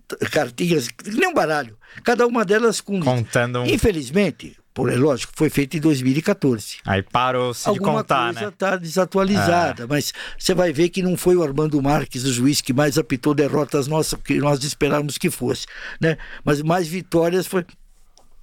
[0.06, 5.32] t- cartinhas, nem um baralho, cada uma delas com Contando um- Infelizmente, por é lógico,
[5.36, 6.78] foi feito em 2014.
[6.84, 8.48] Aí parou-se de contar, coisa né?
[8.48, 12.72] está desatualizada, mas você vai ver que não foi o Armando Marques, o juiz, que
[12.72, 15.66] mais apitou derrotas nossas, que nós esperávamos que fosse.
[16.00, 16.16] Né?
[16.44, 17.64] Mas mais vitórias foi.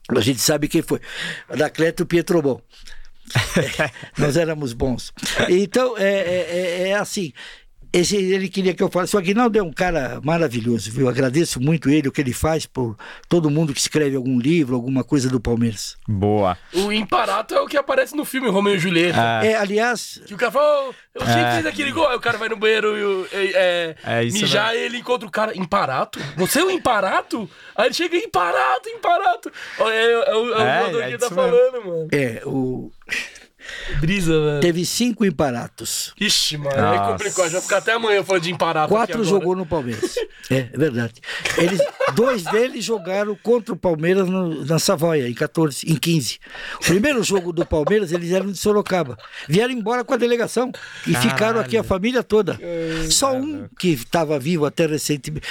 [0.10, 1.00] A gente sabe quem foi.
[1.50, 2.62] Anacleto Pietrobon.
[3.58, 5.14] É, nós éramos bons.
[5.50, 7.32] Então, é, é, é- é assim.
[7.94, 9.16] Esse, ele queria que eu falasse.
[9.16, 11.10] O Aguinaldo é um cara maravilhoso, viu?
[11.10, 12.96] Agradeço muito ele, o que ele faz por
[13.28, 15.98] todo mundo que escreve algum livro, alguma coisa do Palmeiras.
[16.08, 16.58] Boa.
[16.74, 19.20] O Imparato é o que aparece no filme Romeo e Julieta.
[19.44, 21.46] É, aliás, Que o cara fala, "Ô, eu sei É.
[21.46, 22.08] que fez aquele gol.
[22.08, 24.98] Aí o cara vai no banheiro e o- é, é, É, isso mijar e ele
[24.98, 25.58] encontra o cara.
[25.58, 26.18] Imparato?
[26.38, 27.50] Você é o Imparato?
[27.76, 29.52] Aí ele chega, Imparato, Imparato.
[29.80, 32.08] Ó, É, é, o- é o É, jogador é que tá falando, mano.
[32.12, 32.90] é, o,
[34.00, 34.60] Brisa, velho.
[34.62, 36.14] teve cinco emparatos.
[36.20, 37.12] Ixi, mano, aí Nossa.
[37.12, 37.46] complicou.
[37.46, 38.90] Já vai ficar até amanhã falando de Imparato.
[38.90, 40.16] Quatro jogou no Palmeiras.
[40.50, 41.22] É, é verdade.
[41.58, 41.80] Eles,
[42.16, 46.40] dois deles jogaram contra o Palmeiras no- na Savoia, em 14, em 15.
[46.82, 49.18] O primeiro jogo do Palmeiras, eles eram de Sorocaba.
[49.48, 50.72] Vieram embora com a delegação
[51.08, 52.60] e ficaram aqui a família toda.
[53.10, 55.48] Só um que estava vivo até recentemente.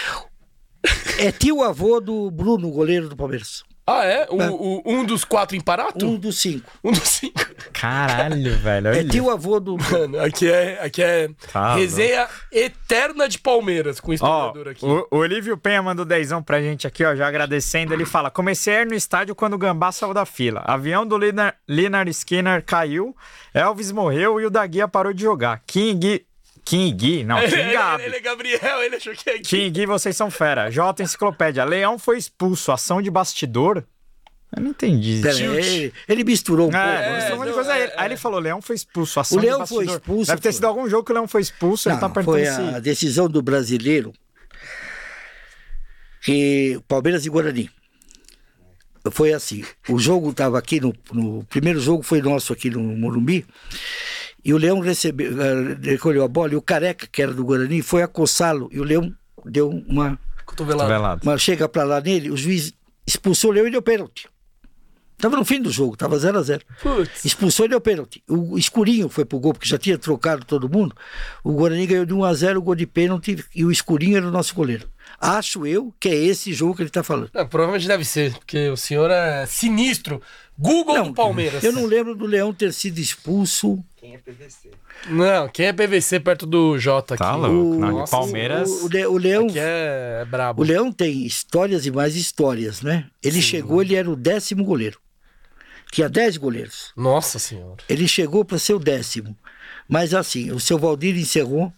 [1.18, 3.62] É tio avô do Bruno, goleiro do Palmeiras.
[3.86, 4.26] Ah, é?
[4.30, 6.06] O, o- um dos quatro Imparato?
[6.06, 6.70] Um dos cinco.
[6.84, 7.40] Um dos cinco.
[7.72, 8.88] Caralho, velho.
[8.88, 9.08] É olha.
[9.08, 9.76] tio avô do.
[9.76, 14.84] Mano, aqui é, aqui é Tá resenha eterna de Palmeiras com o Ó, aqui.
[14.84, 17.92] o, o Olívio Penha mandou dezão pra gente aqui, ó, já agradecendo.
[17.92, 20.62] Ele fala: comecei a ir no estádio quando o Gambá saiu da fila.
[20.66, 23.16] Avião do Linar, Linar Skinner caiu,
[23.52, 25.62] Elvis morreu e o da Guia parou de jogar.
[25.66, 26.24] King.
[26.64, 28.02] King, não, Ele, King ele, Gabi.
[28.04, 29.42] ele é Gabriel, ele achou que é aqui.
[29.42, 30.70] King, vocês são fera.
[30.70, 31.64] J Enciclopédia.
[31.64, 32.70] Leão foi expulso.
[32.72, 33.84] Ação de bastidor.
[34.56, 35.20] Eu não entendi.
[35.22, 36.84] Pera, ele, ele misturou um pouco.
[36.86, 37.72] É, misturou um monte de não, coisa.
[37.78, 39.20] é, Aí- Aí ele falou: Leão foi expulso.
[39.20, 41.40] Ação O de Leão foi expulso, Deve ter sido algum jogo que o Leão foi
[41.40, 41.88] expulso.
[41.88, 42.74] ele Não, tá perguntando foi se.
[42.74, 44.12] a decisão do brasileiro
[46.22, 47.70] que Palmeiras e Guarani.
[49.12, 53.46] Foi assim, o jogo estava aqui no, no primeiro jogo foi nosso aqui no Morumbi
[54.44, 57.82] e o Leão recebeu, eh, recolheu a bola e o Careca que era do Guarani
[57.82, 59.14] foi acossá-lo e o Leão
[59.44, 60.88] deu uma, Cotovelado.
[60.88, 61.20] Velado.
[61.22, 62.72] uma chega para lá nele, o juiz
[63.06, 64.28] expulsou o Leão e deu pênalti.
[65.20, 67.26] Tava no fim do jogo, tava 0 a 0 Putz.
[67.26, 68.22] Expulsou e deu pênalti.
[68.26, 70.96] O Escurinho foi pro gol, porque já tinha trocado todo mundo.
[71.44, 74.26] O Guarani ganhou de 1 a 0 o gol de pênalti e o Escurinho era
[74.26, 74.88] o nosso goleiro.
[75.20, 77.30] Acho eu que é esse jogo que ele tá falando.
[77.34, 80.22] Não, provavelmente deve ser, porque o senhor é sinistro.
[80.58, 81.62] Google do Palmeiras.
[81.62, 83.82] Eu não lembro do Leão ter sido expulso.
[85.08, 87.22] Não, quem é PVC perto do Jota aqui?
[87.22, 87.78] Tá louco.
[87.80, 88.68] Não, Nossa, Palmeiras.
[88.68, 90.62] O, o o Leão, Que é brabo.
[90.62, 93.06] o Leão tem histórias e mais histórias, né?
[93.22, 94.98] Ele chegou, ele era o décimo goleiro.
[95.90, 96.92] Tinha 10 goleiros.
[96.96, 97.82] Nossa senhora.
[97.88, 99.36] Ele chegou para ser o décimo.
[99.88, 101.72] Mas assim, o seu Valdir encerrou, Não,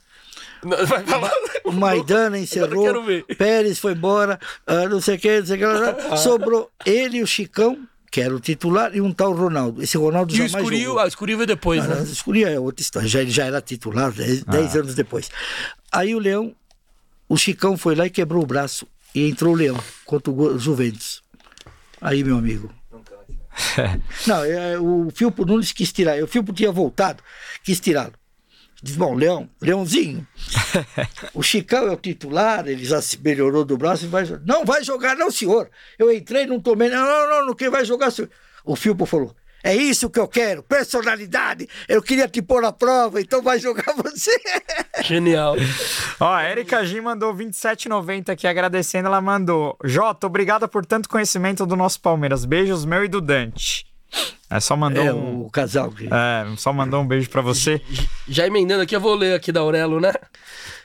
[0.63, 1.33] vai falar.
[1.65, 3.25] o Maidana encerrou, quero ver.
[3.37, 5.65] Pérez foi embora, ah, não sei o que, não sei o que.
[6.09, 6.17] lá.
[6.17, 9.83] Sobrou ele e o Chicão, que era o titular, e um tal Ronaldo.
[9.83, 11.01] Esse Ronaldo E o jamais escurinho, jogou.
[11.01, 11.95] ah, o escurinho veio depois, Ah, né?
[11.97, 15.31] não, o Escurinho é outra história, já, ele já era titular 10 anos depois.
[15.91, 16.55] Aí o Leão,
[17.29, 21.23] o Chicão foi lá e quebrou o braço, e entrou o Leão contra o Juventus.
[22.01, 22.71] Aí, meu amigo,
[24.27, 26.23] Não, é, o Filpo Nunes quis tirar.
[26.23, 27.23] O Filpo tinha voltado,
[27.63, 28.13] quis tirá-lo.
[28.83, 30.27] Diz, bom, Leão, Leãozinho,
[31.33, 34.45] o Chicão é o titular, ele já se melhorou do braço e vai jogar.
[34.45, 35.71] Não vai jogar, não, senhor.
[35.97, 36.89] Eu entrei, não tomei.
[36.89, 38.29] Não, não, não, não quem vai jogar, senhor.
[38.65, 41.69] O Filpo falou: é isso que eu quero, personalidade.
[41.89, 44.37] Eu queria te pôr à prova, então vai jogar você.
[45.05, 45.55] Genial.
[46.19, 49.07] Ó, a Erika G mandou 27,90 aqui agradecendo.
[49.07, 52.45] Ela mandou: Jota, obrigada por tanto conhecimento do nosso Palmeiras.
[52.45, 53.92] Beijos meu e do Dante.
[54.51, 55.43] É, só mandou É um.
[55.47, 56.07] o casal que.
[56.07, 57.81] É, só mandou um beijo pra você.
[58.29, 60.13] Já emendando aqui, eu vou ler aqui da Aurelo, né?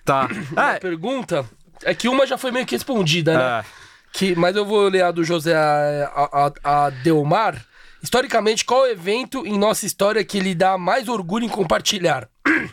[0.06, 0.28] Tá.
[0.52, 1.46] Uma É, pergunta.
[1.84, 3.60] É que uma já foi meio que respondida, né?
[3.60, 3.66] é.
[4.14, 7.64] Que, mas eu vou ler a do José a, a, a Delmar.
[8.02, 12.28] Historicamente, qual o evento em nossa história que lhe dá mais orgulho em compartilhar?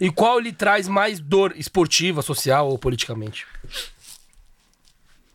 [0.00, 3.46] E qual lhe traz mais dor esportiva, social ou politicamente?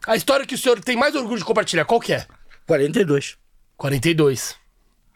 [0.06, 2.28] A história que o senhor tem mais orgulho de compartilhar, qual que é?
[2.68, 3.38] 42.
[3.80, 4.56] 42.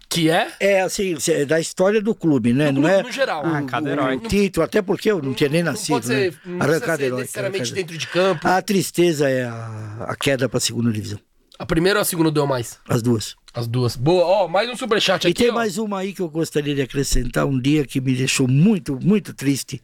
[0.10, 0.48] Que é?
[0.60, 2.68] É assim, é da história do clube, né?
[2.72, 3.42] Do não clube é no geral.
[3.46, 4.20] Ah, o, cada o, herói.
[4.20, 5.90] título, até porque eu não tinha nem Não nascido.
[5.96, 6.38] pode ser, né?
[6.46, 8.48] não Arrancada necessariamente dentro de campo.
[8.48, 11.20] A tristeza é a, a queda para a segunda divisão.
[11.60, 12.80] A primeira ou a segunda deu mais?
[12.88, 13.36] As duas.
[13.54, 13.96] As duas.
[13.96, 14.24] Boa.
[14.26, 15.56] Ó, mais um superchat E aqui, tem ó.
[15.56, 19.34] mais uma aí que eu gostaria de acrescentar, um dia que me deixou muito, muito
[19.34, 19.82] triste.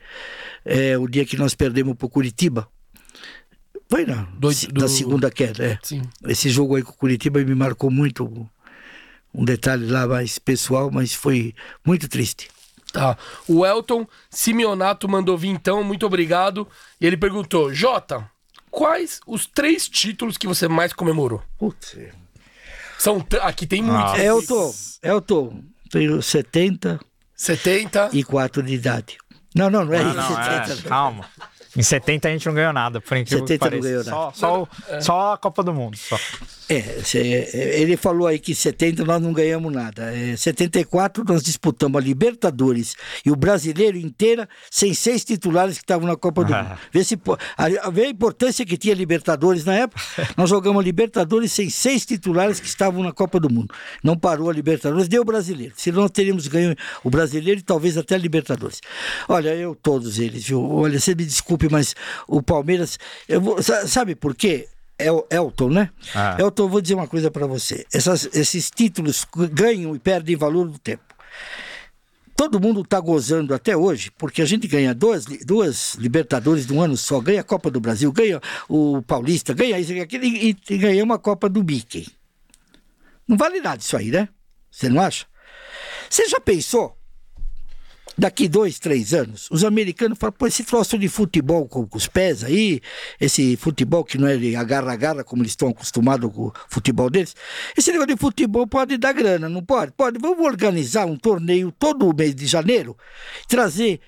[0.64, 2.68] É o dia que nós perdemos pro Curitiba.
[3.90, 4.50] Foi na, Do-
[4.80, 5.80] na segunda queda, é.
[5.82, 6.04] Sim.
[6.28, 8.48] Esse jogo aí com o Curitiba me marcou muito.
[9.34, 11.54] Um detalhe lá mais pessoal, mas foi
[11.86, 12.50] muito triste.
[12.92, 13.16] Tá.
[13.48, 16.68] O Elton Simeonato mandou vir então, muito obrigado.
[17.00, 18.30] E ele perguntou: Jota,
[18.72, 21.44] quais os três títulos que você mais comemorou?
[21.58, 21.96] Putz.
[22.98, 24.14] São aqui tem muitos.
[24.14, 24.24] Ah.
[24.24, 24.74] Elton,
[25.04, 28.10] Elton, tenho 74 70.
[28.64, 29.18] de idade.
[29.56, 30.16] Não, não, não é Ah, isso.
[30.18, 30.90] não, é, 70.
[30.90, 31.26] calma.
[31.80, 34.32] Em 70 a gente não ganhou nada, por incrível 70 que não ganhou Só, nada.
[34.36, 35.96] só, o- só a Copa do Mundo.
[35.98, 36.20] Só.
[36.68, 36.76] É,
[37.16, 40.14] é, ele falou aí que 70 nós não ganhamos nada.
[40.16, 42.96] É, 74 nós disputamos a Libertadores
[43.26, 46.78] e o Brasileiro inteira sem seis titulares que estavam na Copa do Mundo.
[46.92, 47.18] Vê, se,
[47.58, 50.02] a, vê a importância que tinha Libertadores na época.
[50.38, 53.74] Nós jogamos a Libertadores sem seis titulares que estavam na Copa do Mundo.
[54.04, 55.74] Não parou a Libertadores, deu o Brasileiro.
[55.78, 56.76] Senão nós teríamos ganho
[57.06, 58.82] o Brasileiro e talvez até a Libertadores.
[59.30, 60.62] Olha, eu todos eles, viu?
[60.70, 61.96] Olha, você me desculpe, mas
[62.28, 62.98] o Palmeiras...
[63.28, 64.68] Eu vou, sa- sabe por quê?
[64.98, 65.90] É o Elton, né?
[66.14, 66.36] Ah.
[66.40, 67.86] Elton, vou dizer uma coisa para você.
[67.94, 71.04] Essas- esses títulos ganham e perdem valor no tempo.
[72.36, 76.82] Todo mundo está gozando até hoje, porque a gente ganha duas, duas Libertadores de um
[76.82, 80.56] ano só, ganha a Copa do Brasil, ganha o Paulista, ganha isso e aquilo, e,
[80.70, 82.08] e ganha uma Copa do Mickey.
[83.28, 84.30] Não vale nada isso aí, né?
[84.72, 85.26] Você não acha?
[86.10, 86.98] Você já pensou?
[88.20, 92.06] Daqui dois, três anos, os americanos falam, pô, esse troço de futebol com, com os
[92.06, 92.82] pés aí,
[93.18, 97.34] esse futebol que não é de agarra-agarra, como eles estão acostumados com o futebol deles,
[97.78, 99.94] esse negócio de futebol pode dar grana, não pode?
[99.94, 100.20] Pode.
[100.20, 102.98] Vamos organizar um torneio todo mês de janeiro,
[103.48, 104.02] trazer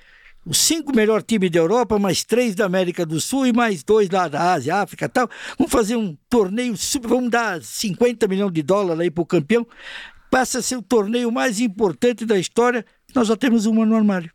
[0.46, 4.10] os cinco melhores times da Europa, mais três da América do Sul e mais dois
[4.10, 5.30] lá da Ásia, África e tal.
[5.58, 9.66] Vamos fazer um torneio, vamos dar 50 milhões de dólares aí pro campeão.
[10.30, 12.86] Passa a ser o torneio mais importante da história.
[13.14, 14.32] Nós já temos uma no armário.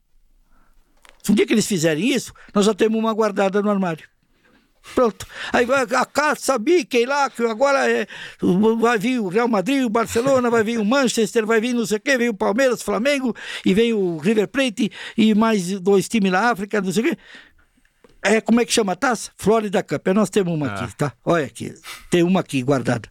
[1.23, 4.09] Se um dia que eles fizerem isso, nós já temos uma guardada no armário.
[4.95, 5.27] Pronto.
[5.53, 8.07] Aí vai a caça Mickey lá, que agora é,
[8.79, 11.97] vai vir o Real Madrid, o Barcelona, vai vir o Manchester, vai vir não sei
[11.97, 16.31] o quê, vem o Palmeiras, Flamengo, e vem o River Plate e mais dois times
[16.31, 17.19] na África, não sei o quê.
[18.23, 19.31] É, como é que chama a taça?
[19.37, 20.07] Florida Cup.
[20.07, 21.13] É, Nós temos uma aqui, tá?
[21.25, 21.75] Olha aqui.
[22.11, 23.09] Tem uma aqui guardada.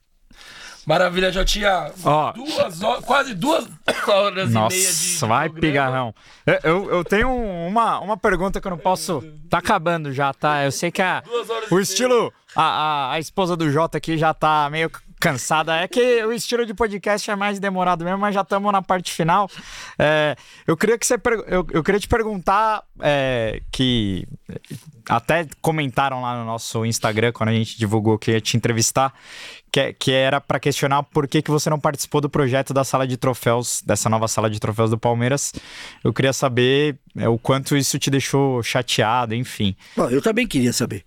[0.85, 2.31] Maravilha, já tinha Ó.
[2.33, 3.67] duas horas, quase duas
[4.07, 4.75] horas e meia de.
[4.75, 6.13] Nossa, vai pigarrão.
[6.45, 7.29] Eu, eu, eu tenho
[7.67, 9.23] uma, uma pergunta que eu não posso.
[9.49, 10.63] Tá acabando já, tá?
[10.63, 11.23] Eu sei que a,
[11.71, 12.31] o estilo.
[12.55, 14.89] A, a, a esposa do Jota aqui já tá meio
[15.19, 15.75] cansada.
[15.77, 19.11] É que o estilo de podcast é mais demorado mesmo, mas já estamos na parte
[19.11, 19.49] final.
[19.97, 20.35] É,
[20.67, 21.15] eu queria que você.
[21.47, 24.27] Eu, eu queria te perguntar é, que.
[25.07, 29.13] Até comentaram lá no nosso Instagram quando a gente divulgou que ia te entrevistar,
[29.71, 33.05] que, que era para questionar por que, que você não participou do projeto da sala
[33.07, 35.53] de troféus, dessa nova sala de troféus do Palmeiras.
[36.03, 39.75] Eu queria saber é, o quanto isso te deixou chateado, enfim.
[39.95, 41.03] Bom, eu também queria saber.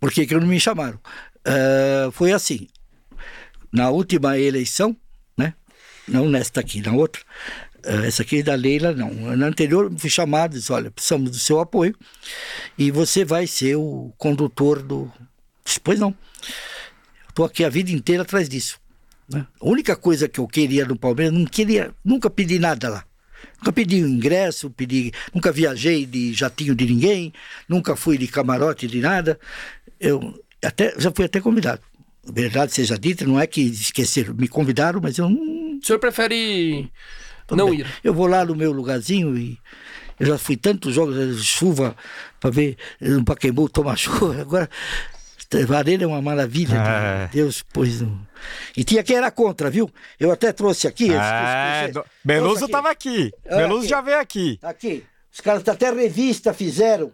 [0.00, 0.98] Por que, que não me chamaram?
[1.44, 2.68] Eh, foi assim.
[3.72, 4.96] Na última eleição,
[5.36, 5.54] né?
[6.06, 7.20] Não nesta aqui, na outra.
[7.84, 9.10] eh, essa aqui é da Leila, não.
[9.36, 11.94] Na anterior, fui chamado, disse, olha, precisamos do seu apoio
[12.78, 15.10] e você vai ser o condutor do...
[15.64, 16.14] Disse, Pois não.
[17.38, 18.80] Estou aqui a vida inteira atrás disso.
[19.32, 19.46] né?
[19.60, 23.04] A única coisa que eu queria no Palmeiras, não queria, nunca pedi nada lá.
[23.58, 27.32] Nunca pedi um ingresso, pedi, nunca viajei de jatinho de ninguém,
[27.68, 29.38] nunca fui de camarote de nada.
[30.00, 31.80] Eu até já fui até convidado.
[32.24, 36.90] Verdade seja dita, não é que esqueceram, me convidaram, mas eu não, O senhor prefere
[37.52, 37.86] não ir?
[38.02, 39.56] Eu vou lá no meu lugarzinho e
[40.18, 41.96] eu já fui tantos jogos de chuva
[42.40, 44.40] para ver no Pacaembu tomar chuva.
[44.40, 44.68] Agora,
[45.50, 46.76] a arena é uma maravilha.
[46.76, 47.28] É.
[47.32, 48.26] Deus pôs no...
[48.76, 49.90] E tinha quem era contra, viu?
[50.20, 51.04] Eu até trouxe aqui.
[51.04, 51.90] esse- É,
[52.24, 52.72] Beluso aqui.
[52.72, 53.32] tava aqui.
[53.44, 53.88] É, Beluso aqui.
[53.88, 54.58] já veio aqui.
[54.60, 55.04] Tá Aqui.
[55.32, 57.12] Os caras até revista fizeram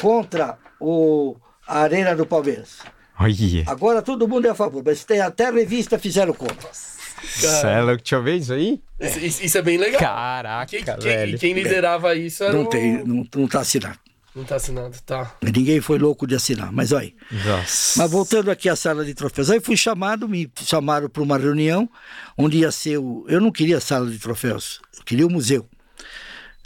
[0.00, 2.78] contra o, a Arena do Palmeiras.
[3.18, 3.34] Olha.
[3.66, 6.68] Agora todo mundo é a favor, mas tem até revista fizeram contra.
[6.72, 8.82] Cê é louco, deixa eu ver isso aí.
[9.00, 10.00] Isso, isso- isso é bem legal.
[10.00, 11.38] Caraca, Quem, quem- velho.
[11.38, 12.66] quem liderava isso era Não o...
[12.66, 13.98] tem, não, não tá assinado.
[14.34, 15.36] Não tá assinado, tá.
[15.42, 17.04] Ninguém foi louco de assinar, mas olha.
[17.04, 17.14] aí.
[17.46, 18.00] Nossa.
[18.02, 21.88] Mas voltando aqui à sala de troféus, aí fui chamado, me chamaram para uma reunião
[22.36, 23.24] onde ia ser o.
[23.28, 25.68] Eu não queria a sala de troféus, eu queria o museu.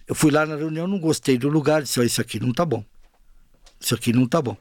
[0.07, 2.65] Eu fui lá na reunião, não gostei do lugar, disse: "Ó, Isso aqui não tá
[2.65, 2.83] bom.
[3.79, 4.57] Isso aqui não tá bom.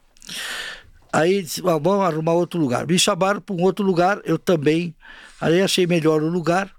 [1.10, 2.86] Aí disse: "Ah, Vamos arrumar outro lugar.
[2.86, 4.94] Me chamaram para um outro lugar, eu também.
[5.40, 6.70] Aí achei melhor o lugar.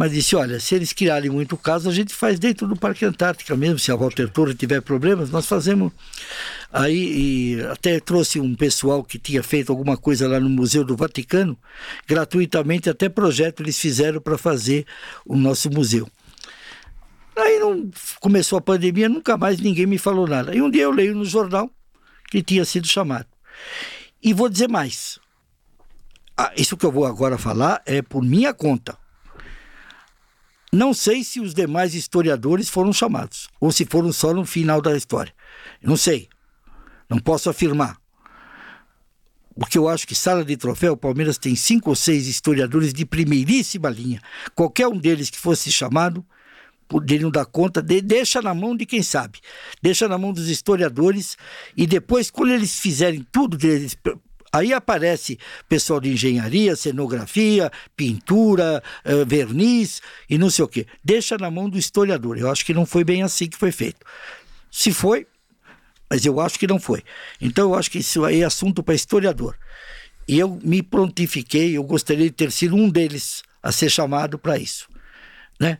[0.00, 3.54] Mas disse, olha, se eles criarem muito caso, a gente faz dentro do Parque Antártica
[3.54, 3.78] mesmo.
[3.78, 5.92] Se a Walter Torre tiver problemas, nós fazemos.
[6.72, 11.54] Aí até trouxe um pessoal que tinha feito alguma coisa lá no Museu do Vaticano,
[12.06, 14.86] gratuitamente, até projeto eles fizeram para fazer
[15.22, 16.08] o nosso museu.
[17.36, 20.56] Aí não começou a pandemia, nunca mais ninguém me falou nada.
[20.56, 21.70] E um dia eu leio no jornal
[22.30, 23.26] que tinha sido chamado.
[24.22, 25.20] E vou dizer mais.
[26.34, 28.98] Ah, isso que eu vou agora falar é por minha conta.
[30.72, 34.96] Não sei se os demais historiadores foram chamados, ou se foram só no final da
[34.96, 35.34] história.
[35.82, 36.28] Não sei.
[37.08, 37.96] Não posso afirmar.
[39.58, 43.04] Porque eu acho que sala de troféu, o Palmeiras tem cinco ou seis historiadores de
[43.04, 44.22] primeiríssima linha.
[44.54, 46.24] Qualquer um deles que fosse chamado,
[46.88, 49.40] poderiam dar conta, de, deixa na mão de quem sabe.
[49.82, 51.36] Deixa na mão dos historiadores
[51.76, 53.96] e depois, quando eles fizerem tudo deles,
[54.52, 55.38] aí aparece
[55.68, 60.86] pessoal de engenharia, cenografia, pintura, eh, verniz e não sei o quê.
[61.04, 62.38] Deixa na mão do historiador.
[62.38, 64.04] Eu acho que não foi bem assim que foi feito.
[64.70, 65.26] Se foi,
[66.08, 67.02] mas eu acho que não foi.
[67.40, 69.56] Então eu acho que isso aí é assunto para historiador.
[70.26, 74.58] E eu me prontifiquei, eu gostaria de ter sido um deles a ser chamado para
[74.58, 74.88] isso,
[75.58, 75.78] né?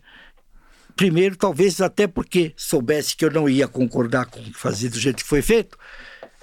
[0.97, 5.29] Primeiro, talvez até porque soubesse que eu não ia concordar com fazer do jeito que
[5.29, 5.79] foi feito,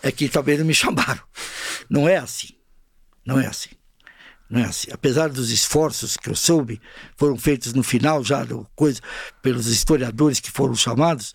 [0.04, 1.22] é que talvez não me chamaram.
[1.90, 2.50] Não é assim.
[3.26, 3.70] Não é assim.
[4.50, 4.90] Não é assim.
[4.92, 6.80] Apesar dos esforços que eu soube,
[7.18, 9.02] foram feitos no final já do coisa
[9.42, 11.34] pelos historiadores que foram chamados,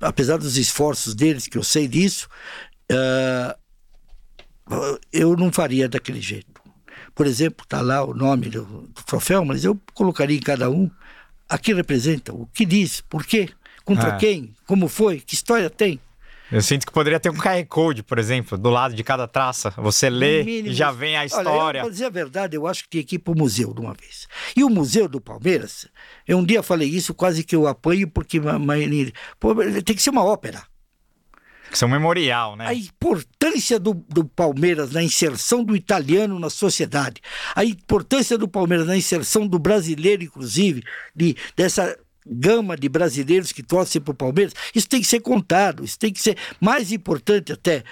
[0.00, 2.28] apesar dos esforços deles, que eu sei disso,
[2.92, 3.56] ah,
[5.12, 6.62] eu não faria daquele jeito.
[7.14, 10.90] Por exemplo, está lá o nome do, do troféu, mas eu colocaria em cada um
[11.48, 13.48] a que representa, o que diz, por quê,
[13.84, 14.16] contra Ah.
[14.16, 16.00] quem, como foi, que história tem.
[16.52, 19.70] Eu sinto que poderia ter um QR Code, por exemplo, do lado de cada traça.
[19.78, 20.68] Você lê mínimo.
[20.68, 21.78] e já vem a Olha, história.
[21.78, 23.80] eu, pra dizer a verdade, eu acho que tinha que ir para o museu de
[23.80, 24.28] uma vez.
[24.54, 25.88] E o Museu do Palmeiras,
[26.28, 28.40] eu um dia falei isso, quase que eu apanho, porque
[29.40, 30.62] pô, tem que ser uma ópera.
[31.70, 32.66] Que são memorial, né?
[32.68, 37.20] A importância do, do Palmeiras na inserção do italiano na sociedade,
[37.54, 40.84] a importância do Palmeiras na inserção do brasileiro, inclusive,
[41.16, 45.84] de, dessa gama de brasileiros que torcem para o Palmeiras, isso tem que ser contado,
[45.84, 47.84] isso tem que ser mais importante até.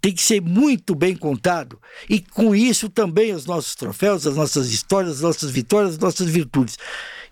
[0.00, 1.80] Tem que ser muito bem contado.
[2.08, 6.28] E com isso também os nossos troféus, as nossas histórias, as nossas vitórias, as nossas
[6.28, 6.78] virtudes.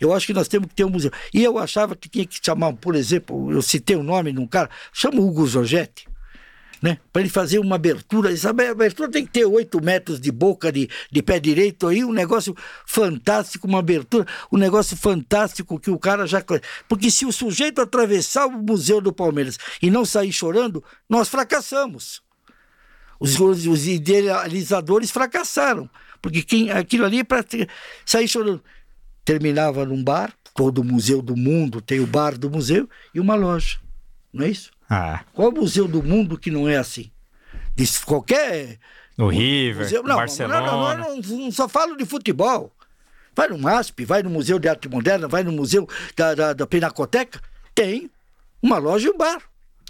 [0.00, 1.12] Eu acho que nós temos que ter um museu.
[1.32, 4.46] E eu achava que tinha que chamar, por exemplo, eu citei o nome de um
[4.46, 6.06] cara, chama Hugo Giorgetti
[6.84, 6.98] né?
[7.10, 8.36] Para ele fazer uma abertura.
[8.36, 12.04] Sabe, a abertura tem que ter oito metros de boca de, de pé direito aí,
[12.04, 12.54] um negócio
[12.84, 16.44] fantástico, uma abertura, um negócio fantástico que o cara já.
[16.86, 22.22] Porque se o sujeito atravessar o Museu do Palmeiras e não sair chorando, nós fracassamos.
[23.18, 25.88] Os, os, os idealizadores fracassaram.
[26.20, 27.42] Porque quem, aquilo ali é para
[28.04, 28.62] sair chorando.
[29.24, 33.78] Terminava num bar, todo museu do mundo tem o bar do museu e uma loja.
[34.30, 34.70] Não é isso?
[34.94, 37.10] Ah, Qual museu do mundo que não é assim?
[37.74, 38.78] Diz qualquer.
[39.18, 40.60] no River, museu, no não, Barcelona.
[40.60, 42.70] Não, não, não, não, não só falo de futebol.
[43.36, 46.66] Vai no MASP, vai no Museu de Arte Moderna, vai no Museu da, da, da
[46.68, 47.40] Pinacoteca,
[47.74, 48.08] tem
[48.62, 49.42] uma loja e um bar.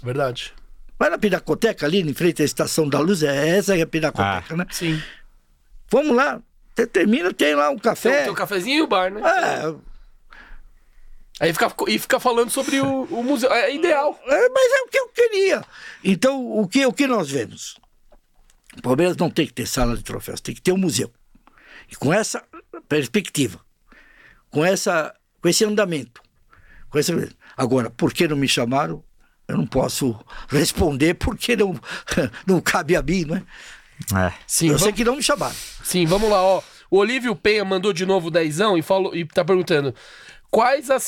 [0.03, 0.51] Verdade.
[0.97, 4.53] Vai na Pinacoteca ali, em frente à Estação da Luz, é essa é a Pinacoteca,
[4.53, 4.57] Ah.
[4.57, 4.65] né?
[4.71, 4.99] Sim.
[5.91, 6.41] Vamos lá,
[6.75, 8.23] você termina, tem lá um café.
[8.23, 9.21] tem o cafezinho e o bar, né?
[9.21, 9.75] É,
[11.39, 13.51] Aí fica, e fica falando sobre o, o museu.
[13.51, 14.17] É ideal.
[14.25, 15.63] É, mas é o que eu queria.
[16.03, 17.77] Então, o que, o que nós vemos?
[18.77, 21.11] O Palmeiras não tem que ter sala de troféus, tem que ter um museu.
[21.91, 22.43] E com essa
[22.87, 23.59] perspectiva,
[24.49, 26.21] com, essa, com esse andamento.
[26.89, 27.11] Com esse...
[27.57, 29.03] Agora, por que não me chamaram?
[29.47, 30.17] Eu não posso
[30.49, 31.79] responder porque não,
[32.47, 34.33] não cabe a mim, não é?
[34.47, 35.55] Sim, eu sei vamos, que não me chamaram.
[35.83, 36.61] sim, vamos lá, ó.
[36.89, 39.93] O Olívio Penha mandou de novo dezão e, falou, e tá perguntando...
[40.55, 41.03] Quais as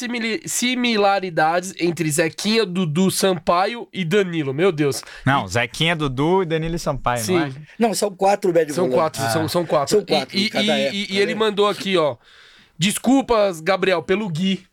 [0.46, 4.54] similaridades entre Zequinha, Dudu, Sampaio e Danilo?
[4.54, 5.02] Meu Deus.
[5.26, 7.36] Não, Zequinha, Dudu e Danilo Sampaio, Sim.
[7.40, 7.52] não é?
[7.80, 9.96] Não, são quatro médios São quatro, são, são quatro.
[9.96, 10.58] São quatro, E, e-
[10.92, 11.20] e- e né?
[11.22, 12.18] ele mandou aqui, ó.
[12.78, 14.66] Desculpas, Gabriel, pelo Gui.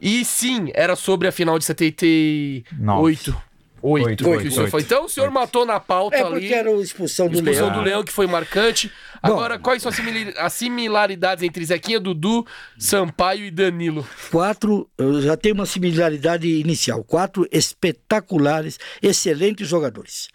[0.00, 2.74] E sim, era sobre a final de 78.
[2.80, 3.02] Nove.
[3.02, 3.42] Oito.
[3.82, 4.70] Oito, que o oito, senhor oito.
[4.72, 4.80] foi.
[4.82, 6.40] Então o senhor matou na pauta É ali.
[6.40, 7.78] porque era a expulsão do Expulsão Leão.
[7.78, 8.90] do Leão, que foi marcante.
[9.22, 9.92] Agora, quais são
[10.38, 12.46] as similaridades entre Zequinha, Dudu,
[12.78, 14.06] Sampaio e Danilo?
[14.30, 17.02] Quatro, eu já tem uma similaridade inicial.
[17.04, 20.28] Quatro espetaculares, excelentes jogadores.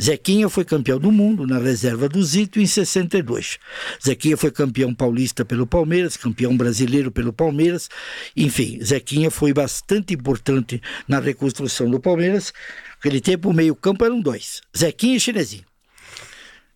[0.00, 3.58] Zequinha foi campeão do mundo na reserva do Zito em 62.
[4.04, 7.88] Zequinha foi campeão paulista pelo Palmeiras, campeão brasileiro pelo Palmeiras.
[8.36, 12.52] Enfim, Zequinha foi bastante importante na reconstrução do Palmeiras.
[12.96, 15.64] Naquele tempo, o meio-campo eram dois: Zequinha e Chinesinho.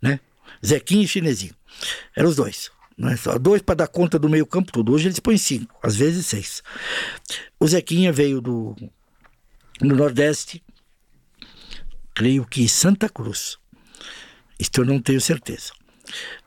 [0.01, 0.21] Né?
[0.65, 1.55] Zequinha e Chinesinho.
[2.17, 2.71] Eram os dois.
[2.97, 3.17] Né?
[3.17, 4.93] Só dois para dar conta do meio-campo todo.
[4.93, 6.63] Hoje eles põem cinco, às vezes seis.
[7.59, 8.77] O Zequinha veio do,
[9.81, 10.63] do Nordeste,
[12.15, 13.59] creio que Santa Cruz.
[14.59, 15.73] Isto eu não tenho certeza.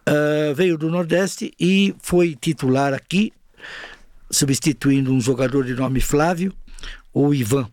[0.06, 3.34] Ah, veio do Nordeste e foi titular aqui,
[4.30, 6.54] substituindo um jogador de nome Flávio,
[7.14, 7.70] ou Ivan.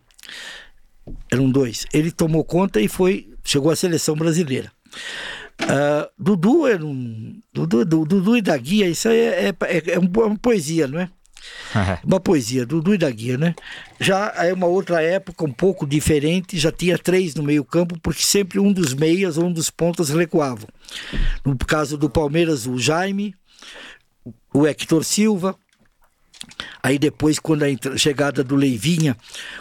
[1.31, 1.87] Eram dois.
[1.93, 4.71] Ele tomou conta e foi chegou à seleção brasileira.
[5.69, 7.41] Ah, Dudu era um.
[7.53, 9.55] Dudu, Du- Dudu e da Guia, isso é, é,
[9.93, 11.09] é uma poesia, não é?
[12.05, 13.55] Uma poesia, Dudu e da Guia, né?
[13.99, 18.59] Já é uma outra época um pouco diferente, já tinha três no meio-campo, porque sempre
[18.59, 20.69] um dos meias ou um dos pontas recuavam.
[21.45, 23.35] No caso do Palmeiras, o Jaime,
[24.53, 25.57] o Hector Silva.
[26.83, 29.17] Aí depois, quando a chegada do Leivinha,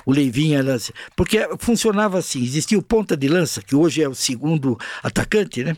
[0.06, 0.76] o Leivinha era.
[0.76, 5.64] assim- Porque funcionava assim: existia o ponta de lança, que hoje é o segundo atacante,
[5.64, 5.78] né?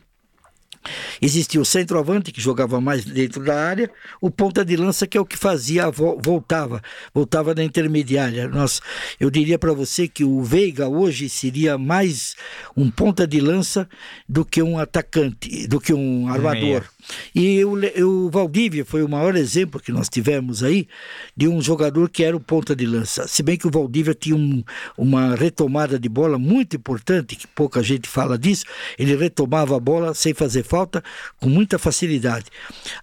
[1.21, 5.21] Existia o centroavante, que jogava mais dentro da área, o ponta de lança, que é
[5.21, 6.81] o que fazia, voltava,
[7.13, 8.47] voltava na intermediária.
[8.47, 8.81] Nós,
[9.19, 12.35] eu diria para você que o Veiga hoje seria mais
[12.75, 13.87] um ponta de lança
[14.27, 16.83] do que um atacante, do que um armador.
[17.33, 17.73] E o,
[18.07, 20.87] o Valdívia foi o maior exemplo que nós tivemos aí
[21.35, 23.27] de um jogador que era o ponta de lança.
[23.27, 24.63] Se bem que o Valdívia tinha um-
[24.97, 28.65] uma retomada de bola muito importante, que pouca gente fala disso,
[28.97, 31.03] ele retomava a bola sem fazer falta,
[31.39, 32.45] com muita facilidade.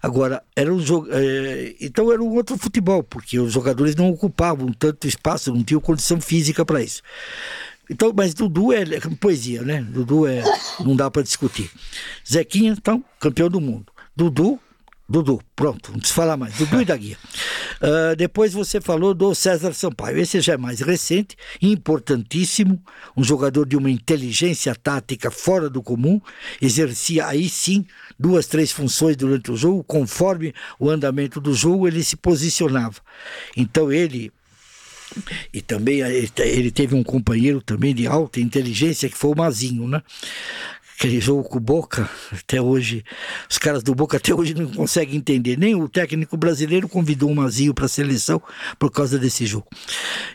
[0.01, 1.07] Agora, era um jogo.
[1.11, 5.81] eh, então era um outro futebol, porque os jogadores não ocupavam tanto espaço, não tinham
[5.81, 7.01] condição física para isso.
[7.89, 9.81] Então, mas Dudu é, é poesia, né?
[9.81, 10.43] Dudu é.
[10.79, 11.71] Não dá para discutir.
[12.29, 13.91] Zequinha, então, campeão do mundo.
[14.15, 14.59] Dudu,
[15.09, 16.53] Dudu, pronto, não precisa falar mais.
[16.55, 17.17] Dudu e da Guia.
[17.81, 20.17] Ah, depois você falou do César Sampaio.
[20.17, 22.77] Esse já é mais recente, importantíssimo,
[23.15, 26.19] um jogador de uma inteligência tática fora do comum,
[26.61, 27.85] exercia aí sim
[28.19, 32.97] duas, três funções durante o jogo, conforme o andamento do jogo ele se posicionava.
[33.55, 34.29] Então ele
[35.53, 39.35] e também ele te- ele teve um companheiro também de alta inteligência, que foi o
[39.35, 40.01] Mazinho, né?
[40.95, 43.05] Aquele jogo com o Boca, até hoje,
[43.49, 45.57] os caras do Boca até hoje não conseguem entender.
[45.57, 48.41] Nem o técnico brasileiro convidou o Mazinho para a seleção
[48.77, 49.65] por causa desse jogo.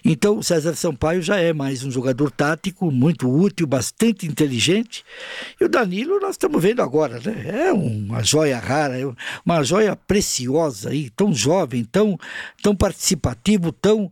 [0.02, 5.04] Então, o César Sampaio já é mais um jogador tático, muito útil, bastante inteligente.
[5.60, 7.66] E o Danilo, nós estamos vendo agora, né?
[7.66, 9.04] É uma joia rara, é
[9.44, 12.18] uma joia preciosa aí, tão jovem, tão,
[12.62, 14.10] tão participativo, tão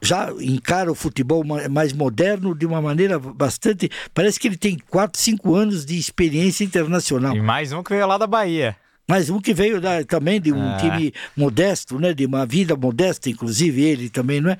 [0.00, 3.90] já encara o futebol ma- mais moderno de uma maneira bastante.
[4.14, 7.36] Parece que ele tem 4, 5 anos de experiência internacional.
[7.36, 8.76] E mais um que veio lá da Bahia.
[9.10, 10.76] Mas um que veio da- também de um É.
[10.76, 12.12] time modesto, né?
[12.12, 14.58] De uma vida modesta, inclusive ele também, não é?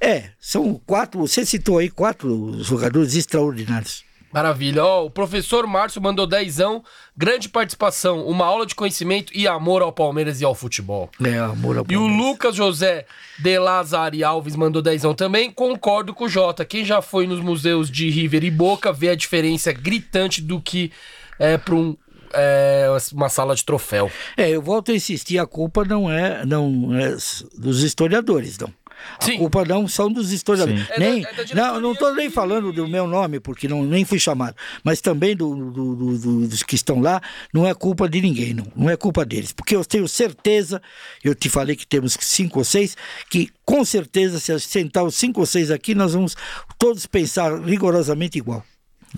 [0.00, 1.20] É, são quatro.
[1.20, 4.02] Você citou aí quatro jogadores extraordinários.
[4.34, 4.84] Maravilha.
[4.84, 6.82] Ó, o professor Márcio mandou dezão.
[7.16, 11.08] Grande participação, uma aula de conhecimento e amor ao Palmeiras e ao futebol.
[11.24, 12.26] É, amor ao E o Palmeiras.
[12.26, 13.06] Lucas José
[13.38, 15.52] de Lazari Alves mandou dezão também.
[15.52, 16.64] Concordo com o Jota.
[16.64, 20.90] Quem já foi nos museus de River e Boca vê a diferença gritante do que
[21.38, 21.96] é para um,
[22.32, 24.10] é, uma sala de troféu.
[24.36, 27.16] É, eu volto a insistir, a culpa não é, não é
[27.56, 28.72] dos historiadores, não.
[29.18, 29.38] A Sim.
[29.38, 30.86] culpa não são dos historiadores.
[30.86, 30.92] Sim.
[30.92, 33.66] É Nem, da- é da diretoria não, não estou nem falando do meu nome, porque
[33.68, 34.56] não, nem fui chamado.
[34.82, 37.20] Mas também do, do- do- do- dos que estão lá,
[37.52, 38.66] não é culpa de ninguém, não.
[38.76, 39.52] Não é culpa deles.
[39.52, 40.80] Porque eu tenho certeza,
[41.22, 42.96] eu te falei que temos cinco ou seis,
[43.30, 46.36] que com certeza, se sentar os cinco ou seis aqui, nós vamos
[46.78, 48.64] todos pensar rigorosamente igual.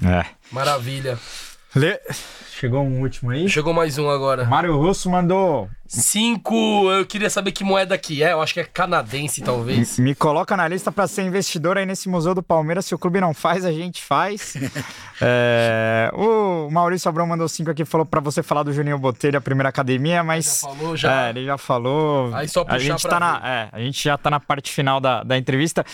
[0.05, 0.27] É.
[0.53, 1.19] Maravilha.
[1.77, 2.01] Le-
[2.53, 3.47] Chegou um último aí.
[3.51, 4.47] Chegou mais um agora.
[4.47, 5.69] Mário Russo mandou.
[5.87, 6.55] Cinco.
[6.91, 8.33] Eu queria saber que moeda que é.
[8.33, 9.99] Eu acho que é canadense, talvez.
[9.99, 12.87] Me coloca na lista pra ser investidor aí nesse Museu do Palmeiras.
[12.87, 14.55] Se o clube não faz, a gente faz.
[15.19, 19.41] É, o Maurício Abrão mandou cinco aqui, falou pra você falar do Juninho Botelho, a
[19.41, 20.61] primeira academia, mas.
[20.61, 21.27] Já falou, já.
[21.27, 22.35] É, ele já falou.
[22.35, 24.71] Aí só a puxar gente pra tá na, é, A gente já tá na parte
[24.71, 25.85] final da, da entrevista.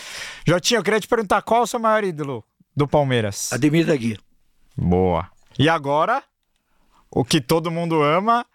[0.45, 2.43] Jotinho, eu queria te perguntar qual é o seu maior ídolo
[2.75, 3.51] do Palmeiras?
[3.53, 4.17] Ademir da Guia.
[4.77, 5.29] Boa.
[5.57, 6.23] E agora,
[7.11, 8.45] o que todo mundo ama,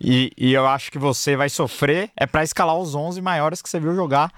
[0.00, 3.68] e, e eu acho que você vai sofrer, é pra escalar os 11 maiores que
[3.68, 4.32] você viu jogar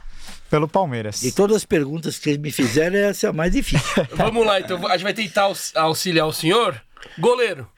[0.51, 1.21] pelo Palmeiras.
[1.21, 3.87] De todas as perguntas que eles me fizeram, essa é a mais difícil.
[4.15, 4.85] Vamos lá, então.
[4.87, 6.81] A gente vai tentar aux- auxiliar o senhor.
[7.19, 7.69] Goleiro.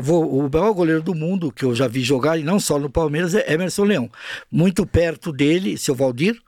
[0.00, 2.88] Vou- o maior goleiro do mundo que eu já vi jogar, e não só no
[2.88, 4.10] Palmeiras, é Emerson Leão.
[4.50, 6.40] Muito perto dele, seu Valdir,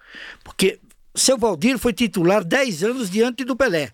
[0.44, 0.78] porque
[1.14, 3.90] seu Valdir foi titular 10 anos diante do Pelé.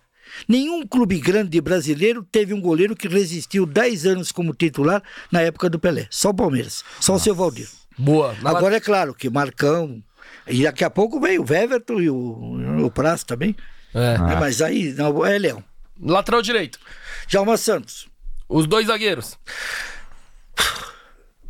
[0.48, 5.68] Nenhum clube grande brasileiro teve um goleiro que resistiu 10 anos como titular na época
[5.68, 6.06] do Pelé.
[6.10, 7.68] Só o Palmeiras, só o seu Valdir.
[7.98, 8.34] Boa.
[8.42, 10.02] Na Agora é claro que Marcão,
[10.46, 13.56] e daqui a pouco vem o Weverton e o, o Praça também.
[13.94, 14.14] É.
[14.14, 15.64] É, mas aí não, é Leão.
[16.00, 16.78] Lateral direito.
[17.26, 18.06] Djalma Santos.
[18.48, 19.38] Os dois zagueiros.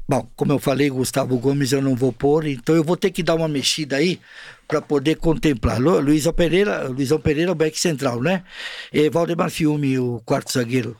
[0.09, 3.23] Bom, como eu falei, Gustavo Gomes eu não vou pôr, então eu vou ter que
[3.25, 4.21] dar uma mexida aí
[4.69, 5.81] para poder contemplar.
[5.81, 8.45] Lu- Luizão Pereira, Luizão Pereira, o back central, né?
[8.93, 10.97] E Valdemar Fiume, o quarto zagueiro.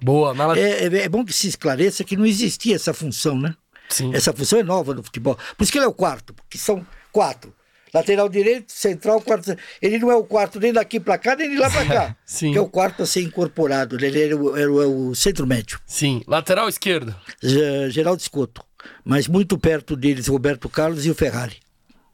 [0.00, 0.32] Boa.
[0.34, 3.54] Na la- É, é- é bom que se esclareça que não existia essa função, né?
[3.88, 4.14] Sim.
[4.14, 5.36] Essa função é nova no futebol.
[5.56, 7.52] Por isso que ele é o quarto, porque são quatro.
[7.94, 9.56] Lateral direito, central, quarto.
[9.80, 12.16] Ele não é o quarto nem daqui para cá, nem de lá para cá.
[12.26, 12.50] Sim.
[12.52, 13.96] Que é o quarto a ser incorporado.
[14.04, 15.78] Ele era o, era o- é o centro médio.
[15.86, 16.20] Sim.
[16.26, 17.14] Lateral esquerdo.
[17.40, 18.64] Ge- Geraldo Scotto.
[19.04, 21.56] Mas muito perto deles, Roberto Carlos e o Ferrari.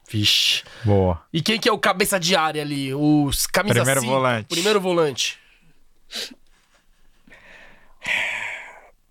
[0.09, 0.61] Vixe.
[0.85, 1.21] Boa.
[1.33, 2.93] E quem que é o cabeça de área ali?
[2.93, 4.47] Os camisa Primeiro cinco, volante.
[4.47, 5.39] Primeiro volante.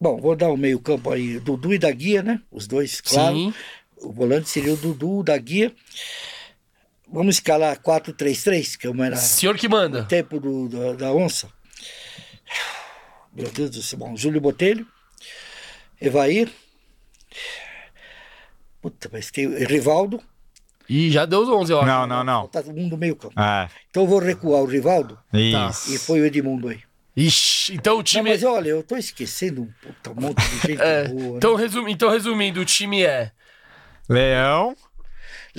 [0.00, 2.40] Bom, vou dar o meio-campo aí, Dudu e da Guia, né?
[2.50, 3.34] Os dois, claro.
[3.34, 3.54] Sim.
[3.98, 5.72] O volante seria o Dudu, da Guia.
[7.12, 10.04] Vamos escalar 4-3-3, que é uma era Senhor que manda.
[10.04, 11.48] tempo do, da, da onça.
[13.32, 13.98] Meu Deus do céu.
[13.98, 14.86] Bom, Júlio Botelho,
[16.00, 16.50] Evair.
[18.80, 20.22] Puta, mas tem Rivaldo.
[20.88, 21.84] Ih, já deu os 11, ó.
[21.86, 22.48] Não, não, não.
[22.48, 23.38] Tá todo mundo meio campo.
[23.40, 25.94] É, Então eu vou recuar o Rivaldo isso.
[25.94, 26.80] e foi o Edmundo aí.
[27.16, 28.30] Ixi, então o Não, time.
[28.30, 31.22] mas olha, eu tô esquecendo um puta monte de gente É, boa.
[31.32, 31.36] né?
[31.36, 31.92] então, resumi...
[31.92, 33.30] então, resumindo, o time é.
[34.08, 34.74] Leão,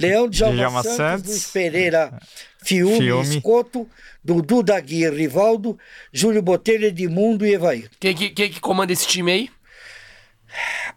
[0.01, 2.19] Leão Djalma, Djalma Santos, Santos, Luiz Pereira,
[2.63, 3.35] Fiume, Fiume.
[3.38, 3.89] Escoto,
[4.23, 5.77] Dudu da Guia, Rivaldo,
[6.11, 7.89] Júlio Botelho, Edmundo e Evair.
[7.99, 9.49] Quem que, quem que comanda esse time aí?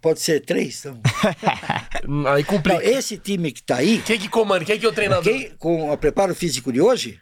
[0.03, 0.85] Pode ser três?
[0.85, 1.01] Então.
[2.27, 2.85] Aí Não, complica.
[2.85, 4.65] esse time que tá aí, Quem que comanda?
[4.65, 5.23] Quem que é o treinador?
[5.23, 7.19] quem, com o preparo físico de hoje?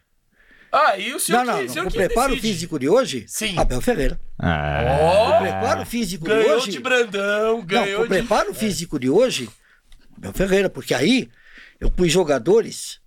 [0.72, 2.48] Ah, e o senhor não, que, não, o preparo decide.
[2.48, 3.24] físico de hoje?
[3.28, 3.58] Sim.
[3.58, 4.18] Abel Ferreira.
[4.42, 4.98] É.
[5.02, 6.70] Ó, O preparo físico de ganhou hoje.
[6.70, 8.08] de Brandão, Não, ganhou o de...
[8.08, 9.50] preparo físico de hoje,
[10.16, 11.28] Abel Ferreira, porque aí
[11.82, 13.00] eu pus jogadores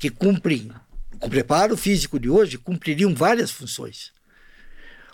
[0.00, 0.72] que cumprem,
[1.20, 4.10] com o preparo físico de hoje, cumpririam várias funções.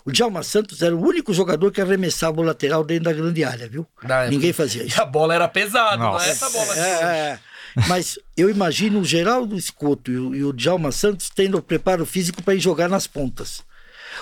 [0.02, 3.68] O Djalma Santos era o único jogador que arremessava o lateral dentro da grande área,
[3.68, 3.86] viu?
[4.02, 4.30] Época.
[4.30, 5.00] Ninguém fazia E isso.
[5.02, 6.26] a bola era pesada, não Nossa.
[6.26, 6.80] é essa bola de hoje.
[6.80, 7.38] É, é.
[7.86, 12.06] Mas eu imagino o Geraldo Escoto e o, e o Djalma Santos tendo o preparo
[12.06, 13.62] físico para ir jogar nas pontas.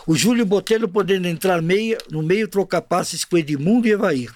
[0.05, 4.33] O Júlio Botelho podendo entrar meia, no meio, trocar passes com o Edmundo e Evair.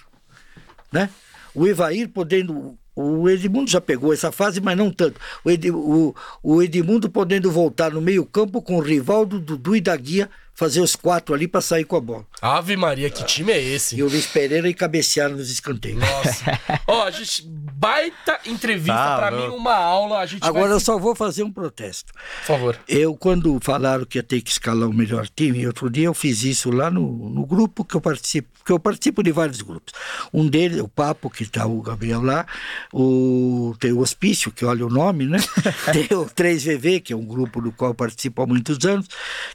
[0.92, 1.10] Né?
[1.52, 2.78] O Evair podendo.
[2.97, 5.20] O Edmundo já pegou essa fase, mas não tanto.
[5.44, 9.97] O, Ed- o- o Edmundo podendo voltar no meio-campo com o Rivaldo, Dudu e da
[9.97, 12.26] Guia, fazer os quatro ali para sair com a bola.
[12.41, 13.97] Ave Maria, que time é esse?
[13.97, 15.99] E o Luiz Pereira e cabecear nos escanteios.
[15.99, 16.60] Nossa.
[16.86, 17.44] Ó, a gente.
[17.76, 19.52] Baita entrevista Tá pra louco.
[19.52, 20.20] mim, uma aula.
[20.20, 20.76] A gente Agora vai...
[20.76, 22.12] eu só vou fazer um protesto.
[22.15, 22.78] Por favor.
[22.89, 26.44] Eu, quando falaram que ia ter que escalar o melhor time, outro dia eu fiz
[26.44, 29.92] isso lá no, no grupo que eu participo, porque eu participo de vários grupos.
[30.33, 32.47] Um deles, o Papo, que está o Gabriel lá,
[32.92, 35.39] o, tem o Hospício, que olha o nome, né?
[35.92, 39.07] tem o 3VV, que é um grupo do qual eu participo há muitos anos,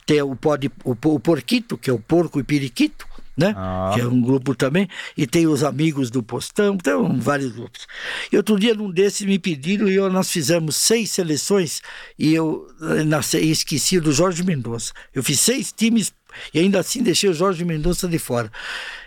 [0.05, 3.07] tem o, Pod, o, o Porquito, que é o Porco e Periquito,
[3.39, 3.53] né?
[3.55, 3.91] Ah.
[3.93, 7.87] Que é um grupo também, e tem os amigos do Postão, então vários grupos.
[8.31, 11.81] E outro dia, num desses, me pediram e eu, nós fizemos seis seleções
[12.17, 14.91] e eu eh, nasci, esqueci do Jorge Mendonça.
[15.13, 16.13] Eu fiz seis times
[16.53, 18.51] e ainda assim deixei o Jorge Mendonça de fora.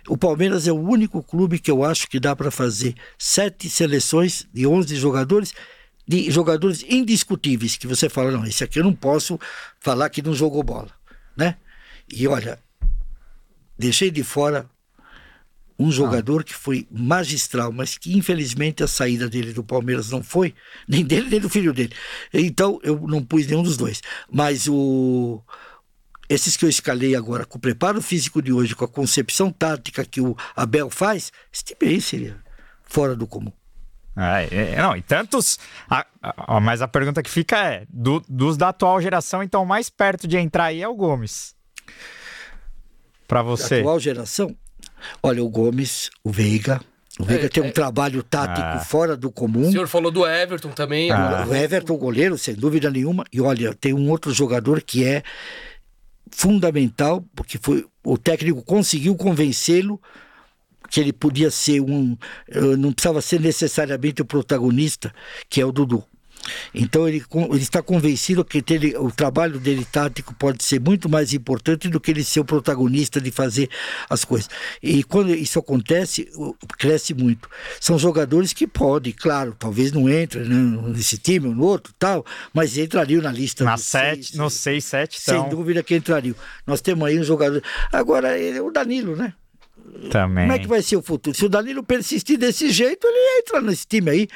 [0.08, 4.46] O Palmeiras é o único clube que eu acho que dá para fazer sete seleções
[4.52, 5.52] de 11 jogadores
[6.06, 9.38] de jogadores indiscutíveis que você fala não esse aqui eu não posso
[9.78, 10.90] falar que não jogou bola
[11.36, 11.56] né
[12.12, 12.58] e olha
[13.78, 14.68] deixei de fora
[15.78, 20.54] um jogador que foi magistral, mas que infelizmente a saída dele do Palmeiras não foi,
[20.86, 21.92] nem dele nem do filho dele.
[22.32, 24.00] Então eu não pus nenhum dos dois.
[24.30, 25.42] Mas o
[26.28, 30.04] esses que eu escalei agora, com o preparo físico de hoje, com a concepção tática
[30.04, 32.36] que o Abel faz, esse time aí seria
[32.84, 33.52] fora do comum.
[34.16, 35.58] É, é, não, e tantos.
[35.90, 39.90] a- a- mas a pergunta que fica é: do- dos da atual geração, então, mais
[39.90, 41.54] perto de entrar aí é o Gomes.
[43.28, 43.76] Pra Da você.
[43.76, 44.54] atual geração,
[45.22, 46.80] olha, o Gomes, o Veiga.
[47.18, 48.78] O Veiga É, tem um é- trabalho tático Ah.
[48.78, 49.68] fora do comum.
[49.68, 51.10] O senhor falou do Everton também.
[51.10, 51.46] Ah.
[51.48, 53.24] O Everton, goleiro, sem dúvida nenhuma.
[53.32, 55.22] E olha, tem um outro jogador que é
[56.30, 60.00] fundamental, porque foi o técnico conseguiu convencê-lo
[60.90, 62.16] que ele podia ser um.
[62.48, 65.12] eh, não precisava ser necessariamente o protagonista,
[65.48, 66.02] que é o Dudu.
[66.74, 71.32] Então ele, ele está convencido que ele- o trabalho dele tático pode ser muito mais
[71.32, 73.68] importante do que ele ser o protagonista de fazer
[74.08, 74.48] as coisas.
[74.82, 76.28] E quando isso acontece,
[76.78, 77.48] cresce muito.
[77.80, 82.24] São jogadores que podem, claro, talvez não entrem né, nesse time ou no outro, tal,
[82.52, 83.64] mas entrariam na lista.
[83.64, 85.48] Na dos 7, seis, no 6, 7, sem então.
[85.48, 86.34] dúvida que entrariam.
[86.66, 87.62] Nós temos aí um jogador.
[87.92, 89.32] Agora, ele, o Danilo, né?
[90.10, 90.44] Também.
[90.44, 91.36] Como é que vai ser o futuro?
[91.36, 94.28] Se o Danilo persistir desse jeito, ele entra nesse time aí.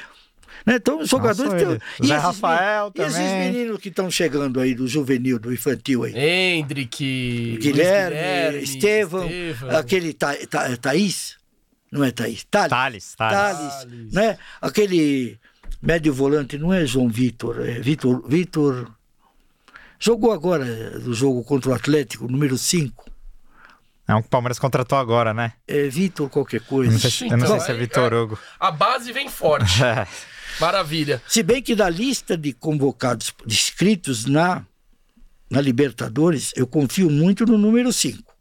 [0.67, 0.75] Né?
[0.75, 1.53] Então, os jogadores.
[1.53, 1.79] Nossa, têm-.
[2.01, 3.51] E esses Rafael men- E esses também.
[3.53, 6.13] meninos que estão chegando aí, do juvenil, do infantil aí?
[6.13, 9.77] Hendrick, Luiz Guilherme, Estevão, Estevão.
[9.77, 11.37] aquele Tha, Tha, Thaís,
[11.89, 12.43] não é Thaís?
[12.51, 12.69] Thales.
[12.69, 13.37] Thales, Thales.
[13.37, 14.13] Thales, Thales.
[14.13, 14.37] né?
[14.61, 15.39] Aquele
[15.81, 18.91] médio volante, não é João Vitor, é Vitor, Vitor...
[19.99, 23.05] Jogou agora eh, no jogo contra o Atlético, número 5.
[24.07, 25.53] É um que o Palmeiras contratou agora, né?
[25.67, 26.91] É Vitor qualquer coisa.
[26.91, 28.15] não sei, se- eu não sei Então, se é aí- Vitor é.
[28.15, 28.39] Hugo.
[28.59, 29.65] A base vem forte.
[29.83, 30.05] É.
[30.59, 31.21] Maravilha.
[31.27, 34.65] Se bem que da lista de convocados, de inscritos na,
[35.49, 38.35] na Libertadores, eu confio muito no número 5.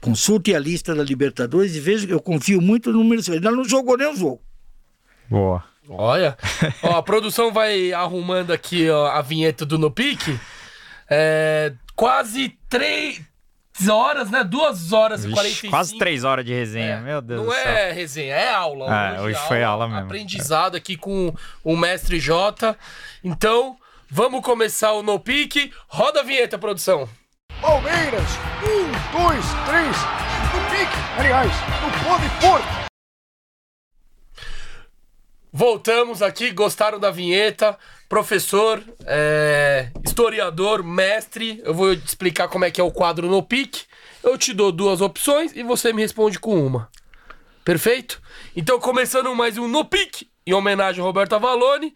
[0.00, 3.36] Consulte a lista da Libertadores e veja que eu confio muito no número 5.
[3.36, 4.40] Ele ainda não jogou nem o jogo.
[5.28, 5.64] Boa.
[5.88, 6.36] Olha,
[6.82, 10.38] ó, a produção vai arrumando aqui ó, a vinheta do No Pique.
[11.08, 13.20] É, quase três
[13.88, 14.44] horas, né?
[14.44, 15.70] Duas horas e Vixe, 45.
[15.70, 17.72] quase três horas de resenha, meu Deus Não do céu.
[17.72, 19.14] é resenha, é aula.
[19.16, 20.04] É, hoje foi aula mesmo.
[20.04, 22.76] Aprendizado aqui com o mestre Jota.
[23.22, 23.76] Então,
[24.10, 25.72] vamos começar o No Pique.
[25.88, 27.08] Roda a vinheta, produção.
[27.60, 28.28] Palmeiras,
[28.62, 29.96] um, dois, três,
[30.52, 32.83] no pique, aliás, no pode porco.
[35.56, 37.78] Voltamos aqui, gostaram da vinheta?
[38.08, 43.40] Professor, é, historiador, mestre, eu vou te explicar como é que é o quadro no
[43.40, 43.84] pique.
[44.20, 46.90] Eu te dou duas opções e você me responde com uma.
[47.64, 48.20] Perfeito?
[48.56, 51.94] Então, começando mais um no pique, em homenagem ao Roberto Avalone,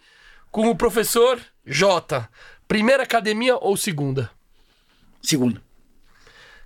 [0.53, 2.29] com o professor J.
[2.69, 4.31] Primeira academia ou segunda?
[5.21, 5.61] Segunda.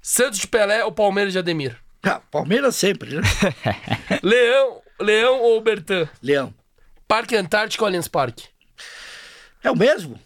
[0.02, 1.74] Santos de Pelé ou Palmeiras de Ademir?
[2.02, 3.22] Ah, Palmeiras sempre, né?
[4.22, 6.06] Leão, Leão ou Bertan?
[6.22, 6.52] Leão.
[7.12, 8.47] Parque Antártico Allianz Parque?
[9.62, 10.18] É o mesmo.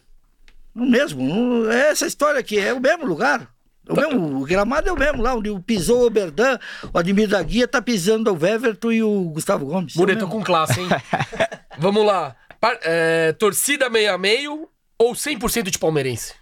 [0.72, 1.68] O mesmo.
[1.68, 3.52] É essa história aqui, é o mesmo lugar.
[3.88, 6.56] É O, mesmo, o gramado é o mesmo lá, onde pisou o Oberdan,
[6.92, 9.96] o Ademir da Guia tá pisando o Everton e o Gustavo Gomes.
[9.96, 10.30] É o Mureto mesmo.
[10.30, 10.86] com classe, hein?
[11.76, 12.36] Vamos lá.
[12.60, 16.34] Par- é, torcida meio a meio ou 100% de palmeirense?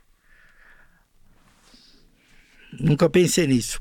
[2.78, 3.80] Nunca pensei nisso.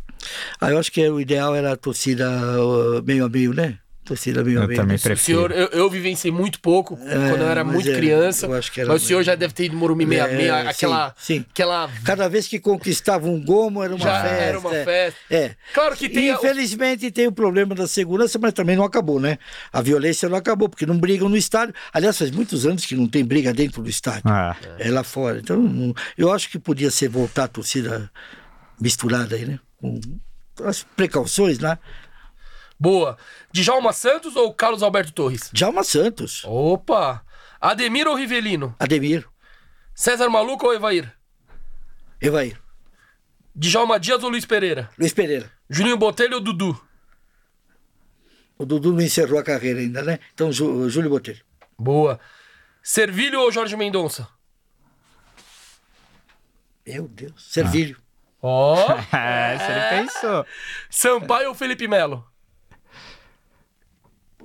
[0.61, 3.79] Ah, eu acho que o ideal era a torcida uh, meio a meio, né?
[4.03, 4.67] Torcida a Eu meio.
[4.75, 4.95] também né?
[4.95, 5.15] O prefiro.
[5.15, 8.45] senhor, eu, eu vivenciei muito pouco quando eu era muito é, criança.
[8.47, 10.63] eu acho que era mas o senhor já deve ter ido Morumbi meio a É,
[10.63, 11.45] sim, aquela, sim.
[11.51, 14.35] aquela Cada vez que conquistava um gomo era uma Já festa.
[14.43, 14.83] era uma é.
[14.83, 15.19] festa.
[15.29, 15.55] É.
[15.73, 19.37] Claro que tem Infelizmente tem o problema da segurança, mas também não acabou, né?
[19.71, 21.73] A violência não acabou, porque não brigam no estádio.
[21.93, 24.23] Aliás, faz muitos anos que não tem briga dentro do estádio.
[24.25, 25.39] Ah, É lá fora.
[25.39, 28.11] Então, eu acho que podia ser voltar a torcida
[28.79, 29.59] misturada aí, né?
[29.79, 29.99] Com
[30.65, 31.77] as precauções, né?
[32.83, 33.17] Boa.
[33.53, 35.49] Djalma Santos ou Carlos Alberto Torres?
[35.53, 37.23] Djalma Santos, Opa!
[37.61, 38.75] Ademir ou Rivelino?
[38.77, 39.25] Ademir,
[39.95, 41.13] César Maluco ou Evair?
[42.19, 42.59] Evair,
[43.55, 44.89] Djalma Dias ou Luiz Pereira?
[44.99, 45.49] Luiz Pereira.
[45.69, 46.87] Juninho Botelho ou Dudu?
[48.57, 50.19] O Dudu não encerrou a carreira ainda, né?
[50.33, 51.41] Então, Jú- Júlio Botelho.
[51.79, 52.19] Boa.
[52.83, 54.27] Servilho ou Jorge Mendonça?
[56.85, 57.47] Meu Deus.
[57.51, 57.97] Servilho.
[58.41, 58.75] Ó!
[59.15, 60.45] é, se ele pensou.
[60.89, 62.25] Sampaio ou Felipe Melo?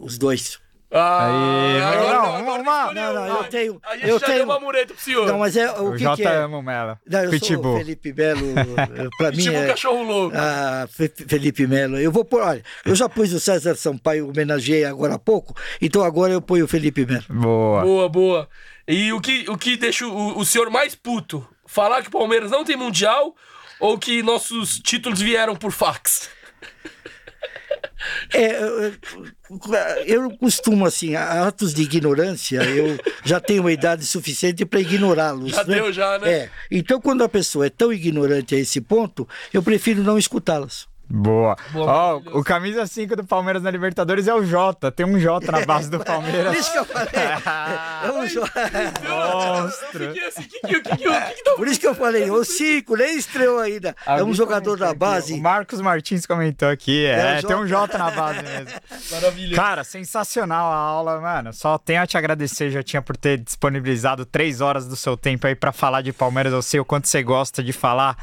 [0.00, 0.58] Os dois.
[0.90, 4.38] Ah, Aí, agora não, não, agora uma- não, não, eu tenho- Aí eu já tenho-
[4.38, 5.26] deu uma mureta pro senhor.
[5.26, 6.36] Não, mas é o O que, Jota que é?
[6.36, 6.98] ama o Melo.
[7.06, 7.74] Não, eu sou Pitbull.
[7.74, 8.40] o Felipe Melo.
[9.18, 9.66] pra mim Pitbull é...
[9.66, 10.34] cachorro louco.
[10.34, 11.98] Ah, Fe- Felipe Melo.
[11.98, 16.02] Eu vou pôr, olha, eu já pus o César Sampaio, homenageei agora há pouco, então
[16.02, 17.24] agora eu ponho o Felipe Melo.
[17.28, 17.82] Boa.
[17.82, 18.48] Boa, boa.
[18.86, 21.46] E o que, o que deixa o, o senhor mais puto?
[21.66, 23.36] Falar que o Palmeiras não tem mundial
[23.78, 26.30] ou que nossos títulos vieram por fax?
[28.32, 28.62] É,
[30.06, 35.50] eu- costumo, assim, atos de ignorância, eu já tenho uma idade suficiente para ignorá-los.
[35.52, 35.74] Já né?
[35.76, 36.30] deu, já, né?
[36.32, 36.50] É.
[36.70, 40.86] Então, quando a pessoa é tão ignorante a esse ponto, eu prefiro não escutá-las.
[41.10, 41.56] Boa.
[41.74, 42.38] Ó, maravilhoso.
[42.38, 44.90] o camisa 5 do Palmeiras na Libertadores é o Jota.
[44.92, 46.56] Tem um Jota na base do Por Palmeiras.
[46.56, 47.08] isso que eu falei.
[48.04, 48.42] É um jo-
[49.08, 49.98] Monstro.
[50.08, 50.42] Que que é esse?
[50.42, 53.16] Que que- que que- que que tá- Por isso que eu falei, o Cinco nem
[53.16, 53.94] estreou ainda.
[54.06, 55.34] É um jogador da aqui, base.
[55.34, 57.04] O Marcos Martins comentou aqui.
[57.06, 57.78] É, É, tem um Jota.
[57.78, 58.80] Jota na base mesmo.
[59.12, 59.54] Maravilhoso.
[59.56, 61.52] Cara, sensacional a aula, mano.
[61.52, 65.46] Só tenho a te agradecer, já tinha por ter disponibilizado três horas do seu tempo
[65.46, 66.52] aí pra falar de Palmeiras.
[66.52, 68.16] Eu sei o quanto você gosta de falar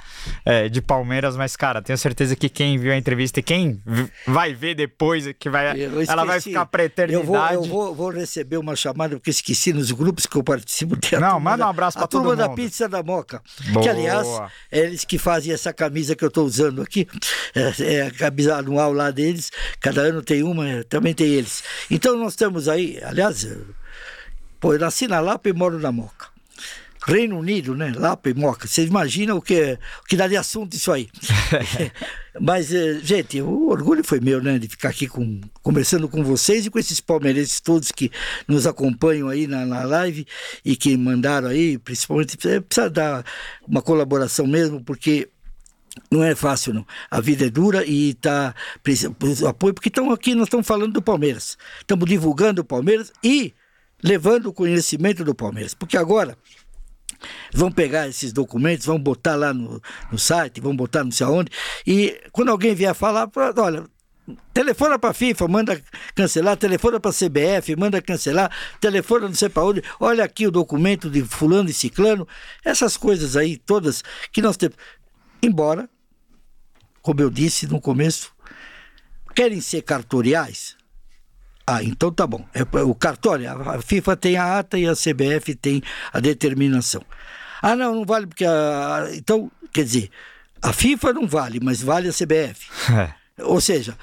[0.45, 3.81] é, de Palmeiras, mas, cara, tenho certeza que quem viu a entrevista e quem
[4.27, 7.25] vai ver depois, que vai, Eu ela vai ficar pra Eu eternidade.
[7.25, 10.95] vou, eu vou, vou receber uma chamada, porque esqueci nos grupos que eu participo.
[10.97, 12.55] tem Não, manda um abraço pra A turma todo da mundo.
[12.55, 13.41] Pizza da Moca.
[13.71, 13.83] Boa.
[13.83, 14.27] Que, aliás,
[14.71, 17.07] é eles que fazem essa camisa que eu estou usando aqui.
[17.53, 19.51] É, é a camisa anual lá deles.
[19.79, 21.63] Cada ano tem uma, também tem eles.
[21.89, 23.65] Então nós estamos aí, aliás, eu-
[24.59, 26.27] pô, eu nasci na Lapa e moro na Moca.
[27.05, 27.93] Reino Unido, né?
[27.95, 28.67] Lapa e Moca.
[28.67, 31.07] Vocês imaginam o que, o que dá de assunto isso aí.
[32.41, 34.57] Mas, eh, gente, o orgulho foi meu, né?
[34.57, 38.11] De ficar aqui com, conversando com vocês e com esses palmeirenses todos que
[38.47, 40.25] nos acompanham aí na, na live
[40.63, 43.23] e que mandaram aí, principalmente, eh, precisa dar
[43.67, 45.29] uma colaboração mesmo, porque
[46.11, 46.85] não é fácil, não.
[47.09, 50.65] A vida é dura e tá precisa precisa do apoio, porque estão aqui, nós estamos
[50.65, 51.55] falando do Palmeiras.
[51.79, 53.53] Estamos divulgando o Palmeiras e
[54.03, 55.73] levando o conhecimento do Palmeiras.
[55.73, 56.37] Porque agora
[57.53, 61.51] vão pegar esses documentos, vão botar lá no, no site, vão botar não sei aonde,
[61.85, 63.85] e quando alguém vier falar, fala, olha,
[64.53, 65.81] telefona para a FIFA, manda
[66.15, 70.51] cancelar, telefona para a CBF, manda cancelar, telefona não sei para onde, olha aqui o
[70.51, 72.27] documento de fulano e ciclano,
[72.63, 74.77] essas coisas aí todas que nós temos.
[75.41, 75.89] Embora,
[77.01, 78.31] como eu disse no começo,
[79.35, 80.75] querem ser cartoriais?
[81.67, 82.45] Ah, então tá bom.
[82.53, 85.81] É, o cartório, a a FIFA tem a ata e a CBF tem
[86.13, 87.03] a determinação.
[87.61, 89.09] Ah, não, não vale porque a.
[89.13, 90.11] Então, quer dizer,
[90.61, 92.69] a FIFA não vale, mas vale a CBF.
[93.37, 93.43] É.
[93.43, 93.97] Ou seja,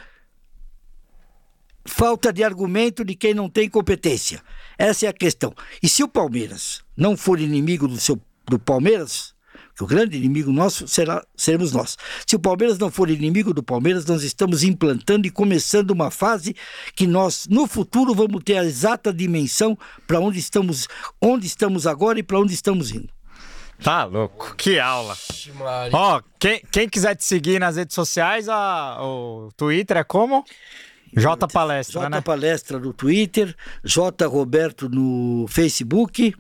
[1.86, 4.42] falta de argumento de quem não tem competência.
[4.76, 5.54] Essa é a questão.
[5.82, 9.31] E se o Palmeiras não for inimigo do seu do Palmeiras,
[9.74, 11.96] que o grande inimigo nosso será seremos nós.
[12.26, 16.54] Se o Palmeiras não for inimigo do Palmeiras, nós estamos implantando e começando uma fase
[16.94, 19.76] que nós no futuro vamos ter a exata dimensão
[20.06, 20.88] para onde estamos,
[21.20, 23.08] onde estamos agora e para onde estamos indo.
[23.82, 24.54] Tá louco.
[24.56, 25.16] Que aula.
[25.92, 30.44] Ó, quem, quem quiser te seguir nas redes sociais, a, o Twitter é como?
[31.14, 32.20] J Palestra, J né?
[32.20, 36.34] Palestra no Twitter, J Roberto no Facebook.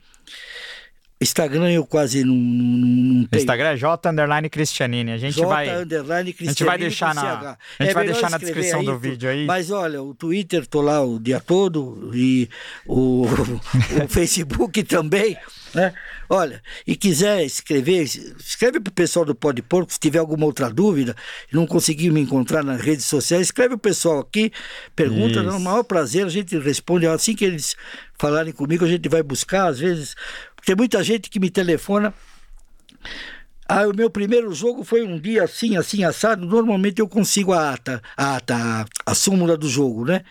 [1.22, 3.40] Instagram eu quase não, não, não O tenho.
[3.40, 5.12] Instagram é J underline Cristianini.
[5.12, 5.68] A gente J vai.
[5.82, 9.28] underline a gente vai deixar na- a gente vai melhor deixar na descrição do vídeo
[9.28, 9.46] aí.
[9.46, 12.48] Mas olha, o Twitter tô lá o dia todo e
[12.86, 13.24] o,
[14.04, 15.36] o Facebook também,
[15.74, 15.92] né?
[16.28, 21.14] Olha, e quiser escrever, escreve pro pessoal do Pode Porco, se tiver alguma outra dúvida
[21.52, 24.50] não conseguir me encontrar nas redes sociais, escreve o pessoal aqui,
[24.96, 25.48] pergunta, Isso.
[25.50, 27.76] é o maior prazer, a gente responde assim que eles
[28.18, 30.14] falarem comigo, a gente vai buscar, às vezes,
[30.64, 32.14] tem muita gente que me telefona
[33.68, 36.44] ah, o meu primeiro jogo foi um dia assim, assim, assado.
[36.44, 40.22] Normalmente eu consigo a ata, a ata, a, súmula do jogo, né?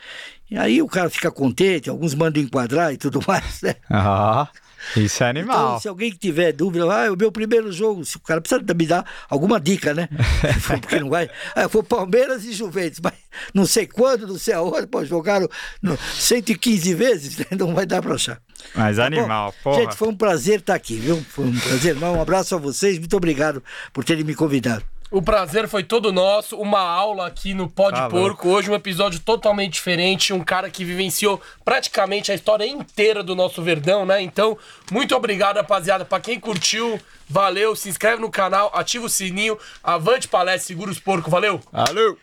[0.50, 3.76] E aí o cara fica contente, alguns mandam enquadrar e tudo mais, né?
[3.90, 4.48] Ah,
[4.95, 5.68] isso é animal.
[5.69, 8.85] Então, se alguém tiver dúvida, ah, o meu primeiro jogo, se o cara precisa me
[8.85, 10.08] dar alguma dica, né?
[10.68, 11.30] Porque não vai.
[11.56, 13.14] Ah, foi Palmeiras e Juventus, mas
[13.53, 15.48] não sei quando, não sei aonde, pô, jogaram
[15.82, 17.45] no 115 vezes, né?
[17.58, 18.42] não vai dar pra achar.
[18.76, 19.82] Mas Tá animal, porra.
[19.82, 21.24] Gente, foi um prazer estar aqui, viu?
[21.30, 21.98] Foi um prazer.
[21.98, 24.84] Um abraço a vocês, muito obrigado por terem me convidado.
[25.11, 26.56] O prazer foi todo nosso.
[26.56, 28.48] Uma aula aqui no Pode Tá Porco.
[28.48, 30.31] Hoje um episódio totalmente diferente.
[30.31, 34.22] Um cara que vivenciou praticamente a história inteira do nosso Verdão, né?
[34.22, 34.57] Então,
[34.90, 36.06] muito obrigado, rapaziada.
[36.06, 37.75] Pra quem curtiu, valeu.
[37.75, 39.59] Se inscreve no canal, ativa o sininho.
[39.83, 41.30] Avante palestra, segura os porcos.
[41.30, 41.59] Valeu!
[41.73, 42.17] Valeu!